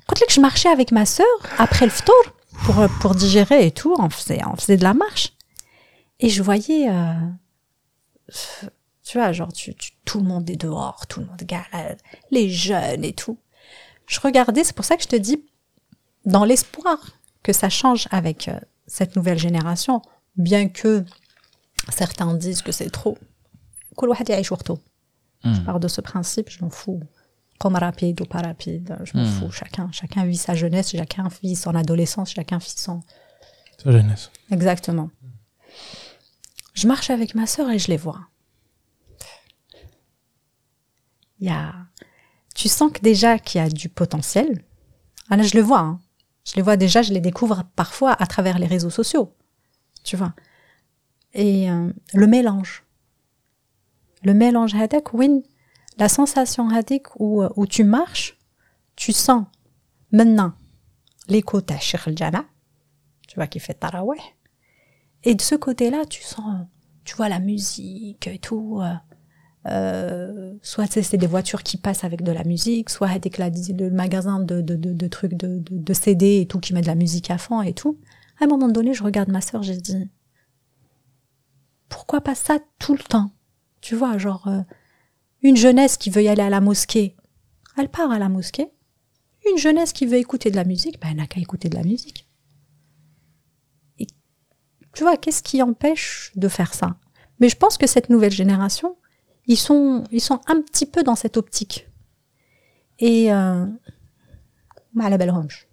Quand 0.07 0.31
je 0.35 0.41
marchais 0.41 0.69
avec 0.77 0.89
ma 0.99 1.05
sœur, 1.17 1.37
après 1.65 1.87
le 1.91 1.95
ftour, 2.01 2.23
euh, 2.70 2.88
pour, 3.00 3.16
digérer 3.16 3.66
et 3.66 3.72
tout. 3.72 3.96
On 3.98 4.10
faisait, 4.10 4.78
de 4.78 4.84
la 4.84 4.94
marche. 4.94 5.34
Et 6.20 6.30
je 6.30 6.44
voyais, 6.44 6.90
euh, 6.90 7.14
tu 9.04 9.18
vois, 9.18 9.32
genre, 9.32 9.52
tout 10.06 10.20
le 10.20 10.26
monde 10.26 10.50
est 10.50 10.56
dehors, 10.56 11.06
tout 11.08 11.20
le 11.20 11.28
monde 11.28 11.44
galère, 11.44 11.96
les 12.32 12.50
jeunes 12.50 13.04
et 13.04 13.14
tout. 13.14 13.38
Je 14.08 14.20
regardais, 14.20 14.64
c'est 14.64 14.76
pour 14.76 14.86
ça 14.86 14.98
que 14.98 15.04
je 15.04 15.08
te 15.08 15.16
dis, 15.16 15.44
dans 16.26 16.44
l'espoir 16.44 16.98
que 17.44 17.54
ça 17.54 17.70
change 17.70 18.08
avec 18.12 18.48
euh, 18.48 18.60
cette 18.88 19.16
nouvelle 19.16 19.38
génération, 19.38 20.02
bien 20.36 20.68
que 20.70 21.06
certains 21.90 22.34
disent 22.34 22.62
que 22.62 22.72
c'est 22.72 22.90
trop. 22.90 23.18
Je 25.44 25.50
hmm. 25.50 25.64
pars 25.66 25.80
de 25.80 25.88
ce 25.88 26.02
principe, 26.02 26.50
je 26.50 26.64
m'en 26.64 26.70
fous. 26.70 27.02
Comme 27.60 27.76
rapide 27.76 28.22
ou 28.22 28.26
pas 28.26 28.42
rapide, 28.42 28.98
je 29.04 29.18
m'en 29.18 29.26
fous. 29.26 29.52
Chacun, 29.52 29.90
chacun 29.92 30.26
vit 30.26 30.38
sa 30.38 30.54
jeunesse, 30.54 30.92
chacun 30.92 31.28
vit 31.42 31.56
son 31.56 31.74
adolescence, 31.74 32.32
chacun 32.32 32.60
vit 32.60 32.74
son. 32.76 33.02
Exactement. 34.52 35.10
Je 36.76 36.88
marche 36.88 37.10
avec 37.10 37.34
ma 37.34 37.48
sœur 37.48 37.70
et 37.72 37.80
je 37.80 37.88
les 37.88 37.98
vois. 37.98 38.22
Il 41.40 41.48
y 41.48 41.50
a. 41.50 41.74
Tu 42.56 42.68
sens 42.68 42.92
que 42.92 43.02
déjà 43.02 43.38
qu'il 43.40 43.62
y 43.62 43.64
a 43.64 43.70
du 43.70 43.90
potentiel. 43.90 44.64
Ah 45.30 45.38
là, 45.38 45.44
je 45.44 45.56
le 45.56 45.64
vois. 45.64 45.80
hein. 45.80 46.00
Je 46.46 46.56
les 46.56 46.62
vois 46.62 46.78
déjà, 46.78 47.02
je 47.02 47.12
les 47.14 47.20
découvre 47.20 47.64
parfois 47.76 48.14
à 48.22 48.26
travers 48.26 48.58
les 48.58 48.68
réseaux 48.68 48.90
sociaux. 48.90 49.36
Tu 50.04 50.16
vois. 50.16 50.34
Et 51.34 51.70
euh, 51.70 51.92
le 52.14 52.28
mélange. 52.28 52.84
Le 54.24 54.34
mélange 54.34 54.74
hadak, 54.76 55.14
win, 55.14 55.42
la 55.98 56.10
sensation 56.10 56.70
hadik 56.70 57.08
où, 57.20 57.44
euh, 57.44 57.50
où 57.56 57.66
tu 57.66 57.84
marches, 57.84 58.38
tu 58.96 59.12
sens 59.12 59.46
maintenant 60.12 60.54
l'écho 61.28 61.62
de 61.62 61.74
al-Jama, 62.08 62.46
tu 63.28 63.36
vois, 63.36 63.48
qui 63.48 63.60
fait 63.60 63.74
taraweh. 63.74 64.18
Et 65.24 65.36
de 65.36 65.42
ce 65.42 65.56
côté-là, 65.56 66.06
tu 66.06 66.24
sens, 66.24 66.66
tu 67.04 67.16
vois, 67.16 67.30
la 67.30 67.40
musique 67.40 68.28
et 68.28 68.40
tout. 68.40 68.80
euh, 68.82 68.94
euh, 69.68 70.54
soit 70.62 70.88
c'est 70.90 71.18
des 71.18 71.28
voitures 71.28 71.62
qui 71.62 71.78
passent 71.78 72.06
avec 72.06 72.22
de 72.22 72.32
la 72.32 72.46
musique, 72.46 72.90
soit 72.90 73.10
avec 73.10 73.38
la, 73.38 73.50
le 73.50 73.90
magasin 73.90 74.40
de, 74.40 74.62
de, 74.62 74.76
de, 74.76 75.08
trucs 75.08 75.34
de, 75.34 75.60
de, 75.60 75.78
de 75.78 75.94
CD 75.94 76.40
et 76.40 76.48
tout 76.48 76.60
qui 76.60 76.74
met 76.74 76.82
de 76.82 76.88
la 76.88 76.96
musique 76.96 77.30
à 77.32 77.38
fond 77.38 77.62
et 77.62 77.74
tout. 77.74 78.00
À 78.40 78.46
un 78.46 78.48
moment 78.48 78.70
donné, 78.70 78.94
je 78.94 79.04
regarde 79.04 79.30
ma 79.30 79.42
sœur, 79.42 79.64
j'ai 79.64 79.76
dit, 79.76 80.10
pourquoi 81.90 82.22
pas 82.22 82.36
ça 82.36 82.60
tout 82.80 82.94
le 82.94 83.04
temps? 83.04 83.32
Tu 83.82 83.96
vois, 83.96 84.18
genre, 84.18 84.48
euh, 84.48 84.62
une 85.44 85.58
jeunesse 85.58 85.98
qui 85.98 86.10
veut 86.10 86.24
y 86.24 86.28
aller 86.28 86.42
à 86.42 86.50
la 86.50 86.62
mosquée, 86.62 87.16
elle 87.78 87.90
part 87.90 88.12
à 88.12 88.20
la 88.20 88.30
mosquée. 88.30 88.72
Une 89.50 89.58
jeunesse 89.58 89.94
qui 89.94 90.06
veut 90.06 90.18
écouter 90.18 90.52
de 90.52 90.56
la 90.56 90.64
musique, 90.64 91.00
ben, 91.00 91.10
elle 91.12 91.18
n'a 91.18 91.28
qu'à 91.28 91.40
écouter 91.40 91.70
de 91.70 91.76
la 91.76 91.84
musique. 91.84 92.28
Et 94.00 94.08
tu 94.94 95.04
vois, 95.04 95.18
qu'est-ce 95.18 95.44
qui 95.44 95.62
empêche 95.62 96.32
de 96.36 96.48
faire 96.48 96.74
ça? 96.74 96.98
Mais 97.40 97.50
je 97.50 97.56
pense 97.56 97.78
que 97.78 97.88
cette 97.88 98.10
nouvelle 98.10 98.32
génération, 98.32 98.98
ils 99.46 99.58
sont, 99.58 100.04
ils 100.12 100.22
sont 100.22 100.42
un 100.48 100.62
petit 100.62 100.86
peu 100.86 101.04
dans 101.04 101.16
cette 101.16 101.38
optique. 101.38 101.88
Et 103.00 103.32
euh, 103.32 103.68
à 105.00 105.10
la 105.10 105.18
belle 105.18 105.32
range. 105.32 105.68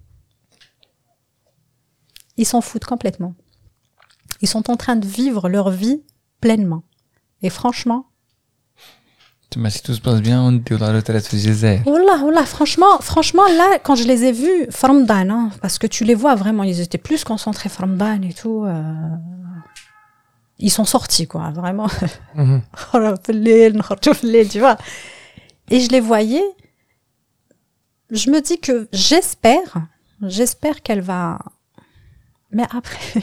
Ils 2.36 2.46
s'en 2.46 2.60
foutent 2.60 2.84
complètement. 2.84 3.34
Ils 4.40 4.48
sont 4.48 4.70
en 4.70 4.76
train 4.76 4.96
de 4.96 5.06
vivre 5.06 5.48
leur 5.48 5.70
vie 5.70 6.02
pleinement. 6.40 6.82
Et 7.42 7.50
franchement, 7.50 8.10
si 9.70 9.82
tout 9.82 9.94
se 9.94 10.01
passe 10.01 10.20
bien, 10.20 10.43
on 10.43 10.52
dit 10.52 10.62
la 10.78 10.93
retraite 10.93 11.28
au 11.32 11.36
Gézère. 11.36 11.86
Wallah, 11.86 12.24
wallah, 12.24 12.44
franchement, 12.44 12.98
franchement, 13.01 13.44
là, 13.56 13.78
quand 13.82 13.94
je 13.94 14.05
les 14.05 14.24
ai 14.24 14.32
vus, 14.32 14.66
Formdan, 14.70 15.31
hein, 15.31 15.51
parce 15.62 15.78
que 15.78 15.86
tu 15.86 16.05
les 16.05 16.14
vois 16.14 16.35
vraiment, 16.35 16.64
ils 16.64 16.81
étaient 16.81 16.98
plus 16.98 17.24
concentrés, 17.24 17.68
Formdan 17.68 18.22
et 18.24 18.32
tout. 18.32 18.64
Euh, 18.64 18.82
ils 20.59 20.70
sont 20.70 20.85
sortis, 20.85 21.26
quoi, 21.26 21.51
vraiment. 21.51 21.89
Mm-hmm. 22.36 22.60
tu 24.48 24.59
vois. 24.59 24.76
Et 25.70 25.78
je 25.81 25.89
les 25.90 26.01
voyais. 26.01 26.44
Je 28.10 28.28
me 28.31 28.40
dis 28.40 28.59
que 28.59 28.89
j'espère, 28.93 29.86
j'espère 30.20 30.82
qu'elle 30.82 31.01
va. 31.01 31.39
Mais 32.51 32.64
après. 32.70 33.22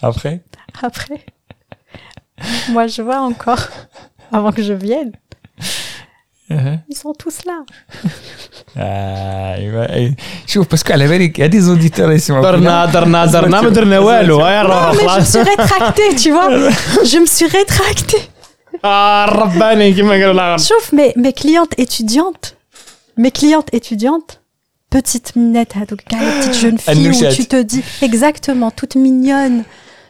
après? 0.00 0.44
Après. 0.82 1.26
moi, 2.69 2.87
je 2.87 3.01
vois 3.01 3.21
encore, 3.31 3.63
avant 4.31 4.51
que 4.51 4.63
je 4.69 4.73
vienne, 4.73 5.13
ils 6.89 6.97
sont 7.03 7.13
tous 7.13 7.37
là. 7.45 7.59
ايوا 8.77 9.93
اي 9.95 10.15
شوف 10.47 10.71
باسكو 10.71 10.93
على 10.93 11.07
بالك 11.07 11.41
هادي 11.41 11.59
زوديتور 11.61 12.11
يسمعوا 12.11 12.43
درنا 12.43 12.85
درنا 12.85 13.25
درنا 13.25 13.61
ما 13.61 13.69
درنا 13.69 13.99
والو 13.99 14.39
هاي 14.41 14.63
Non, 14.63 14.65
نروحوا 14.65 14.93
mais 14.93 14.97
je 14.97 15.03
me 15.03 15.09
خلاص 15.09 15.31
suis 15.31 15.43
rétractée, 15.43 16.15
tu 16.23 16.31
vois. 16.31 16.49
Je 17.11 17.17
me 17.17 17.25
suis 17.25 17.47
rétractée. 17.47 18.21
آه، 18.85 19.23
الرباني 19.23 19.93
كيما 19.93 20.11
قالوا 20.11 20.31
العرب 20.31 20.59
Sauf 20.59 20.93
mes, 20.93 21.13
mes 21.15 21.33
clientes 21.33 21.75
étudiantes, 21.77 22.55
mes 23.17 23.31
clientes 23.31 23.69
étudiantes, 23.73 24.39
petites 24.95 25.35
minettes, 25.35 25.77
هادوك 25.77 26.01
كاع 26.01 26.19
les 26.19 26.45
petites 26.45 26.61
jeunes 26.61 26.77
filles 26.79 27.09
où 27.09 27.13
Anouchat. 27.13 27.33
tu 27.35 27.45
te 27.45 27.61
dis 27.61 27.83
exactement, 28.01 28.71
toutes 28.71 28.95
mignonnes, 28.95 29.63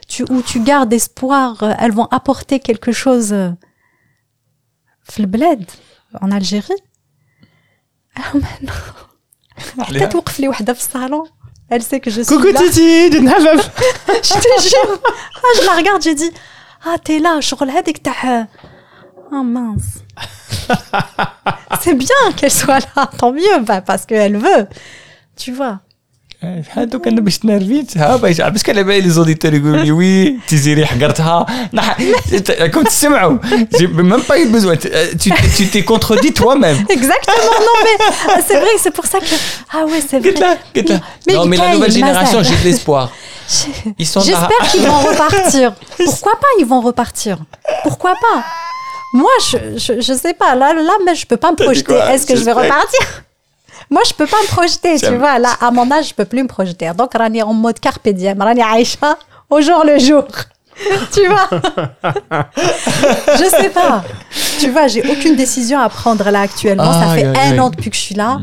tu, 0.09 0.25
où 0.31 0.43
tu 0.43 0.61
gardes 0.61 0.93
espoir, 0.93 1.63
euh, 1.63 1.75
elles 1.79 1.93
vont 1.93 2.07
apporter 2.07 2.59
quelque 2.59 2.91
chose 2.93 3.33
euh, 3.33 3.51
bled, 5.19 5.65
en 6.21 6.33
Algérie. 6.33 6.73
Ah, 8.17 8.33
Elle 11.69 11.83
sait 11.83 12.01
que 12.01 12.11
je 12.11 12.23
suis 12.23 12.35
Coucou 12.35 12.49
là. 12.49 12.61
Titi, 12.61 13.11
Je 13.11 13.19
te 13.19 14.63
jure. 14.63 15.01
Ah, 15.37 15.61
je 15.61 15.67
la 15.67 15.73
regarde, 15.77 16.03
j'ai 16.03 16.15
dit 16.15 16.31
Ah, 16.85 16.97
t'es 17.03 17.19
là, 17.19 17.41
je 17.41 17.55
relève 17.55 17.83
et 17.87 17.93
que 17.93 18.01
t'as. 18.01 18.47
Oh 19.31 19.43
mince. 19.43 20.03
C'est 21.81 21.95
bien 21.95 22.33
qu'elle 22.37 22.51
soit 22.51 22.81
là, 22.97 23.07
tant 23.07 23.33
mieux, 23.33 23.61
bah, 23.61 23.83
parce 23.83 24.07
qu'elle 24.07 24.39
veut. 24.39 24.67
Tu 25.37 25.53
vois. 25.53 25.81
هادوك 26.72 27.08
انا 27.08 27.22
باش 27.22 27.38
تنرفيت 27.38 27.98
ها 27.98 28.16
باش 28.16 28.42
باسكو 28.42 28.72
على 28.72 28.84
بالي 28.84 29.02
لي 29.02 29.10
زوديتور 29.10 29.54
يقولوا 29.54 29.78
لي 29.84 29.92
وي 29.92 30.38
تيزيري 30.48 30.86
حقرتها 30.86 31.46
نح- 31.76 31.98
راكم 32.62 32.84
تسمعوا 32.84 33.38
ميم 33.82 34.22
با 34.30 34.36
يو 34.36 34.52
بوزوان 34.52 34.78
tu 35.58 35.64
t'es 35.74 35.84
contredit 35.94 36.34
toi-même 36.42 36.78
Exactement, 36.98 37.58
non, 37.68 37.78
mais 37.86 37.96
ah, 38.30 38.40
c'est 38.48 38.60
vrai, 38.64 38.74
c'est 38.84 38.94
pour 38.98 39.06
ça 39.06 39.20
que. 39.20 39.36
Ah 39.74 39.86
ouais, 39.86 40.02
c'est 40.10 40.16
قلت 40.28 40.38
vrai. 40.38 40.42
لها 40.42 40.58
قلت 40.76 40.90
لها 40.90 41.02
Mais 41.30 41.34
non 41.34 41.36
mais 41.36 41.38
la 41.38 41.46
Mikaël, 41.46 41.74
nouvelle 41.76 41.92
génération 41.92 42.38
Mazal. 42.40 42.54
j'ai 42.58 42.64
de 42.64 42.68
l'espoir 42.70 43.06
ils 44.00 44.08
sont 44.14 44.20
là 44.20 44.26
J'espère 44.30 44.64
qu'ils 44.72 44.88
vont 44.92 45.02
repartir. 45.12 45.68
Pourquoi 46.06 46.34
pas 46.44 46.52
ils 46.62 46.66
vont 46.74 46.82
repartir 46.90 47.36
Pourquoi 47.86 48.14
pas 48.26 48.38
Moi, 49.22 49.36
je, 49.50 49.58
je, 49.86 49.94
je 50.08 50.14
sais 50.24 50.36
pas. 50.42 50.52
Là, 50.62 50.68
là, 50.90 50.96
mais 51.06 51.16
je 51.22 51.26
peux 51.30 51.40
pas 51.44 51.52
me 51.52 51.58
T'as 51.58 51.64
dit 51.64 51.68
projeter. 51.70 51.94
quoi 51.94 52.12
Est-ce 52.14 52.26
que 52.30 52.36
je 52.40 52.44
vais 52.48 52.54
J'espère. 52.56 52.64
repartir 52.76 53.04
Moi, 53.91 54.03
je 54.07 54.13
peux 54.15 54.27
pas 54.27 54.37
me 54.43 54.49
projeter, 54.49 54.99
tu 54.99 55.15
vois. 55.17 55.39
Là, 55.39 55.55
à 55.61 55.71
mon 55.71 55.91
âge, 55.91 56.09
je 56.11 56.15
peux 56.15 56.25
plus 56.27 56.43
me 56.43 56.49
projeter. 56.49 56.91
Donc, 56.97 57.13
Rani 57.15 57.43
en 57.43 57.55
mode 57.55 57.79
carpe 57.81 58.09
diem. 58.09 58.41
Rani 58.41 58.63
Aïcha, 58.63 59.17
au 59.49 59.61
jour 59.61 59.83
le 59.85 59.99
jour. 59.99 60.25
tu 61.13 61.27
vois? 61.27 61.49
Je 63.37 63.45
sais 63.51 63.71
pas. 63.71 64.05
Tu 64.61 64.71
vois, 64.71 64.87
j'ai 64.87 65.03
aucune 65.11 65.35
décision 65.37 65.81
à 65.81 65.89
prendre 65.89 66.29
là 66.31 66.43
actuellement. 66.43 66.93
Ça 66.93 67.15
fait 67.15 67.25
un 67.27 67.59
an 67.59 67.71
depuis 67.71 67.91
que 67.91 67.97
je 67.97 68.01
suis 68.01 68.15
là. 68.15 68.39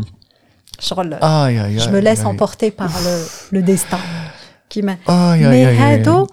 Aïe 1.21 1.57
aïe 1.57 1.79
je 1.79 1.89
me 1.89 1.99
laisse 1.99 2.25
emporter 2.25 2.71
par 2.71 2.89
le, 3.03 3.25
le 3.51 3.61
destin 3.61 3.99
qui 4.67 4.81
m'a. 4.81 4.95
Mais 5.49 5.65
Hado, 6.01 6.27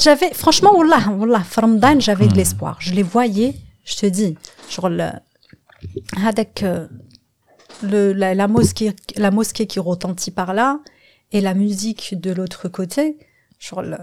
j'avais, 0.00 0.32
franchement, 0.34 0.76
Wallah, 0.76 1.08
Wallah, 1.16 1.42
Ramadan, 1.54 2.00
j'avais 2.00 2.24
Hmm. 2.24 2.32
de 2.32 2.36
l'espoir. 2.36 2.76
Je 2.80 2.92
les 2.94 3.04
voyais, 3.04 3.54
je 3.84 3.94
te 3.94 4.06
dis, 4.06 4.36
genre, 4.68 4.88
le, 4.88 5.10
avec 6.26 6.62
euh, 6.64 6.86
le, 7.82 8.12
la, 8.12 8.34
la, 8.34 8.48
mosquée, 8.48 8.94
la 9.16 9.30
mosquée 9.30 9.66
qui 9.66 9.80
retentit 9.80 10.30
par 10.30 10.54
là 10.54 10.80
et 11.32 11.40
la 11.40 11.54
musique 11.54 12.14
de 12.18 12.32
l'autre 12.32 12.68
côté, 12.68 13.16
genre, 13.58 13.82
le, 13.82 13.96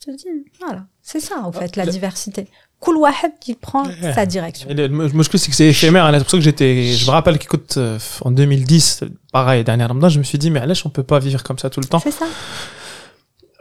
je 0.00 0.06
te 0.06 0.16
dis, 0.16 0.26
voilà, 0.60 0.86
c'est 1.02 1.20
ça 1.20 1.40
en 1.40 1.50
ah, 1.50 1.58
fait, 1.60 1.76
la 1.76 1.86
diversité. 1.86 2.48
Cool 2.80 2.96
Wahed 2.98 3.32
qui 3.40 3.54
prend 3.54 3.84
sa 4.14 4.24
direction. 4.24 4.68
Le, 4.70 4.86
moi, 4.88 5.08
je 5.08 5.28
trouve 5.28 5.40
que 5.40 5.52
c'est 5.52 5.66
éphémère. 5.66 6.04
Hein, 6.04 6.12
c'est 6.12 6.20
pour 6.20 6.30
ça 6.30 6.36
que 6.36 6.44
j'étais. 6.44 6.92
Je 6.92 7.06
me 7.06 7.10
rappelle 7.10 7.36
qu'écoute, 7.38 7.74
euh, 7.76 7.98
en 8.20 8.30
2010, 8.30 9.04
pareil, 9.32 9.64
dernier 9.64 9.84
Ramadan, 9.84 10.08
je 10.08 10.20
me 10.20 10.24
suis 10.24 10.38
dit, 10.38 10.50
mais 10.52 10.60
Alèche, 10.60 10.86
on 10.86 10.90
peut 10.90 11.02
pas 11.02 11.18
vivre 11.18 11.42
comme 11.42 11.58
ça 11.58 11.70
tout 11.70 11.80
le 11.80 11.86
temps. 11.86 11.98
C'est 11.98 12.12
ça. 12.12 12.26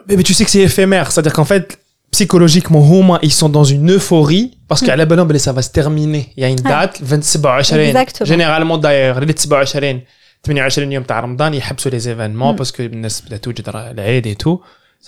Mais 0.07 0.21
tu 0.21 0.35
sais 0.35 0.45
que 0.45 0.51
c'est 0.51 0.61
éphémère. 0.61 1.11
C'est-à-dire 1.11 1.33
qu'en 1.33 1.45
fait, 1.45 1.79
psychologiquement 2.16 2.76
هما 2.76 3.18
ils 3.22 3.32
sont 3.32 3.48
dans 3.48 3.64
une 3.64 3.90
euphorie 3.96 4.50
parce 4.68 4.82
qu'à 4.86 4.96
la 4.96 5.06
bonne 5.06 5.38
ça 5.38 5.52
va 5.52 5.62
se 5.62 5.70
terminer 5.70 6.32
il 6.36 6.42
y 6.42 6.44
a 6.44 6.48
une 6.48 6.60
Ah. 6.64 6.86
date 6.86 7.00
27 7.02 7.72
Exactement. 7.88 8.26
généralement 8.26 8.78
d'ailleurs 8.78 9.20
les 9.20 9.26
27 9.26 10.04
28 10.48 10.92
يوم 10.92 11.02
تاع 11.02 11.20
رمضان 11.20 11.54
يحبسوا 11.54 11.90
les 11.90 12.04
événements 12.08 12.52
Mm. 12.54 12.56
parce 12.58 12.70
que 12.72 12.80
الناس 12.80 13.20
بدات 13.20 13.44
توجد 13.44 13.68
العيد 13.68 14.26
et 14.26 14.36
tout 14.44 14.58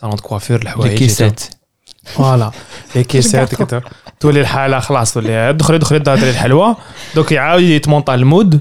salon 0.00 0.14
de 0.16 0.20
coiffure 0.20 0.58
les 0.58 0.66
الحوايج 0.66 0.92
et 0.92 0.98
tout. 0.98 1.04
caissettes 1.04 1.50
فوالا 2.04 2.50
لي 2.96 3.04
كيسات 3.04 3.54
Regarde. 3.54 3.58
كده 3.58 3.82
تولي 4.20 4.40
الحاله 4.40 4.78
خلاص 4.80 5.12
تولي 5.14 5.52
دخلي 5.52 5.78
دخلي 5.78 5.98
دار 5.98 6.18
الحلوه 6.18 6.76
دوك 7.14 7.32
يعاود 7.32 7.62
يتمونطا 7.62 8.14
المود 8.14 8.60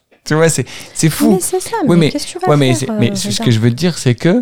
Tu 0.28 0.34
vois, 0.38 0.48
c'est, 0.56 0.66
c'est 0.98 1.10
fou. 1.18 1.28
Mais 1.34 1.40
c'est 1.50 1.60
ça, 1.68 1.76
mais, 1.82 1.88
Oui, 1.90 1.96
mais, 2.00 2.10
qu'est-ce 2.12 2.26
que 2.26 2.32
tu 2.32 2.38
vas 2.42 2.48
ouais, 2.50 2.56
mais, 2.62 2.70
faire, 2.74 2.78
c'est- 2.80 2.90
euh, 2.90 3.00
mais 3.00 3.10
ce 3.14 3.28
Reda 3.28 3.44
que 3.44 3.50
je 3.56 3.60
veux 3.64 3.74
dire, 3.82 3.94
c'est 4.04 4.14
que. 4.24 4.34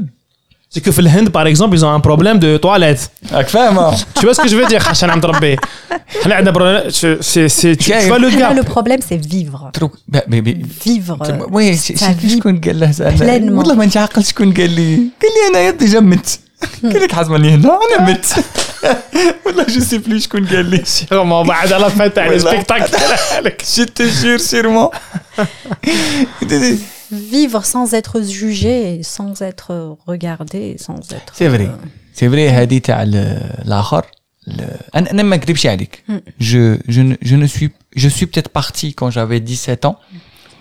سي 0.71 0.81
كو 0.81 0.93
في 0.93 0.99
الهند 0.99 1.29
باغ 1.33 1.49
اكزومبل 1.49 1.79
ils 1.79 1.83
ont 1.85 1.95
un 1.99 2.01
problème 2.09 2.39
de 2.39 2.59
toilette 2.59 3.33
راك 3.33 3.49
فاهمة؟ 3.49 3.97
Tu 3.97 4.27
vois 4.27 4.35
ce 4.35 4.43
que 4.43 4.49
je 4.49 4.57
veux 4.57 4.67
dire 4.67 4.89
عشان 4.89 5.11
عم 5.11 5.21
تربي 5.21 5.57
احنا 6.23 6.35
عندنا 6.35 6.51
برو- 6.51 6.91
c'est 6.91 7.23
c'est 7.23 7.49
c'est 7.49 7.77
tu 7.77 7.85
tu 7.85 8.09
vois 8.09 8.19
le 8.19 8.29
Là, 8.31 8.39
gars 8.39 8.55
le 8.61 8.63
problème, 8.75 9.01
c'est 9.09 9.27
vivre. 9.27 9.71
تروك 9.73 9.93
bah, 10.09 10.19
mais, 10.29 10.41
mais, 10.43 10.57
Vivre. 10.87 11.19
euh, 11.23 11.53
وي 11.53 11.77
شي 11.77 11.97
sa 11.97 11.99
شي 12.01 12.15
vie 12.29 12.31
شكون 12.39 12.61
قال 12.61 12.81
له 12.81 12.91
زعما 12.91 13.17
pleinement. 13.17 13.59
والله 13.59 13.75
ما 13.75 13.89
نعقل 13.97 14.25
شكون 14.25 14.53
قال 14.55 14.71
لي 14.71 14.95
قال 14.97 15.31
لي 15.55 15.61
انا 15.61 15.71
ديجا 15.71 16.01
مت 16.01 16.39
قال 16.83 17.03
لك 17.03 17.13
حاسبني 17.13 17.49
هنا 17.55 17.79
انا 17.99 18.11
مت 18.11 18.27
والله 19.47 19.65
جو 19.65 19.81
سي 19.81 19.99
بلو 19.99 20.19
شكون 20.19 20.47
قال 20.47 20.67
لي 20.71 20.83
sûrement 20.85 21.47
بعد 21.49 21.73
على 21.73 21.91
فات 21.91 22.15
تاع 22.17 22.27
والله. 22.29 22.37
السبيكتاكل 22.37 22.99
Je 23.77 23.85
te 23.85 24.03
jure 24.23 24.41
sûrement. 24.53 24.91
Vivre 27.13 27.65
sans 27.65 27.95
être 27.95 28.21
jugé, 28.23 29.03
sans 29.03 29.43
être 29.43 29.97
regardé, 30.07 30.77
sans 30.87 30.99
être. 31.19 31.33
C'est 31.39 31.49
vrai. 31.49 31.67
euh, 31.69 31.87
سي 32.15 32.29
فري 32.31 32.49
هذه 32.51 32.79
تاع 32.79 33.03
ال- 33.03 33.15
الاخر 33.67 34.05
ال- 34.49 34.77
انا 34.95 35.11
انا 35.11 35.23
ما 35.23 35.37
نكذبش 35.37 35.67
عليك 35.67 36.03
Mm. 36.09 36.13
je 36.43 36.79
je 36.95 37.01
ne 37.01 37.15
je 37.29 37.35
ne 37.35 37.47
suis 37.47 37.71
je 37.97 38.09
suis 38.09 38.27
peut-être 38.27 38.49
parti 38.61 38.95
quand 38.95 39.11
j'avais 39.11 39.41
17 39.41 39.85
ans 39.85 39.97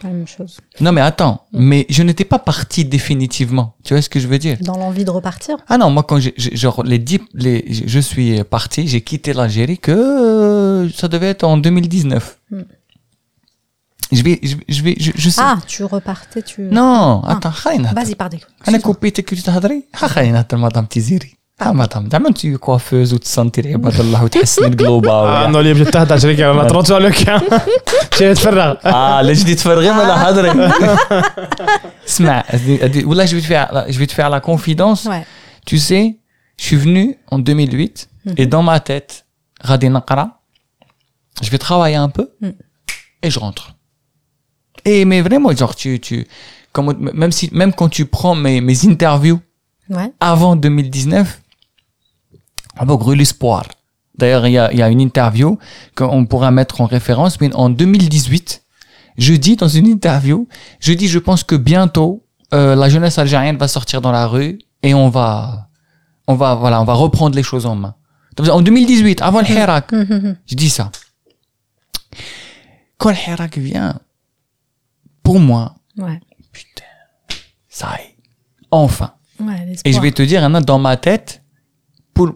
Pas 0.01 0.09
la 0.09 0.15
même 0.15 0.27
chose. 0.27 0.61
Non, 0.81 0.93
mais 0.93 1.01
attends, 1.01 1.47
mmh. 1.53 1.59
mais 1.59 1.87
je 1.89 2.03
n'étais 2.03 2.25
pas 2.25 2.39
parti 2.39 2.85
définitivement. 2.85 3.75
Tu 3.85 3.95
vois 3.95 4.03
ce 4.03 4.09
que 4.09 4.20
je 4.20 4.29
veux 4.29 4.39
dire? 4.39 4.57
Dans 4.61 4.77
l'envie 4.77 5.05
de 5.05 5.11
repartir? 5.11 5.57
Ah 5.69 5.79
non, 5.79 5.91
moi, 5.91 6.03
quand 6.05 6.19
j'ai, 6.20 6.35
genre, 6.37 6.83
les, 6.85 6.99
dix, 6.99 7.20
les, 7.35 7.65
je 7.69 7.99
suis 7.99 8.43
parti, 8.45 8.87
j'ai 8.87 9.01
quitté 9.01 9.33
l'Algérie, 9.33 9.79
que 9.79 9.93
euh, 9.93 10.91
ça 10.91 11.09
devait 11.09 11.29
être 11.29 11.45
en 11.45 11.57
2019. 11.57 12.39
Mmh. 12.51 12.57
Hmm. 12.59 12.65
Je 14.11 14.23
vais, 14.23 14.41
je, 14.43 14.57
je 14.69 14.83
vais, 14.83 14.97
je, 14.99 15.12
je, 15.15 15.31
sais. 15.31 15.43
Ah, 15.45 15.59
tu 15.66 15.85
repartais, 15.85 16.41
tu. 16.43 16.62
Non, 16.62 17.23
ah. 17.25 17.33
attends, 17.33 17.53
Vas-y, 17.95 18.15
pardon. 18.15 18.39
Ana 18.65 18.79
coupé, 18.79 19.12
tu 19.12 19.23
que 19.23 19.35
tu 19.35 19.43
t'as 19.43 19.55
hadri? 19.55 19.85
Ah, 20.01 20.57
madame 20.57 20.87
Tiziri. 20.87 21.38
Ah, 21.64 21.74
madame, 21.74 22.10
زعما 22.11 22.28
انت 22.30 22.48
كوافوز 22.48 23.14
وتسنتي 23.14 23.74
عباد 23.74 23.99
الله 23.99 24.24
وتحسني 24.24 24.68
الجلوبا 24.68 25.11
اه 25.11 25.24
ولا- 25.24 25.48
نو 25.48 25.60
اللي 25.60 25.74
بجد 25.74 25.91
تهدى 25.91 26.20
شريك 26.20 26.40
انا 26.40 26.64
طرت 26.68 26.88
sur 26.88 26.99
le 26.99 27.15
cas 27.26 27.41
جاي 28.20 28.34
تفرغ 28.34 28.76
اه 28.86 29.22
لا 29.22 29.34
جدي 29.34 29.56
تفرغي 29.56 29.90
ولا 29.90 30.30
هضري 30.30 30.49
اسمع 32.07 32.44
هذه- 32.48 32.84
هذه- 32.86 33.06
ولا 33.06 33.26
je 33.26 33.30
vais 33.30 33.41
te 33.41 33.48
faire 33.48 33.91
je 33.94 33.98
vais 33.99 34.07
te 34.07 34.14
faire 34.14 34.30
la 34.30 34.40
confidence 34.40 35.06
Ouais. 35.06 35.24
tu 35.70 35.78
sais 35.78 36.06
je 36.60 36.64
suis 36.65 36.78
venu 36.78 37.15
en 37.32 37.40
2008 37.40 38.10
et 38.38 38.45
dans 38.45 38.64
ma 38.64 38.80
tête 38.80 39.24
غادي 39.65 39.90
نقرا 39.90 40.32
je 41.44 41.49
vais 41.49 41.57
travailler 41.68 41.95
un 41.95 42.10
peu 42.10 42.26
Mm. 42.41 42.48
et 43.26 43.30
je 43.34 43.40
rentre 43.40 43.65
et 44.86 45.06
mais 45.06 45.22
vraiment 45.28 45.52
genre 45.61 45.76
tu 45.82 45.90
tu 46.07 46.15
comme 46.76 46.88
même 47.22 47.34
si 47.38 47.45
même 47.61 47.74
quand 47.80 47.90
tu 47.98 48.03
prends 48.18 48.36
mes 48.45 48.57
mes 48.68 48.78
interviews 48.91 49.40
Ouais. 49.98 50.10
avant 50.22 50.56
2019, 50.56 51.40
avec 52.79 53.01
l'espoir. 53.17 53.65
D'ailleurs, 54.17 54.47
il 54.47 54.53
y 54.53 54.59
a, 54.59 54.73
y 54.75 54.83
a 54.83 54.89
une 54.89 55.01
interview 55.01 55.59
qu'on 55.95 56.27
pourra 56.27 56.51
mettre 56.51 56.81
en 56.81 56.87
référence, 56.87 57.41
mais 57.41 57.55
en 57.55 57.71
2018, 57.71 58.63
je 59.17 59.35
dis 59.35 59.57
dans 59.57 59.69
une 59.69 59.87
interview, 59.87 60.49
je 60.81 60.93
dis, 60.93 61.09
je 61.09 61.19
pense 61.19 61.45
que 61.45 61.55
bientôt, 61.55 62.25
euh, 62.55 62.75
la 62.75 62.89
jeunesse 62.89 63.19
algérienne 63.19 63.57
va 63.57 63.69
sortir 63.69 64.01
dans 64.01 64.11
la 64.13 64.27
rue 64.27 64.59
et 64.83 64.95
on 64.95 65.09
va, 65.09 65.69
on 66.27 66.35
va, 66.35 66.55
voilà, 66.55 66.81
on 66.81 66.85
va 66.85 66.95
reprendre 66.95 67.37
les 67.37 67.43
choses 67.43 67.67
en 67.67 67.75
main. 67.77 67.95
En 68.51 68.61
2018, 68.61 69.23
avant 69.23 69.41
le 69.41 69.49
Hirak, 69.51 69.93
je 70.47 70.55
dis 70.55 70.71
ça. 70.71 70.91
Quand 72.97 73.11
le 73.11 73.17
Hirak 73.17 73.59
vient, 73.59 74.01
pour 75.23 75.39
moi, 75.41 75.75
Ouais. 75.97 76.21
putain, 76.53 76.85
ça 77.69 77.89
y 77.99 78.03
est, 78.07 78.17
enfin. 78.71 79.13
Ouais, 79.41 79.75
Et 79.85 79.93
je 79.93 80.01
vais 80.01 80.11
te 80.13 80.23
dire, 80.23 80.43
Anna, 80.45 80.61
dans 80.61 80.79
ma 80.79 80.97
tête, 80.97 81.43
pour, 82.15 82.33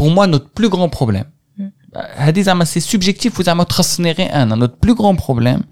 pour 0.00 0.10
moi, 0.10 0.26
notre 0.26 0.48
plus 0.50 0.68
grand 0.68 0.88
problème, 0.88 1.24
هذه 2.16 2.40
زعما 2.42 2.64
c'est 2.64 2.80
subjectif 2.80 3.38
وزعما 3.40 3.64
تخصني 3.64 4.12
غير 4.12 4.32
انا 4.42 4.66
notre 4.66 4.86
plus 4.86 4.94
grand 4.94 5.16
problème 5.16 5.62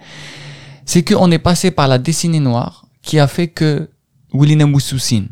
c'est 0.86 1.02
que 1.02 1.14
on 1.14 1.30
est 1.30 1.38
passé 1.50 1.70
par 1.70 1.88
la 1.88 1.98
dessinée 1.98 2.40
noire 2.40 2.86
qui 3.02 3.18
a 3.18 3.26
fait 3.26 3.48
que 3.48 3.88
ولينا 4.34 4.64
موسوسين 4.64 5.28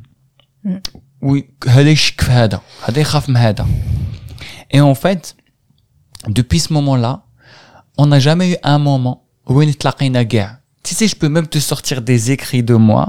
وي- 1.23 1.49
هذا 1.69 1.91
يشك 1.91 2.21
في 2.21 2.31
هذا 2.31 2.61
هذا 2.89 3.01
يخاف 3.01 3.29
من 3.29 3.37
هذا 3.37 3.67
et 4.75 4.81
en 4.81 4.95
fait 4.95 5.35
depuis 6.29 6.61
ce 6.61 6.73
moment 6.73 6.97
là 6.97 7.23
on 7.99 8.07
n'a 8.07 8.19
jamais 8.21 8.53
eu 8.53 8.57
un 8.63 8.79
moment 8.79 9.25
où 9.49 9.63
on 9.63 9.71
تلاقينا 9.73 10.23
كاع 10.23 10.59
tu 10.89 10.95
sais 10.95 11.09
je 11.09 11.17
peux 11.17 11.29
même 11.29 11.47
te 11.47 11.59
sortir 11.59 12.03
des 12.03 12.31
écrits 12.33 12.63
de 12.63 12.75
moi 12.75 13.09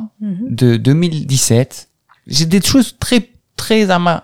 de 0.49 0.77
2017 0.77 1.89
j'ai 2.27 2.45
des 2.45 2.61
choses 2.61 2.95
très 2.99 3.30
très 3.57 3.85
zama 3.85 4.23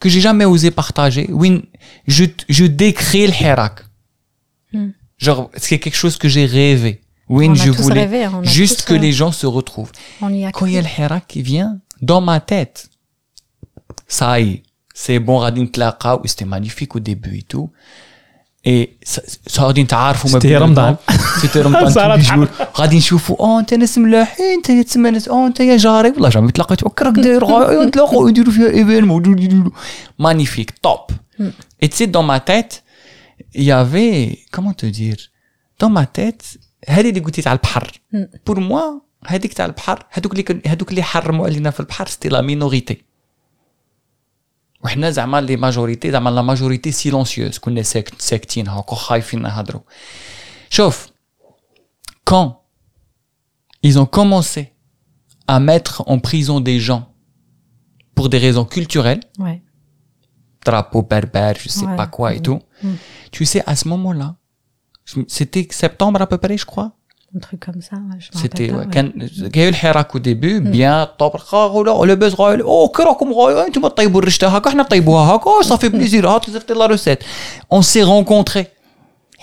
que 0.00 0.08
j'ai 0.08 0.20
jamais 0.20 0.46
osé 0.46 0.70
partager, 0.70 1.28
oui, 1.30 1.68
je, 2.06 2.24
je 2.48 2.64
décris 2.64 3.26
le 3.26 3.34
hirak. 3.34 3.84
Genre, 5.18 5.50
c'est 5.56 5.78
quelque 5.78 5.96
chose 5.96 6.16
que 6.16 6.28
j'ai 6.28 6.46
rêvé. 6.46 7.02
Oui, 7.28 7.48
je 7.54 7.70
voulais 7.70 8.28
juste 8.42 8.82
que 8.82 8.94
les 8.94 9.12
gens 9.12 9.30
se 9.30 9.46
retrouvent. 9.46 9.92
Quand 10.20 10.28
il 10.30 10.72
y 10.72 10.78
a 10.78 10.82
le 10.82 10.88
hirak 10.88 11.26
qui 11.28 11.42
vient, 11.42 11.78
dans 12.00 12.20
ma 12.20 12.40
tête, 12.40 12.88
ça 14.08 14.40
y 14.40 14.50
est, 14.50 14.62
c'est 14.94 15.18
bon, 15.18 15.38
Radin 15.38 15.66
c'était 16.24 16.44
magnifique 16.44 16.96
au 16.96 17.00
début 17.00 17.38
et 17.38 17.42
tout. 17.42 17.70
اي 18.66 18.96
غادي 19.58 19.82
نتعارفوا 19.82 20.30
ما 20.30 20.38
بين 20.38 20.56
رمضان 20.56 20.96
سيتي 21.40 21.60
رمضان 21.60 22.48
غادي 22.76 22.96
نشوفوا 22.96 23.40
آه 23.40 23.60
أنت 23.60 23.74
ناس 23.74 23.98
ملاحين 23.98 24.46
أنت 24.46 24.88
تسمى 24.88 25.10
ناس 25.10 25.28
آه 25.28 25.46
أنت 25.46 25.60
يا 25.60 25.76
جاري. 25.76 26.10
والله 26.10 26.28
جامي 26.28 26.52
تلاقيت 26.52 26.82
راك 26.84 27.14
داير 27.24 27.44
نتلاقوا 27.84 28.18
أيوة، 28.18 28.28
يديروا 28.28 28.52
فيها 28.52 28.70
ايفين 28.70 29.70
مانيفيك 30.18 30.74
توب 30.82 31.00
اي 31.82 32.06
دون 32.06 32.24
ما 32.24 32.38
تيت 32.38 32.74
يافي 33.54 34.36
كومون 34.54 34.76
تو 34.76 34.88
دير 34.88 35.30
دون 35.80 35.90
ما 35.90 36.04
تيت 36.04 36.42
هذه 36.88 37.08
اللي 37.08 37.20
قلتي 37.20 37.42
تاع 37.42 37.52
البحر. 37.52 38.00
بور 38.46 38.60
موا 38.60 39.00
هذيك 39.26 39.52
تاع 39.52 39.66
البحر 39.66 40.04
هذوك 40.10 40.32
اللي 40.32 40.62
هذوك 40.66 40.90
اللي 40.90 41.02
حرموا 41.02 41.46
علينا 41.46 41.70
في 41.70 41.80
البحر 41.80 42.06
سيتي 42.06 42.28
لا 42.28 42.40
مينوريتي 42.40 43.09
وحنا 44.83 45.09
زعما 45.11 45.41
لي 45.41 45.55
ماجوريتي 45.55 46.11
زعما 46.11 46.29
لا 46.29 46.41
ماجوريتي 46.41 46.91
سيلونسيوز 46.91 47.57
كنا 47.57 47.81
ساكت 47.81 48.21
ساكتين 48.21 48.67
هاكا 48.67 48.95
خايفين 48.95 49.41
نهضروا 49.41 49.81
شوف 50.69 51.07
quand 52.29 52.51
ils 53.87 53.99
ont 53.99 54.05
commencé 54.19 54.73
à 55.47 55.59
mettre 55.59 56.03
en 56.07 56.17
prison 56.19 56.59
des 56.59 56.79
gens 56.79 57.03
pour 58.15 58.29
des 58.29 58.39
raisons 58.45 58.65
culturelles, 58.75 59.23
Ouais. 59.45 59.61
drapeau 60.65 61.01
berbère, 61.03 61.55
je 61.63 61.69
sais 61.69 61.85
Ouais. 61.85 61.95
pas 62.01 62.07
quoi 62.07 62.33
et 62.33 62.41
tout, 62.47 62.59
tu 63.31 63.45
sais, 63.51 63.61
à 63.71 63.75
ce 63.75 63.85
moment-là, 63.91 64.29
je- 65.09 65.19
c'était 65.37 65.67
septembre 65.83 66.19
à 66.25 66.27
peu 66.31 66.37
près, 66.43 66.57
je 66.57 66.65
crois. 66.71 66.89
Un 67.35 67.39
truc 67.39 67.59
comme 67.65 67.81
ça, 67.81 67.95
ouais, 67.97 68.19
je 68.19 68.29
me 68.37 68.41
C'était 68.41 68.67
rappelle 68.71 68.79
ouais, 68.79 68.85
pas, 68.85 68.91
كان 68.93 69.49
كان 69.49 69.67
الحراك 69.69 70.17
au 70.17 70.19
début 70.19 70.61
bien 70.61 71.03
طبر 71.19 71.37
خا 71.37 72.05
لاباس 72.05 72.33
غا 72.39 72.61
او 72.61 72.87
كي 72.87 73.03
راكم 73.03 73.33
غا 73.33 73.67
انتم 73.67 73.87
طيبوا 73.87 74.21
الرشته 74.21 74.47
هكا 74.47 74.69
حنا 74.69 74.83
طيبوها 74.83 75.35
هكا 75.35 75.61
صافي 75.61 75.89
بليزير 75.89 76.27
هات 76.29 76.49
زرت 76.49 76.71
لا 76.71 76.85
روسيت 76.85 77.19
on 77.73 77.81
s'est 77.81 78.03
rencontrés 78.03 78.67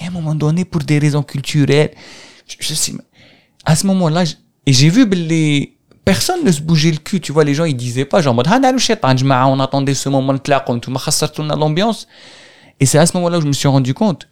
et 0.01 0.05
à 0.05 0.09
un 0.09 0.11
moment 0.11 0.35
donné 0.35 0.65
pour 0.65 0.81
des 0.91 0.99
raisons 0.99 1.23
culturelles 1.33 1.91
je, 2.49 2.57
je 2.69 2.75
sais 2.75 2.93
à 3.67 3.77
ce 3.77 3.87
moment-là 3.87 4.25
j- 4.25 4.37
et 4.67 4.73
j'ai 4.79 4.89
vu 4.97 5.03
les 5.33 5.77
personne 6.11 6.41
ne 6.47 6.53
se 6.57 6.61
bougeait 6.69 6.91
le 6.99 7.03
cul 7.09 7.21
tu 7.21 7.31
vois 7.35 7.45
les 7.49 7.55
gens 7.59 7.67
ils 7.73 7.77
disaient 7.87 8.09
pas 8.13 8.21
genre 8.23 8.33
en 8.35 8.37
mode 8.39 8.49
ها 8.49 8.59
نعلو 8.59 8.77
الشيطان 8.77 9.17
جماعه 9.17 9.57
on 9.57 9.61
attendait 9.67 9.95
ce 10.05 10.09
moment 10.09 10.33
نتلاقوا 10.33 10.75
انتم 10.75 10.97
خسرتوا 10.99 11.45
لنا 11.45 11.55
l'ambiance 11.55 11.99
et 12.83 12.87
c'est 12.87 12.99
à 12.99 13.07
ce 13.07 13.17
moment-là 13.17 13.39
où 13.39 13.41
je 13.41 13.47
me 13.47 13.53
suis 13.53 13.69
rendu 13.69 13.95
compte 13.95 14.29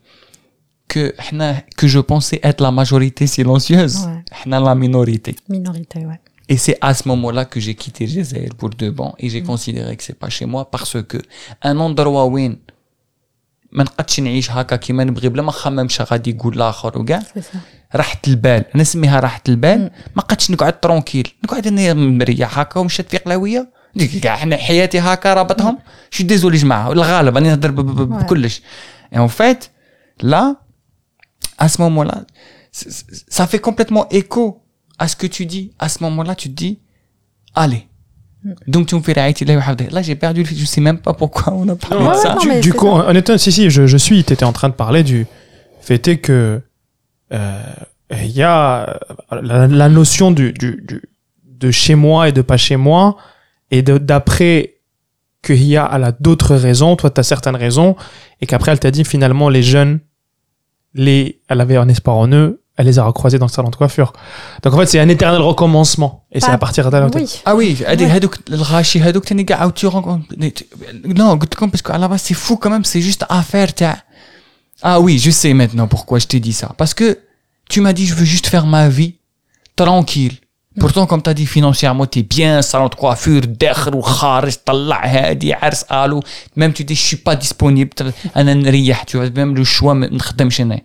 que 0.93 1.03
حنا- 1.27 1.62
que 1.81 1.87
je 1.95 2.01
pensais 2.11 2.39
être 2.49 2.61
la 2.67 2.71
majorité 2.81 3.27
silencieuse 3.27 3.97
Ouais. 4.07 4.33
حنا 4.33 4.61
la 4.61 4.75
minorité 4.75 5.35
Minorité, 5.49 5.99
ouais. 6.07 6.21
et 6.53 6.57
c'est 6.65 6.79
à 6.81 6.93
ce 6.95 7.05
moment-là 7.09 7.45
que 7.53 7.59
j'ai 7.61 7.75
quitté 7.83 8.07
Gézayel 8.15 8.55
pour 8.61 8.71
de 8.71 8.89
bon 8.91 9.11
et 9.23 9.29
j'ai 9.33 9.43
considéré 9.51 9.97
que 9.97 10.03
c'est 10.07 10.19
pas 10.25 10.31
chez 10.37 10.47
moi 10.47 10.62
parce 10.75 10.97
que 11.11 11.19
un 11.62 11.77
endroit 11.87 12.25
وين 12.33 12.59
ما 13.73 13.85
نقدش 13.85 14.21
نعيش 14.21 14.51
هكا 14.51 14.77
كيما 14.77 15.05
نبغي 15.05 15.29
بلا 15.29 15.43
ما 15.43 15.49
نخممش 15.49 16.01
غادي 16.01 16.31
يقول 16.31 16.55
الاخر 16.57 16.99
وكاع 16.99 17.21
C'est 17.21 17.41
ça. 17.41 17.57
راحة 17.97 18.21
البال 18.29 18.65
انا 18.75 18.83
نسميها 18.83 19.21
راحة 19.21 19.43
البال 19.49 19.91
ما 20.17 20.23
قدش 20.23 20.51
نقعد 20.51 20.81
ترونكيل 20.81 21.29
نقعد 21.45 21.67
انا 21.67 21.95
مريح 21.95 22.59
هكا 22.59 22.81
ومشات 22.81 23.11
في 23.11 23.19
قلاويه 23.19 23.71
ديك 23.97 24.17
كاع 24.23 24.37
حنا 24.37 24.57
حياتي 24.57 24.99
هكا 24.99 25.35
رابطهم 25.35 25.79
شي 26.11 26.23
ديزولي 26.23 26.57
جماعه 26.57 26.93
الغالب 26.93 27.35
راني 27.37 27.49
نهضر 27.49 27.71
ب- 27.71 27.81
ب- 27.81 27.97
ب- 27.97 28.19
بكلش 28.19 28.62
et 29.15 29.19
en 29.19 29.29
fait 29.29 29.71
là 30.23 30.45
à 31.57 31.69
ce 31.69 31.82
moment-là, 31.82 32.26
ça 32.72 33.48
fait 33.48 33.60
complètement 33.60 34.07
écho 34.10 34.64
à 34.98 35.07
ce 35.07 35.15
que 35.15 35.27
tu 35.27 35.45
dis. 35.45 35.72
À 35.80 35.90
ce 35.90 36.03
moment-là, 36.03 36.36
tu 36.36 36.49
te 36.49 36.56
dis, 36.56 36.80
allez. 37.53 37.88
Hmm. 38.44 38.53
Donc 38.68 38.88
tu 38.88 38.95
me 38.95 39.02
fais 39.02 39.14
la 39.14 39.30
Là 39.30 40.02
j'ai 40.02 40.15
perdu 40.15 40.41
le 40.41 40.48
fil, 40.48 40.57
je 40.57 40.65
sais 40.65 40.82
même 40.82 40.99
pas 40.99 41.14
pourquoi 41.14 41.53
on 41.53 41.68
a 41.69 41.76
parlé 41.76 42.06
de 42.06 42.14
ça. 42.14 42.38
Du, 42.61 42.73
coup, 42.73 42.88
honnêtement, 42.88 43.38
si, 43.38 43.52
si, 43.52 43.69
je, 43.69 43.98
suis, 43.98 44.23
tu 44.23 44.34
étais 44.34 44.45
en 44.45 44.53
train 44.53 44.69
de 44.69 44.73
parler 44.73 45.03
du 45.03 45.26
fait 45.82 46.18
que 46.18 46.61
euh, 47.34 47.61
il 48.11 48.32
y 48.32 48.44
a 48.44 48.99
la, 49.32 49.90
notion 49.90 50.32
du, 50.32 50.53
du, 50.53 50.84
du, 50.88 51.02
de 51.44 51.72
chez 51.72 51.95
moi 51.95 52.30
et 52.30 52.32
de 52.32 52.41
pas 52.41 52.57
chez 52.57 52.76
moi, 52.76 53.18
et 53.72 53.82
d'après 53.82 54.76
qu'il 55.44 55.64
y 55.64 55.77
a, 55.77 55.90
elle 55.94 56.03
a 56.03 56.11
d'autres 56.11 56.56
raisons, 56.56 56.95
toi 56.95 57.10
tu 57.10 57.19
as 57.19 57.23
certaines 57.23 57.56
raisons, 57.56 57.95
et 58.41 58.45
qu'après 58.45 58.72
elle 58.72 58.80
t'a 58.80 58.91
dit 58.91 59.06
finalement 59.06 59.49
les 59.49 59.64
jeunes 59.64 59.99
les, 60.95 61.41
elle 61.49 61.61
avait 61.61 61.77
un 61.77 61.89
espoir 61.89 62.17
en 62.17 62.29
eux, 62.33 62.62
elle 62.77 62.87
les 62.87 62.99
a 62.99 63.05
recroisés 63.05 63.39
dans 63.39 63.47
le 63.47 63.51
salon 63.51 63.69
de 63.71 63.77
coiffure. 63.77 64.12
Donc 64.62 64.73
en 64.75 64.79
fait 64.79 64.87
c'est 64.87 64.99
un 65.01 65.09
éternel 65.09 65.43
recommencement, 65.43 66.25
et 66.33 66.41
c'est 66.41 66.47
Pas- 66.47 66.53
à 66.55 66.59
partir 66.59 66.91
de 66.91 66.97
là 66.97 67.07
où 67.07 67.11
t'as- 67.11 67.19
Oui. 67.21 67.43
Ah 67.45 67.55
oui, 67.57 67.77
هذيك 67.87 68.09
هذوك 68.09 68.39
الغاشي 68.51 69.01
هذوك 69.01 69.25
تاني 69.25 69.45
كاع 69.45 69.71
tu 69.71 69.87
rencontres 69.87 70.35
non 71.07 71.39
قلت 71.39 71.55
لكم 71.55 71.71
parce 71.71 71.83
que 71.83 71.93
à 71.93 71.99
la 71.99 72.09
base 72.09 72.23
c'est 72.23 72.35
fou 72.35 72.57
quand 72.57 72.71
même 72.71 72.85
c'est 72.85 73.03
juste 73.03 73.25
affaire 73.29 73.75
تاع 73.75 74.03
ah 74.83 74.99
oui 75.01 75.19
je 75.19 75.31
sais 75.31 75.53
maintenant 75.55 75.87
pourquoi 75.89 76.19
je 76.19 76.27
t'ai 76.27 76.41
dit 76.41 76.53
ça 76.55 76.69
parce 76.79 76.95
que 76.95 77.19
tu 77.69 77.81
m'as 77.83 77.93
dit 77.93 78.07
je 78.07 78.15
veux 78.15 78.25
juste 78.35 78.47
faire 78.47 78.67
ma 78.67 78.89
vie 78.89 79.15
tranquille 79.77 80.37
pourtant 80.79 81.07
comme 81.07 81.23
t'as 81.23 81.35
dit 81.35 81.47
financièrement 81.47 82.07
t'es 82.07 82.23
bien 82.23 82.62
salon 82.62 82.89
de 82.89 82.95
coiffure 82.95 83.47
داخل 83.47 83.95
وخارج 83.95 84.55
طلع 84.67 85.07
هادي 85.07 85.55
عرس 85.55 85.83
قالوا 85.83 86.21
même 86.59 86.73
tu 86.73 86.85
dis 86.85 86.95
je 86.95 87.15
suis 87.15 87.23
pas 87.29 87.37
disponible 87.37 88.12
انا 88.37 88.55
نريح 88.55 89.05
tu 89.05 89.17
vois 89.19 89.31
même 89.31 89.57
le 89.59 89.65
choix 89.65 89.83
ما 89.95 90.07
نخدمش 90.12 90.61
انا 90.61 90.81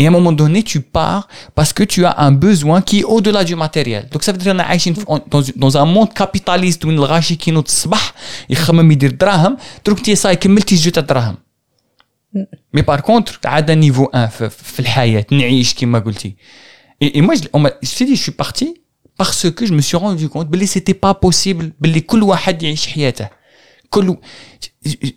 Et 0.00 0.06
à 0.06 0.08
un 0.08 0.14
moment 0.18 0.32
donné, 0.42 0.60
tu 0.72 0.80
pars 0.80 1.28
parce 1.58 1.72
que 1.78 1.84
tu 1.92 2.00
as 2.04 2.14
un 2.26 2.32
besoin 2.46 2.78
qui 2.88 2.96
est 3.00 3.04
au-delà 3.14 3.42
du 3.50 3.54
matériel. 3.64 4.02
Donc 4.12 4.20
ça 4.24 4.32
veut 4.32 4.38
dire 4.38 4.52
qu'on 4.52 4.58
est 4.58 4.62
عايشين 4.62 4.94
في- 4.94 5.04
dans, 5.30 5.42
dans 5.56 5.76
un 5.76 5.84
monde 5.84 6.12
capitaliste 6.12 6.84
وين 6.84 6.94
الغاشي 6.98 7.34
كينوض 7.34 7.64
الصباح 7.64 8.12
يخمم 8.50 8.92
يدير 8.92 9.10
دراهم 9.10 9.56
دروك 9.86 9.98
انت 9.98 10.10
صاي 10.18 10.36
كملتي 10.36 10.74
جوج 10.74 10.92
تاع 10.92 11.02
دراهم. 11.02 11.36
مي 12.74 12.82
بار 12.82 13.00
كونتر 13.00 13.38
عاد 13.44 13.70
نيفو 13.70 14.04
1 14.14 14.28
في, 14.30 14.50
في 14.50 14.80
الحياة 14.80 15.26
نعيش 15.32 15.74
كما 15.74 15.98
قلتي. 15.98 16.36
Et, 17.04 17.18
et 17.18 17.20
moi, 17.20 17.34
je, 17.34 17.42
on 17.52 17.58
m'a- 17.60 17.72
je 17.82 17.94
t'ai 17.96 18.04
dit, 18.04 18.16
je 18.16 18.22
suis 18.22 18.32
parti 18.42 18.74
parce 19.19 19.51
que 19.51 19.65
je 19.65 19.73
me 19.73 19.81
suis 19.81 19.97
rendu 19.97 20.29
compte 20.29 20.49
que 20.49 20.65
c'était 20.65 20.93
pas 20.93 21.13
possible. 21.13 21.73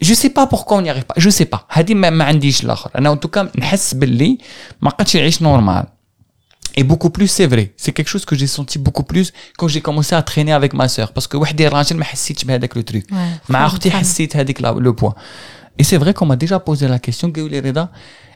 Je 0.01 0.13
sais 0.15 0.31
pas 0.31 0.49
pourquoi 0.49 0.79
on 0.79 0.83
n'y 0.83 0.91
arrive 0.91 1.05
pas. 1.05 1.15
Je 1.17 1.31
sais 1.31 1.45
pas. 1.45 1.69
en 3.09 3.17
tout 3.17 3.29
cas 3.29 3.47
normal. 5.41 5.87
Et 6.75 6.83
beaucoup 6.83 7.11
plus 7.11 7.29
c'est 7.29 7.47
vrai. 7.47 7.75
C'est 7.77 7.93
quelque 7.93 8.09
chose 8.09 8.25
que 8.25 8.35
j'ai 8.35 8.49
senti 8.49 8.77
beaucoup 8.81 9.05
plus 9.05 9.33
quand 9.57 9.69
j'ai 9.69 9.81
commencé 9.81 10.17
à 10.17 10.23
traîner 10.23 10.53
avec 10.53 10.75
ma 10.75 10.89
sœur. 10.89 11.13
Parce 11.13 11.29
que 11.29 11.37
le 12.75 12.83
truc. 12.83 13.07
Ouais, 13.13 13.19
le 14.81 14.93
poids. 14.95 15.15
Et 15.79 15.85
c'est 15.85 15.97
vrai 15.97 16.13
qu'on 16.13 16.27
m'a 16.27 16.37
déjà 16.37 16.59
posé 16.59 16.89
la 16.89 16.99
question 16.99 17.29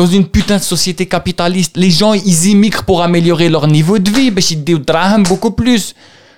dans 0.00 0.06
une 0.16 0.26
putain 0.36 0.56
de 0.62 0.66
société 0.74 1.02
capitaliste 1.14 1.74
les 1.84 1.90
gens 2.00 2.12
ils 2.30 2.40
immigrent 2.54 2.84
pour 2.88 2.98
améliorer 3.08 3.48
leur 3.54 3.66
niveau 3.66 3.98
de 3.98 4.10
vie 4.10 4.30
باش 4.30 4.52
يديو 4.52 4.78
دراهم 4.78 5.24
beaucoup 5.24 5.52
plus 5.62 5.82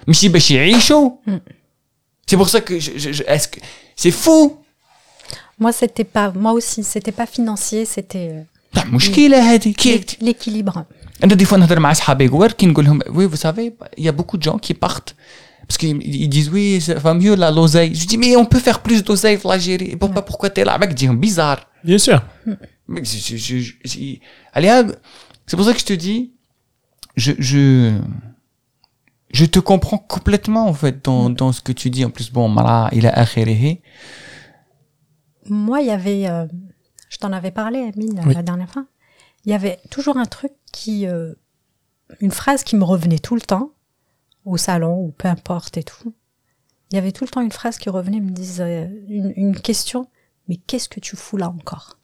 ماشي 0.09 0.29
باش 0.29 0.51
يعيشوا 0.51 1.11
c'est 2.31 2.37
pour 2.37 2.49
ça 2.49 2.61
que 2.69 2.75
je, 2.85 2.91
je, 3.03 3.11
je- 3.19 3.27
est-ce 3.35 3.49
que 3.53 3.59
c'est 4.03 4.11
fou 4.25 4.41
Moi, 5.65 5.73
c'était 5.81 6.09
pas, 6.17 6.29
moi 6.45 6.53
aussi, 6.59 6.81
c'était 6.93 7.17
pas 7.21 7.27
financier, 7.37 7.81
c'était 7.95 8.29
euh, 8.33 8.43
لا 8.75 8.85
مشكلة 8.85 9.55
هذه 9.55 9.73
كي 9.73 9.99
l'é- 9.99 10.25
l'équilibre. 10.27 10.79
انا 11.25 11.35
دي 11.35 11.45
فوا 11.45 11.59
نهضر 11.59 11.81
مع 11.81 11.93
صحابي 11.93 12.29
كوار 12.29 12.53
كي 12.53 12.67
نقول 12.67 12.85
لهم 12.85 13.01
وي 13.09 13.29
vous 13.29 13.37
savez 13.41 13.73
il 13.99 14.05
y 14.05 14.09
a 14.09 14.13
beaucoup 14.13 14.37
de 14.37 14.43
gens 14.43 14.59
qui 14.59 14.75
partent 14.75 15.15
parce 15.69 15.79
qu'ils 15.79 16.03
ils 16.25 16.29
disent 16.29 16.51
oui 16.55 16.81
ça 16.87 16.95
va 17.05 17.15
mieux 17.15 17.35
la 17.43 17.51
l'oseille 17.51 17.95
je 17.95 18.07
dis 18.11 18.19
mais 18.19 18.37
on 18.37 18.47
peut 18.53 18.63
faire 18.69 18.81
plus 18.87 19.01
d'oseille 19.05 19.39
في 19.39 19.49
l'Algérie 19.49 19.97
pourquoi 19.97 20.23
pourquoi 20.29 20.51
t'es 20.51 20.65
là 20.65 20.79
mec 20.79 20.91
تجيهم 20.95 21.21
bizarre 21.21 21.61
Bien 21.85 21.99
sûr. 21.99 22.19
Mec, 22.90 23.06
je, 23.06 23.38
je, 23.38 23.58
je, 23.60 23.74
je- 23.86 24.16
allez, 24.54 24.68
ah, 24.70 24.84
c'est 25.46 25.56
pour 25.56 25.66
ça 25.66 25.74
que 25.74 25.80
je 25.80 25.86
te 25.86 25.94
dis, 25.94 26.34
je, 27.16 27.34
je, 27.38 28.00
je 29.32 29.46
te 29.46 29.60
comprends 29.60 30.00
complètement, 30.00 30.68
en 30.68 30.74
fait, 30.74 31.06
dans, 31.06 31.30
dans 31.30 31.52
ce 31.52 31.62
que 31.62 31.72
tu 31.72 31.90
dis. 31.92 32.04
En 32.04 32.10
plus, 32.10 32.32
bon, 32.32 32.50
Mara, 32.50 32.90
il 32.92 33.06
a. 33.08 33.26
Moi, 35.46 35.82
il 35.82 35.88
y 35.88 35.92
avait, 35.92 36.28
euh, 36.30 36.48
je 37.10 37.18
t'en 37.18 37.32
avais 37.32 37.52
parlé, 37.52 37.80
Amine, 37.80 38.22
Oui. 38.26 38.34
la 38.34 38.44
dernière 38.44 38.72
fois. 38.72 38.86
Il 39.46 39.52
y 39.52 39.56
avait 39.56 39.80
toujours 39.90 40.18
un 40.18 40.26
truc 40.26 40.52
qui, 40.72 41.08
euh, 41.08 41.34
une 42.20 42.32
phrase 42.32 42.64
qui 42.64 42.76
me 42.76 42.84
revenait 42.84 43.20
tout 43.20 43.36
le 43.36 43.42
temps, 43.42 43.72
au 44.46 44.58
salon 44.58 44.98
ou 45.06 45.12
peu 45.12 45.28
importe 45.28 45.78
et 45.78 45.84
tout. 45.84 46.14
Il 46.92 46.96
y 46.96 46.98
avait 46.98 47.12
tout 47.12 47.24
le 47.24 47.30
temps 47.30 47.42
une 47.42 47.52
phrase 47.52 47.78
qui 47.78 47.90
revenait, 47.90 48.20
me 48.20 48.32
disait 48.32 48.90
une, 49.08 49.32
une 49.36 49.60
question, 49.60 50.08
mais 50.48 50.56
qu'est-ce 50.56 50.90
que 50.90 51.00
tu 51.00 51.16
fous 51.16 51.38
là 51.38 51.50
encore? 51.50 51.99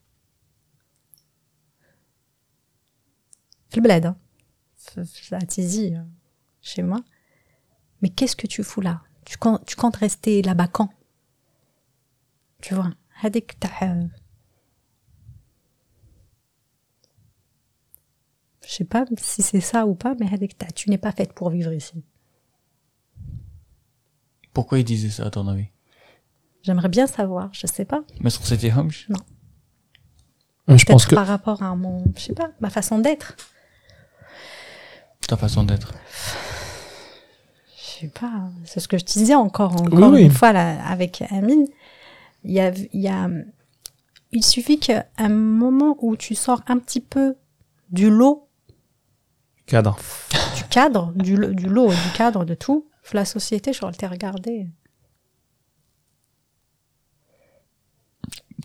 في 3.70 3.76
البلاد 3.76 4.06
hein. 4.06 4.14
في- 4.76 5.04
في- 5.04 5.36
à 5.36 5.40
Tizi, 5.46 5.94
euh, 5.94 6.02
chez 6.62 6.82
moi. 6.82 7.00
Mais 8.02 8.08
qu'est-ce 8.08 8.36
que 8.36 8.46
tu 8.46 8.62
fous 8.62 8.80
là 8.80 9.00
tu 9.24 9.36
comptes, 9.38 9.64
tu 9.66 9.76
comptes 9.76 9.96
rester 9.96 10.42
là-bas 10.42 10.68
quand 10.68 10.88
Tu 12.62 12.74
vois 12.74 12.92
هذيك 13.20 13.52
تاع 13.60 14.08
Je 18.62 18.72
sais 18.76 18.84
pas 18.84 19.04
si 19.18 19.42
c'est 19.42 19.60
ça 19.60 19.86
ou 19.86 19.94
pas, 19.94 20.14
mais 20.20 20.26
هذيك 20.26 20.52
تاع 20.52 20.68
tu 20.70 20.90
n'es 20.90 20.98
pas 20.98 21.12
faite 21.12 21.32
pour 21.32 21.50
vivre 21.50 21.72
ici. 21.72 22.02
Pourquoi 24.52 24.78
il 24.80 24.84
disait 24.84 25.10
ça, 25.10 25.26
à 25.26 25.30
ton 25.30 25.46
avis? 25.48 25.68
J'aimerais 26.62 26.88
bien 26.88 27.06
savoir, 27.06 27.52
je 27.54 27.66
sais 27.66 27.84
pas. 27.84 28.02
Mais 28.20 28.30
sur 28.30 28.44
c'était 28.46 28.70
Humsh? 28.70 29.08
Je 29.08 29.14
pense 30.74 30.84
Peut-être 30.84 31.08
que 31.08 31.14
par 31.14 31.26
rapport 31.26 31.62
à 31.62 31.74
mon, 31.76 32.04
je 32.16 32.20
sais 32.26 32.34
pas, 32.34 32.50
ma 32.60 32.70
façon 32.70 32.98
d'être. 32.98 33.28
Ta 35.27 35.37
façon 35.37 35.63
d'être. 35.63 35.93
Je 37.77 38.01
sais 38.01 38.07
pas, 38.07 38.49
c'est 38.65 38.79
ce 38.79 38.87
que 38.87 38.97
je 38.97 39.05
te 39.05 39.13
disais 39.13 39.35
encore, 39.35 39.81
encore 39.81 40.11
oui. 40.11 40.23
une 40.23 40.31
fois 40.31 40.51
là, 40.53 40.85
avec 40.85 41.23
Amine. 41.31 41.65
Il 42.43 42.51
y 42.51 42.59
a, 42.59 42.71
y 42.93 43.07
a, 43.07 43.29
il 44.31 44.43
suffit 44.43 44.79
qu'à 44.79 45.07
un 45.17 45.29
moment 45.29 45.97
où 45.99 46.15
tu 46.15 46.35
sors 46.35 46.61
un 46.67 46.77
petit 46.77 46.99
peu 47.01 47.35
du 47.89 48.09
lot, 48.09 48.47
cadre. 49.65 49.97
du 50.55 50.63
cadre, 50.65 51.11
du, 51.15 51.35
du 51.55 51.67
lot, 51.67 51.89
du 51.89 52.11
cadre, 52.15 52.45
de 52.45 52.53
tout, 52.53 52.85
la 53.13 53.25
société, 53.25 53.73
je 53.73 53.79
t'ai 53.97 54.07
regardé. 54.07 54.67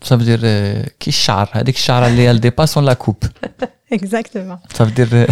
ça 0.01 0.17
veut 0.17 0.25
dire 0.25 0.39
euh, 0.43 0.83
qui 0.99 1.11
char? 1.11 1.49
Avec 1.53 1.77
char 1.77 2.03
elle 2.03 2.39
dépasse 2.39 2.75
on 2.77 2.81
la 2.81 2.95
coupe. 2.95 3.25
Exactement. 3.91 4.59
Ça 4.73 4.85
veut 4.85 4.91
dire 4.91 5.07
euh, 5.13 5.27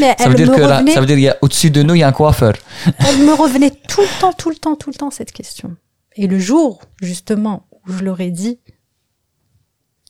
mais 0.00 0.14
elle 0.18 0.24
ça 0.24 0.28
veut 0.28 0.34
dire 0.34 0.50
me 0.50 0.56
que 0.56 0.62
revenait... 0.62 0.90
la, 0.90 0.94
ça 0.94 1.00
veut 1.00 1.06
dire 1.06 1.18
y 1.18 1.28
a, 1.28 1.36
au-dessus 1.42 1.70
de 1.70 1.82
nous 1.82 1.94
il 1.94 2.00
y 2.00 2.02
a 2.02 2.08
un 2.08 2.12
coiffeur. 2.12 2.54
Elle 3.06 3.18
me 3.18 3.34
revenait 3.34 3.70
tout 3.70 4.00
le 4.00 4.20
temps 4.20 4.32
tout 4.32 4.50
le 4.50 4.56
temps 4.56 4.76
tout 4.76 4.90
le 4.90 4.94
temps 4.94 5.10
cette 5.10 5.32
question. 5.32 5.76
Et 6.16 6.26
le 6.26 6.38
jour 6.38 6.80
justement 7.02 7.66
où 7.86 7.92
je 7.92 8.04
leur 8.04 8.20
ai 8.20 8.30
dit 8.30 8.60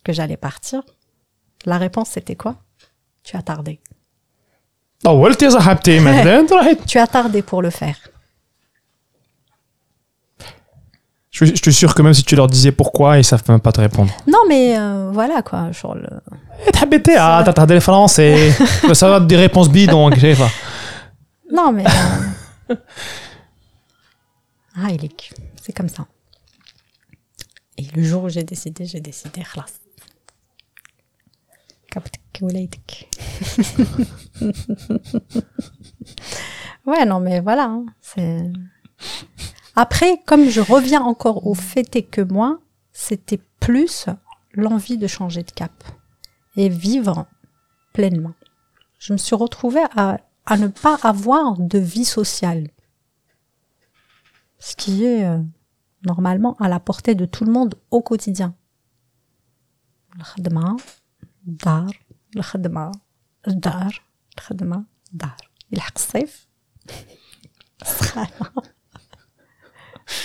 que 0.05 0.13
j'allais 0.13 0.37
partir 0.37 0.83
la 1.65 1.79
réponse 1.79 2.11
c'était 2.11 2.37
quoi? 2.37 2.57
Tu 3.25 3.37
as 3.37 3.43
tardé. 3.43 3.81
Tu 6.87 6.99
as 6.99 7.07
tardé 7.07 7.43
pour 7.43 7.63
le 7.63 7.71
faire. 7.71 7.97
Je 11.38 11.46
suis 11.46 11.56
je 11.56 11.62
suis 11.66 11.74
sûr 11.82 11.92
que 11.96 12.02
même 12.06 12.14
si 12.20 12.24
tu 12.24 12.36
leur 12.36 12.48
disais 12.56 12.72
pourquoi, 12.72 13.18
ils 13.20 13.24
savent 13.32 13.44
même 13.50 13.60
pas 13.68 13.72
te 13.78 13.82
répondre. 13.88 14.12
Non, 14.28 14.44
mais 14.50 14.66
euh, 14.78 15.10
voilà 15.12 15.42
quoi. 15.42 15.72
Genre 15.72 15.96
le... 15.96 16.10
تحبي 16.74 17.02
اه 17.18 17.42
تهضر 17.42 17.76
الفرنسي 17.76 18.52
ça 18.94 19.08
va 19.10 19.20
des 19.20 19.36
réponses 19.48 19.70
bidons 19.70 20.16
شايفه 20.20 20.50
Non, 21.52 21.72
mais. 21.72 21.86
euh, 22.72 22.76
Ah, 24.76 24.90
il 24.96 25.06
est... 25.06 25.16
C'est 25.64 25.74
comme 25.78 25.90
ça. 25.98 26.04
Et 27.80 27.86
le 27.96 28.04
jour 28.10 28.24
où 28.26 28.30
j'ai 28.30 28.44
décidé, 28.44 28.86
j'ai 28.86 29.00
décidé. 29.02 29.44
خلاص. 29.44 29.74
كبتك 31.92 32.20
وليدك. 32.42 32.92
ouais, 36.88 37.06
non, 37.06 37.20
mais 37.20 37.40
voilà. 37.40 37.64
hein, 37.66 37.86
c'est... 38.02 38.52
Après, 39.78 40.22
comme 40.26 40.50
je 40.50 40.62
reviens 40.62 41.02
encore 41.02 41.48
au 41.48 41.56
fait 41.56 41.96
est 41.96 42.04
que 42.04 42.22
moi, 42.22 42.60
c'était 42.92 43.42
plus 43.60 44.06
l'envie 44.54 44.98
de 44.98 45.08
changer 45.08 45.44
de 45.44 45.52
cap 45.52 45.84
et 46.56 46.70
vivre 46.70 47.26
pleinement. 47.94 48.34
Je 49.00 49.14
me 49.14 49.18
suis 49.18 49.36
retrouvée 49.36 49.84
à, 49.96 50.20
à 50.46 50.58
ne 50.58 50.68
pas 50.68 50.98
avoir 51.04 51.58
de 51.58 51.80
vie 51.80 52.06
sociale. 52.06 52.70
Ce 54.60 54.76
qui 54.76 55.04
est 55.06 55.26
euh, 55.26 55.40
normalement 56.06 56.56
à 56.60 56.68
la 56.70 56.80
portée 56.80 57.16
de 57.16 57.26
tout 57.26 57.46
le 57.46 57.52
monde 57.52 57.76
au 57.92 58.02
quotidien. 58.02 58.54
الخدمة 60.16 60.78
دار 61.44 62.00
الخدمة 62.36 62.92
الدار 63.48 64.02
الخدمة 64.38 64.86
دار 65.12 65.38
يلحق 65.72 65.94
الصيف 65.96 66.48
سخانة 67.84 68.52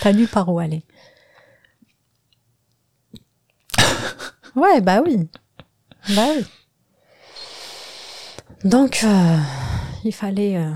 T'as 0.01 0.13
nu 0.13 0.27
par 0.27 0.49
où 0.49 0.59
aller. 0.59 0.83
Ouais, 4.55 4.81
bah 4.81 5.01
oui. 5.03 5.27
Bah 6.09 6.27
oui. 6.35 6.45
Donc, 8.63 9.01
euh, 9.03 9.37
il 10.05 10.13
fallait 10.13 10.57
euh, 10.57 10.69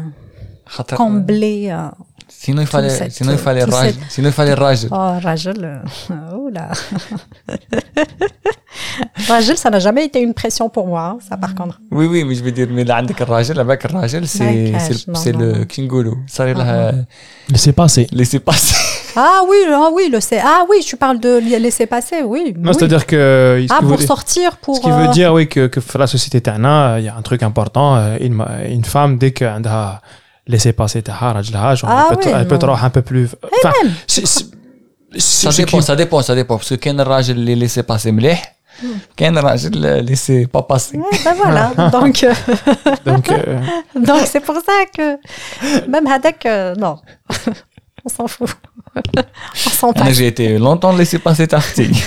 combler. 0.95 1.69
Euh, 1.71 1.89
sinon, 2.27 2.63
il 2.63 2.67
fallait, 2.67 2.89
cette, 2.89 3.11
sinon, 3.11 3.33
il 3.33 3.37
fallait 3.37 3.63
rage. 3.63 3.93
Cette... 3.93 4.11
Sinon, 4.11 4.29
il 4.29 4.33
fallait 4.33 4.55
rage. 4.55 4.87
Oh, 4.91 5.19
Rajel. 5.21 5.83
Oh 6.33 6.49
là. 6.49 6.71
Rajel, 9.27 9.57
ça 9.57 9.69
n'a 9.69 9.79
jamais 9.79 10.05
été 10.05 10.21
une 10.21 10.33
pression 10.33 10.69
pour 10.69 10.87
moi, 10.87 11.15
hein, 11.15 11.17
ça 11.27 11.37
par 11.37 11.51
mm. 11.51 11.55
contre. 11.55 11.79
Oui, 11.91 12.07
oui, 12.07 12.23
mais 12.23 12.35
je 12.35 12.43
veux 12.43 12.51
dire, 12.51 12.67
mais 12.69 12.83
là, 12.83 12.97
avec 12.97 13.19
Rajel, 13.19 13.59
avec 13.59 13.83
Rajel, 13.83 14.27
c'est 14.27 14.41
le, 15.31 15.53
le 15.53 15.65
kingolo. 15.65 16.17
Ça, 16.27 16.45
ah, 16.47 16.53
ah. 16.57 16.61
Euh, 16.61 16.91
Laissez 17.49 17.73
passer. 17.73 18.07
Laissez 18.11 18.39
passer. 18.39 18.75
Ah 19.19 19.41
oui, 19.49 19.57
ah 19.67 19.89
oui, 19.91 20.09
le 20.11 20.19
c'est 20.19 20.39
ah 20.39 20.63
oui, 20.69 20.81
tu 20.85 20.95
parles 20.95 21.19
de 21.19 21.39
laisser 21.57 21.87
passer, 21.87 22.21
oui. 22.21 22.53
C'est-à-dire 22.65 23.07
que 23.07 23.65
ah, 23.69 23.79
pour 23.81 23.99
sortir 23.99 24.57
pour 24.57 24.75
ce 24.75 24.81
qui 24.81 24.91
veut 24.91 25.07
euh, 25.07 25.07
dire 25.07 25.33
oui 25.33 25.47
que, 25.47 25.65
que 25.65 25.79
la 25.97 26.05
société 26.05 26.39
tana, 26.39 26.99
il 26.99 27.05
y 27.05 27.09
a 27.09 27.15
un 27.15 27.23
truc 27.23 27.41
important, 27.41 27.95
euh, 27.95 28.17
une, 28.21 28.45
une 28.69 28.85
femme 28.85 29.17
dès 29.17 29.31
qu'elle 29.31 29.65
a 29.65 30.01
laissé 30.45 30.71
passer 30.71 31.03
ah, 31.09 31.33
ah, 31.33 31.39
elle, 31.39 32.47
peut 32.47 32.55
être 32.55 32.69
un 32.69 32.89
peu 32.91 33.01
plus 33.01 33.29
eh 33.43 33.67
ça, 35.17 35.49
dépend, 35.51 35.81
ça 35.81 35.95
dépend, 35.95 36.21
ça 36.21 36.35
dépend, 36.35 36.57
parce 36.57 36.69
que 36.69 36.75
quand 36.75 37.03
rage 37.03 37.31
les 37.31 37.55
laisser 37.55 37.81
passer 37.81 38.11
mleh 38.11 38.37
Ken 39.15 39.37
Rajel 39.37 40.05
laissez 40.05 40.45
pas 40.45 40.61
passer. 40.61 40.97
Ouais, 40.97 41.17
ben 41.25 41.33
voilà, 41.33 41.71
donc 41.91 42.23
euh, 42.23 42.33
donc 43.95 44.21
c'est 44.25 44.41
pour 44.41 44.55
ça 44.55 44.85
que 44.95 45.17
même 45.89 46.05
Hadak 46.05 46.45
euh, 46.45 46.75
non. 46.75 46.99
on 48.07 48.09
s'en 48.09 48.27
fout. 48.27 48.49
on 48.95 49.69
s'en 49.69 49.87
Moi, 49.87 49.93
passe. 50.05 50.13
j'ai 50.13 50.27
été 50.27 50.57
longtemps 50.57 50.95
laissé 50.95 51.19
passer 51.19 51.47
Tarty. 51.47 51.91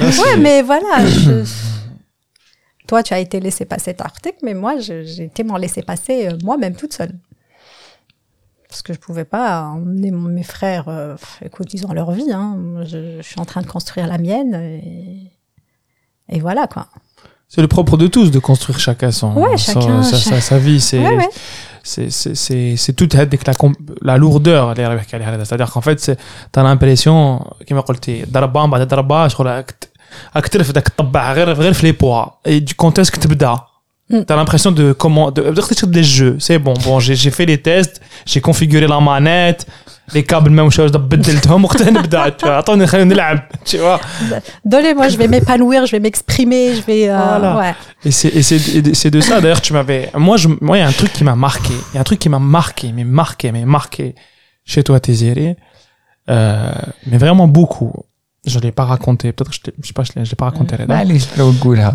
Ouais, 0.00 0.36
mais 0.38 0.62
voilà. 0.62 1.06
je- 1.06 1.44
Toi, 2.88 3.02
tu 3.02 3.14
as 3.14 3.20
été 3.20 3.40
laissé 3.40 3.64
passer 3.64 3.94
article, 3.98 4.38
mais 4.42 4.54
moi, 4.54 4.78
j'ai 4.78 5.24
été 5.24 5.44
m'en 5.44 5.56
laisser 5.56 5.82
passer 5.82 6.26
euh, 6.28 6.36
moi-même 6.42 6.74
toute 6.74 6.92
seule. 6.92 7.12
Parce 8.68 8.82
que 8.82 8.92
je 8.92 8.98
pouvais 8.98 9.24
pas 9.24 9.62
emmener 9.62 10.10
mon- 10.10 10.28
mes 10.28 10.42
frères. 10.42 10.88
euh, 10.88 11.14
écoute, 11.42 11.72
ils 11.74 11.86
ont 11.86 11.92
leur 11.92 12.10
vie. 12.10 12.30
Hein. 12.32 12.58
Je, 12.84 13.18
je 13.18 13.22
suis 13.22 13.38
en 13.40 13.44
train 13.44 13.62
de 13.62 13.66
construire 13.68 14.08
la 14.08 14.18
mienne. 14.18 14.54
Et, 14.54 15.30
et 16.28 16.40
voilà, 16.40 16.66
quoi. 16.66 16.88
c'est 17.48 17.60
le 17.62 17.68
propre 17.68 17.96
de 17.96 18.08
tous 18.08 18.32
de 18.32 18.38
construire 18.40 18.80
chacun 18.80 19.12
son, 19.12 19.32
Ouais, 19.34 19.56
son- 19.56 19.80
chacun, 19.80 20.02
sa, 20.02 20.16
cha- 20.18 20.30
sa- 20.30 20.40
sa 20.40 20.58
vie. 20.58 20.80
C'est 20.80 20.98
Ouais, 20.98 21.16
ouais 21.16 21.28
c'est 21.83 22.09
c'est 22.09 22.35
c'est 22.35 22.75
c'est 22.77 22.93
toute 23.01 23.15
هذيك 23.15 23.49
la 23.49 23.53
com- 23.53 23.75
la 24.05 24.17
lourdeur 24.17 24.47
اللي 24.47 24.87
راح 24.87 24.95
يحكي 24.95 25.15
عليها 25.15 25.35
هذا. 25.35 25.43
c'est-à-dire 25.43 25.71
qu'en 25.73 25.81
fait 25.81 25.99
c'est 25.99 26.15
t'as 26.57 26.63
l'impression 26.63 27.43
كما 27.67 27.81
قلتي 27.81 28.25
ضربه 28.31 28.65
من 28.65 28.71
بعد 28.71 28.81
ضربه 28.87 29.27
شغل 29.27 29.45
راك 29.47 29.71
ت- 29.71 29.89
راك 30.35 30.47
ترفد 30.47 30.75
راك 30.77 30.87
تطبع 30.87 31.33
غير 31.33 31.53
غير 31.53 31.73
في 31.73 31.85
لي 31.85 31.91
بوا 31.91 32.25
et 32.47 32.59
du 32.61 32.73
quand 32.83 32.99
est-ce 33.01 33.11
que 33.11 33.19
تبدا 33.19 33.55
Mm. 33.55 33.72
Hmm. 34.10 34.22
T'as 34.22 34.36
l'impression 34.36 34.70
de 34.70 34.92
comment 34.92 35.30
de, 35.30 35.40
de, 35.42 35.86
des 35.86 36.04
jeux. 36.04 36.36
C'est 36.38 36.58
bon, 36.58 36.74
bon, 36.84 37.00
j'ai 37.00 37.14
j'ai 37.14 37.30
fait 37.30 37.46
les 37.46 37.56
tests, 37.56 38.02
j'ai 38.26 38.42
configuré 38.42 38.86
la 38.86 39.00
manette, 39.00 39.66
les 40.12 40.22
câbles 40.22 40.50
même 40.50 40.70
chose, 40.70 40.92
bah, 42.10 42.24
attends, 42.24 42.78
tu 43.64 43.78
vois. 43.78 43.98
Désolé, 44.62 44.92
moi 44.92 45.08
je 45.08 45.16
vais 45.16 45.26
m'épanouir, 45.26 45.86
je 45.86 45.92
vais 45.92 46.00
m'exprimer, 46.00 46.74
je 46.74 46.82
vais 46.82 47.08
euh, 47.08 47.16
voilà. 47.16 47.56
ouais. 47.56 47.74
Et 48.04 48.10
c'est 48.10 48.28
et 48.28 48.42
c'est 48.42 48.76
et 48.76 48.94
c'est 48.94 49.10
de 49.10 49.22
ça 49.22 49.40
d'ailleurs 49.40 49.62
tu 49.62 49.72
m'avais 49.72 50.10
moi 50.14 50.36
je 50.36 50.48
moi 50.60 50.76
il 50.76 50.80
y 50.80 50.84
a 50.84 50.88
un 50.88 50.92
truc 50.92 51.10
qui 51.12 51.24
m'a 51.24 51.34
marqué, 51.34 51.72
il 51.92 51.94
y 51.94 51.98
a 51.98 52.02
un 52.02 52.04
truc 52.04 52.18
qui 52.18 52.28
m'a 52.28 52.38
marqué, 52.38 52.92
mais 52.92 53.04
marqué, 53.04 53.52
mais 53.52 53.64
marqué 53.64 54.14
chez 54.66 54.82
toi 54.82 55.00
Tézéré. 55.00 55.56
Euh, 56.30 56.72
mais 57.06 57.18
vraiment 57.18 57.48
beaucoup. 57.48 57.92
Je 58.46 58.58
l'ai 58.58 58.72
pas 58.72 58.84
raconté, 58.84 59.32
peut-être 59.32 59.50
que 59.50 59.56
je, 59.56 59.70
je 59.82 59.86
sais 59.86 59.92
pas, 59.94 60.02
je 60.04 60.12
l'ai 60.18 60.36
pas 60.36 60.46
raconté. 60.46 60.76
Allez, 60.88 61.18
je 61.18 61.26
l'ai 61.36 61.42
au 61.42 61.52
goût 61.52 61.72
là. 61.72 61.94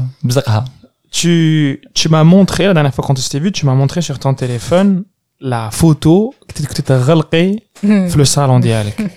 Tu, 1.11 1.81
tu 1.93 2.09
m'as 2.09 2.23
montré, 2.23 2.65
la 2.65 2.73
dernière 2.73 2.93
fois 2.93 3.03
quand 3.05 3.17
on 3.17 3.21
s'était 3.21 3.39
vu, 3.39 3.51
tu 3.51 3.65
m'as 3.65 3.73
montré 3.73 4.01
sur 4.01 4.19
ton 4.19 4.33
téléphone 4.33 5.05
la 5.39 5.71
photo 5.71 6.35
que 6.47 6.53
tu 6.53 6.63
étais 6.63 6.97
relquée 6.97 7.63
dans 7.81 7.89
hmm. 7.89 8.17
le 8.17 8.25
salon 8.25 8.59
dialect. 8.59 9.01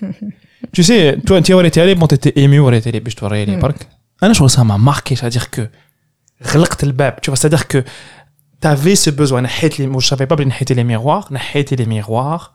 Tu 0.73 0.85
sais, 0.85 1.19
toi, 1.27 1.43
tu 1.43 1.53
es 1.53 1.79
allé, 1.81 1.95
bon, 1.97 2.07
tu 2.07 2.15
étais 2.15 2.33
ému, 2.37 2.59
tu 2.59 2.77
étais 2.77 2.89
allé, 2.89 3.01
puis 3.01 3.13
tu 3.13 3.25
es 3.25 3.27
allé, 3.27 3.59
parc. 3.59 3.89
Ben, 4.21 4.29
je 4.29 4.35
trouve 4.35 4.47
hmm. 4.47 4.51
ah 4.53 4.57
ça 4.57 4.65
m'a 4.65 4.79
marqué, 4.79 5.17
c'est-à-dire 5.17 5.51
que, 5.51 5.69
relquée 6.41 6.87
le 6.87 6.93
bab, 6.93 7.21
tu 7.21 7.31
vois, 7.31 7.37
c'est-à-dire 7.37 7.67
que 7.67 7.85
tu 8.61 8.69
avais 8.69 8.95
ce 8.95 9.11
besoin, 9.11 9.43
je 9.45 9.83
ne 9.83 10.01
savais 10.01 10.27
pas, 10.27 10.37
je 10.39 10.75
les 10.75 10.85
miroirs, 10.85 11.29
je 11.31 11.75
les 11.75 11.87
miroirs, 11.87 12.55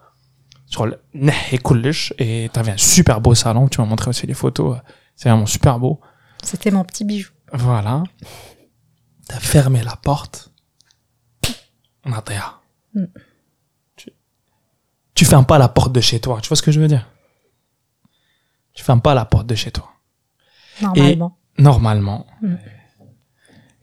et 0.73 2.49
tu 2.51 2.59
avais 2.59 2.71
un 2.71 2.77
super 2.77 3.21
beau 3.21 3.35
salon, 3.35 3.67
tu 3.67 3.81
m'as 3.81 3.87
montré 3.87 4.09
aussi 4.09 4.25
les 4.25 4.33
photos, 4.33 4.77
euh, 4.77 4.79
c'est 5.15 5.29
vraiment 5.29 5.45
super 5.45 5.77
beau. 5.77 5.99
C'était 6.41 6.71
mon 6.71 6.85
petit 6.85 7.03
bijou. 7.03 7.29
Voilà 7.51 8.03
T'as 9.28 9.40
fermé 9.40 9.82
la 9.82 9.96
porte. 9.96 10.50
On 12.04 12.12
a 12.12 12.22
rien. 12.26 12.44
Mm. 12.94 13.04
Tu, 13.96 14.10
tu 15.14 15.24
fermes 15.24 15.46
pas 15.46 15.58
la 15.58 15.68
porte 15.68 15.92
de 15.92 16.00
chez 16.00 16.18
toi. 16.20 16.40
Tu 16.42 16.48
vois 16.48 16.56
ce 16.56 16.62
que 16.62 16.72
je 16.72 16.80
veux 16.80 16.88
dire 16.88 17.06
Tu 18.74 18.82
fermes 18.82 19.00
pas 19.02 19.14
la 19.14 19.24
porte 19.24 19.46
de 19.46 19.54
chez 19.54 19.70
toi. 19.70 19.88
Normalement. 20.80 21.38
Normalement. 21.58 22.26
Mm. 22.42 22.56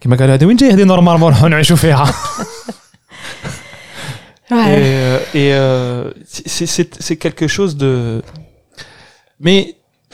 كما 0.01 0.15
قالوا 0.15 0.33
هذه 0.35 0.45
وين 0.45 0.55
جاي 0.57 0.69
هذه 0.73 0.83
نورمالمون 0.83 1.31
نروحوا 1.31 1.49
نعيشوا 1.49 1.75
فيها 1.75 2.05
Ouais. 4.51 4.55
et, 4.55 4.81
euh, 4.81 5.19
et 5.41 5.53
euh, 5.53 6.11
c'est- 6.25 6.65
c'est 6.75 6.89
c'est 7.05 7.17
quelque 7.17 7.47
chose 7.47 7.73
de 7.77 8.23
mais 9.39 9.59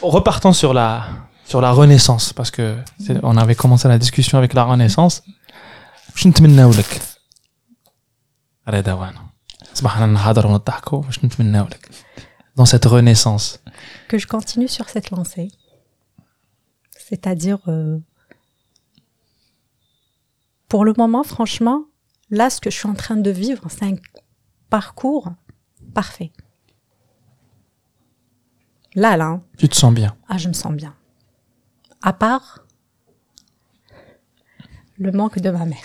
repartons 0.02 0.52
sur 0.61 0.73
la 0.73 0.90
sur 1.49 1.61
la 1.61 1.72
renaissance 1.72 2.26
parce 2.34 2.52
que 2.52 2.65
c'est- 3.03 3.19
on 3.23 3.38
avait 3.38 3.56
commencé 3.64 3.88
la 3.88 3.98
discussion 4.06 4.38
avec 4.38 4.53
la 4.53 4.64
renaissance 4.64 5.22
واش 6.14 6.27
نتمناو 6.27 6.72
لك 6.72 7.02
رضا 8.68 8.94
وانا 8.94 9.22
صباحنا 9.73 10.06
نهضروا 10.06 10.52
ونضحكوا 10.52 10.99
واش 11.06 11.26
نتمناو 11.26 11.65
لك 11.65 11.90
dans 12.60 12.65
cette 12.65 12.86
renaissance 12.88 13.45
que 14.11 14.18
je 14.18 14.27
continue 14.36 14.68
sur 14.77 14.86
cette 14.94 15.10
lancée. 15.11 15.49
C'est-à-dire, 17.07 17.60
euh, 17.68 17.98
pour 20.72 20.82
le 20.86 20.94
moment, 21.02 21.23
franchement, 21.36 21.80
là, 22.40 22.49
ce 22.49 22.60
que 22.64 22.69
je 22.72 22.77
suis 22.80 22.90
en 22.90 22.98
train 23.03 23.18
de 23.27 23.32
vivre, 23.44 23.64
c'est 23.69 23.86
un 23.94 23.98
parcours 24.69 25.27
parfait. 25.94 26.32
Là, 29.03 29.11
là, 29.18 29.26
hein, 29.34 29.41
tu 29.57 29.68
te 29.69 29.76
sens 29.76 29.94
bien 29.94 30.11
ah, 30.32 30.38
je 30.38 30.48
me 30.48 30.53
sens 30.64 30.73
bien. 30.73 30.94
À 32.02 32.12
part 32.12 32.60
le 34.98 35.12
manque 35.12 35.39
de 35.39 35.51
ma 35.51 35.64
mère, 35.64 35.78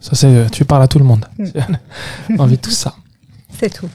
ça 0.00 0.14
c'est 0.14 0.50
tu 0.50 0.64
parles 0.64 0.82
à 0.82 0.88
tout 0.88 0.98
le 0.98 1.04
monde 1.04 1.26
Mm. 1.38 2.36
on 2.38 2.46
vit 2.46 2.58
tout 2.58 2.70
ça 2.70 2.94
c'est 3.58 3.70
tout. 3.72 3.88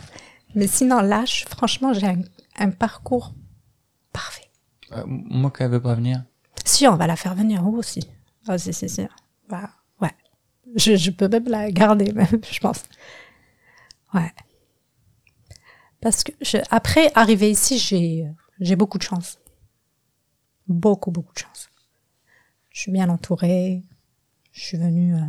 Mais 0.55 0.67
sinon, 0.67 1.01
là, 1.01 1.23
je- 1.25 1.45
franchement, 1.45 1.93
j'ai 1.93 2.07
un, 2.07 2.21
un 2.57 2.71
parcours 2.71 3.33
parfait. 4.13 4.49
Euh, 4.93 5.03
Moi 5.05 5.51
qui 5.55 5.63
veut 5.65 5.81
pas 5.81 5.93
venir. 5.93 6.23
Si, 6.65 6.87
on 6.87 6.95
va 6.95 7.05
la 7.05 7.15
faire 7.15 7.35
venir 7.35 7.61
oh, 7.65 7.75
aussi. 7.77 7.99
Ah, 8.47 8.57
si, 8.57 8.73
si, 8.73 8.87
si. 8.89 9.05
Bah, 9.49 9.69
ouais. 10.01 10.11
Je, 10.75 10.95
je 10.95 11.11
peux 11.11 11.27
même 11.27 11.47
la 11.47 11.69
garder, 11.71 12.11
même, 12.13 12.27
je 12.51 12.59
pense. 12.59 12.83
Ouais. 14.13 14.31
Parce 16.01 16.23
que 16.23 16.31
je- 16.41 16.57
après, 16.71 17.11
arriver 17.13 17.51
ici, 17.51 17.77
j'ai, 17.77 18.25
j'ai 18.59 18.75
beaucoup 18.75 18.97
de 18.97 19.03
chance 19.03 19.37
beaucoup, 20.67 21.11
beaucoup 21.11 21.33
de 21.33 21.39
chance. 21.39 21.69
Je 22.71 22.81
suis 22.81 22.91
bien 22.91 23.09
entourée. 23.09 23.83
Je 24.51 24.61
suis 24.61 24.77
venue 24.77 25.15
euh, 25.15 25.25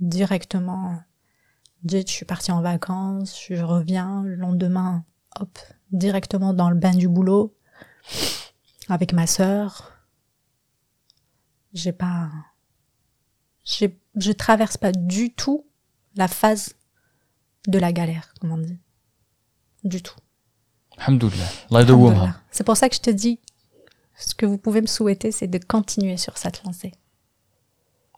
directement. 0.00 0.98
Dite, 1.82 2.08
je 2.08 2.14
suis 2.14 2.26
partie 2.26 2.52
en 2.52 2.62
vacances. 2.62 3.38
Je 3.48 3.62
reviens 3.62 4.22
le 4.22 4.34
lendemain. 4.34 5.04
Hop, 5.38 5.58
directement 5.92 6.54
dans 6.54 6.70
le 6.70 6.76
bain 6.76 6.94
du 6.94 7.08
boulot 7.08 7.54
avec 8.88 9.12
ma 9.12 9.26
sœur. 9.26 9.92
J'ai 11.72 11.92
pas, 11.92 12.30
j'ai, 13.64 14.00
je 14.16 14.32
traverse 14.32 14.76
pas 14.76 14.92
du 14.92 15.34
tout 15.34 15.66
la 16.14 16.28
phase 16.28 16.74
de 17.66 17.78
la 17.78 17.92
galère, 17.92 18.32
comme 18.40 18.52
on 18.52 18.58
dit. 18.58 18.78
Du 19.84 20.02
tout. 20.02 20.16
Alhamdoulilah. 20.96 21.44
C'est 22.50 22.64
pour 22.64 22.76
ça 22.76 22.88
que 22.88 22.94
je 22.94 23.00
te 23.00 23.10
dis, 23.10 23.40
ce 24.18 24.34
que 24.34 24.46
vous 24.46 24.58
pouvez 24.58 24.80
me 24.80 24.86
souhaiter 24.86 25.30
c'est 25.32 25.46
de 25.48 25.58
continuer 25.58 26.16
sur 26.16 26.36
cette 26.38 26.62
lancée 26.64 26.92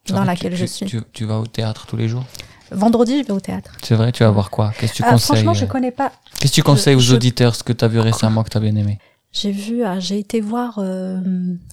dans 0.09 0.21
Tu- 0.21 0.27
laquelle 0.27 0.53
tu- 0.53 0.59
je 0.59 0.65
suis. 0.67 0.87
Tu, 0.87 1.01
tu 1.13 1.25
vas 1.25 1.39
au 1.39 1.47
théâtre 1.47 1.87
tous 1.87 1.97
les 1.97 2.09
jours? 2.09 2.25
Vendredi 2.71 3.19
je 3.23 3.27
vais 3.27 3.33
au 3.33 3.41
théâtre. 3.41 3.73
C'est 3.83 3.95
vrai, 3.95 4.13
tu 4.13 4.23
vas 4.23 4.31
voir 4.31 4.51
quoi? 4.51 4.73
Qu'est-ce 4.79 4.93
que 4.93 4.97
tu 4.99 5.03
Ah, 5.05 5.13
conseilles 5.13 5.27
franchement 5.37 5.55
je 5.55 5.65
euh, 5.65 5.69
connais 5.69 5.91
pas. 5.91 6.13
Qu'est-ce 6.39 6.53
que 6.53 6.55
tu 6.57 6.63
conseilles 6.63 6.95
aux 6.95 7.01
je- 7.01 7.15
auditeurs, 7.15 7.55
ce 7.55 7.63
que 7.63 7.73
tu 7.73 7.85
as 7.85 7.89
vu 7.89 7.99
récemment 8.01 8.43
que 8.45 8.51
tu 8.51 8.57
as 8.57 8.61
bien 8.61 8.75
aimé? 8.77 8.99
J'ai 9.33 9.53
vu 9.53 9.85
ah, 9.85 10.01
j'ai 10.01 10.19
été 10.19 10.41
voir 10.41 10.79
euh, 10.79 11.21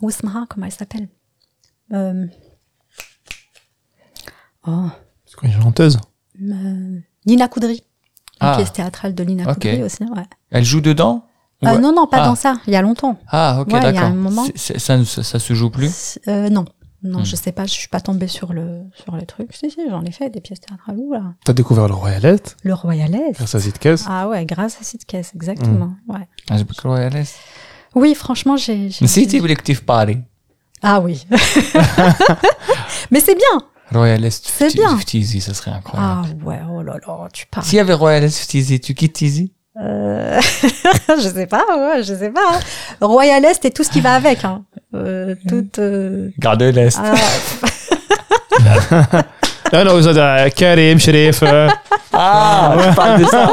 Ousmara 0.01 0.45
comment 0.49 0.65
elle 0.65 0.71
s'appelle? 0.71 1.07
Euh, 1.93 2.25
oh. 4.67 4.89
C'est 5.25 5.35
quoi 5.35 5.49
une 5.49 5.61
chanteuse? 5.61 5.99
Euh, 6.41 6.99
Nina 7.25 7.47
Coudry 7.47 7.83
une 8.41 8.47
Ah. 8.49 8.55
pièce 8.57 8.73
théâtrale 8.73 9.15
de 9.15 9.23
Nina 9.23 9.43
Ok. 9.49 9.53
Coudry 9.53 9.81
aussi 9.83 10.03
ouais. 10.03 10.23
Elle 10.51 10.65
joue 10.65 10.81
dedans? 10.81 11.25
euh, 11.73 11.79
Non, 11.79 11.93
non, 11.93 12.07
pas 12.07 12.21
ah. 12.21 12.25
dans 12.25 12.35
ça, 12.35 12.55
il 12.67 12.73
y 12.73 12.75
a 12.75 12.81
longtemps. 12.81 13.17
Ah, 13.27 13.57
ok, 13.61 13.73
ouais, 13.73 13.79
d'accord. 13.79 14.09
Moment... 14.11 14.45
Ça, 14.55 14.77
ça, 14.79 15.23
ça, 15.23 15.39
se 15.39 15.53
joue 15.53 15.69
plus 15.69 16.19
euh, 16.27 16.49
Non. 16.49 16.65
Non, 17.03 17.19
hmm. 17.19 17.25
je 17.25 17.35
sais 17.35 17.51
pas, 17.51 17.65
je 17.65 17.71
suis 17.71 17.87
pas 17.87 17.99
tombée 17.99 18.27
sur 18.27 18.51
le, 18.51 18.81
sur 18.95 19.15
le 19.15 19.23
truc. 19.27 19.49
Si, 19.53 19.69
si, 19.69 19.79
j'en 19.87 20.03
ai 20.03 20.11
fait 20.11 20.31
des 20.31 20.41
pièces 20.41 20.61
théâtrales. 20.61 20.97
là. 21.11 21.33
T'as 21.43 21.53
découvert 21.53 21.87
le 21.87 21.93
Royalest 21.93 22.57
Le 22.63 22.73
Royalest. 22.73 23.35
Grâce 23.35 23.53
à 23.53 23.59
Zitkes 23.59 24.05
Ah 24.07 24.27
ouais, 24.27 24.43
grâce 24.45 24.77
à 24.81 24.83
Zitkes, 24.83 25.33
exactement. 25.35 25.93
Hmm. 26.07 26.13
Ouais. 26.13 26.27
Ah, 26.49 26.57
j'ai 26.57 26.63
beaucoup 26.63 26.87
le 26.87 27.23
Oui, 27.93 28.15
franchement, 28.15 28.57
j'ai. 28.57 28.89
Si, 28.89 29.27
tu 29.27 29.39
voulais 29.39 29.55
que 29.55 29.71
Ah 30.81 30.99
oui. 30.99 31.27
Mais 33.11 33.19
c'est 33.19 33.35
bien 33.35 33.61
Royalest 33.91 34.47
50, 34.47 34.71
C'est 34.71 34.77
bien. 34.77 34.89
50, 34.97 35.41
ça 35.41 35.53
serait 35.53 35.71
incroyable. 35.71 36.27
Ah 36.41 36.45
ouais, 36.45 36.59
oh 36.71 36.81
là 36.81 36.97
là, 37.05 37.27
tu 37.31 37.45
parles. 37.47 37.65
S'il 37.65 37.77
y 37.77 37.79
avait 37.79 37.93
Royalest 37.93 38.51
50, 38.51 38.81
tu 38.81 38.93
quittes 38.93 39.13
Tizi 39.13 39.53
euh... 39.81 40.39
je 41.09 41.27
sais 41.27 41.47
pas, 41.47 41.65
je 41.97 42.13
sais 42.13 42.29
pas. 42.29 42.59
Royal 43.01 43.43
Est 43.43 43.65
et 43.65 43.71
tout 43.71 43.83
ce 43.83 43.89
qui 43.89 44.01
va 44.01 44.15
avec. 44.15 44.43
Hein. 44.45 44.63
Euh, 44.93 45.35
toute. 45.47 45.79
Euh, 45.79 46.29
Garde 46.39 46.63
l'Est. 46.63 46.97
Ah. 47.01 47.13
Non, 48.63 49.19
ah 49.73 49.83
non, 49.83 49.95
vous 49.95 50.07
êtes 50.07 50.17
euh, 50.17 50.49
Karim, 50.55 50.97
Sherif. 50.97 51.43
Euh. 51.43 51.67
Ah, 52.13 52.77
tu 52.87 52.95
parles 52.95 53.19
de 53.19 53.25
ça. 53.25 53.51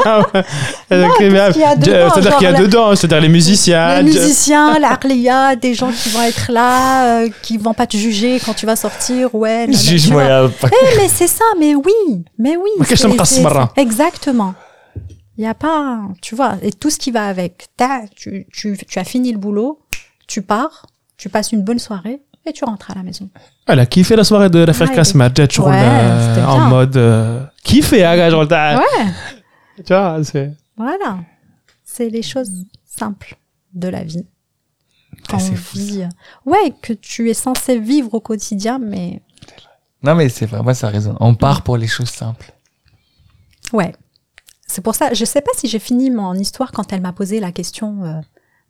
C'est-à-dire 0.87 2.37
qu'il 2.37 2.43
y 2.43 2.47
a 2.47 2.53
dedans, 2.53 2.95
c'est-à-dire 2.95 3.19
les 3.19 3.27
musiciens. 3.27 4.01
Les 4.01 4.03
musiciens, 4.03 4.79
l'Arlia, 4.79 5.57
des 5.57 5.73
gens 5.73 5.91
qui 5.91 6.07
vont 6.09 6.21
être 6.21 6.49
là, 6.49 7.25
qui 7.41 7.57
vont 7.57 7.73
pas 7.73 7.87
te 7.87 7.97
juger 7.97 8.39
quand 8.45 8.53
tu 8.53 8.65
vas 8.65 8.77
sortir. 8.77 9.35
Ouais, 9.35 9.67
juge-moi. 9.69 10.49
Eh, 10.63 10.97
mais 10.97 11.09
c'est 11.09 11.27
ça, 11.27 11.43
mais 11.59 11.75
oui, 11.75 12.23
mais 12.39 12.55
oui. 12.55 12.69
Exactement. 13.75 14.53
Il 15.37 15.41
n'y 15.41 15.47
a 15.47 15.55
pas, 15.55 16.01
tu 16.21 16.35
vois, 16.35 16.57
et 16.61 16.71
tout 16.71 16.89
ce 16.89 16.99
qui 16.99 17.11
va 17.11 17.27
avec. 17.27 17.67
As, 17.79 18.07
tu, 18.15 18.45
tu, 18.53 18.77
tu, 18.77 18.99
as 18.99 19.03
fini 19.03 19.31
le 19.31 19.39
boulot, 19.39 19.79
tu 20.27 20.41
pars, 20.41 20.85
tu 21.17 21.29
passes 21.29 21.51
une 21.51 21.63
bonne 21.63 21.79
soirée 21.79 22.21
et 22.45 22.53
tu 22.53 22.63
rentres 22.65 22.91
à 22.91 22.95
la 22.95 23.03
maison. 23.03 23.29
Elle 23.67 23.79
a 23.79 23.85
kiffé 23.85 24.15
la 24.15 24.23
soirée 24.23 24.49
de 24.49 24.59
l'affaire 24.59 24.89
ah, 24.91 24.95
Kasma, 24.95 25.29
tu 25.31 25.41
ouais, 25.41 25.71
euh, 25.71 26.45
en 26.45 26.59
mode 26.69 26.97
euh, 26.97 27.43
kiffé, 27.63 28.05
hein, 28.05 28.29
genre, 28.29 28.47
ouais. 28.49 29.11
tu 29.77 29.93
vois, 29.93 30.23
c'est. 30.23 30.51
Voilà, 30.77 31.19
c'est 31.83 32.09
les 32.09 32.21
choses 32.21 32.51
simples 32.85 33.37
de 33.73 33.87
la 33.87 34.03
vie. 34.03 34.25
Quand 35.29 35.37
vit, 35.73 36.03
euh, 36.03 36.49
ouais, 36.49 36.73
que 36.81 36.93
tu 36.93 37.29
es 37.29 37.33
censé 37.33 37.79
vivre 37.79 38.13
au 38.13 38.19
quotidien, 38.19 38.77
mais. 38.77 39.21
Non 40.03 40.15
mais 40.15 40.27
c'est 40.29 40.45
vrai, 40.45 40.61
moi 40.61 40.73
ça 40.73 40.89
résonne. 40.89 41.15
On 41.21 41.33
part 41.33 41.61
pour 41.61 41.77
les 41.77 41.87
choses 41.87 42.09
simples. 42.09 42.51
Ouais. 43.71 43.93
C'est 44.73 44.81
pour 44.81 44.95
ça, 44.95 45.13
je 45.13 45.21
ne 45.21 45.25
sais 45.25 45.41
pas 45.41 45.51
si 45.55 45.67
j'ai 45.67 45.77
fini 45.77 46.09
mon 46.09 46.33
histoire 46.33 46.71
quand 46.71 46.91
elle 46.91 47.01
m'a 47.01 47.13
posé 47.13 47.39
la 47.39 47.51
question. 47.51 48.03
Euh, 48.05 48.13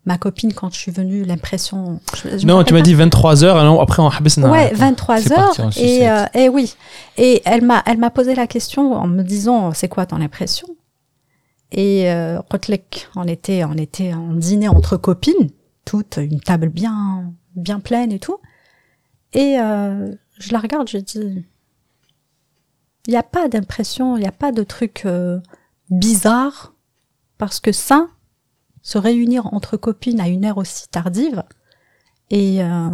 ma 0.06 0.18
copine, 0.18 0.54
quand 0.54 0.74
je 0.74 0.78
suis 0.78 0.92
venue, 0.92 1.24
l'impression. 1.24 2.02
non, 2.44 2.62
tu 2.66 2.74
m'as 2.74 2.82
dit 2.82 2.94
23 2.94 3.46
heures, 3.46 3.56
alors 3.56 3.82
après 3.82 4.02
on 4.02 4.10
a 4.10 4.50
Ouais, 4.52 4.74
23 4.74 5.32
heures. 5.32 5.78
Et, 5.78 6.10
euh, 6.10 6.26
et, 6.34 6.50
oui. 6.50 6.76
Et 7.18 7.42
elle 7.46 7.64
m'a, 7.64 8.10
posé 8.10 8.36
la 8.36 8.48
question 8.48 8.94
en 8.94 9.08
me 9.08 9.24
disant 9.24 9.72
c'est 9.74 9.88
quoi 9.88 10.06
ton 10.06 10.20
impression? 10.20 10.68
Et 11.72 12.12
euh, 12.12 12.38
on 13.16 13.24
était, 13.24 13.64
on 13.64 13.78
était 13.78 14.14
en 14.14 14.34
dîner 14.34 14.68
entre 14.68 14.98
copines, 14.98 15.52
toute 15.86 16.18
une 16.18 16.42
table 16.42 16.68
bien, 16.68 17.32
bien 17.56 17.80
pleine 17.80 18.12
et 18.12 18.20
tout. 18.20 18.40
Et 19.32 19.58
euh, 19.58 20.14
je 20.38 20.52
la 20.52 20.60
regarde, 20.60 20.90
je 20.90 20.98
dis 20.98 21.46
il 23.08 23.12
n'y 23.12 23.18
a 23.18 23.24
pas 23.24 23.48
d'impression, 23.48 24.18
il 24.18 24.22
n'y 24.22 24.28
a 24.28 24.34
pas 24.34 24.52
de 24.52 24.64
truc. 24.64 25.04
Euh, 25.06 25.40
bizarre, 25.90 26.74
parce 27.38 27.60
que 27.60 27.72
ça, 27.72 28.08
se 28.82 28.98
réunir 28.98 29.54
entre 29.54 29.78
copines 29.78 30.20
à 30.20 30.28
une 30.28 30.46
heure 30.46 30.58
aussi 30.58 30.88
tardive, 30.90 31.44
et, 32.30 32.64
euh, 32.64 32.90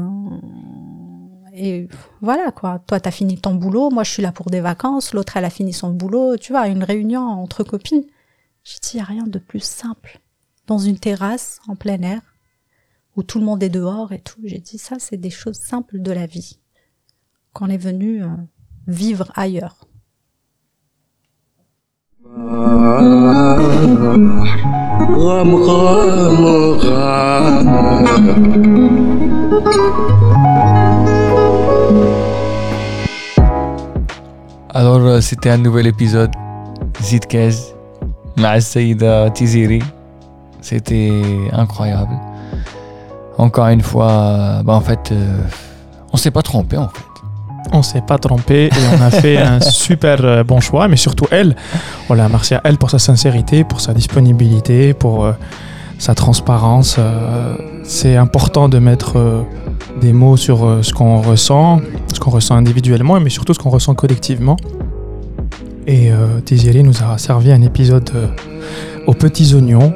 et 1.53 1.87
voilà 2.21 2.51
quoi. 2.51 2.79
Toi, 2.79 2.99
t'as 2.99 3.11
fini 3.11 3.37
ton 3.39 3.55
boulot, 3.55 3.89
moi 3.89 4.03
je 4.03 4.11
suis 4.11 4.23
là 4.23 4.31
pour 4.31 4.49
des 4.49 4.61
vacances, 4.61 5.13
l'autre 5.13 5.37
elle 5.37 5.45
a 5.45 5.49
fini 5.49 5.73
son 5.73 5.91
boulot, 5.91 6.37
tu 6.37 6.51
vois, 6.51 6.67
une 6.67 6.83
réunion 6.83 7.21
entre 7.21 7.63
copines. 7.63 8.05
J'ai 8.63 8.77
dit, 8.81 8.91
il 8.95 8.99
a 8.99 9.03
rien 9.03 9.23
de 9.23 9.39
plus 9.39 9.63
simple. 9.63 10.19
Dans 10.67 10.77
une 10.77 10.99
terrasse, 10.99 11.59
en 11.67 11.75
plein 11.75 12.01
air, 12.01 12.21
où 13.15 13.23
tout 13.23 13.39
le 13.39 13.45
monde 13.45 13.63
est 13.63 13.69
dehors 13.69 14.11
et 14.11 14.19
tout. 14.19 14.39
J'ai 14.43 14.59
dit, 14.59 14.77
ça, 14.77 14.97
c'est 14.99 15.17
des 15.17 15.29
choses 15.29 15.57
simples 15.57 15.99
de 15.99 16.11
la 16.11 16.27
vie. 16.27 16.59
Qu'on 17.53 17.69
est 17.69 17.77
venu 17.77 18.23
euh, 18.23 18.29
vivre 18.87 19.31
ailleurs. 19.35 19.87
غام 25.24 25.54
غام 25.54 26.40
غام 26.84 27.68
Alors, 34.76 35.02
euh, 35.06 35.20
c'était 35.20 35.50
un 35.50 35.58
nouvel 35.58 35.86
épisode 35.86 36.32
Zid 37.00 37.26
Kez 37.26 37.54
مع 38.36 38.56
السيدة 38.56 39.28
Tiziri. 39.28 39.82
C'était 40.60 41.12
incroyable. 41.52 42.16
Encore 43.38 43.68
une 43.68 43.82
fois, 43.82 44.10
euh, 44.10 44.62
bah 44.62 44.74
en 44.74 44.80
fait, 44.80 45.12
euh, 45.12 45.38
on 46.12 46.16
s'est 46.16 46.30
pas 46.32 46.42
trompé 46.42 46.76
en 46.76 46.88
fait. 46.88 47.07
on 47.73 47.81
s'est 47.81 48.01
pas 48.01 48.17
trompé 48.17 48.65
et 48.65 48.97
on 48.97 49.01
a 49.01 49.11
fait 49.11 49.37
un 49.37 49.59
super 49.61 50.23
euh, 50.23 50.43
bon 50.43 50.59
choix, 50.59 50.87
mais 50.87 50.97
surtout 50.97 51.25
elle. 51.31 51.55
Voilà, 52.07 52.29
merci 52.29 52.55
à 52.55 52.61
elle 52.63 52.77
pour 52.77 52.89
sa 52.89 52.99
sincérité, 52.99 53.63
pour 53.63 53.81
sa 53.81 53.93
disponibilité, 53.93 54.93
pour 54.93 55.25
euh, 55.25 55.33
sa 55.97 56.15
transparence. 56.15 56.95
Euh, 56.97 57.55
c'est 57.83 58.15
important 58.15 58.69
de 58.69 58.77
mettre 58.79 59.45
des 59.99 60.13
mots 60.13 60.37
sur 60.37 60.77
ce 60.83 60.93
qu'on 60.93 61.21
ressent, 61.21 61.81
ce 62.13 62.19
qu'on 62.19 62.29
ressent 62.29 62.55
individuellement, 62.55 63.19
mais 63.19 63.31
surtout 63.31 63.53
ce 63.53 63.59
qu'on 63.59 63.71
ressent 63.71 63.95
collectivement. 63.95 64.57
Et 65.87 66.11
Tizieli 66.45 66.83
nous 66.83 67.01
a 67.01 67.17
servi 67.17 67.51
un 67.51 67.63
épisode 67.63 68.11
aux 69.07 69.15
petits 69.15 69.55
oignons, 69.55 69.91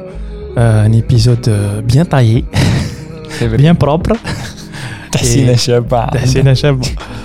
un 0.56 0.90
épisode 0.90 1.48
bien 1.84 2.04
taillé, 2.04 2.44
bien 3.56 3.76
propre. 3.76 4.14
et, 5.22 5.54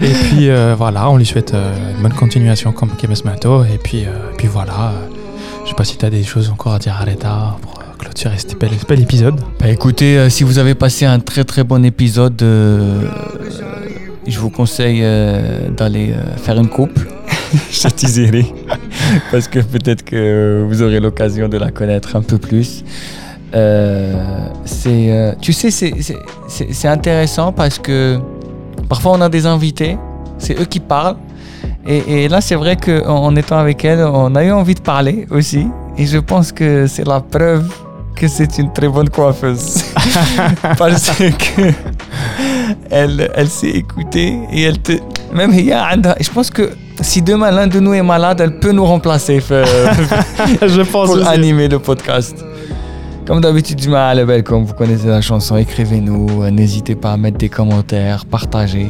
Et 0.00 0.12
puis 0.12 0.48
euh, 0.50 0.74
voilà, 0.76 1.10
on 1.10 1.16
lui 1.16 1.26
souhaite 1.26 1.54
euh, 1.54 1.72
une 1.96 2.02
bonne 2.02 2.12
continuation 2.12 2.72
comme 2.72 2.90
Kemes 2.96 3.14
Mato. 3.24 3.64
Et 3.64 3.78
puis, 3.78 4.04
euh, 4.04 4.10
puis 4.36 4.46
voilà, 4.48 4.72
euh, 4.72 5.08
je 5.64 5.70
sais 5.70 5.74
pas 5.74 5.84
si 5.84 5.96
tu 5.96 6.04
as 6.06 6.10
des 6.10 6.22
choses 6.22 6.50
encore 6.50 6.74
à 6.74 6.78
dire 6.78 6.94
à 7.00 7.04
Reda 7.04 7.56
pour 7.60 7.74
clôturer 7.98 8.38
cet 8.38 8.58
bel, 8.58 8.70
ce 8.80 8.86
bel 8.86 9.00
épisode. 9.02 9.40
Bah 9.58 9.68
écoutez, 9.68 10.16
euh, 10.18 10.28
si 10.30 10.44
vous 10.44 10.58
avez 10.58 10.74
passé 10.76 11.04
un 11.04 11.18
très 11.18 11.44
très 11.44 11.64
bon 11.64 11.84
épisode, 11.84 12.40
euh, 12.42 13.02
euh, 13.02 13.88
je 14.26 14.38
vous 14.38 14.50
conseille 14.50 15.00
euh, 15.02 15.68
d'aller 15.70 16.12
euh, 16.12 16.36
faire 16.36 16.56
une 16.58 16.68
coupe 16.68 16.98
chez 17.70 17.90
Tizeri. 17.90 18.52
Parce 19.32 19.48
que 19.48 19.58
peut-être 19.60 20.04
que 20.04 20.64
vous 20.68 20.82
aurez 20.82 21.00
l'occasion 21.00 21.48
de 21.48 21.56
la 21.58 21.70
connaître 21.72 22.14
un 22.14 22.22
peu 22.22 22.38
plus. 22.38 22.84
Euh, 23.54 24.12
c'est, 24.64 25.10
euh, 25.10 25.32
tu 25.40 25.52
sais, 25.54 25.70
c'est, 25.70 25.94
c'est, 26.02 26.18
c'est- 26.48 26.68
c'est 26.72 26.88
intéressant 26.88 27.50
parce 27.50 27.78
que 27.78 28.18
Parfois, 28.88 29.12
on 29.12 29.20
a 29.20 29.28
des 29.28 29.46
invités, 29.46 29.98
c'est 30.38 30.58
eux 30.58 30.64
qui 30.64 30.80
parlent. 30.80 31.16
Et, 31.86 32.28
là, 32.28 32.42
c'est 32.42 32.54
vrai 32.54 32.76
qu'en 32.76 33.34
étant 33.34 33.58
avec 33.58 33.82
elle, 33.84 34.00
on 34.00 34.34
a 34.34 34.44
eu 34.44 34.52
envie 34.52 34.74
de 34.74 34.80
parler 34.80 35.26
aussi. 35.30 35.66
Et 35.96 36.04
je 36.04 36.18
pense 36.18 36.52
que 36.52 36.86
c'est 36.86 37.06
la 37.06 37.20
preuve 37.20 37.66
que 38.14 38.28
c'est 38.28 38.58
une 38.58 38.72
très 38.72 38.88
bonne 38.88 39.08
coiffeuse. 39.08 39.84
Parce 40.78 41.10
que 41.16 41.72
elle, 42.90 43.30
elle 43.34 43.48
s'est 43.48 43.70
écoutée 43.70 44.38
et 44.52 44.62
elle 44.64 44.80
te. 44.80 44.92
Même 45.32 45.52
je 45.52 46.30
pense 46.30 46.50
que 46.50 46.70
si 47.00 47.22
demain 47.22 47.50
l'un 47.50 47.66
de 47.66 47.80
nous 47.80 47.94
est 47.94 48.02
malade, 48.02 48.40
elle 48.40 48.58
peut 48.58 48.72
nous 48.72 48.84
remplacer. 48.84 49.40
je 49.40 50.82
pense 50.82 51.08
pour 51.08 51.26
animer 51.26 51.68
le 51.68 51.78
podcast. 51.78 52.44
Comme 53.28 53.42
d'habitude, 53.42 53.86
ma 53.90 54.14
label, 54.14 54.42
comme 54.42 54.64
vous 54.64 54.72
connaissez 54.72 55.06
la 55.06 55.20
chanson, 55.20 55.58
écrivez-nous. 55.58 56.44
Euh, 56.44 56.50
n'hésitez 56.50 56.94
pas 56.94 57.12
à 57.12 57.18
mettre 57.18 57.36
des 57.36 57.50
commentaires, 57.50 58.24
partagez. 58.24 58.88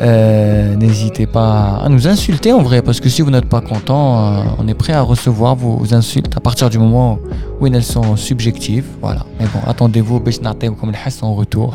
Euh, 0.00 0.74
n'hésitez 0.76 1.26
pas 1.26 1.82
à 1.84 1.90
nous 1.90 2.08
insulter 2.08 2.54
en 2.54 2.62
vrai, 2.62 2.80
parce 2.80 3.00
que 3.00 3.10
si 3.10 3.20
vous 3.20 3.30
n'êtes 3.30 3.50
pas 3.50 3.60
content, 3.60 4.16
euh, 4.16 4.42
on 4.58 4.66
est 4.66 4.72
prêt 4.72 4.94
à 4.94 5.02
recevoir 5.02 5.56
vos 5.56 5.92
insultes 5.92 6.34
à 6.34 6.40
partir 6.40 6.70
du 6.70 6.78
moment 6.78 7.18
où 7.60 7.66
elles 7.66 7.84
sont 7.84 8.16
subjectives. 8.16 8.86
Voilà. 9.02 9.26
Mais 9.38 9.44
bon, 9.52 9.60
attendez-vous, 9.66 10.20
comme 10.20 10.90
le 10.90 11.22
en 11.22 11.34
retour. 11.34 11.74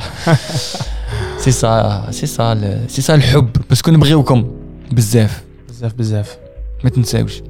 c'est 1.38 1.52
ça, 1.52 2.08
c'est 2.10 2.26
ça, 2.26 2.56
c'est 2.88 3.04
ça 3.04 3.16
le 3.16 3.24
hub. 3.24 3.60
Parce 3.70 3.84
qu'on 3.84 3.94
est 3.94 4.24
comme. 4.24 4.46
Bzef. 4.92 5.44
Bzef, 5.70 5.96
bzef. 5.96 6.40
Mais 6.84 6.90
tu 6.90 7.00
ne 7.00 7.06
sais 7.06 7.24
pas. 7.24 7.44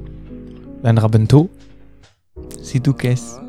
Ben 0.84 0.98
Rabentou. 0.98 1.48
C'est 2.62 2.80
tout 2.80 2.92
qu'est-ce. 2.92 3.45